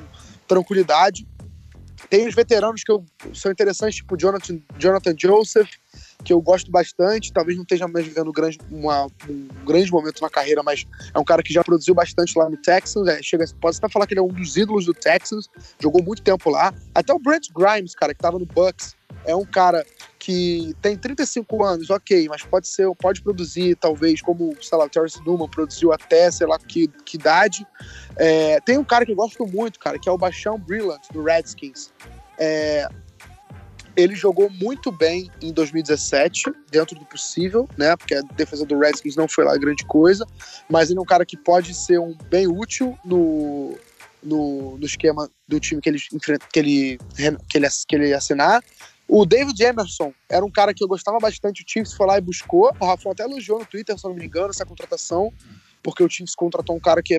tranquilidade. 0.47 1.27
Tem 2.09 2.27
os 2.27 2.35
veteranos 2.35 2.83
que 2.85 2.93
eu, 2.93 3.05
são 3.33 3.51
interessantes, 3.51 3.97
tipo 3.97 4.17
Jonathan, 4.17 4.59
Jonathan 4.79 5.15
Joseph, 5.19 5.71
que 6.25 6.33
eu 6.33 6.41
gosto 6.41 6.71
bastante. 6.71 7.33
Talvez 7.33 7.57
não 7.57 7.63
esteja 7.63 7.87
mais 7.89 8.07
vivendo 8.07 8.33
grande, 8.33 8.59
uma, 8.71 9.07
um 9.29 9.49
grande 9.65 9.91
momento 9.91 10.21
na 10.21 10.31
carreira, 10.31 10.63
mas 10.63 10.87
é 11.13 11.19
um 11.19 11.25
cara 11.25 11.43
que 11.43 11.53
já 11.53 11.63
produziu 11.63 11.95
bastante 11.95 12.39
lá 12.39 12.49
no 12.49 12.57
Texans. 12.57 13.09
É, 13.09 13.23
chega, 13.23 13.45
pode 13.61 13.77
até 13.79 13.89
falar 13.89 14.07
que 14.07 14.15
ele 14.15 14.21
é 14.21 14.23
um 14.23 14.29
dos 14.29 14.57
ídolos 14.57 14.87
do 14.87 14.95
Texans, 14.95 15.49
jogou 15.81 16.03
muito 16.03 16.23
tempo 16.23 16.51
lá. 16.51 16.73
Até 16.95 17.13
o 17.13 17.19
Brent 17.19 17.49
Grimes, 17.55 17.95
cara, 17.95 18.13
que 18.15 18.19
estava 18.19 18.39
no 18.39 18.47
Bucks, 18.47 18.95
é 19.25 19.35
um 19.35 19.45
cara 19.45 19.85
que 20.25 20.75
tem 20.81 20.97
35 20.97 21.63
anos, 21.63 21.91
ok, 21.91 22.27
mas 22.31 22.43
pode 22.43 22.67
ser, 22.67 22.91
pode 22.97 23.21
produzir, 23.21 23.77
talvez, 23.77 24.23
como, 24.23 24.57
sei 24.63 24.79
lá, 24.79 24.87
o 24.87 24.89
Terrence 24.89 25.21
Newman 25.23 25.51
produziu 25.51 25.93
até, 25.93 26.31
sei 26.31 26.47
lá, 26.47 26.59
que, 26.59 26.89
que 27.05 27.19
idade. 27.19 27.67
É, 28.17 28.59
tem 28.63 28.79
um 28.79 28.85
cara 28.85 29.05
que 29.05 29.13
eu 29.13 29.17
gosto 29.17 29.47
muito, 29.47 29.79
cara, 29.79 29.99
que 29.99 30.09
é 30.09 30.13
o 30.13 30.17
Baixão 30.17 30.59
Brillant, 30.59 31.03
do 31.13 31.23
Redskins. 31.23 31.93
É, 32.39 32.89
ele 33.95 34.15
jogou 34.15 34.49
muito 34.49 34.91
bem 34.91 35.31
em 35.43 35.53
2017, 35.53 36.45
dentro 36.71 36.99
do 36.99 37.05
possível, 37.05 37.69
né? 37.77 37.95
Porque 37.95 38.15
a 38.15 38.23
defesa 38.23 38.65
do 38.65 38.79
Redskins 38.79 39.17
não 39.17 39.29
foi 39.29 39.45
lá 39.45 39.55
grande 39.59 39.85
coisa, 39.85 40.27
mas 40.71 40.89
ele 40.89 41.01
é 41.01 41.03
um 41.03 41.07
cara 41.07 41.27
que 41.27 41.37
pode 41.37 41.75
ser 41.75 42.01
um 42.01 42.17
bem 42.31 42.49
útil 42.49 42.99
no, 43.05 43.77
no, 44.23 44.79
no 44.79 44.87
esquema 44.87 45.31
do 45.47 45.61
time 45.61 45.83
que 45.83 45.91
ele, 45.91 45.99
que 46.01 46.59
ele, 46.59 46.99
que 47.51 47.59
ele, 47.59 47.69
que 47.87 47.95
ele 47.95 48.15
assinar. 48.15 48.63
O 49.07 49.27
David 49.27 49.63
Emerson 49.63 50.13
era 50.31 50.45
um 50.45 50.51
cara 50.51 50.73
que 50.73 50.83
eu 50.83 50.89
gostava 50.89 51.19
bastante. 51.19 51.63
O 51.63 51.65
Chiefs 51.67 51.93
foi 51.93 52.07
lá 52.07 52.19
e 52.19 52.21
buscou. 52.21 52.73
O 52.81 52.87
Rafa 52.87 53.11
até 53.11 53.25
elogiou 53.25 53.59
no 53.59 53.67
Twitter, 53.67 53.99
se 53.99 54.05
não 54.05 54.15
me 54.15 54.25
engano, 54.25 54.51
essa 54.51 54.65
contratação, 54.65 55.33
porque 55.83 56.03
o 56.03 56.09
Chiefs 56.09 56.35
contratou 56.35 56.75
um 56.75 56.81
cara 56.81 57.03
que 57.03 57.19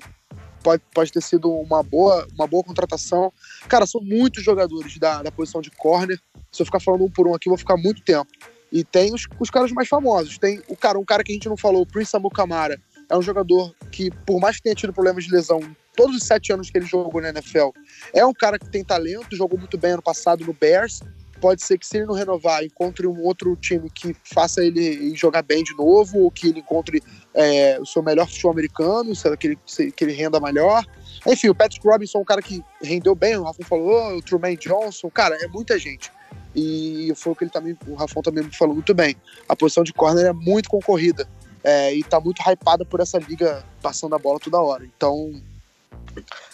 pode, 0.63 0.81
pode 0.93 1.11
ter 1.11 1.21
sido 1.21 1.51
uma 1.51 1.83
boa, 1.83 2.27
uma 2.33 2.47
boa 2.47 2.63
contratação. 2.63 3.31
Cara, 3.69 3.85
são 3.85 4.01
muitos 4.01 4.43
jogadores 4.43 4.97
da, 4.97 5.21
da 5.21 5.31
posição 5.31 5.61
de 5.61 5.69
corner. 5.71 6.19
Se 6.51 6.63
eu 6.63 6.65
ficar 6.65 6.79
falando 6.79 7.05
um 7.05 7.11
por 7.11 7.27
um 7.27 7.35
aqui, 7.35 7.47
eu 7.47 7.51
vou 7.51 7.57
ficar 7.57 7.77
muito 7.77 8.01
tempo. 8.01 8.31
E 8.71 8.83
tem 8.83 9.13
os, 9.13 9.27
os 9.39 9.51
caras 9.51 9.71
mais 9.71 9.87
famosos. 9.87 10.39
Tem 10.39 10.61
o 10.67 10.75
cara, 10.75 10.97
um 10.97 11.05
cara 11.05 11.23
que 11.23 11.31
a 11.31 11.35
gente 11.35 11.47
não 11.47 11.55
falou, 11.55 11.83
o 11.83 11.85
Prince 11.85 12.15
Amukamara. 12.15 12.81
É 13.07 13.15
um 13.15 13.21
jogador 13.21 13.75
que, 13.91 14.09
por 14.25 14.39
mais 14.39 14.55
que 14.55 14.63
tenha 14.63 14.73
tido 14.73 14.91
problemas 14.91 15.25
de 15.25 15.31
lesão 15.31 15.61
todos 15.95 16.15
os 16.15 16.23
sete 16.23 16.51
anos 16.51 16.69
que 16.69 16.77
ele 16.77 16.85
jogou 16.85 17.21
na 17.21 17.29
NFL, 17.29 17.69
é 18.13 18.25
um 18.25 18.33
cara 18.33 18.59
que 18.59 18.69
tem 18.69 18.83
talento, 18.83 19.35
jogou 19.35 19.57
muito 19.57 19.77
bem 19.77 19.91
ano 19.91 20.01
passado 20.01 20.43
no 20.43 20.51
Bears 20.51 20.99
pode 21.39 21.63
ser 21.63 21.77
que 21.77 21.85
se 21.85 21.97
ele 21.97 22.05
não 22.05 22.15
renovar, 22.15 22.63
encontre 22.63 23.05
um 23.07 23.21
outro 23.23 23.55
time 23.55 23.89
que 23.89 24.15
faça 24.23 24.63
ele 24.63 25.15
jogar 25.15 25.41
bem 25.41 25.63
de 25.63 25.75
novo, 25.75 26.19
ou 26.19 26.31
que 26.31 26.47
ele 26.47 26.59
encontre 26.59 27.01
é, 27.33 27.79
o 27.79 27.85
seu 27.85 28.01
melhor 28.01 28.27
futebol 28.27 28.51
americano, 28.51 29.11
que 29.37 29.47
ele, 29.47 29.59
que 29.91 30.03
ele 30.03 30.13
renda 30.13 30.39
melhor. 30.39 30.85
Enfim, 31.27 31.49
o 31.49 31.55
Patrick 31.55 31.85
Robinson 31.87 32.19
é 32.19 32.21
um 32.21 32.25
cara 32.25 32.41
que 32.41 32.63
rendeu 32.81 33.15
bem, 33.15 33.37
o 33.37 33.43
Rafa 33.43 33.63
falou, 33.63 34.17
o 34.17 34.21
Truman 34.21 34.55
Johnson, 34.55 35.09
cara, 35.09 35.35
é 35.41 35.47
muita 35.47 35.77
gente. 35.77 36.11
E 36.55 37.11
foi 37.15 37.33
o 37.33 37.35
que 37.35 37.43
ele 37.43 37.51
também, 37.51 37.77
o 37.87 37.95
Rafão 37.95 38.23
também 38.23 38.43
me 38.43 38.55
falou 38.55 38.73
muito 38.73 38.93
bem. 38.93 39.15
A 39.47 39.55
posição 39.55 39.83
de 39.83 39.91
corner 39.91 40.25
é 40.25 40.33
muito 40.33 40.69
concorrida. 40.69 41.27
É, 41.63 41.93
e 41.95 42.03
tá 42.03 42.19
muito 42.19 42.41
hypada 42.47 42.85
por 42.85 42.99
essa 42.99 43.17
liga 43.17 43.65
passando 43.81 44.13
a 44.13 44.19
bola 44.19 44.39
toda 44.39 44.61
hora. 44.61 44.85
Então, 44.85 45.33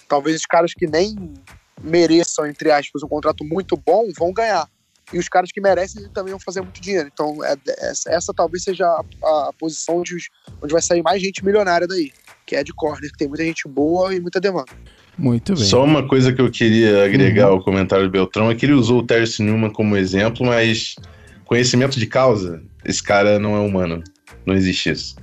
talvez 0.07 0.37
os 0.37 0.45
caras 0.45 0.73
que 0.73 0.87
nem 0.87 1.33
mereçam, 1.83 2.45
entre 2.45 2.71
aspas, 2.71 3.03
um 3.03 3.07
contrato 3.07 3.43
muito 3.43 3.75
bom, 3.77 4.07
vão 4.17 4.31
ganhar. 4.33 4.67
e 5.13 5.19
os 5.19 5.27
caras 5.27 5.51
que 5.51 5.59
merecem 5.59 6.07
também 6.13 6.31
vão 6.31 6.39
fazer 6.39 6.61
muito 6.61 6.79
dinheiro. 6.81 7.09
Então, 7.11 7.43
é, 7.43 7.55
essa, 7.79 8.09
essa 8.09 8.33
talvez 8.33 8.63
seja 8.63 8.85
a, 8.85 9.03
a, 9.49 9.51
posição 9.59 9.97
onde, 9.97 10.15
os- 10.15 10.29
onde 10.61 10.71
vai 10.71 10.81
sair 10.81 11.01
mais 11.01 11.21
gente 11.21 11.43
milionária 11.43 11.85
daí, 11.85 12.13
que 12.45 12.55
é 12.55 12.63
de 12.63 12.71
corner, 12.73 13.11
que 13.11 13.17
tem 13.17 13.27
muita 13.27 13.43
gente 13.43 13.67
boa 13.67 14.15
e 14.15 14.21
muita 14.21 14.39
demanda. 14.39 14.71
Muito 15.17 15.53
bem. 15.53 15.63
Só 15.65 15.83
uma 15.83 16.07
coisa 16.07 16.31
que 16.31 16.39
eu 16.41 16.49
queria 16.49 17.03
agregar 17.03 17.47
Uhum. 17.47 17.55
ao 17.55 17.63
comentário 17.63 18.05
do 18.05 18.11
Beltrão 18.11 18.49
é 18.49 18.55
que 18.55 18.65
ele 18.65 18.71
usou 18.73 18.99
o 18.99 19.05
Terence 19.05 19.43
Newman 19.43 19.71
como 19.73 19.97
exemplo, 19.97 20.45
mas 20.45 20.95
conhecimento 21.43 21.99
de 21.99 22.07
causa, 22.07 22.63
esse 22.85 23.03
cara 23.03 23.37
não 23.37 23.53
é 23.55 23.59
humano. 23.59 24.01
Não 24.45 24.55
existe 24.55 24.91
isso. 24.91 25.15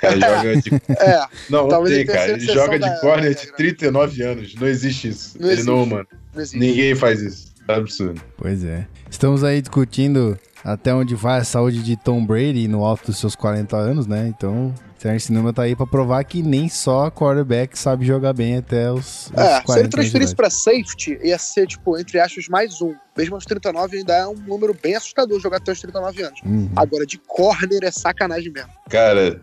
O 0.00 0.18
cara 0.20 0.20
joga 0.20 0.56
de. 0.56 0.74
É, 0.88 1.24
Não, 1.50 1.68
não 1.68 1.84
tem, 1.84 2.06
cara. 2.06 2.32
Ele 2.32 2.40
joga 2.46 2.78
da- 2.78 2.88
de 2.88 3.00
corner 3.00 3.24
da 3.34 3.40
de 3.40 3.40
regra. 3.40 3.56
39 3.56 4.22
anos. 4.22 4.54
Não 4.54 4.66
existe 4.66 5.08
isso. 5.08 5.36
Não 5.40 5.50
ele 5.50 5.62
não 5.62 5.74
é 5.74 5.76
existe. 5.78 5.92
humano. 5.92 6.06
não 6.34 6.42
existe. 6.42 6.58
Ninguém 6.58 6.94
faz 6.94 7.20
isso. 7.22 7.50
É 7.68 7.74
absurdo. 7.74 8.20
Pois 8.36 8.64
é. 8.64 8.86
Estamos 9.10 9.44
aí 9.44 9.60
discutindo 9.60 10.38
até 10.64 10.92
onde 10.94 11.14
vai 11.14 11.38
a 11.40 11.44
saúde 11.44 11.82
de 11.82 11.96
Tom 11.96 12.24
Brady 12.24 12.66
no 12.68 12.84
alto 12.84 13.06
dos 13.06 13.18
seus 13.18 13.34
40 13.36 13.76
anos, 13.76 14.06
né? 14.06 14.26
Então, 14.28 14.74
Terence 15.00 15.32
Newman 15.32 15.52
tá 15.52 15.62
aí 15.62 15.74
pra 15.74 15.86
provar 15.86 16.22
que 16.24 16.42
nem 16.42 16.68
só 16.68 17.10
quarterback 17.10 17.78
sabe 17.78 18.04
jogar 18.04 18.32
bem 18.34 18.58
até 18.58 18.92
os, 18.92 19.26
os 19.28 19.32
É, 19.32 19.60
40 19.62 19.64
se 19.72 19.78
ele 19.78 19.88
transferisse 19.88 20.34
pra 20.36 20.50
safety, 20.50 21.18
ia 21.24 21.38
ser, 21.38 21.66
tipo, 21.66 21.98
entre 21.98 22.20
aspas, 22.20 22.48
mais 22.48 22.82
um. 22.82 22.94
Mesmo 23.16 23.34
aos 23.34 23.44
39 23.46 23.96
ainda 23.98 24.14
é 24.14 24.26
um 24.26 24.34
número 24.34 24.76
bem 24.82 24.94
assustador 24.94 25.40
jogar 25.40 25.56
até 25.56 25.72
os 25.72 25.80
39 25.80 26.22
anos. 26.22 26.40
Uhum. 26.44 26.68
Agora, 26.76 27.06
de 27.06 27.18
corner 27.26 27.80
é 27.82 27.90
sacanagem 27.90 28.52
mesmo. 28.52 28.68
Cara, 28.90 29.40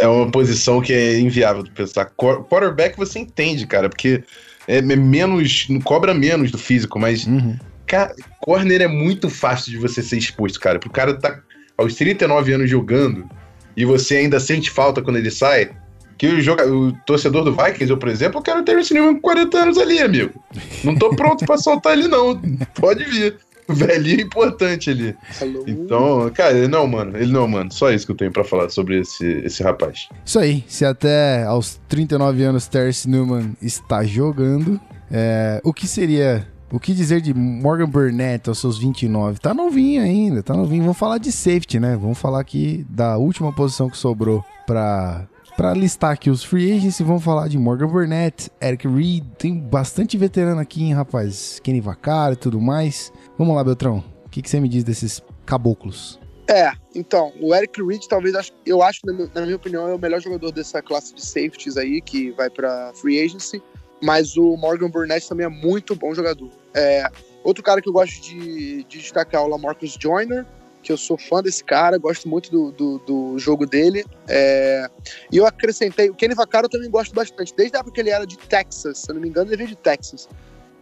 é 0.00 0.06
uma 0.08 0.30
posição 0.30 0.80
que 0.80 0.92
é 0.92 1.18
inviável 1.20 1.62
de 1.62 1.70
pensar. 1.70 2.06
Quar- 2.16 2.42
Quarterback 2.44 2.96
você 2.96 3.18
entende, 3.18 3.66
cara, 3.66 3.88
porque 3.90 4.24
é 4.66 4.80
me- 4.80 4.96
menos. 4.96 5.68
cobra 5.84 6.14
menos 6.14 6.50
do 6.50 6.56
físico, 6.58 6.98
mas 6.98 7.26
Uhum. 7.26 7.58
Cara, 7.86 8.14
corner 8.40 8.80
é 8.80 8.88
muito 8.88 9.28
fácil 9.28 9.70
de 9.70 9.76
você 9.76 10.02
ser 10.02 10.16
exposto, 10.16 10.58
cara. 10.58 10.78
Pro 10.78 10.88
cara 10.90 11.12
tá 11.12 11.38
aos 11.76 11.94
39 11.94 12.54
anos 12.54 12.70
jogando 12.70 13.28
e 13.76 13.84
você 13.84 14.16
ainda 14.16 14.40
sente 14.40 14.70
falta 14.70 15.02
quando 15.02 15.16
ele 15.16 15.30
sai. 15.30 15.70
Que 16.16 16.28
o, 16.28 16.40
joga, 16.40 16.66
o 16.66 16.92
torcedor 17.04 17.44
do 17.44 17.52
Vikings, 17.52 17.90
eu, 17.90 17.98
por 17.98 18.08
exemplo, 18.08 18.38
eu 18.38 18.42
quero 18.42 18.62
ter 18.62 18.78
esse 18.78 18.94
Newman 18.94 19.14
com 19.14 19.20
40 19.20 19.58
anos 19.58 19.78
ali, 19.78 19.98
amigo. 19.98 20.40
Não 20.84 20.94
tô 20.94 21.10
pronto 21.10 21.44
pra 21.44 21.58
soltar 21.58 21.94
ele, 21.94 22.06
não. 22.06 22.40
Pode 22.74 23.04
vir. 23.04 23.36
O 23.66 23.74
velhinho 23.74 24.20
é 24.20 24.22
importante 24.22 24.90
ali. 24.90 25.16
Hello. 25.40 25.64
Então, 25.66 26.30
cara, 26.34 26.56
ele 26.56 26.68
não 26.68 26.80
é 26.80 26.82
humano. 26.82 27.16
Ele 27.16 27.32
não 27.32 27.42
é 27.42 27.44
humano. 27.44 27.72
Só 27.72 27.90
isso 27.90 28.04
que 28.04 28.12
eu 28.12 28.16
tenho 28.16 28.30
pra 28.30 28.44
falar 28.44 28.68
sobre 28.68 29.00
esse, 29.00 29.26
esse 29.44 29.62
rapaz. 29.62 30.08
Isso 30.24 30.38
aí. 30.38 30.62
Se 30.68 30.84
até 30.84 31.44
aos 31.44 31.80
39 31.88 32.44
anos 32.44 32.68
Terence 32.68 33.08
Newman 33.08 33.56
está 33.62 34.04
jogando, 34.04 34.78
é, 35.10 35.60
o 35.64 35.72
que 35.72 35.86
seria. 35.86 36.46
O 36.72 36.80
que 36.80 36.92
dizer 36.92 37.20
de 37.20 37.32
Morgan 37.32 37.88
Burnett 37.88 38.48
aos 38.48 38.58
seus 38.58 38.78
29? 38.78 39.38
Tá 39.38 39.54
novinho 39.54 40.02
ainda, 40.02 40.42
tá 40.42 40.54
novinho. 40.54 40.82
Vamos 40.82 40.98
falar 40.98 41.18
de 41.18 41.30
safety, 41.30 41.78
né? 41.78 41.96
Vamos 41.96 42.18
falar 42.18 42.40
aqui 42.40 42.84
da 42.88 43.16
última 43.16 43.52
posição 43.52 43.88
que 43.88 43.96
sobrou 43.96 44.44
pra, 44.66 45.28
pra 45.56 45.72
listar 45.72 46.12
aqui 46.12 46.30
os 46.30 46.42
free 46.42 46.72
agents 46.72 47.00
vamos 47.00 47.22
falar 47.22 47.48
de 47.48 47.58
Morgan 47.58 47.86
Burnett, 47.86 48.50
Eric 48.60 48.88
Reed. 48.88 49.24
Tem 49.38 49.56
bastante 49.56 50.16
veterano 50.16 50.60
aqui, 50.60 50.82
hein, 50.82 50.94
rapaz? 50.94 51.60
Kenny 51.62 51.80
Vaccaro 51.80 52.34
e 52.34 52.36
tudo 52.36 52.60
mais. 52.60 53.12
Vamos 53.38 53.54
lá, 53.54 53.62
Beltrão. 53.62 54.02
O 54.26 54.28
que, 54.28 54.42
que 54.42 54.50
você 54.50 54.58
me 54.58 54.68
diz 54.68 54.82
desses 54.82 55.22
caboclos? 55.46 56.18
É, 56.48 56.72
então, 56.94 57.32
o 57.40 57.54
Eric 57.54 57.82
Reed 57.82 58.04
talvez, 58.06 58.34
eu 58.66 58.82
acho, 58.82 59.00
na 59.34 59.40
minha, 59.42 59.56
opinião, 59.56 59.88
é 59.88 59.94
o 59.94 59.98
melhor 59.98 60.20
jogador 60.20 60.52
dessa 60.52 60.82
classe 60.82 61.14
de 61.14 61.24
safeties 61.24 61.76
aí, 61.76 62.02
que 62.02 62.32
vai 62.32 62.50
pra 62.50 62.92
free 62.94 63.18
agency, 63.24 63.62
mas 64.02 64.36
o 64.36 64.56
Morgan 64.56 64.90
Burnett 64.90 65.28
também 65.28 65.46
é 65.46 65.48
muito 65.48 65.94
bom 65.94 66.14
jogador. 66.14 66.50
É, 66.74 67.08
outro 67.42 67.62
cara 67.62 67.80
que 67.80 67.88
eu 67.88 67.92
gosto 67.92 68.20
de, 68.22 68.84
de 68.84 68.98
destacar 68.98 69.40
é 69.40 69.44
o 69.44 69.48
Lamarcus 69.48 69.96
Joyner, 70.00 70.46
que 70.82 70.92
eu 70.92 70.96
sou 70.96 71.16
fã 71.16 71.42
desse 71.42 71.64
cara, 71.64 71.96
gosto 71.96 72.28
muito 72.28 72.50
do, 72.50 72.70
do, 72.70 72.98
do 72.98 73.38
jogo 73.38 73.66
dele. 73.66 74.04
É, 74.28 74.88
e 75.32 75.38
eu 75.38 75.46
acrescentei, 75.46 76.10
o 76.10 76.14
Kenny 76.14 76.34
Vaccaro 76.34 76.66
eu 76.66 76.70
também 76.70 76.90
gosto 76.90 77.14
bastante, 77.14 77.54
desde 77.56 77.76
a 77.76 77.80
época 77.80 77.94
que 77.94 78.00
ele 78.00 78.10
era 78.10 78.26
de 78.26 78.36
Texas, 78.36 78.98
se 78.98 79.10
eu 79.10 79.14
não 79.14 79.22
me 79.22 79.28
engano, 79.28 79.48
ele 79.48 79.56
veio 79.56 79.70
de 79.70 79.76
Texas. 79.76 80.28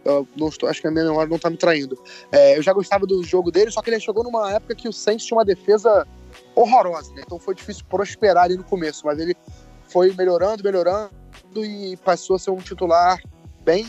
Eu 0.03 0.27
não 0.35 0.49
estou, 0.49 0.67
acho 0.67 0.81
que 0.81 0.87
a 0.87 0.91
minha 0.91 1.05
memória 1.05 1.29
não 1.29 1.39
tá 1.39 1.49
me 1.49 1.55
traindo. 1.55 1.97
É, 2.29 2.57
eu 2.57 2.61
já 2.61 2.73
gostava 2.73 3.05
do 3.07 3.23
jogo 3.23 3.49
dele, 3.49 3.71
só 3.71 3.81
que 3.81 3.89
ele 3.89 3.99
chegou 4.01 4.21
numa 4.21 4.51
época 4.51 4.75
que 4.75 4.89
o 4.89 4.91
Saints 4.91 5.25
tinha 5.25 5.37
uma 5.37 5.45
defesa 5.45 6.05
horrorosa, 6.55 7.13
né? 7.13 7.23
Então 7.25 7.39
foi 7.39 7.55
difícil 7.55 7.85
prosperar 7.89 8.43
ali 8.43 8.57
no 8.57 8.65
começo, 8.65 9.05
mas 9.05 9.17
ele 9.17 9.33
foi 9.87 10.13
melhorando, 10.13 10.61
melhorando 10.61 11.22
e 11.61 11.97
passou 11.97 12.35
a 12.35 12.39
ser 12.39 12.51
um 12.51 12.57
titular 12.57 13.19
bem 13.63 13.85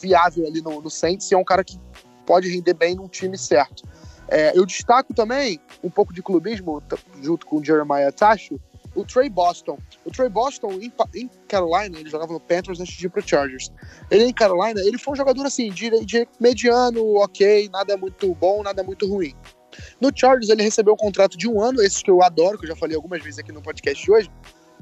viável 0.00 0.46
ali 0.46 0.60
no, 0.60 0.80
no 0.80 0.90
Saints 0.90 1.30
e 1.30 1.34
é 1.34 1.38
um 1.38 1.44
cara 1.44 1.62
que 1.62 1.78
pode 2.26 2.48
render 2.48 2.74
bem 2.74 2.94
num 2.94 3.08
time 3.08 3.36
certo. 3.36 3.82
É, 4.28 4.56
eu 4.56 4.64
destaco 4.64 5.12
também 5.12 5.60
um 5.82 5.90
pouco 5.90 6.12
de 6.12 6.22
clubismo, 6.22 6.82
junto 7.20 7.46
com 7.46 7.58
o 7.58 7.64
Jeremiah 7.64 8.10
Tacho, 8.10 8.58
o 8.94 9.04
Trey 9.04 9.28
Boston. 9.28 9.78
O 10.04 10.10
Trey 10.10 10.28
Boston, 10.28 10.72
em, 10.72 10.92
em 11.14 11.30
Carolina, 11.48 11.98
ele 11.98 12.08
jogava 12.08 12.32
no 12.32 12.40
Panthers 12.40 12.80
antes 12.80 12.94
de 12.94 13.06
ir 13.06 13.10
pro 13.10 13.26
Chargers. 13.26 13.70
Ele 14.10 14.24
em 14.24 14.32
Carolina, 14.32 14.80
ele 14.80 14.98
foi 14.98 15.12
um 15.12 15.16
jogador 15.16 15.44
assim, 15.44 15.70
de, 15.70 15.90
de 16.04 16.26
mediano, 16.40 17.16
ok, 17.16 17.68
nada 17.72 17.96
muito 17.96 18.34
bom, 18.34 18.62
nada 18.62 18.82
muito 18.82 19.06
ruim. 19.06 19.34
No 20.00 20.10
Chargers, 20.14 20.48
ele 20.48 20.62
recebeu 20.62 20.94
um 20.94 20.96
contrato 20.96 21.36
de 21.36 21.48
um 21.48 21.60
ano, 21.60 21.82
esses 21.82 22.02
que 22.02 22.10
eu 22.10 22.22
adoro, 22.22 22.58
que 22.58 22.64
eu 22.64 22.68
já 22.68 22.76
falei 22.76 22.96
algumas 22.96 23.22
vezes 23.22 23.40
aqui 23.40 23.50
no 23.50 23.60
podcast 23.60 24.10
hoje, 24.10 24.30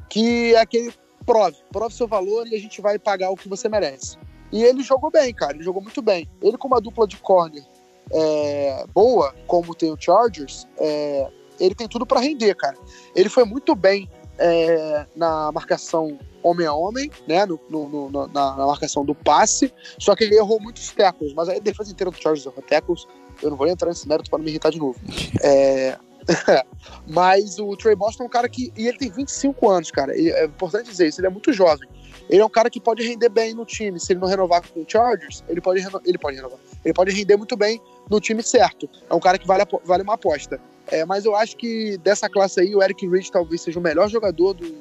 que 0.08 0.54
é 0.54 0.60
aquele 0.60 0.92
prove, 1.22 1.56
prove 1.72 1.94
seu 1.94 2.06
valor 2.08 2.46
e 2.46 2.54
a 2.54 2.58
gente 2.58 2.80
vai 2.80 2.98
pagar 2.98 3.30
o 3.30 3.36
que 3.36 3.48
você 3.48 3.68
merece. 3.68 4.16
E 4.50 4.62
ele 4.62 4.82
jogou 4.82 5.10
bem, 5.10 5.32
cara, 5.32 5.54
ele 5.54 5.62
jogou 5.64 5.82
muito 5.82 6.02
bem. 6.02 6.28
Ele 6.42 6.58
com 6.58 6.68
uma 6.68 6.80
dupla 6.80 7.06
de 7.06 7.16
corner 7.16 7.64
é, 8.12 8.84
boa, 8.92 9.34
como 9.46 9.74
tem 9.74 9.90
o 9.90 9.96
Chargers, 9.98 10.66
é, 10.78 11.28
ele 11.58 11.74
tem 11.74 11.88
tudo 11.88 12.04
para 12.04 12.20
render, 12.20 12.54
cara. 12.54 12.76
Ele 13.14 13.28
foi 13.28 13.44
muito 13.44 13.74
bem 13.74 14.10
é, 14.38 15.06
na 15.16 15.50
marcação 15.52 16.18
homem 16.42 16.66
a 16.66 16.74
homem, 16.74 17.10
né? 17.28 17.46
No, 17.46 17.60
no- 17.70 18.10
no- 18.10 18.26
na, 18.28 18.56
na 18.56 18.66
marcação 18.66 19.04
do 19.04 19.14
passe, 19.14 19.72
só 19.98 20.14
que 20.16 20.24
ele 20.24 20.36
errou 20.36 20.60
muitos 20.60 20.90
tackles, 20.90 21.32
mas 21.34 21.48
aí 21.48 21.58
a 21.58 21.60
defesa 21.60 21.92
inteira 21.92 22.10
do 22.10 22.16
Chargers 22.20 22.44
errou 22.46 22.62
tackles. 22.62 23.06
Eu 23.42 23.50
não 23.50 23.56
vou 23.56 23.66
entrar 23.68 23.88
nesse 23.88 24.06
mérito 24.08 24.28
para 24.28 24.38
não 24.38 24.44
me 24.44 24.50
irritar 24.50 24.70
de 24.70 24.78
novo. 24.78 24.98
É, 25.42 25.96
mas 27.06 27.58
o 27.58 27.76
Trey 27.76 27.94
Boston 27.94 28.24
é 28.24 28.26
um 28.26 28.30
cara 28.30 28.48
que. 28.48 28.72
E 28.76 28.86
ele 28.88 28.98
tem 28.98 29.10
25 29.10 29.68
anos, 29.70 29.90
cara. 29.90 30.16
E 30.16 30.30
é 30.30 30.44
importante 30.44 30.90
dizer 30.90 31.08
isso, 31.08 31.20
ele 31.20 31.26
é 31.26 31.30
muito 31.30 31.52
jovem. 31.52 31.88
Ele 32.30 32.40
é 32.40 32.44
um 32.44 32.50
cara 32.50 32.70
que 32.70 32.80
pode 32.80 33.02
render 33.02 33.28
bem 33.28 33.54
no 33.54 33.64
time. 33.64 33.98
Se 33.98 34.12
ele 34.12 34.20
não 34.20 34.28
renovar 34.28 34.62
com 34.66 34.80
o 34.80 34.84
Chargers, 34.86 35.42
ele 35.48 35.60
pode, 35.60 35.80
reno- 35.80 36.00
ele 36.04 36.18
pode 36.18 36.36
renovar. 36.36 36.58
Ele 36.84 36.94
pode 36.94 37.12
render 37.12 37.36
muito 37.36 37.56
bem 37.56 37.80
no 38.08 38.20
time 38.20 38.42
certo. 38.42 38.88
É 39.10 39.14
um 39.14 39.20
cara 39.20 39.38
que 39.38 39.46
vale, 39.46 39.64
vale 39.84 40.02
uma 40.02 40.14
aposta. 40.14 40.60
É, 40.88 41.04
mas 41.04 41.24
eu 41.24 41.36
acho 41.36 41.56
que 41.56 41.96
dessa 41.98 42.28
classe 42.28 42.60
aí, 42.60 42.74
o 42.74 42.82
Eric 42.82 43.06
Reed 43.08 43.28
talvez 43.30 43.60
seja 43.60 43.78
o 43.78 43.82
melhor 43.82 44.08
jogador 44.08 44.54
do, 44.54 44.74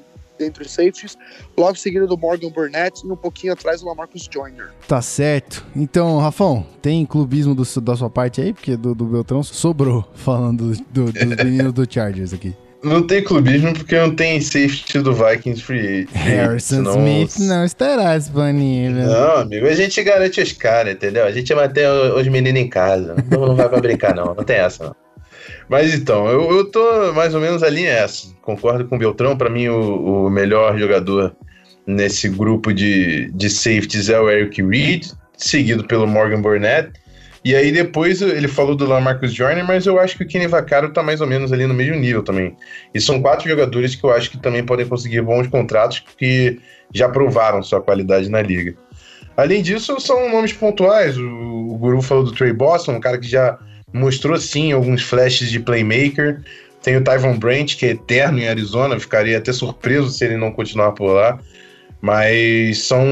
dentre 0.44 0.64
os 0.64 0.72
safeties. 0.72 1.18
Logo 1.58 1.76
seguido 1.78 2.08
do 2.08 2.18
Morgan 2.18 2.50
Burnett 2.50 3.06
e 3.06 3.12
um 3.12 3.16
pouquinho 3.16 3.54
atrás 3.54 3.82
do 3.82 3.88
Lamarcus 3.88 4.28
Joyner. 4.32 4.70
Tá 4.88 5.02
certo. 5.02 5.66
Então, 5.76 6.18
Rafão, 6.18 6.66
tem 6.82 7.06
clubismo 7.06 7.56
do- 7.56 7.82
da 7.82 7.96
sua 7.96 8.10
parte 8.10 8.42
aí? 8.42 8.54
Porque 8.54 8.76
do, 8.76 8.94
do 8.96 9.06
Beltrão 9.06 9.42
sobrou 9.44 10.06
falando 10.16 10.74
do- 10.92 11.12
dos 11.12 11.14
meninos 11.44 11.74
do 11.74 11.86
Chargers 11.92 12.34
aqui. 12.34 12.56
Não 12.84 13.04
tem 13.06 13.24
clubismo 13.24 13.74
porque 13.74 13.96
não 13.96 14.16
tem 14.16 14.42
safety 14.42 15.00
do 15.02 15.14
Vikings 15.14 15.62
free. 15.62 16.08
Harrison 16.14 16.78
senão- 16.78 16.94
Smith 16.94 17.38
não 17.48 17.64
estará 17.64 18.18
disponível. 18.18 19.06
Não, 19.06 19.36
amigo, 19.42 19.68
a 19.68 19.74
gente 19.76 20.02
garante 20.02 20.42
os 20.42 20.52
caras, 20.54 20.96
entendeu? 20.96 21.24
A 21.26 21.32
gente 21.32 21.54
mantém 21.54 21.86
o- 21.86 22.20
os 22.20 22.28
meninos 22.28 22.60
em 22.60 22.68
casa. 22.68 23.16
Não, 23.30 23.46
não 23.50 23.56
vai 23.56 23.70
pra 23.70 23.80
brincar, 23.80 24.16
não. 24.16 24.34
Não 24.34 24.44
tem 24.44 24.56
essa, 24.58 24.86
não. 24.86 24.96
Mas 25.72 25.94
então, 25.94 26.28
eu, 26.28 26.52
eu 26.52 26.66
tô 26.66 27.14
mais 27.14 27.34
ou 27.34 27.40
menos 27.40 27.64
ali 27.64 27.86
essa. 27.86 28.28
Concordo 28.42 28.84
com 28.84 28.98
o 28.98 29.00
Beltrão. 29.00 29.38
Pra 29.38 29.50
mim, 29.50 29.70
o, 29.70 30.26
o 30.26 30.30
melhor 30.30 30.78
jogador 30.78 31.34
nesse 31.88 32.28
grupo 32.28 32.74
de, 32.74 33.32
de 33.32 33.50
safeties 33.50 34.10
é 34.10 34.20
o 34.20 34.30
Eric 34.30 34.62
Reed, 34.62 35.08
seguido 35.38 35.88
pelo 35.88 36.06
Morgan 36.06 36.42
Burnett. 36.42 36.92
E 37.46 37.56
aí 37.56 37.72
depois 37.72 38.22
ele 38.22 38.50
falou 38.50 38.76
do 38.76 38.86
Lamarcus 38.86 39.34
Joyner, 39.34 39.66
mas 39.66 39.86
eu 39.86 39.98
acho 39.98 40.18
que 40.18 40.26
o 40.26 40.28
Kenny 40.28 40.46
Vaccaro 40.46 40.92
tá 40.92 41.02
mais 41.02 41.22
ou 41.22 41.28
menos 41.28 41.54
ali 41.54 41.66
no 41.66 41.74
mesmo 41.74 41.96
nível 41.96 42.22
também. 42.22 42.54
E 42.94 43.00
são 43.00 43.22
quatro 43.22 43.48
jogadores 43.50 43.96
que 43.96 44.04
eu 44.04 44.12
acho 44.12 44.30
que 44.30 44.38
também 44.38 44.66
podem 44.66 44.86
conseguir 44.86 45.22
bons 45.22 45.48
contratos 45.48 46.04
que 46.18 46.60
já 46.94 47.08
provaram 47.08 47.64
sua 47.64 47.82
qualidade 47.82 48.30
na 48.30 48.42
liga. 48.42 48.76
Além 49.38 49.62
disso, 49.62 49.98
são 50.02 50.30
nomes 50.30 50.52
pontuais. 50.52 51.18
O, 51.18 51.24
o 51.24 51.78
Guru 51.78 52.02
falou 52.02 52.26
do 52.26 52.34
Trey 52.34 52.52
Boston, 52.52 52.96
um 52.96 53.00
cara 53.00 53.18
que 53.18 53.28
já 53.28 53.58
mostrou 53.94 54.38
sim 54.40 54.72
alguns 54.72 55.02
flashes 55.02 55.50
de 55.52 55.60
playmaker. 55.60 56.42
Tem 56.82 56.98
o 56.98 57.04
Tyvon 57.04 57.38
Brandt, 57.38 57.78
que 57.78 57.86
é 57.86 57.90
eterno 57.92 58.40
em 58.40 58.48
Arizona, 58.48 59.00
ficaria 59.00 59.38
até 59.38 59.54
surpreso 59.54 60.10
se 60.10 60.26
ele 60.26 60.38
não 60.38 60.52
continuar 60.52 60.94
por 60.94 61.12
lá. 61.14 61.40
Mas 62.02 62.80
são 62.86 63.04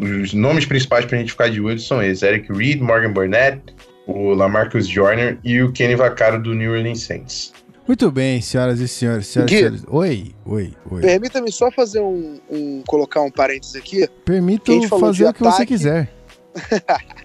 os 0.00 0.32
nomes 0.32 0.64
principais 0.64 1.04
pra 1.04 1.18
gente 1.18 1.32
ficar 1.32 1.50
de 1.50 1.60
olho 1.60 1.78
são 1.78 2.02
esses: 2.02 2.22
Eric 2.22 2.50
Reed, 2.52 2.80
Morgan 2.80 3.12
Burnett, 3.12 3.60
o 4.06 4.30
Lamarcus 4.32 4.88
Joyner 4.88 5.38
e 5.44 5.60
o 5.62 5.70
Kenny 5.72 5.94
Vaccaro 5.94 6.42
do 6.42 6.54
New 6.54 6.72
Orleans 6.72 7.02
Saints. 7.02 7.52
Muito 7.86 8.10
bem, 8.10 8.40
senhoras 8.40 8.80
e 8.80 8.88
senhores. 8.88 9.26
senhoras 9.26 9.50
Gui. 9.50 9.58
senhores. 9.58 9.84
Oi, 9.88 10.32
oi, 10.46 10.72
oi. 10.90 11.00
Permita-me 11.02 11.50
só 11.52 11.70
fazer 11.70 12.00
um, 12.00 12.38
um- 12.50 12.82
colocar 12.86 13.20
um 13.22 13.30
parênteses 13.30 13.76
aqui. 13.76 14.04
A 14.04 14.08
falou 14.88 15.06
fazer 15.06 15.24
o 15.26 15.32
que 15.32 15.40
você 15.40 15.48
ataque. 15.48 15.66
quiser. 15.66 16.12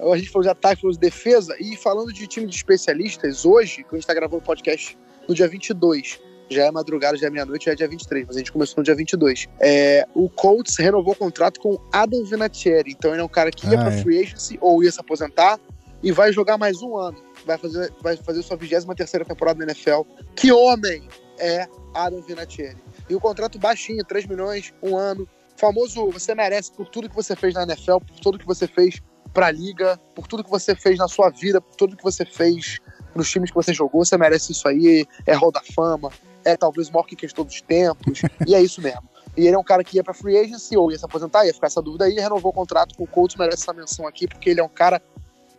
A 0.00 0.16
gente 0.16 0.30
falou 0.30 0.42
de 0.42 0.48
ataque, 0.48 0.80
falou 0.80 0.92
de 0.94 1.00
defesa. 1.00 1.54
E 1.60 1.76
falando 1.76 2.12
de 2.12 2.26
time 2.26 2.46
de 2.46 2.56
especialistas, 2.56 3.44
hoje, 3.44 3.84
que 3.84 3.94
a 3.94 3.94
gente 3.94 4.06
tá 4.06 4.14
gravando 4.14 4.38
o 4.38 4.44
podcast 4.44 4.96
no 5.28 5.34
dia 5.34 5.46
22, 5.46 6.20
já 6.48 6.64
é 6.64 6.70
madrugada, 6.70 7.16
já 7.16 7.28
é 7.28 7.30
meia-noite, 7.30 7.66
já 7.66 7.72
é 7.72 7.74
dia 7.74 7.88
23, 7.88 8.26
mas 8.26 8.36
a 8.36 8.38
gente 8.38 8.50
começou 8.52 8.78
no 8.78 8.84
dia 8.84 8.94
22. 8.94 9.46
É, 9.60 10.06
o 10.14 10.28
Colts 10.28 10.76
renovou 10.76 11.12
o 11.12 11.16
contrato 11.16 11.60
com 11.60 11.78
Adam 11.92 12.24
Vinatieri, 12.24 12.92
então 12.92 13.12
ele 13.12 13.20
é 13.20 13.24
um 13.24 13.28
cara 13.28 13.50
que 13.50 13.66
ia 13.68 13.78
Ah, 13.78 13.84
pra 13.84 13.94
é. 13.94 14.02
free 14.02 14.20
agency 14.20 14.58
ou 14.60 14.82
ia 14.82 14.90
se 14.90 15.00
aposentar 15.00 15.60
e 16.02 16.10
vai 16.10 16.32
jogar 16.32 16.58
mais 16.58 16.82
um 16.82 16.96
ano. 16.96 17.22
Vai 17.46 17.58
fazer, 17.58 17.92
vai 18.00 18.16
fazer 18.16 18.42
sua 18.42 18.56
23 18.56 19.26
temporada 19.26 19.58
na 19.58 19.66
NFL. 19.66 20.02
Que 20.34 20.50
homem 20.50 21.06
é 21.38 21.68
Adam 21.94 22.20
Vinatieri? 22.22 22.78
E 23.08 23.14
o 23.14 23.20
contrato 23.20 23.58
baixinho, 23.58 24.04
3 24.04 24.26
milhões, 24.26 24.72
um 24.82 24.96
ano. 24.96 25.28
Famoso, 25.56 26.10
você 26.10 26.34
merece 26.34 26.72
por 26.72 26.88
tudo 26.88 27.08
que 27.08 27.14
você 27.14 27.36
fez 27.36 27.54
na 27.54 27.64
NFL, 27.64 27.98
por 27.98 28.18
tudo 28.20 28.38
que 28.38 28.46
você 28.46 28.66
fez 28.66 29.00
pra 29.32 29.50
liga, 29.50 29.98
por 30.14 30.26
tudo 30.26 30.44
que 30.44 30.50
você 30.50 30.74
fez 30.74 30.98
na 30.98 31.08
sua 31.08 31.30
vida, 31.30 31.60
por 31.60 31.74
tudo 31.76 31.96
que 31.96 32.02
você 32.02 32.24
fez 32.24 32.78
nos 33.14 33.30
times 33.30 33.50
que 33.50 33.56
você 33.56 33.72
jogou, 33.72 34.04
você 34.04 34.16
merece 34.16 34.52
isso 34.52 34.66
aí, 34.68 35.06
é 35.26 35.34
Hall 35.34 35.52
da 35.52 35.62
Fama, 35.74 36.10
é 36.44 36.56
talvez 36.56 36.88
o 36.88 36.92
maior 36.92 37.04
kicker 37.04 37.28
de 37.28 37.34
todos 37.34 37.54
os 37.54 37.60
tempos, 37.60 38.22
e 38.46 38.54
é 38.54 38.62
isso 38.62 38.80
mesmo. 38.80 39.08
E 39.36 39.46
ele 39.46 39.54
é 39.54 39.58
um 39.58 39.64
cara 39.64 39.84
que 39.84 39.96
ia 39.96 40.04
pra 40.04 40.12
free 40.12 40.36
agency 40.36 40.76
ou 40.76 40.90
ia 40.90 40.98
se 40.98 41.04
aposentar, 41.04 41.46
ia 41.46 41.54
ficar 41.54 41.68
essa 41.68 41.80
dúvida 41.80 42.04
aí, 42.04 42.14
renovou 42.14 42.50
o 42.50 42.54
contrato 42.54 42.96
com 42.96 43.04
o 43.04 43.06
Colts, 43.06 43.36
merece 43.36 43.62
essa 43.62 43.72
menção 43.72 44.06
aqui, 44.06 44.26
porque 44.26 44.50
ele 44.50 44.60
é 44.60 44.64
um 44.64 44.68
cara 44.68 45.00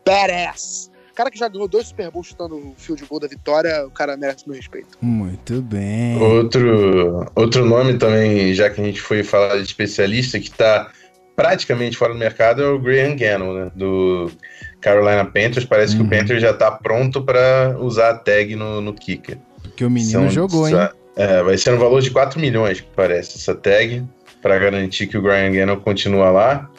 badass. 0.06 0.92
Cara 1.14 1.30
que 1.30 1.38
já 1.38 1.48
ganhou 1.48 1.68
dois 1.68 1.88
Super 1.88 2.10
Bowls 2.10 2.28
chutando 2.28 2.56
o 2.56 2.74
field 2.78 3.06
goal 3.06 3.20
da 3.20 3.28
vitória, 3.28 3.86
o 3.86 3.92
cara 3.92 4.16
merece 4.16 4.48
meu 4.48 4.56
respeito. 4.56 4.98
Muito 5.02 5.62
bem. 5.62 6.22
Outro, 6.22 7.26
outro 7.36 7.66
nome 7.66 7.98
também, 7.98 8.54
já 8.54 8.70
que 8.70 8.82
a 8.82 8.84
gente 8.84 9.02
foi 9.02 9.24
falar 9.24 9.58
de 9.58 9.64
especialista, 9.64 10.40
que 10.40 10.50
tá 10.50 10.90
praticamente 11.36 11.98
fora 11.98 12.14
do 12.14 12.20
mercado, 12.20 12.62
é 12.62 12.68
o 12.68 12.80
Graham 12.80 13.16
Gannon, 13.16 13.54
né? 13.54 13.72
Do 13.76 14.32
Carolina 14.80 15.26
Panthers. 15.26 15.66
Parece 15.66 15.96
que 15.96 16.02
Uhum. 16.02 16.08
o 16.08 16.10
Panthers 16.10 16.42
já 16.42 16.54
tá 16.54 16.72
pronto 16.72 17.22
para 17.24 17.76
usar 17.80 18.10
a 18.10 18.14
tag 18.16 18.56
no, 18.56 18.82
no 18.82 18.94
kicker. 18.94 19.38
Porque 19.62 19.86
o 19.86 19.90
menino 19.90 20.12
São- 20.12 20.30
jogou, 20.30 20.68
hein? 20.68 20.76
É, 21.16 21.44
vai 21.44 21.58
ser 21.58 21.72
no 21.72 21.78
valor 21.78 22.02
de 22.02 22.10
4 22.10 22.40
milhões, 22.40 22.80
que 22.82 22.88
parece, 22.96 23.38
essa 23.38 23.54
tag, 23.54 24.04
para 24.42 24.58
garantir 24.58 25.08
que 25.08 25.18
o 25.18 25.22
Graham 25.22 25.52
Gannon 25.52 25.76
continua 25.78 26.30
lá. 26.30 26.70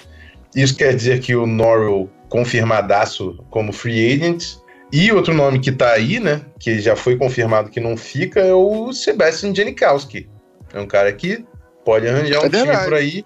Isso 0.54 0.76
quer 0.76 0.94
dizer 0.94 1.20
que 1.20 1.34
o 1.36 1.46
Norwell 1.46 2.08
confirmadaço 2.28 3.36
como 3.50 3.72
free 3.72 4.12
agent. 4.14 4.44
E 4.92 5.10
outro 5.10 5.32
nome 5.32 5.58
que 5.58 5.72
tá 5.72 5.92
aí, 5.92 6.20
né, 6.20 6.42
que 6.60 6.78
já 6.80 6.94
foi 6.94 7.16
confirmado 7.16 7.70
que 7.70 7.80
não 7.80 7.96
fica, 7.96 8.40
é 8.40 8.52
o 8.52 8.92
Sebastian 8.92 9.54
Janikowski. 9.54 10.28
É 10.74 10.78
um 10.80 10.86
cara 10.86 11.10
que 11.12 11.44
pode 11.84 12.06
arranjar 12.06 12.40
um 12.40 12.44
É 12.46 12.50
time 12.50 12.62
verdade. 12.64 12.84
por 12.84 12.94
aí, 12.94 13.24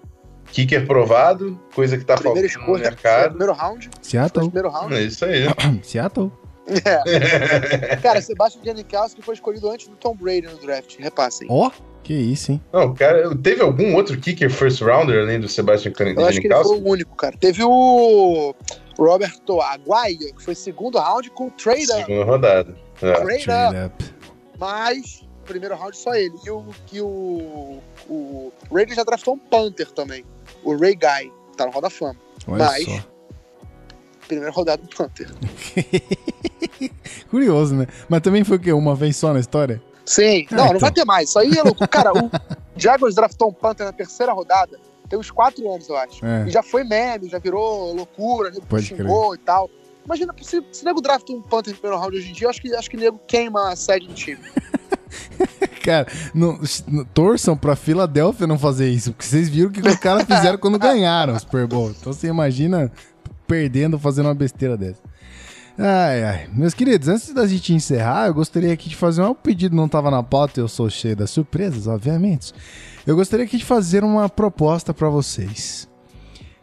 kicker 0.53 0.87
provado, 0.87 1.59
coisa 1.75 1.97
que 1.99 2.05
tá 2.05 2.15
Primeira 2.15 2.49
faltando 2.49 2.59
no 2.59 2.65
escolha, 2.77 2.91
mercado. 2.91 3.29
primeiro 3.31 3.53
round, 3.53 3.91
Seattle. 4.03 4.51
primeiro 4.51 4.71
round. 4.71 4.95
É 4.95 5.03
isso 5.03 5.25
aí. 5.25 5.45
Seattle. 5.83 6.33
É. 6.69 7.97
Cara, 8.03 8.21
Sebastian 8.21 8.63
Janikowski 8.65 9.23
foi 9.23 9.35
escolhido 9.35 9.71
antes 9.71 9.87
do 9.87 9.97
Tom 9.97 10.17
Brady 10.17 10.43
no 10.49 10.57
draft, 10.59 10.97
repassem. 10.99 11.47
Ó, 11.51 11.71
que 12.03 12.13
isso, 12.15 12.53
hein? 12.53 12.61
Não, 12.73 12.93
cara, 12.95 13.37
teve 13.37 13.63
algum 13.63 13.95
outro 13.95 14.19
kicker 14.19 14.51
first 14.51 14.81
rounder 14.81 15.23
além 15.23 15.41
do 15.41 15.49
Sebastian 15.49 15.93
Eu 15.99 16.27
acho 16.27 16.41
que 16.41 16.47
ele 16.47 16.55
Janikowski? 16.55 16.69
foi 16.69 16.79
o 16.79 16.89
único, 16.89 17.17
cara. 17.17 17.37
Teve 17.39 17.63
o 17.65 18.55
Roberto 18.99 19.61
Aguayo, 19.61 20.35
que 20.35 20.43
foi 20.43 20.55
segundo 20.55 20.99
round 20.99 21.31
com 21.31 21.47
o 21.47 21.51
Trade 21.51 21.83
Up. 21.85 22.05
Segunda 22.07 22.25
rodada. 22.25 22.77
É. 23.03 23.13
Trade 23.13 23.35
Up. 23.35 23.45
Trade 23.45 23.77
up. 23.87 24.05
Mas, 24.59 25.25
primeiro 25.45 25.75
round 25.77 25.97
só 25.97 26.15
ele. 26.15 26.35
E 26.45 26.51
o, 26.51 26.65
e 26.93 27.01
o, 27.01 27.81
o 28.09 28.53
Raiders 28.73 28.97
já 28.97 29.05
draftou 29.05 29.35
um 29.35 29.39
Panther 29.39 29.91
também. 29.91 30.25
O 30.67 30.77
Ray 30.77 30.97
Guy, 30.97 31.33
que 31.53 31.57
tá 31.57 31.65
no 31.65 31.71
Hall 31.71 31.81
da 31.81 31.89
Fama. 31.89 32.17
Olha 32.49 32.65
Mas- 32.65 32.85
só. 32.85 32.99
Primeira 34.27 34.51
rodada 34.51 34.83
do 34.83 34.89
Panther. 34.89 35.31
Curioso, 37.31 37.77
né? 37.77 37.87
Mas 38.09 38.21
também 38.21 38.43
foi 38.43 38.57
o 38.57 38.61
quê? 38.61 38.73
Uma 38.73 38.97
vez 38.97 39.17
só 39.17 39.33
na 39.33 39.39
história? 39.39 39.81
Sim. 40.05 40.45
Ah, 40.51 40.57
não, 40.57 40.59
não 40.59 40.67
então. 40.71 40.81
vai 40.81 40.91
ter 40.91 41.05
mais. 41.05 41.29
Isso 41.29 41.39
aí 41.39 41.57
é 41.57 41.63
louco. 41.63 41.87
Cara, 41.87 42.13
o 42.13 42.29
Jaguars 42.77 43.15
draftou 43.15 43.51
um 43.51 43.53
Panther 43.53 43.87
na 43.87 43.93
terceira 43.93 44.33
rodada. 44.33 44.81
Tem 45.09 45.17
uns 45.17 45.31
quatro 45.31 45.73
anos, 45.73 45.89
eu 45.89 45.97
acho. 45.97 46.27
É. 46.27 46.49
E 46.49 46.51
já 46.51 46.65
foi 46.65 46.83
meme, 46.83 47.29
já 47.29 47.39
virou 47.39 47.95
loucura, 47.95 48.51
nego 48.51 48.67
Pode 48.67 48.87
xingou 48.87 49.37
e 49.37 49.39
tal. 49.39 49.71
Imagina, 50.05 50.35
se, 50.43 50.61
se 50.73 50.85
nego 50.85 51.01
drafta 51.01 51.33
um 51.33 51.41
Panther 51.41 51.75
no 51.75 51.79
primeiro 51.79 52.03
round 52.03 52.17
hoje 52.17 52.31
em 52.31 52.33
dia, 52.33 52.47
eu 52.47 52.51
acho 52.51 52.61
que, 52.61 52.75
acho 52.75 52.91
que 52.91 52.97
nego 52.97 53.21
queima 53.29 53.71
a 53.71 53.77
sede 53.77 54.09
do 54.09 54.15
time. 54.15 54.41
Cara, 55.87 56.07
não, 56.35 56.59
torçam 57.15 57.57
pra 57.57 57.77
Filadélfia 57.77 58.47
não 58.47 58.59
fazer 58.59 58.91
isso, 58.91 59.13
porque 59.13 59.25
vocês 59.25 59.49
viram 59.49 59.69
o 59.69 59.73
que 59.73 59.81
os 59.81 59.95
caras 59.97 60.25
fizeram 60.25 60.59
quando 60.59 60.79
ganharam 60.81 61.33
o 61.35 61.39
Super 61.39 61.67
Bowl. 61.67 61.91
Então 61.91 62.13
você 62.13 62.27
imagina 62.27 62.91
perdendo, 63.47 63.97
fazendo 63.99 64.27
uma 64.27 64.35
besteira 64.35 64.77
dessa. 64.77 65.01
Ai, 65.79 66.25
ai. 66.25 66.49
Meus 66.53 66.75
queridos, 66.75 67.07
antes 67.07 67.33
da 67.33 67.47
gente 67.47 67.73
encerrar, 67.73 68.27
eu 68.27 68.35
gostaria 68.35 68.73
aqui 68.73 68.89
de 68.89 68.97
fazer 68.97 69.23
um 69.23 69.35
pedido, 69.35 69.77
não 69.77 69.89
tava 69.89 70.11
na 70.11 70.23
pauta, 70.23 70.59
eu 70.59 70.67
sou 70.67 70.91
cheio 70.91 71.15
das 71.15 71.31
surpresas, 71.31 71.87
obviamente. 71.87 72.53
Eu 73.07 73.15
gostaria 73.15 73.45
aqui 73.47 73.57
de 73.59 73.65
fazer 73.65 74.03
uma 74.03 74.29
proposta 74.29 74.93
pra 74.93 75.09
vocês. 75.09 75.87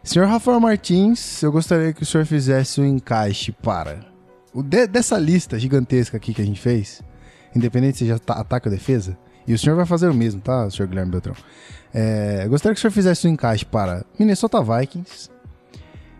Senhor 0.02 0.28
Rafael 0.28 0.60
Martins, 0.60 1.42
eu 1.42 1.50
gostaria 1.50 1.94
que 1.94 2.02
o 2.02 2.06
senhor 2.06 2.26
fizesse 2.26 2.78
um 2.80 2.84
encaixe 2.84 3.52
para 3.52 4.00
o 4.52 4.62
de- 4.62 4.86
dessa 4.86 5.16
lista 5.16 5.58
gigantesca 5.58 6.18
aqui 6.18 6.34
que 6.34 6.42
a 6.42 6.44
gente 6.44 6.60
fez, 6.60 7.00
independente 7.54 7.98
se 7.98 8.10
ata- 8.10 8.34
ataque 8.34 8.68
ou 8.68 8.74
defesa, 8.74 9.16
e 9.46 9.52
o 9.54 9.58
senhor 9.58 9.76
vai 9.76 9.86
fazer 9.86 10.08
o 10.08 10.14
mesmo, 10.14 10.40
tá, 10.40 10.68
senhor 10.70 10.88
Guilherme 10.88 11.12
Beltrão? 11.12 11.34
É, 11.92 12.46
gostaria 12.48 12.74
que 12.74 12.78
o 12.78 12.80
senhor 12.80 12.90
fizesse 12.92 13.26
um 13.28 13.30
encaixe 13.30 13.64
para 13.64 14.04
Minnesota 14.18 14.60
Vikings, 14.62 15.30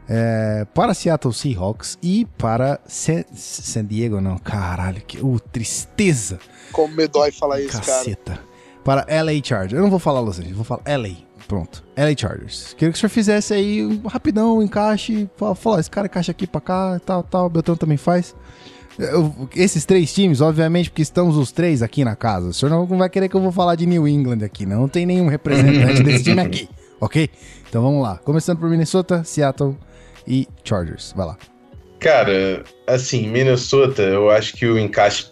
é, 0.09 0.67
para 0.75 0.93
Seattle 0.93 1.33
Seahawks 1.33 1.99
e 2.03 2.27
para 2.37 2.79
San, 2.87 3.25
San 3.35 3.85
Diego, 3.87 4.21
não, 4.21 4.37
caralho, 4.39 5.01
que 5.07 5.19
tristeza, 5.51 6.39
Como 6.73 6.95
me 6.95 7.09
dói 7.09 7.33
falar 7.33 7.61
isso, 7.61 7.73
cara. 7.73 7.85
caceta. 7.85 8.39
Para 8.85 9.07
LA 9.09 9.33
Chargers, 9.43 9.73
eu 9.73 9.81
não 9.83 9.89
vou 9.89 9.99
falar 9.99 10.21
Los 10.21 10.39
Angeles, 10.39 10.55
vou 10.57 10.65
falar 10.65 10.83
LA, 10.87 11.15
pronto, 11.49 11.83
LA 11.97 12.15
Chargers. 12.17 12.75
Queria 12.75 12.93
que 12.93 12.99
o 12.99 13.01
senhor 13.01 13.09
fizesse 13.09 13.55
aí 13.55 13.83
um 13.85 14.07
rapidão 14.07 14.59
um 14.59 14.63
encaixe, 14.63 15.29
fa- 15.39 15.55
falar, 15.55 15.81
esse 15.81 15.91
cara 15.91 16.07
encaixa 16.07 16.33
aqui 16.33 16.47
pra 16.47 16.61
cá, 16.61 17.01
tal, 17.05 17.23
tal, 17.23 17.47
o 17.47 17.49
Beltrão 17.49 17.77
também 17.77 17.97
faz. 17.97 18.37
Eu- 18.99 19.49
esses 19.57 19.85
três 19.85 20.13
times, 20.13 20.41
obviamente, 20.41 20.91
porque 20.91 21.03
estamos 21.03 21.37
os 21.37 21.51
três 21.51 21.83
aqui 21.83 22.05
na 22.05 22.15
casa. 22.15 22.49
O 22.49 22.53
senhor 22.55 22.71
não 22.71 22.87
vai 22.99 23.09
querer 23.11 23.29
que 23.29 23.35
eu 23.35 23.41
vou 23.41 23.51
falar 23.53 23.75
de 23.75 23.87
New 23.87 24.07
England 24.07 24.45
aqui, 24.45 24.65
não. 24.67 24.83
Não 24.83 24.89
tem 24.89 25.05
nenhum 25.05 25.27
representante 25.29 26.03
desse 26.03 26.25
time 26.25 26.41
aqui, 26.41 26.69
ok? 27.01 27.29
Então 27.69 27.83
vamos 27.83 28.03
lá. 28.03 28.19
Começando 28.19 28.59
por 28.59 28.69
Minnesota, 28.71 29.25
Seattle 29.25 29.77
e 30.27 30.47
Chargers. 30.63 31.13
Vai 31.17 31.27
lá. 31.27 31.37
Cara, 31.99 32.63
assim, 32.87 33.27
Minnesota, 33.29 34.03
eu 34.03 34.31
acho 34.31 34.55
que 34.55 34.67
o 34.67 34.79
encaixe 34.79 35.27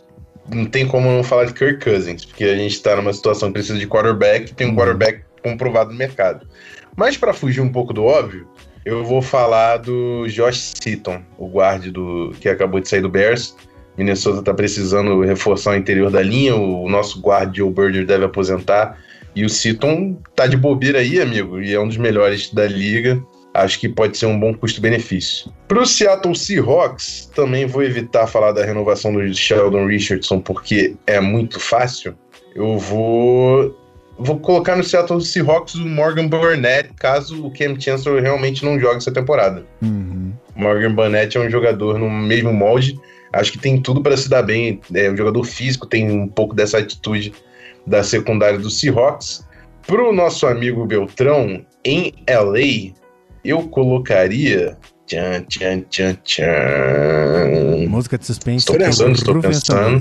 não 0.52 0.64
tem 0.64 0.86
como 0.86 1.08
não 1.08 1.22
falar 1.22 1.44
de 1.44 1.52
Kirk 1.54 1.84
Cousins, 1.84 2.24
porque 2.24 2.44
a 2.44 2.56
gente 2.56 2.82
tá 2.82 2.96
numa 2.96 3.12
situação 3.12 3.48
que 3.48 3.54
precisa 3.54 3.78
de 3.78 3.86
quarterback 3.86 4.52
tem 4.54 4.66
um 4.66 4.70
Uhum. 4.70 4.76
quarterback 4.76 5.22
comprovado 5.42 5.92
no 5.92 5.96
mercado. 5.96 6.46
Mas 6.96 7.16
pra 7.16 7.32
fugir 7.32 7.60
um 7.60 7.70
pouco 7.70 7.92
do 7.92 8.04
óbvio, 8.04 8.46
eu 8.84 9.04
vou 9.04 9.22
falar 9.22 9.78
do 9.78 10.26
Josh 10.28 10.72
Seaton, 10.82 11.22
o 11.38 11.46
guarde 11.46 11.90
do 11.90 12.32
que 12.40 12.48
acabou 12.48 12.80
de 12.80 12.88
sair 12.88 13.00
do 13.00 13.08
Bears. 13.08 13.56
Minnesota 13.96 14.42
tá 14.42 14.54
precisando 14.54 15.20
reforçar 15.20 15.72
o 15.72 15.76
interior 15.76 16.10
da 16.10 16.22
linha, 16.22 16.56
o 16.56 16.88
nosso 16.88 17.20
guarde 17.20 17.58
Joe 17.58 17.70
Berger 17.70 18.06
deve 18.06 18.24
aposentar. 18.24 18.98
E 19.34 19.44
o 19.44 19.48
Seaton 19.48 20.16
tá 20.34 20.46
de 20.46 20.56
bobeira 20.56 20.98
aí, 20.98 21.20
amigo, 21.20 21.60
e 21.60 21.72
é 21.72 21.80
um 21.80 21.88
dos 21.88 21.96
melhores 21.96 22.50
da 22.52 22.66
liga. 22.66 23.22
Acho 23.54 23.78
que 23.78 23.88
pode 23.88 24.16
ser 24.16 24.26
um 24.26 24.38
bom 24.38 24.54
custo-benefício. 24.54 25.52
Para 25.68 25.80
o 25.80 25.86
Seattle 25.86 26.34
Seahawks, 26.34 27.30
também 27.34 27.66
vou 27.66 27.82
evitar 27.82 28.26
falar 28.26 28.52
da 28.52 28.64
renovação 28.64 29.12
do 29.12 29.34
Sheldon 29.34 29.86
Richardson, 29.86 30.40
porque 30.40 30.96
é 31.06 31.20
muito 31.20 31.60
fácil. 31.60 32.14
Eu 32.54 32.78
vou 32.78 33.76
vou 34.22 34.38
colocar 34.38 34.76
no 34.76 34.84
Seattle 34.84 35.20
Seahawks 35.20 35.74
o 35.74 35.86
Morgan 35.86 36.28
Burnett, 36.28 36.90
caso 36.96 37.46
o 37.46 37.50
Cam 37.50 37.78
Chancellor 37.78 38.20
realmente 38.22 38.64
não 38.64 38.78
jogue 38.78 38.96
essa 38.96 39.12
temporada. 39.12 39.64
Uhum. 39.82 40.32
Morgan 40.54 40.94
Burnett 40.94 41.36
é 41.36 41.40
um 41.40 41.50
jogador 41.50 41.98
no 41.98 42.10
mesmo 42.10 42.52
molde. 42.52 42.98
Acho 43.32 43.52
que 43.52 43.58
tem 43.58 43.80
tudo 43.80 44.02
para 44.02 44.16
se 44.16 44.28
dar 44.28 44.42
bem. 44.42 44.80
É 44.94 45.10
um 45.10 45.16
jogador 45.16 45.42
físico, 45.44 45.86
tem 45.86 46.10
um 46.10 46.28
pouco 46.28 46.54
dessa 46.54 46.78
atitude 46.78 47.32
da 47.86 48.02
secundária 48.02 48.58
do 48.58 48.70
Seahawks. 48.70 49.46
Pro 49.86 50.12
nosso 50.12 50.46
amigo 50.46 50.86
Beltrão, 50.86 51.64
em 51.84 52.12
LA, 52.28 52.94
eu 53.44 53.68
colocaria. 53.68 54.76
Tchan, 55.06 55.44
tchan, 55.48 55.80
tchan, 55.90 56.14
tchan. 56.24 57.88
Música 57.88 58.16
de 58.16 58.26
suspense. 58.26 58.58
Estou 58.58 58.78
pensando, 58.78 59.12
estou 59.12 59.40
pensando. 59.40 60.00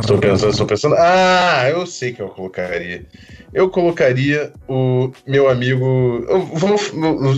Estou 0.00 0.18
pensando, 0.18 0.50
estou 0.50 0.66
pensando. 0.66 0.94
Ah, 0.98 1.68
eu 1.70 1.86
sei 1.86 2.12
que 2.12 2.20
eu 2.20 2.28
colocaria. 2.28 3.04
Eu 3.54 3.70
colocaria 3.70 4.52
o 4.68 5.10
meu 5.26 5.48
amigo. 5.48 6.24
eu- 6.28 6.42
vamos- 6.54 6.92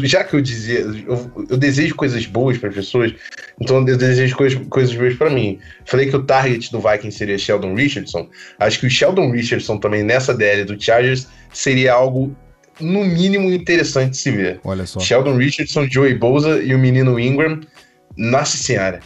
já 0.08 0.24
que 0.24 0.34
eu 0.34 0.40
dizia. 0.40 0.80
Eu, 0.80 1.30
eu 1.50 1.56
desejo 1.56 1.94
coisas 1.94 2.24
boas 2.26 2.56
para 2.58 2.70
as 2.70 2.74
pessoas, 2.74 3.12
então 3.60 3.86
eu 3.86 3.96
desejo 3.96 4.34
coisas, 4.36 4.58
coisas 4.68 4.94
boas 4.94 5.14
para 5.16 5.28
mim. 5.30 5.58
Falei 5.84 6.08
que 6.08 6.16
o 6.16 6.22
target 6.22 6.72
do 6.72 6.80
Vikings 6.80 7.16
seria 7.18 7.36
Sheldon 7.38 7.74
Richardson. 7.74 8.28
Acho 8.58 8.80
que 8.80 8.86
o 8.86 8.90
Sheldon 8.90 9.30
Richardson 9.30 9.76
também 9.78 10.02
nessa 10.02 10.32
DL 10.34 10.64
do 10.64 10.82
Chargers 10.82 11.28
seria 11.52 11.92
algo 11.92 12.34
no 12.80 13.04
mínimo, 13.04 13.50
interessante 13.52 14.12
de 14.12 14.16
se 14.16 14.30
ver. 14.30 14.60
Olha 14.64 14.86
só. 14.86 14.98
Sheldon 14.98 15.36
Richardson, 15.36 15.86
Joey 15.90 16.14
Bosa 16.14 16.62
e 16.62 16.74
o 16.74 16.78
menino 16.78 17.20
Ingram. 17.20 17.60
Nossa 18.16 18.56
senhora. 18.56 19.00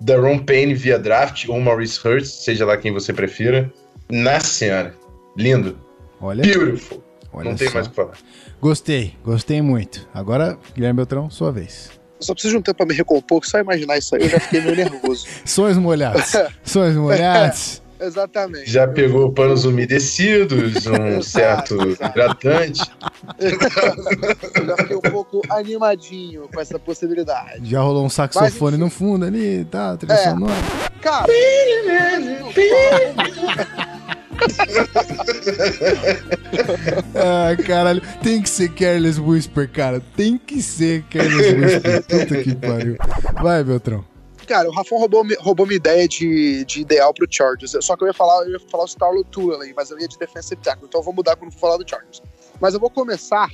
Daron 0.00 0.38
Payne 0.38 0.74
via 0.74 0.98
draft 0.98 1.46
ou 1.48 1.60
Maurice 1.60 1.98
Hurst, 2.06 2.42
seja 2.44 2.64
lá 2.64 2.76
quem 2.76 2.92
você 2.92 3.12
prefira. 3.12 3.72
Nossa 4.10 4.46
senhora. 4.46 4.94
Lindo. 5.36 5.78
Olha, 6.20 6.42
Beautiful. 6.42 7.02
olha 7.32 7.50
Não 7.50 7.56
tem 7.56 7.68
só. 7.68 7.74
mais 7.74 7.86
o 7.86 7.90
que 7.90 7.96
falar. 7.96 8.14
Gostei, 8.60 9.14
gostei 9.24 9.60
muito. 9.62 10.08
Agora, 10.12 10.58
Guilherme 10.74 10.96
Beltrão, 10.96 11.30
sua 11.30 11.52
vez. 11.52 11.90
Eu 12.20 12.26
só 12.26 12.32
preciso 12.32 12.54
de 12.54 12.58
um 12.58 12.62
tempo 12.62 12.78
pra 12.78 12.86
me 12.86 12.94
recompor, 12.94 13.40
que 13.40 13.48
só 13.48 13.58
imaginar 13.60 13.96
isso 13.98 14.14
aí 14.16 14.22
eu 14.22 14.28
já 14.28 14.40
fiquei 14.40 14.60
meio 14.60 14.74
nervoso. 14.76 15.26
Sonhos 15.44 15.78
molhados. 15.78 16.32
Sonhos 16.64 16.96
molhados. 16.96 17.82
Exatamente. 18.00 18.70
Já 18.70 18.86
pegou 18.86 19.32
panos 19.32 19.64
umedecidos, 19.64 20.86
um 20.86 21.20
certo 21.22 21.74
exato. 21.88 22.04
hidratante. 22.04 22.82
Eu 23.38 24.66
já 24.66 24.76
fiquei 24.76 24.96
um 24.96 25.00
pouco 25.00 25.42
animadinho 25.50 26.48
com 26.52 26.60
essa 26.60 26.78
possibilidade. 26.78 27.68
Já 27.68 27.80
rolou 27.80 28.04
um 28.04 28.08
saxofone 28.10 28.72
Mas, 28.72 28.80
no 28.80 28.90
fundo 28.90 29.24
ali, 29.24 29.64
tá? 29.64 29.96
Trilha 29.96 30.12
É. 30.14 30.16
sonora. 30.30 30.54
Cara, 31.00 31.26
Ah, 37.14 37.56
caralho. 37.66 38.02
Tem 38.22 38.40
que 38.42 38.48
ser 38.48 38.68
Careless 38.70 39.20
Whisper, 39.20 39.68
cara. 39.70 40.00
Tem 40.16 40.38
que 40.38 40.62
ser 40.62 41.02
Careless 41.10 41.54
Whisper. 41.54 42.02
Puta 42.04 42.42
que 42.42 42.54
pariu. 42.54 42.96
Vai, 43.42 43.62
Beltrão. 43.64 44.04
Cara, 44.48 44.68
o 44.68 44.72
Rafão 44.72 44.98
roubou, 44.98 45.24
roubou 45.40 45.66
minha 45.66 45.76
ideia 45.76 46.08
de, 46.08 46.64
de 46.64 46.80
ideal 46.80 47.12
pro 47.12 47.26
Chargers. 47.30 47.76
Só 47.82 47.96
que 47.96 48.02
eu 48.02 48.08
ia 48.08 48.14
falar, 48.14 48.44
eu 48.46 48.52
ia 48.52 48.60
falar 48.60 48.84
o 48.84 48.86
Starlo 48.86 49.22
Tulane, 49.24 49.74
mas 49.76 49.90
eu 49.90 49.98
ia 50.00 50.08
de 50.08 50.18
defensive 50.18 50.60
tackle. 50.62 50.86
Então 50.88 51.00
eu 51.00 51.04
vou 51.04 51.12
mudar 51.12 51.36
quando 51.36 51.52
for 51.52 51.60
falar 51.60 51.76
do 51.76 51.88
Chargers. 51.88 52.22
Mas 52.58 52.72
eu 52.72 52.80
vou 52.80 52.90
começar 52.90 53.50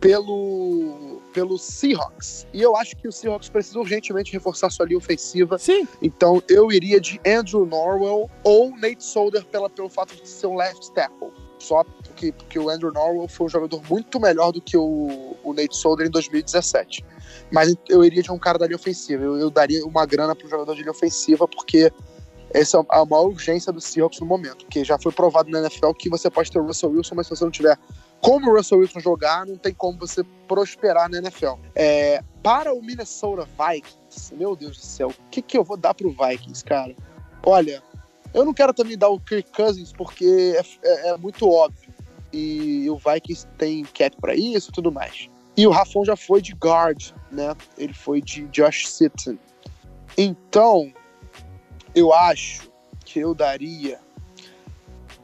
pelo, 0.00 1.22
pelo 1.32 1.56
Seahawks. 1.56 2.46
E 2.52 2.60
eu 2.60 2.76
acho 2.76 2.96
que 2.96 3.06
o 3.06 3.12
Seahawks 3.12 3.48
precisa 3.48 3.78
urgentemente 3.78 4.32
reforçar 4.32 4.70
sua 4.70 4.86
linha 4.86 4.98
ofensiva. 4.98 5.56
Sim. 5.56 5.86
Então 6.02 6.42
eu 6.48 6.72
iria 6.72 7.00
de 7.00 7.20
Andrew 7.24 7.64
Norwell 7.64 8.28
ou 8.42 8.76
Nate 8.76 9.04
Solder 9.04 9.44
pela, 9.46 9.70
pelo 9.70 9.88
fato 9.88 10.14
de 10.16 10.28
ser 10.28 10.48
um 10.48 10.56
left 10.56 10.92
tackle. 10.92 11.32
Só 11.58 11.84
porque, 11.84 12.32
porque 12.32 12.58
o 12.58 12.68
Andrew 12.68 12.92
Norwell 12.92 13.28
foi 13.28 13.46
um 13.46 13.48
jogador 13.48 13.82
muito 13.88 14.20
melhor 14.20 14.52
do 14.52 14.60
que 14.60 14.76
o, 14.76 15.36
o 15.42 15.52
Nate 15.52 15.76
Solder 15.76 16.06
em 16.06 16.10
2017. 16.10 17.04
Mas 17.50 17.74
eu 17.88 18.04
iria 18.04 18.22
de 18.22 18.30
um 18.30 18.38
cara 18.38 18.58
da 18.58 18.66
linha 18.66 18.76
ofensiva. 18.76 19.24
Eu, 19.24 19.36
eu 19.36 19.50
daria 19.50 19.84
uma 19.86 20.04
grana 20.04 20.34
para 20.34 20.46
um 20.46 20.50
jogador 20.50 20.74
de 20.74 20.80
linha 20.80 20.90
ofensiva, 20.90 21.46
porque 21.48 21.90
essa 22.50 22.78
é 22.78 22.82
a 22.90 23.04
maior 23.04 23.26
urgência 23.26 23.72
do 23.72 23.80
Seahawks 23.80 24.20
no 24.20 24.26
momento. 24.26 24.64
Porque 24.64 24.84
já 24.84 24.98
foi 24.98 25.12
provado 25.12 25.50
na 25.50 25.60
NFL 25.60 25.92
que 25.92 26.08
você 26.10 26.30
pode 26.30 26.50
ter 26.50 26.58
o 26.58 26.64
Russell 26.66 26.90
Wilson, 26.90 27.14
mas 27.14 27.26
se 27.26 27.36
você 27.36 27.44
não 27.44 27.50
tiver 27.50 27.76
como 28.20 28.50
o 28.50 28.56
Russell 28.56 28.78
Wilson 28.78 29.00
jogar, 29.00 29.46
não 29.46 29.56
tem 29.56 29.72
como 29.72 29.98
você 29.98 30.22
prosperar 30.46 31.08
na 31.08 31.18
NFL. 31.18 31.54
É, 31.74 32.22
para 32.42 32.74
o 32.74 32.82
Minnesota 32.82 33.46
Vikings, 33.46 34.34
meu 34.34 34.56
Deus 34.56 34.76
do 34.76 34.82
céu, 34.84 35.08
o 35.08 35.30
que, 35.30 35.40
que 35.40 35.56
eu 35.56 35.64
vou 35.64 35.76
dar 35.76 35.94
pro 35.94 36.10
Vikings, 36.10 36.64
cara? 36.64 36.94
Olha, 37.44 37.82
eu 38.34 38.44
não 38.44 38.52
quero 38.52 38.74
também 38.74 38.98
dar 38.98 39.08
o 39.08 39.20
Kirk 39.20 39.50
Cousins 39.52 39.92
porque 39.92 40.54
é, 40.56 40.88
é- 40.88 41.08
é 41.10 41.16
muito 41.16 41.48
óbvio. 41.48 41.92
E 42.32 42.88
o 42.90 42.96
Vikings 42.96 43.46
tem 43.56 43.84
cap 43.84 44.14
para 44.20 44.34
isso 44.34 44.70
e 44.70 44.72
tudo 44.72 44.92
mais. 44.92 45.30
E 45.58 45.66
o 45.66 45.70
Rafon 45.70 46.04
já 46.04 46.14
foi 46.14 46.40
de 46.40 46.54
guard, 46.54 47.10
né? 47.32 47.52
Ele 47.76 47.92
foi 47.92 48.22
de 48.22 48.46
Josh 48.46 48.88
Sitton. 48.88 49.36
Então, 50.16 50.92
eu 51.92 52.14
acho 52.14 52.70
que 53.04 53.18
eu 53.18 53.34
daria. 53.34 53.98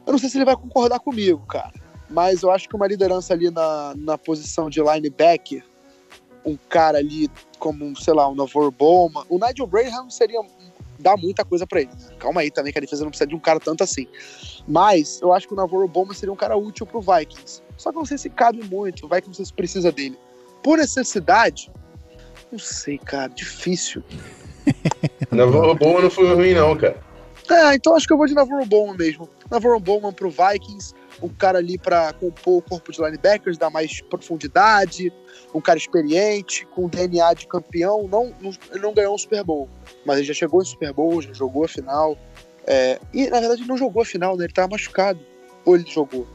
Eu 0.05 0.11
não 0.11 0.19
sei 0.19 0.27
se 0.27 0.37
ele 0.37 0.43
vai 0.43 0.57
concordar 0.57 0.99
comigo, 0.99 1.45
cara. 1.45 1.71
Mas 2.09 2.43
eu 2.43 2.51
acho 2.51 2.67
que 2.67 2.75
uma 2.75 2.85
liderança 2.85 3.33
ali 3.33 3.49
na, 3.49 3.93
na 3.95 4.17
posição 4.17 4.69
de 4.69 4.81
linebacker, 4.81 5.63
um 6.45 6.57
cara 6.67 6.97
ali 6.97 7.29
como, 7.57 7.95
sei 7.95 8.13
lá, 8.13 8.27
um 8.27 8.35
Navarro 8.35 8.71
Bowman. 8.71 9.23
O 9.29 9.39
Nigel 9.39 9.65
Braham 9.65 10.09
seria 10.09 10.41
dá 10.99 11.15
muita 11.15 11.45
coisa 11.45 11.65
pra 11.65 11.79
ele. 11.79 11.91
Calma 12.19 12.41
aí 12.41 12.51
também, 12.51 12.73
que 12.73 12.79
a 12.79 12.81
defesa 12.81 13.03
não 13.03 13.09
precisa 13.09 13.27
de 13.27 13.35
um 13.35 13.39
cara 13.39 13.59
tanto 13.61 13.85
assim. 13.85 14.05
Mas 14.67 15.21
eu 15.21 15.31
acho 15.33 15.47
que 15.47 15.53
o 15.53 15.57
Navarro 15.57 15.87
Bowman 15.87 16.13
seria 16.13 16.33
um 16.33 16.37
cara 16.37 16.57
útil 16.57 16.85
pro 16.85 16.99
Vikings. 16.99 17.63
Só 17.77 17.91
que 17.91 17.97
não 17.97 18.05
sei 18.05 18.17
se 18.17 18.29
cabe 18.29 18.63
muito, 18.63 19.05
o 19.05 19.09
Vikings 19.09 19.53
precisa 19.53 19.93
dele. 19.93 20.17
Por 20.65 20.79
necessidade, 20.79 21.71
não 22.51 22.57
sei, 22.57 22.97
cara, 22.97 23.27
difícil. 23.27 24.03
Navarro 25.29 25.75
Bowman 25.75 26.01
não 26.01 26.09
foi 26.09 26.33
ruim, 26.33 26.55
não, 26.55 26.75
cara. 26.75 26.99
É, 27.47 27.75
então 27.75 27.95
acho 27.95 28.07
que 28.07 28.13
eu 28.13 28.17
vou 28.17 28.25
de 28.25 28.33
Navarro 28.33 28.65
Bowman 28.65 28.97
mesmo. 28.97 29.29
Navarro 29.51 29.79
Bowman 29.79 30.11
pro 30.11 30.31
Vikings, 30.31 30.95
um 31.21 31.29
cara 31.29 31.59
ali 31.59 31.77
pra 31.77 32.11
compor 32.13 32.57
o 32.57 32.61
corpo 32.63 32.91
de 32.91 32.99
linebackers, 32.99 33.59
dar 33.59 33.69
mais 33.69 34.01
profundidade, 34.01 35.13
um 35.53 35.61
cara 35.61 35.77
experiente, 35.77 36.65
com 36.73 36.89
DNA 36.89 37.35
de 37.35 37.45
campeão. 37.45 38.07
Não, 38.07 38.33
não, 38.41 38.51
ele 38.71 38.81
não 38.81 38.91
ganhou 38.91 39.13
um 39.13 39.19
Super 39.19 39.43
Bowl, 39.43 39.69
mas 40.03 40.17
ele 40.17 40.25
já 40.25 40.33
chegou 40.33 40.63
em 40.63 40.65
Super 40.65 40.91
Bowl, 40.91 41.21
já 41.21 41.31
jogou 41.31 41.65
a 41.65 41.67
final. 41.67 42.17
É, 42.65 42.99
e 43.13 43.29
na 43.29 43.39
verdade 43.39 43.61
ele 43.61 43.69
não 43.69 43.77
jogou 43.77 44.01
a 44.01 44.05
final, 44.05 44.35
né? 44.35 44.45
Ele 44.45 44.53
tava 44.53 44.69
machucado. 44.69 45.19
Ou 45.63 45.75
ele 45.75 45.85
jogou? 45.87 46.27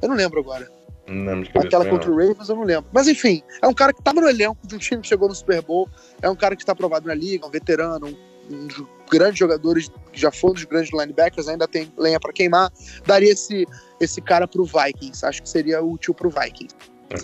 Eu 0.00 0.08
não 0.08 0.16
lembro 0.16 0.40
agora. 0.40 0.72
Não 1.06 1.42
Aquela 1.54 1.84
não. 1.84 1.90
contra 1.90 2.10
o 2.10 2.16
Ravens 2.16 2.48
eu 2.48 2.56
não 2.56 2.64
lembro. 2.64 2.86
Mas 2.92 3.08
enfim, 3.08 3.42
é 3.62 3.68
um 3.68 3.74
cara 3.74 3.92
que 3.92 4.02
tava 4.02 4.20
no 4.20 4.28
elenco 4.28 4.56
de 4.66 4.74
um 4.74 4.78
time 4.78 5.02
que 5.02 5.08
chegou 5.08 5.28
no 5.28 5.34
Super 5.34 5.60
Bowl, 5.62 5.88
é 6.22 6.30
um 6.30 6.36
cara 6.36 6.56
que 6.56 6.62
está 6.62 6.72
aprovado 6.72 7.06
na 7.06 7.14
liga, 7.14 7.46
um 7.46 7.50
veterano, 7.50 8.06
um, 8.06 8.54
um 8.54 8.66
dos 8.66 8.84
grandes 9.10 9.38
jogadores, 9.38 9.90
que 10.12 10.20
já 10.20 10.30
foi 10.30 10.50
um 10.50 10.54
dos 10.54 10.64
grandes 10.64 10.92
linebackers, 10.92 11.48
ainda 11.48 11.68
tem 11.68 11.92
lenha 11.98 12.18
para 12.18 12.32
queimar. 12.32 12.72
Daria 13.06 13.32
esse, 13.32 13.66
esse 14.00 14.20
cara 14.22 14.48
pro 14.48 14.64
Vikings. 14.64 15.24
Acho 15.24 15.42
que 15.42 15.48
seria 15.48 15.82
útil 15.82 16.14
pro 16.14 16.30
Vikings. 16.30 16.74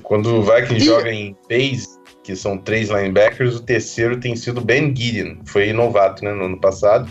Quando 0.03 0.37
o 0.37 0.43
Vikings 0.43 0.85
Ih. 0.85 0.85
joga 0.85 1.13
em 1.13 1.37
base, 1.49 1.99
que 2.23 2.37
são 2.37 2.59
três 2.59 2.91
linebackers, 2.91 3.57
o 3.57 3.63
terceiro 3.63 4.21
tem 4.21 4.37
sido 4.37 4.61
Ben 4.61 4.95
Gideon. 4.95 5.39
Foi 5.47 5.73
novato, 5.73 6.25
né, 6.25 6.33
no 6.33 6.45
ano 6.45 6.61
passado. 6.61 7.11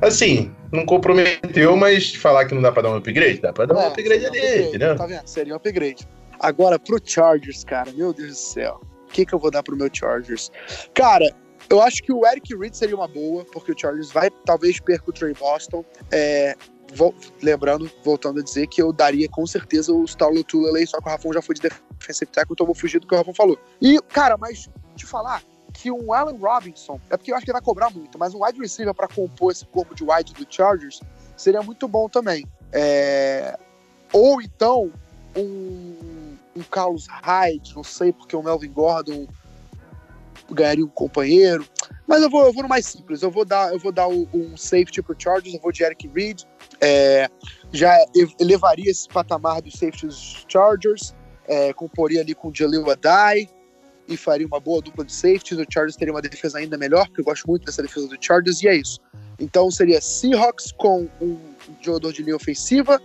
Assim, 0.00 0.52
não 0.74 0.84
comprometeu, 0.84 1.76
mas 1.76 2.14
falar 2.14 2.46
que 2.46 2.54
não 2.54 2.60
dá 2.62 2.70
pra 2.72 2.82
dar 2.82 2.90
um 2.90 2.96
upgrade, 2.96 3.40
dá 3.40 3.52
pra 3.52 3.66
dar 3.66 3.74
um 3.74 3.80
É, 3.80 3.86
upgrade 3.88 4.24
um 4.24 4.28
ali, 4.28 4.38
upgrade, 4.38 4.68
entendeu? 4.68 4.96
Tá 4.96 5.06
vendo? 5.06 5.26
Seria 5.26 5.52
um 5.52 5.56
upgrade. 5.56 6.06
Agora, 6.40 6.78
pro 6.78 6.98
Chargers, 7.02 7.64
cara, 7.64 7.90
meu 7.92 8.12
Deus 8.12 8.28
do 8.30 8.34
céu. 8.34 8.80
O 9.08 9.12
que, 9.14 9.24
que 9.24 9.32
eu 9.32 9.38
vou 9.38 9.50
dar 9.50 9.62
pro 9.62 9.76
meu 9.76 9.88
Chargers? 9.92 10.50
Cara, 10.92 11.24
eu 11.70 11.80
acho 11.80 12.02
que 12.02 12.12
o 12.12 12.26
Eric 12.26 12.54
Reed 12.56 12.74
seria 12.74 12.96
uma 12.96 13.08
boa, 13.08 13.44
porque 13.52 13.72
o 13.72 13.78
Chargers 13.78 14.10
vai, 14.10 14.28
talvez, 14.44 14.80
perca 14.80 15.08
o 15.08 15.12
Trey 15.12 15.32
Boston. 15.34 15.84
É, 16.10 16.54
vol- 16.92 17.14
lembrando, 17.40 17.90
voltando 18.02 18.40
a 18.40 18.42
dizer 18.42 18.66
que 18.66 18.82
eu 18.82 18.92
daria 18.92 19.28
com 19.28 19.46
certeza 19.46 19.92
o 19.92 20.04
Starlo 20.04 20.42
Tulele, 20.44 20.86
só 20.86 21.00
que 21.00 21.06
o 21.08 21.10
Rafão 21.10 21.32
já 21.32 21.40
foi 21.40 21.54
de 21.54 21.62
defensive 21.62 22.30
tackle, 22.32 22.52
então 22.54 22.64
eu 22.64 22.66
vou 22.66 22.74
fugir 22.74 22.98
do 22.98 23.06
que 23.06 23.14
o 23.14 23.18
Rafão 23.18 23.32
falou. 23.34 23.58
E, 23.80 23.98
cara, 24.08 24.36
mas 24.36 24.68
te 24.96 25.06
falar 25.06 25.40
que 25.74 25.90
um 25.90 26.12
Allen 26.14 26.38
Robinson, 26.38 26.98
é 27.10 27.16
porque 27.16 27.30
eu 27.32 27.36
acho 27.36 27.44
que 27.44 27.50
ele 27.50 27.58
vai 27.58 27.62
cobrar 27.62 27.90
muito, 27.90 28.18
mas 28.18 28.32
um 28.32 28.42
wide 28.44 28.58
receiver 28.58 28.94
para 28.94 29.08
compor 29.08 29.52
esse 29.52 29.66
corpo 29.66 29.94
de 29.94 30.02
wide 30.04 30.32
do 30.32 30.46
Chargers 30.48 31.00
seria 31.36 31.62
muito 31.62 31.86
bom 31.88 32.08
também. 32.08 32.46
É, 32.72 33.58
ou 34.12 34.40
então 34.40 34.90
um, 35.36 36.36
um 36.56 36.62
Carlos 36.70 37.06
Hyde, 37.08 37.74
não 37.74 37.82
sei, 37.84 38.12
porque 38.12 38.34
o 38.36 38.42
Melvin 38.42 38.70
Gordon 38.70 39.26
ganharia 40.50 40.84
um 40.84 40.88
companheiro. 40.88 41.66
Mas 42.06 42.22
eu 42.22 42.30
vou, 42.30 42.44
eu 42.44 42.52
vou 42.52 42.62
no 42.62 42.68
mais 42.68 42.86
simples. 42.86 43.22
Eu 43.22 43.30
vou 43.30 43.44
dar, 43.44 43.72
eu 43.72 43.78
vou 43.78 43.90
dar 43.90 44.06
o- 44.08 44.28
um 44.32 44.56
safety 44.56 45.02
pro 45.02 45.16
Chargers, 45.18 45.54
eu 45.54 45.60
vou 45.60 45.72
de 45.72 45.82
Eric 45.82 46.06
Reed. 46.08 46.42
É, 46.80 47.28
já 47.72 47.96
ev- 48.14 48.34
elevaria 48.38 48.90
esse 48.90 49.08
patamar 49.08 49.60
dos 49.62 49.72
safeties 49.74 50.02
dos 50.14 50.46
Chargers, 50.48 51.14
é, 51.48 51.72
comporia 51.72 52.20
ali 52.20 52.34
com 52.34 52.48
o 52.48 52.54
Jalil 52.54 52.88
Adai 52.90 53.48
e 54.08 54.16
faria 54.16 54.46
uma 54.46 54.60
boa 54.60 54.80
dupla 54.80 55.04
de 55.04 55.12
safeties. 55.12 55.58
O 55.58 55.66
Chargers 55.68 55.96
teria 55.96 56.12
uma 56.12 56.22
defesa 56.22 56.58
ainda 56.58 56.76
melhor, 56.76 57.06
porque 57.06 57.20
eu 57.20 57.24
gosto 57.24 57.46
muito 57.46 57.64
dessa 57.64 57.82
defesa 57.82 58.08
do 58.08 58.16
Chargers, 58.20 58.62
e 58.62 58.68
é 58.68 58.76
isso. 58.76 59.00
Então 59.38 59.70
seria 59.70 60.00
Seahawks 60.00 60.72
com 60.72 61.08
um 61.20 61.38
jogador 61.80 62.12
de 62.12 62.22
linha 62.22 62.36
ofensiva, 62.36 63.00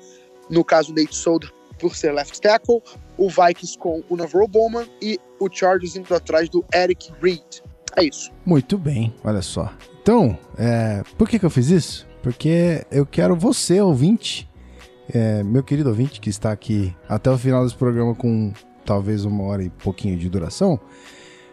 no 0.49 0.63
caso 0.63 0.93
Nate 0.93 1.15
Solder 1.15 1.51
por 1.79 1.95
ser 1.95 2.11
left 2.11 2.39
tackle, 2.41 2.81
o 3.17 3.29
Vikings 3.29 3.77
com 3.77 4.03
o 4.09 4.15
Navarro 4.15 4.47
Bowman 4.47 4.85
e 5.01 5.17
o 5.39 5.49
Chargers 5.49 5.95
indo 5.95 6.13
atrás 6.13 6.49
do 6.49 6.63
Eric 6.73 7.11
Reed. 7.21 7.61
É 7.95 8.03
isso. 8.03 8.31
Muito 8.45 8.77
bem, 8.77 9.13
olha 9.23 9.41
só. 9.41 9.73
Então, 10.01 10.37
é, 10.57 11.03
por 11.17 11.27
que, 11.27 11.39
que 11.39 11.45
eu 11.45 11.49
fiz 11.49 11.69
isso? 11.69 12.07
Porque 12.21 12.85
eu 12.91 13.05
quero 13.05 13.35
você, 13.35 13.81
ouvinte, 13.81 14.49
é, 15.11 15.41
meu 15.43 15.63
querido 15.63 15.89
ouvinte, 15.89 16.19
que 16.19 16.29
está 16.29 16.51
aqui 16.51 16.95
até 17.07 17.31
o 17.31 17.37
final 17.37 17.63
desse 17.63 17.75
programa 17.75 18.13
com 18.13 18.53
talvez 18.89 19.23
uma 19.23 19.43
hora 19.43 19.61
e 19.63 19.69
pouquinho 19.69 20.17
de 20.17 20.27
duração, 20.27 20.79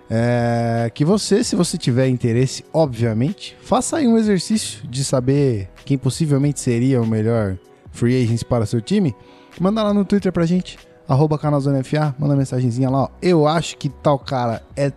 é, 0.09 0.91
que 0.95 1.05
você, 1.05 1.45
se 1.45 1.55
você 1.55 1.77
tiver 1.77 2.09
interesse, 2.09 2.65
obviamente, 2.73 3.55
faça 3.61 3.99
aí 3.99 4.09
um 4.09 4.17
exercício 4.17 4.89
de 4.89 5.05
saber 5.05 5.69
quem 5.85 5.99
possivelmente 5.99 6.61
seria 6.61 6.99
o 6.99 7.07
melhor 7.07 7.59
free 7.91 8.23
agent 8.23 8.43
para 8.45 8.65
seu 8.65 8.81
time. 8.81 9.15
Manda 9.61 9.83
lá 9.83 9.93
no 9.93 10.03
Twitter 10.03 10.33
pra 10.33 10.47
gente, 10.47 10.79
arroba 11.07 11.39
canalzonefa, 11.39 12.17
manda 12.19 12.35
mensagenzinha 12.35 12.89
lá, 12.89 13.03
ó. 13.03 13.09
Eu 13.21 13.47
acho 13.47 13.77
que 13.77 13.91
tal 13.91 14.19
cara 14.19 14.63
é 14.75 14.91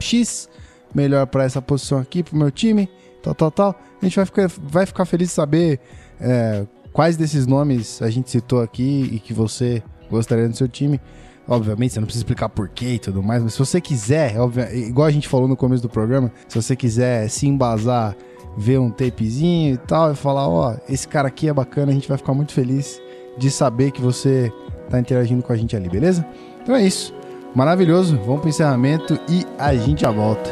X, 0.00 0.48
melhor 0.92 1.24
para 1.28 1.44
essa 1.44 1.62
posição 1.62 1.98
aqui, 2.00 2.24
pro 2.24 2.36
meu 2.36 2.50
time, 2.50 2.88
tal, 3.22 3.32
tal, 3.32 3.50
tal. 3.52 3.80
A 4.02 4.04
gente 4.04 4.16
vai 4.16 4.26
ficar, 4.26 4.48
vai 4.60 4.86
ficar 4.86 5.04
feliz 5.04 5.28
de 5.28 5.34
saber 5.34 5.78
é, 6.20 6.66
quais 6.92 7.16
desses 7.16 7.46
nomes 7.46 8.02
a 8.02 8.10
gente 8.10 8.28
citou 8.28 8.60
aqui 8.60 9.08
e 9.12 9.20
que 9.20 9.32
você 9.32 9.84
gostaria 10.10 10.48
do 10.48 10.56
seu 10.56 10.66
time. 10.66 11.00
Obviamente, 11.48 11.94
você 11.94 12.00
não 12.00 12.06
precisa 12.06 12.24
explicar 12.24 12.48
porquê 12.48 12.94
e 12.94 12.98
tudo 12.98 13.22
mais, 13.22 13.42
mas 13.42 13.52
se 13.52 13.58
você 13.58 13.80
quiser, 13.80 14.38
óbvio, 14.38 14.66
igual 14.74 15.06
a 15.06 15.10
gente 15.10 15.28
falou 15.28 15.46
no 15.46 15.56
começo 15.56 15.82
do 15.82 15.88
programa, 15.88 16.32
se 16.48 16.60
você 16.60 16.74
quiser 16.74 17.28
se 17.28 17.46
embasar, 17.46 18.16
ver 18.56 18.78
um 18.78 18.90
tapezinho 18.90 19.74
e 19.74 19.76
tal, 19.76 20.12
e 20.12 20.16
falar, 20.16 20.48
ó, 20.48 20.74
esse 20.88 21.06
cara 21.06 21.28
aqui 21.28 21.48
é 21.48 21.52
bacana, 21.52 21.92
a 21.92 21.94
gente 21.94 22.08
vai 22.08 22.18
ficar 22.18 22.34
muito 22.34 22.52
feliz 22.52 23.00
de 23.38 23.50
saber 23.50 23.92
que 23.92 24.00
você 24.00 24.52
tá 24.90 24.98
interagindo 24.98 25.42
com 25.42 25.52
a 25.52 25.56
gente 25.56 25.76
ali, 25.76 25.88
beleza? 25.88 26.26
Então 26.62 26.74
é 26.74 26.82
isso. 26.82 27.14
Maravilhoso, 27.54 28.18
vamos 28.24 28.40
pro 28.40 28.48
encerramento 28.48 29.18
e 29.28 29.44
a 29.58 29.74
gente 29.74 30.02
já 30.02 30.10
volta. 30.10 30.50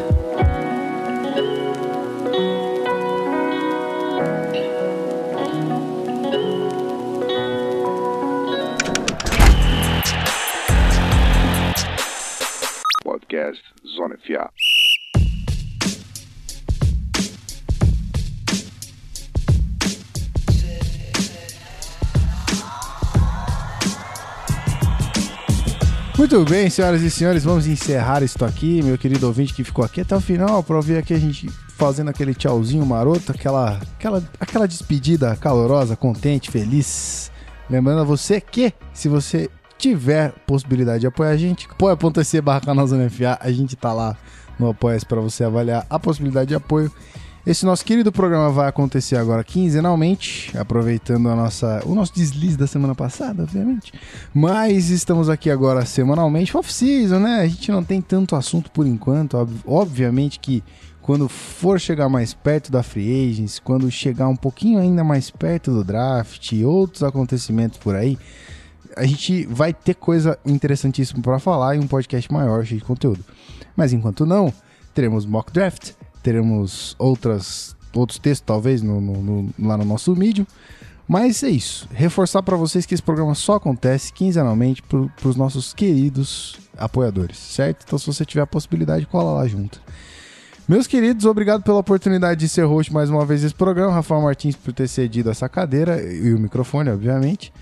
Podcast 13.55 13.63
Zona 13.87 14.17
FA. 14.19 14.51
Muito 26.17 26.45
bem, 26.45 26.71
senhoras 26.71 27.03
e 27.03 27.11
senhores, 27.11 27.45
vamos 27.45 27.67
encerrar 27.67 28.23
isto 28.23 28.45
aqui. 28.45 28.83
Meu 28.83 28.97
querido 28.97 29.27
ouvinte 29.27 29.53
que 29.53 29.65
ficou 29.65 29.85
aqui 29.85 30.01
até 30.01 30.17
o 30.17 30.21
final 30.21 30.63
para 30.63 30.77
ouvir 30.77 30.97
aqui 30.97 31.13
a 31.13 31.19
gente 31.19 31.49
fazendo 31.77 32.09
aquele 32.09 32.35
tchauzinho 32.35 32.87
maroto, 32.87 33.33
aquela, 33.33 33.81
aquela, 33.97 34.23
aquela 34.39 34.67
despedida 34.67 35.35
calorosa, 35.37 35.97
contente, 35.97 36.51
feliz. 36.51 37.31
Lembrando 37.69 38.03
a 38.03 38.05
você 38.05 38.41
que, 38.41 38.73
se 38.93 39.09
você 39.09 39.51
tiver 39.89 40.32
possibilidade 40.47 41.01
de 41.01 41.06
apoiar 41.06 41.31
a 41.32 41.36
gente, 41.36 41.69
apoia.se 41.70 42.40
barra 42.40 42.61
canal 42.62 42.86
Zona 42.86 43.11
FA, 43.11 43.36
a 43.39 43.52
gente 43.52 43.77
tá 43.77 43.93
lá 43.93 44.16
no 44.59 44.70
apoia 44.70 44.98
para 45.06 45.20
você 45.20 45.44
avaliar 45.44 45.85
a 45.90 45.98
possibilidade 45.98 46.48
de 46.48 46.55
apoio. 46.55 46.90
Esse 47.47 47.66
nosso 47.66 47.85
querido 47.85 48.11
programa 48.11 48.51
vai 48.51 48.66
acontecer 48.66 49.16
agora 49.16 49.44
quinzenalmente, 49.44 50.56
aproveitando 50.56 51.28
a 51.28 51.36
nossa, 51.36 51.82
o 51.85 51.94
nosso 51.94 52.15
deslize 52.15 52.56
da 52.56 52.66
semana 52.66 52.94
passada, 52.94 53.43
obviamente. 53.43 53.93
Mas 54.32 54.89
estamos 54.89 55.28
aqui 55.28 55.51
agora 55.51 55.85
semanalmente, 55.85 56.56
off-season, 56.56 57.19
né? 57.19 57.40
A 57.43 57.47
gente 57.47 57.70
não 57.70 57.85
tem 57.85 58.01
tanto 58.01 58.35
assunto 58.35 58.70
por 58.70 58.86
enquanto. 58.86 59.36
ob- 59.36 59.52
Obviamente 59.66 60.40
que 60.40 60.65
quando 61.02 61.28
for 61.28 61.78
chegar 61.78 62.09
mais 62.09 62.32
perto 62.32 62.73
da 62.73 62.82
free 62.82 63.28
agents, 63.31 63.59
quando 63.59 63.90
chegar 63.90 64.28
um 64.28 64.36
pouquinho 64.36 64.78
ainda 64.78 65.05
mais 65.05 65.28
perto 65.31 65.70
do 65.70 65.85
draft 65.85 66.52
e 66.52 66.65
outros 66.65 67.02
acontecimentos 67.02 67.78
por 67.78 67.94
aí, 67.94 68.16
a 68.97 69.05
gente 69.07 69.47
vai 69.47 69.73
ter 69.73 69.95
coisa 69.95 70.39
interessantíssima 70.45 71.21
para 71.23 71.39
falar 71.39 71.77
e 71.77 71.79
um 71.79 71.87
podcast 71.87 72.33
maior, 72.33 72.65
cheio 72.65 72.81
de 72.81 72.87
conteúdo. 72.87 73.25
Mas 73.77 73.93
enquanto 73.93 74.25
não, 74.27 74.53
teremos 74.95 75.27
mock 75.27 75.53
draft, 75.53 75.93
teremos 76.23 76.95
outras, 76.99 77.75
outros 77.95 78.19
textos, 78.19 78.45
talvez, 78.47 78.83
no, 78.83 79.01
no- 79.01 79.23
no- 79.23 79.55
lá 79.59 79.77
no 79.77 79.85
nosso 79.85 80.15
Medium. 80.16 80.47
Mas 81.07 81.43
é 81.43 81.51
isso. 81.51 81.87
Reforçar 81.93 82.43
para 82.43 82.57
vocês 82.57 82.87
que 82.87 82.95
esse 82.95 83.03
programa 83.03 83.35
só 83.35 83.57
acontece 83.57 84.11
quinzenalmente 84.12 84.83
para 84.83 85.29
os 85.29 85.37
nossos 85.37 85.75
queridos 85.75 86.57
apoiadores, 86.79 87.37
certo? 87.37 87.85
Então, 87.87 87.99
se 87.99 88.07
você 88.07 88.25
tiver 88.25 88.41
a 88.43 88.47
possibilidade, 88.47 89.05
cola 89.07 89.33
lá 89.33 89.47
junto. 89.47 89.83
Meus 90.66 90.87
queridos, 90.87 91.27
obrigado 91.27 91.62
pela 91.62 91.77
oportunidade 91.79 92.41
de 92.41 92.49
ser 92.49 92.62
host 92.65 92.91
mais 92.91 93.11
uma 93.11 93.27
vez 93.27 93.43
desse 93.43 93.55
programa. 93.55 93.93
Rafael 93.93 94.23
Martins 94.23 94.57
por 94.57 94.73
ter 94.73 94.89
cedido 94.89 95.29
essa 95.31 95.47
cadeira 95.47 96.03
e 96.03 96.33
o 96.33 96.39
microfone, 96.39 96.89
obviamente. 96.89 97.53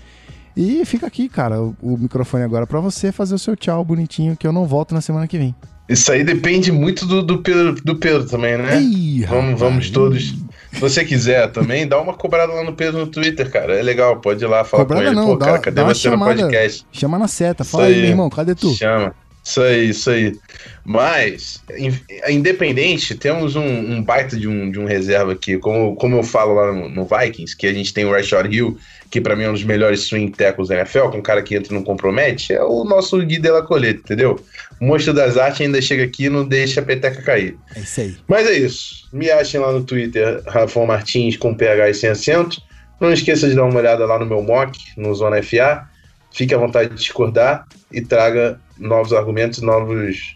E 0.55 0.85
fica 0.85 1.07
aqui, 1.07 1.27
cara, 1.27 1.61
o, 1.61 1.75
o 1.81 1.97
microfone 1.97 2.43
agora 2.43 2.67
para 2.67 2.79
você 2.79 3.11
fazer 3.11 3.33
o 3.35 3.39
seu 3.39 3.55
tchau 3.55 3.83
bonitinho, 3.83 4.37
que 4.37 4.45
eu 4.45 4.51
não 4.51 4.65
volto 4.65 4.93
na 4.93 5.01
semana 5.01 5.27
que 5.27 5.37
vem. 5.37 5.55
Isso 5.89 6.11
aí 6.11 6.23
depende 6.23 6.71
muito 6.71 7.05
do, 7.05 7.21
do, 7.21 7.39
Pedro, 7.41 7.75
do 7.83 7.95
Pedro 7.97 8.25
também, 8.25 8.57
né? 8.57 8.81
Ih, 8.81 9.25
Vamos, 9.25 9.59
vamos 9.59 9.89
todos. 9.89 10.33
Se 10.71 10.79
você 10.79 11.03
quiser 11.03 11.51
também, 11.51 11.85
dá 11.87 11.99
uma 11.99 12.13
cobrada 12.13 12.53
lá 12.53 12.63
no 12.63 12.73
Pedro 12.73 12.99
no 13.01 13.07
Twitter, 13.07 13.51
cara. 13.51 13.75
É 13.77 13.81
legal, 13.83 14.19
pode 14.21 14.43
ir 14.43 14.47
lá 14.47 14.63
falar 14.63 14.83
Cobrada 14.85 15.03
com 15.03 15.09
ele. 15.11 15.15
não, 15.19 15.27
Pô, 15.27 15.35
dá- 15.35 15.45
cara, 15.45 15.59
cadê 15.59 15.83
você 15.83 16.07
no 16.07 16.13
chamada. 16.13 16.35
podcast? 16.41 16.85
Chama 16.91 17.19
na 17.19 17.27
seta, 17.27 17.63
fala 17.63 17.85
aí, 17.85 17.95
aí. 17.95 18.01
meu 18.01 18.09
irmão, 18.11 18.29
cadê 18.29 18.55
tu? 18.55 18.73
Chama. 18.73 19.13
Isso 19.43 19.61
aí, 19.61 19.89
isso 19.89 20.09
aí. 20.09 20.37
Mas, 20.85 21.61
in- 21.77 21.99
independente, 22.33 23.13
temos 23.15 23.55
um, 23.57 23.61
um 23.63 24.01
baita 24.01 24.37
de 24.37 24.47
um, 24.47 24.71
de 24.71 24.79
um 24.79 24.85
reserva 24.85 25.33
aqui. 25.33 25.57
Como, 25.57 25.95
como 25.95 26.15
eu 26.17 26.23
falo 26.23 26.53
lá 26.53 26.71
no, 26.71 26.87
no 26.89 27.05
Vikings, 27.05 27.55
que 27.57 27.67
a 27.67 27.73
gente 27.73 27.93
tem 27.93 28.05
o 28.05 28.11
Rashad 28.11 28.45
Hill, 28.53 28.77
que 29.13 29.21
pra 29.21 29.35
mim 29.35 29.43
é 29.43 29.49
um 29.49 29.53
dos 29.53 29.63
melhores 29.63 29.99
swing 29.99 30.31
tackles 30.31 30.69
da 30.69 30.75
NFL, 30.77 30.97
é 30.97 31.17
um 31.17 31.21
cara 31.21 31.43
que 31.43 31.53
entra 31.53 31.71
e 31.71 31.75
não 31.75 31.83
compromete, 31.83 32.51
é 32.51 32.63
o 32.63 32.83
nosso 32.83 33.23
Gui 33.23 33.37
de 33.37 33.51
la 33.51 33.63
entendeu? 33.87 34.39
O 34.81 34.85
monstro 34.85 35.13
das 35.13 35.37
artes 35.37 35.61
ainda 35.61 35.79
chega 35.79 36.03
aqui 36.03 36.23
e 36.25 36.29
não 36.29 36.43
deixa 36.43 36.81
a 36.81 36.83
peteca 36.83 37.21
cair. 37.21 37.55
É 37.75 37.79
isso 37.81 38.01
aí. 38.01 38.17
Mas 38.27 38.47
é 38.47 38.53
isso. 38.53 39.07
Me 39.13 39.29
achem 39.29 39.61
lá 39.61 39.71
no 39.71 39.83
Twitter, 39.83 40.41
Rafael 40.47 40.87
Martins 40.87 41.37
com 41.37 41.53
PH 41.53 41.89
e 41.91 41.93
sem 41.93 42.09
acento. 42.09 42.59
Não 42.99 43.13
esqueça 43.13 43.47
de 43.47 43.53
dar 43.53 43.65
uma 43.65 43.79
olhada 43.79 44.03
lá 44.03 44.17
no 44.17 44.25
meu 44.25 44.41
mock, 44.41 44.79
no 44.97 45.13
Zona 45.13 45.43
FA. 45.43 45.87
Fique 46.33 46.55
à 46.55 46.57
vontade 46.57 46.89
de 46.89 46.95
discordar 46.95 47.67
e 47.91 48.01
traga 48.01 48.59
novos 48.79 49.13
argumentos, 49.13 49.61
novos, 49.61 50.35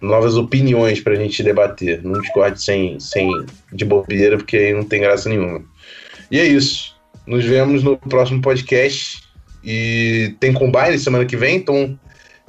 novas 0.00 0.36
opiniões 0.36 1.00
pra 1.00 1.16
gente 1.16 1.42
debater. 1.42 2.00
Não 2.04 2.20
discorde 2.20 2.62
sem, 2.62 3.00
sem 3.00 3.28
de 3.72 3.84
bobeira, 3.84 4.36
porque 4.36 4.56
aí 4.56 4.72
não 4.72 4.84
tem 4.84 5.00
graça 5.00 5.28
nenhuma. 5.28 5.60
E 6.30 6.38
é 6.38 6.44
isso. 6.44 6.91
Nos 7.26 7.44
vemos 7.44 7.82
no 7.82 7.96
próximo 7.96 8.40
podcast. 8.40 9.22
E 9.64 10.34
tem 10.40 10.52
combine 10.52 10.98
semana 10.98 11.24
que 11.24 11.36
vem, 11.36 11.56
então 11.56 11.98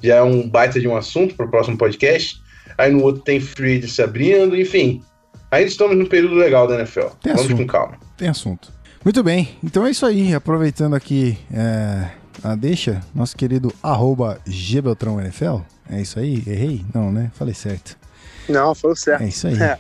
já 0.02 0.16
é 0.16 0.24
um 0.24 0.48
baita 0.48 0.80
de 0.80 0.88
um 0.88 0.96
assunto 0.96 1.36
pro 1.36 1.50
próximo 1.50 1.78
podcast. 1.78 2.42
Aí 2.78 2.92
no 2.92 3.04
outro 3.04 3.22
tem 3.22 3.40
free 3.40 3.78
agency 3.78 4.02
abrindo, 4.02 4.60
enfim. 4.60 5.04
Ainda 5.52 5.68
estamos 5.68 5.96
num 5.96 6.06
período 6.06 6.34
legal 6.36 6.68
da 6.68 6.76
NFL. 6.76 7.08
Tem 7.22 7.34
Vamos 7.34 7.46
assunto. 7.46 7.58
com 7.58 7.68
calma. 7.68 7.98
Tem 8.18 8.28
assunto. 8.28 8.74
Muito 9.04 9.22
bem, 9.24 9.50
então 9.64 9.86
é 9.86 9.92
isso 9.92 10.06
aí. 10.06 10.34
Aproveitando 10.34 10.96
aqui 10.96 11.38
é, 11.54 12.10
a 12.44 12.56
deixa, 12.56 13.02
nosso 13.14 13.36
querido 13.36 13.72
arroba 13.84 14.40
GBeltrãoNFL. 14.48 15.62
É 15.90 16.02
isso 16.02 16.18
aí? 16.18 16.42
Errei? 16.48 16.84
Não, 16.94 17.12
né? 17.12 17.30
Falei 17.36 17.54
certo. 17.54 17.98
Não, 18.50 18.74
falou 18.74 18.96
certo. 18.96 19.24
É 19.24 19.28
isso 19.28 19.48
aí. 19.48 19.58
É. 19.62 19.78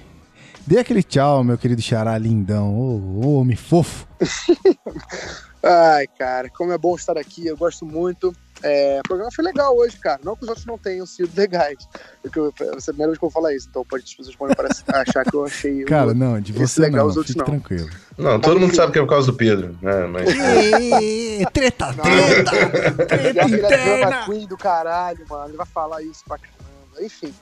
Dê 0.65 0.79
aquele 0.79 1.03
tchau, 1.03 1.43
meu 1.43 1.57
querido 1.57 1.81
xará 1.81 2.17
lindão. 2.17 2.73
Ô, 2.73 3.21
ô, 3.25 3.39
homem 3.41 3.57
fofo. 3.57 4.07
Ai, 5.61 6.07
cara, 6.07 6.49
como 6.49 6.71
é 6.73 6.77
bom 6.77 6.95
estar 6.95 7.17
aqui, 7.17 7.47
eu 7.47 7.55
gosto 7.55 7.85
muito. 7.85 8.33
É, 8.61 8.99
o 8.99 9.07
programa 9.07 9.29
foi 9.33 9.43
legal 9.43 9.75
hoje, 9.75 9.97
cara. 9.97 10.19
Não 10.23 10.35
que 10.37 10.43
os 10.43 10.47
outros 10.49 10.65
não 10.65 10.77
tenham 10.77 11.05
sido 11.05 11.29
legais. 11.37 11.77
Porque 12.21 12.39
eu, 12.39 12.53
essa 12.59 12.65
é 12.69 12.77
a 12.77 12.93
primeira 12.93 13.07
vez 13.11 13.17
que 13.19 13.25
eu 13.25 13.29
vou 13.29 13.31
falar 13.31 13.53
isso, 13.53 13.67
então 13.69 13.83
pode, 13.85 14.03
as 14.05 14.13
pessoas 14.13 14.35
podem 14.35 14.55
achar 14.93 15.25
que 15.25 15.35
eu 15.35 15.45
achei. 15.45 15.83
o- 15.83 15.87
Cara, 15.87 16.13
não, 16.13 16.39
de 16.39 16.53
você 16.53 16.81
legal, 16.81 17.05
não. 17.05 17.11
os 17.11 17.17
outros 17.17 17.35
não. 17.35 17.45
tranquilo. 17.45 17.89
Não, 18.17 18.39
todo 18.39 18.59
mundo 18.59 18.73
sabe 18.75 18.91
que 18.93 18.99
é 18.99 19.01
por 19.01 19.09
causa 19.09 19.27
do 19.31 19.37
Pedro, 19.37 19.77
né? 19.81 20.05
Mas 20.07 20.29
Ê, 20.33 21.45
treta, 21.51 21.93
treta, 21.93 22.51
Já 22.53 23.17
treta 23.17 23.45
ele 23.45 23.55
é 23.65 23.67
drama 23.67 23.97
interna. 23.97 24.25
queen 24.25 24.47
do 24.47 24.57
caralho, 24.57 25.25
mano. 25.29 25.49
Ele 25.49 25.57
vai 25.57 25.65
falar 25.67 26.01
isso 26.01 26.23
pra 26.25 26.37
caramba. 26.37 27.05
Enfim. 27.05 27.33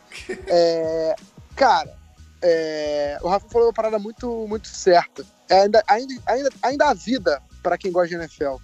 É, 0.47 1.15
cara, 1.55 1.91
é, 2.41 3.17
o 3.21 3.27
Rafa 3.27 3.47
falou 3.49 3.67
uma 3.67 3.73
parada 3.73 3.99
muito, 3.99 4.47
muito 4.47 4.67
certa. 4.67 5.25
É, 5.49 5.61
ainda, 5.61 5.83
ainda, 5.87 6.13
ainda, 6.25 6.49
ainda 6.61 6.89
há 6.89 6.93
vida 6.93 7.41
pra 7.61 7.77
quem 7.77 7.91
gosta 7.91 8.09
de 8.09 8.15
NFL. 8.15 8.55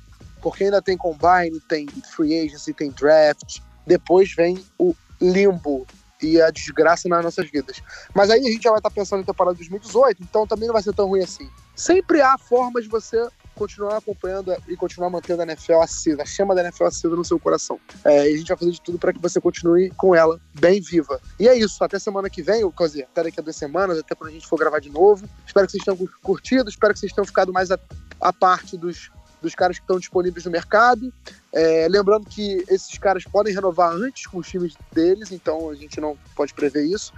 Porque 0.42 0.66
ainda 0.66 0.82
tem 0.82 0.98
combine, 0.98 1.60
tem 1.68 1.88
free 2.16 2.46
agency, 2.46 2.74
tem 2.74 2.92
draft. 2.92 3.60
Depois 3.86 4.34
vem 4.34 4.64
o 4.78 4.96
limbo 5.22 5.86
e 6.22 6.42
a 6.42 6.50
desgraça 6.50 7.08
nas 7.08 7.24
nossas 7.24 7.50
vidas. 7.50 7.82
Mas 8.14 8.30
aí 8.30 8.40
a 8.40 8.52
gente 8.52 8.64
já 8.64 8.72
vai 8.72 8.80
estar 8.80 8.90
pensando 8.90 9.22
em 9.22 9.26
temporada 9.26 9.56
de 9.56 9.70
2018, 9.70 10.24
então 10.24 10.48
também 10.48 10.68
não 10.68 10.74
vai 10.74 10.82
ser 10.82 10.94
tão 10.94 11.08
ruim 11.08 11.24
assim. 11.24 11.50
Sempre 11.76 12.22
há 12.22 12.38
formas 12.38 12.84
de 12.84 12.90
você 12.90 13.28
continuar 13.58 13.98
acompanhando 13.98 14.56
e 14.68 14.76
continuar 14.76 15.10
mantendo 15.10 15.42
a 15.42 15.46
NFL 15.46 15.82
acesa, 15.82 16.22
a 16.22 16.26
chama 16.26 16.56
da 16.56 16.62
NFL 16.62 16.86
acesa 16.86 17.16
no 17.16 17.26
seu 17.26 17.40
coração. 17.40 17.80
É, 18.06 18.30
e 18.30 18.36
a 18.36 18.38
gente 18.38 18.48
vai 18.48 18.58
fazer 18.58 18.72
de 18.72 18.82
tudo 18.82 18.98
para 18.98 19.12
que 19.12 19.20
você 19.20 19.42
continue 19.42 19.90
com 19.92 20.16
ela 20.16 20.40
bem 20.54 20.80
viva. 20.80 21.20
E 21.40 21.48
é 21.48 21.56
isso, 21.56 21.84
até 21.84 22.00
semana 22.00 22.30
que 22.30 22.42
vem, 22.42 22.64
ou 22.64 22.72
quer 22.72 22.86
dizer, 22.86 23.04
até 23.04 23.24
daqui 23.24 23.40
a 23.40 23.44
duas 23.44 23.56
semanas, 23.56 23.98
até 23.98 24.16
quando 24.16 24.30
a 24.30 24.34
gente 24.34 24.48
for 24.48 24.58
gravar 24.58 24.80
de 24.80 24.90
novo. 24.90 25.28
Espero 25.46 25.66
que 25.66 25.72
vocês 25.72 25.84
tenham 25.84 25.98
curtido, 26.22 26.70
espero 26.70 26.94
que 26.94 27.00
vocês 27.00 27.12
tenham 27.12 27.26
ficado 27.26 27.52
mais 27.52 27.72
a, 27.72 27.80
a 28.22 28.32
parte 28.32 28.78
dos, 28.78 29.10
dos 29.48 29.56
caras 29.56 29.78
que 29.78 29.84
estão 29.84 29.98
disponíveis 29.98 30.46
no 30.46 30.52
mercado. 30.52 31.12
É, 31.54 31.88
lembrando 31.90 32.26
que 32.28 32.64
esses 32.68 32.98
caras 32.98 33.24
podem 33.24 33.54
renovar 33.54 33.92
antes 33.92 34.28
com 34.28 34.38
os 34.40 34.48
times 34.48 34.76
deles, 34.92 35.32
então 35.32 35.70
a 35.70 35.76
gente 35.76 36.00
não 36.00 36.18
pode 36.36 36.54
prever 36.54 36.86
isso. 36.86 37.14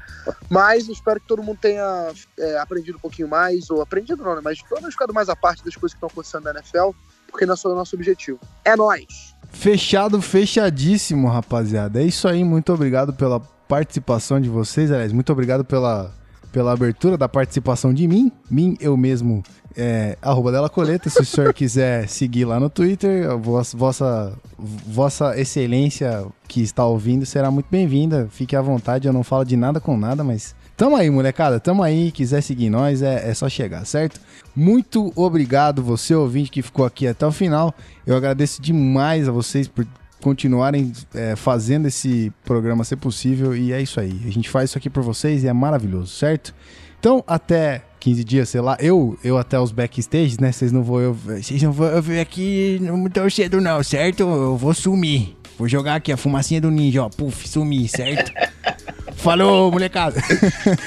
Mas 0.50 0.88
eu 0.88 0.94
espero 0.94 1.20
que 1.20 1.28
todo 1.28 1.44
mundo 1.44 1.58
tenha 1.60 2.12
é, 2.38 2.58
aprendido 2.60 2.98
um 2.98 3.02
pouquinho 3.02 3.28
mais, 3.28 3.70
ou 3.70 3.82
aprendido 3.82 4.24
não, 4.24 4.36
né? 4.36 4.42
Mas 4.44 4.62
pelo 4.62 4.80
menos 4.82 4.94
ficado 4.94 5.14
mais 5.14 5.28
a 5.28 5.36
parte 5.36 5.64
das 5.66 5.76
coisas 5.76 5.94
que 5.94 5.98
estão 5.98 6.10
acontecendo 6.10 6.44
na 6.44 6.52
NFL, 6.52 6.92
porque 7.28 7.46
não 7.46 7.56
é 7.56 7.58
só 7.58 7.70
o 7.70 7.76
nosso 7.76 7.96
objetivo. 7.96 8.40
É 8.64 8.76
nóis! 8.76 9.36
Fechado, 9.52 10.22
fechadíssimo, 10.22 11.28
rapaziada. 11.28 12.00
É 12.00 12.06
isso 12.06 12.28
aí, 12.28 12.44
muito 12.44 12.72
obrigado 12.72 13.14
pela 13.14 13.40
participação 13.40 14.40
de 14.40 14.48
vocês. 14.48 14.92
Aliás, 14.92 15.12
muito 15.12 15.32
obrigado 15.32 15.66
pela, 15.66 16.14
pela 16.52 16.72
abertura 16.72 17.18
da 17.18 17.28
participação 17.28 17.94
de 17.94 18.08
mim. 18.08 18.32
Mim, 18.50 18.78
eu 18.80 18.96
mesmo, 18.96 19.44
é, 19.76 20.18
arroba 20.22 20.52
dela 20.52 20.70
coleta. 20.70 21.10
Se 21.10 21.22
o 21.22 21.26
senhor 21.26 21.54
quiser 21.54 22.08
seguir 22.08 22.46
lá 22.46 22.60
no 22.60 22.70
Twitter, 22.70 23.38
vossa, 23.38 23.78
vossa, 23.78 24.34
vossa 24.58 25.40
excelência 25.40 26.26
que 26.48 26.62
está 26.62 26.86
ouvindo 26.86 27.26
será 27.26 27.50
muito 27.52 27.68
bem-vinda. 27.70 28.28
Fique 28.32 28.56
à 28.56 28.62
vontade, 28.62 29.08
eu 29.08 29.14
não 29.14 29.24
falo 29.24 29.44
de 29.44 29.56
nada 29.56 29.80
com 29.80 29.98
nada, 29.98 30.24
mas 30.24 30.56
Tamo 30.80 30.96
aí, 30.96 31.10
molecada. 31.10 31.60
Tamo 31.60 31.84
aí. 31.84 32.10
Quiser 32.10 32.40
seguir 32.40 32.70
nós, 32.70 33.02
é, 33.02 33.30
é 33.30 33.34
só 33.34 33.50
chegar, 33.50 33.86
certo? 33.86 34.18
Muito 34.56 35.12
obrigado, 35.14 35.84
você 35.84 36.16
ouvinte 36.16 36.50
que 36.50 36.62
ficou 36.62 36.86
aqui 36.86 37.06
até 37.06 37.28
o 37.28 37.34
final. 37.34 37.76
Eu 38.08 38.16
agradeço 38.16 38.62
demais 38.62 39.28
a 39.28 39.32
vocês 39.34 39.68
por 39.68 39.86
continuarem 40.22 40.94
é, 41.14 41.36
fazendo 41.36 41.90
esse 41.90 42.32
programa 42.46 42.86
ser 42.86 42.96
possível. 42.96 43.54
E 43.54 43.74
é 43.74 43.82
isso 43.82 44.00
aí. 44.00 44.22
A 44.26 44.32
gente 44.32 44.50
faz 44.50 44.70
isso 44.70 44.78
aqui 44.78 44.90
por 44.90 45.04
vocês 45.04 45.44
e 45.44 45.50
é 45.50 45.54
maravilhoso, 45.54 46.16
certo? 46.16 46.56
Então, 46.98 47.22
até 47.28 47.82
15 48.00 48.24
dias, 48.24 48.50
sei 48.50 48.62
lá, 48.62 48.78
eu, 48.80 49.18
eu 49.24 49.38
até 49.38 49.60
os 49.60 49.72
backstages, 49.72 50.40
né? 50.40 50.52
Vocês 50.52 50.72
não 50.72 50.84
vão 50.84 51.00
eu, 51.00 51.14
vocês 51.14 51.62
não 51.62 51.72
vão 51.72 52.02
vir 52.02 52.20
aqui 52.20 52.80
tão 53.14 53.30
cedo 53.30 53.60
não, 53.60 53.84
certo? 53.84 54.22
Eu 54.22 54.56
vou 54.58 54.74
sumir. 54.74 55.36
Vou 55.58 55.68
jogar 55.68 55.96
aqui 55.96 56.12
a 56.12 56.18
fumacinha 56.18 56.62
do 56.62 56.72
ninja, 56.72 57.04
ó, 57.04 57.10
puf, 57.10 57.48
sumir, 57.48 57.90
certo? 57.90 58.32
Falou, 59.18 59.70
molecada. 59.70 60.22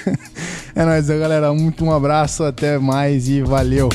é 0.74 0.84
nóis, 0.84 1.06
galera. 1.06 1.52
Muito 1.52 1.84
um 1.84 1.92
abraço, 1.92 2.42
até 2.44 2.78
mais 2.78 3.28
e 3.28 3.42
valeu. 3.42 3.90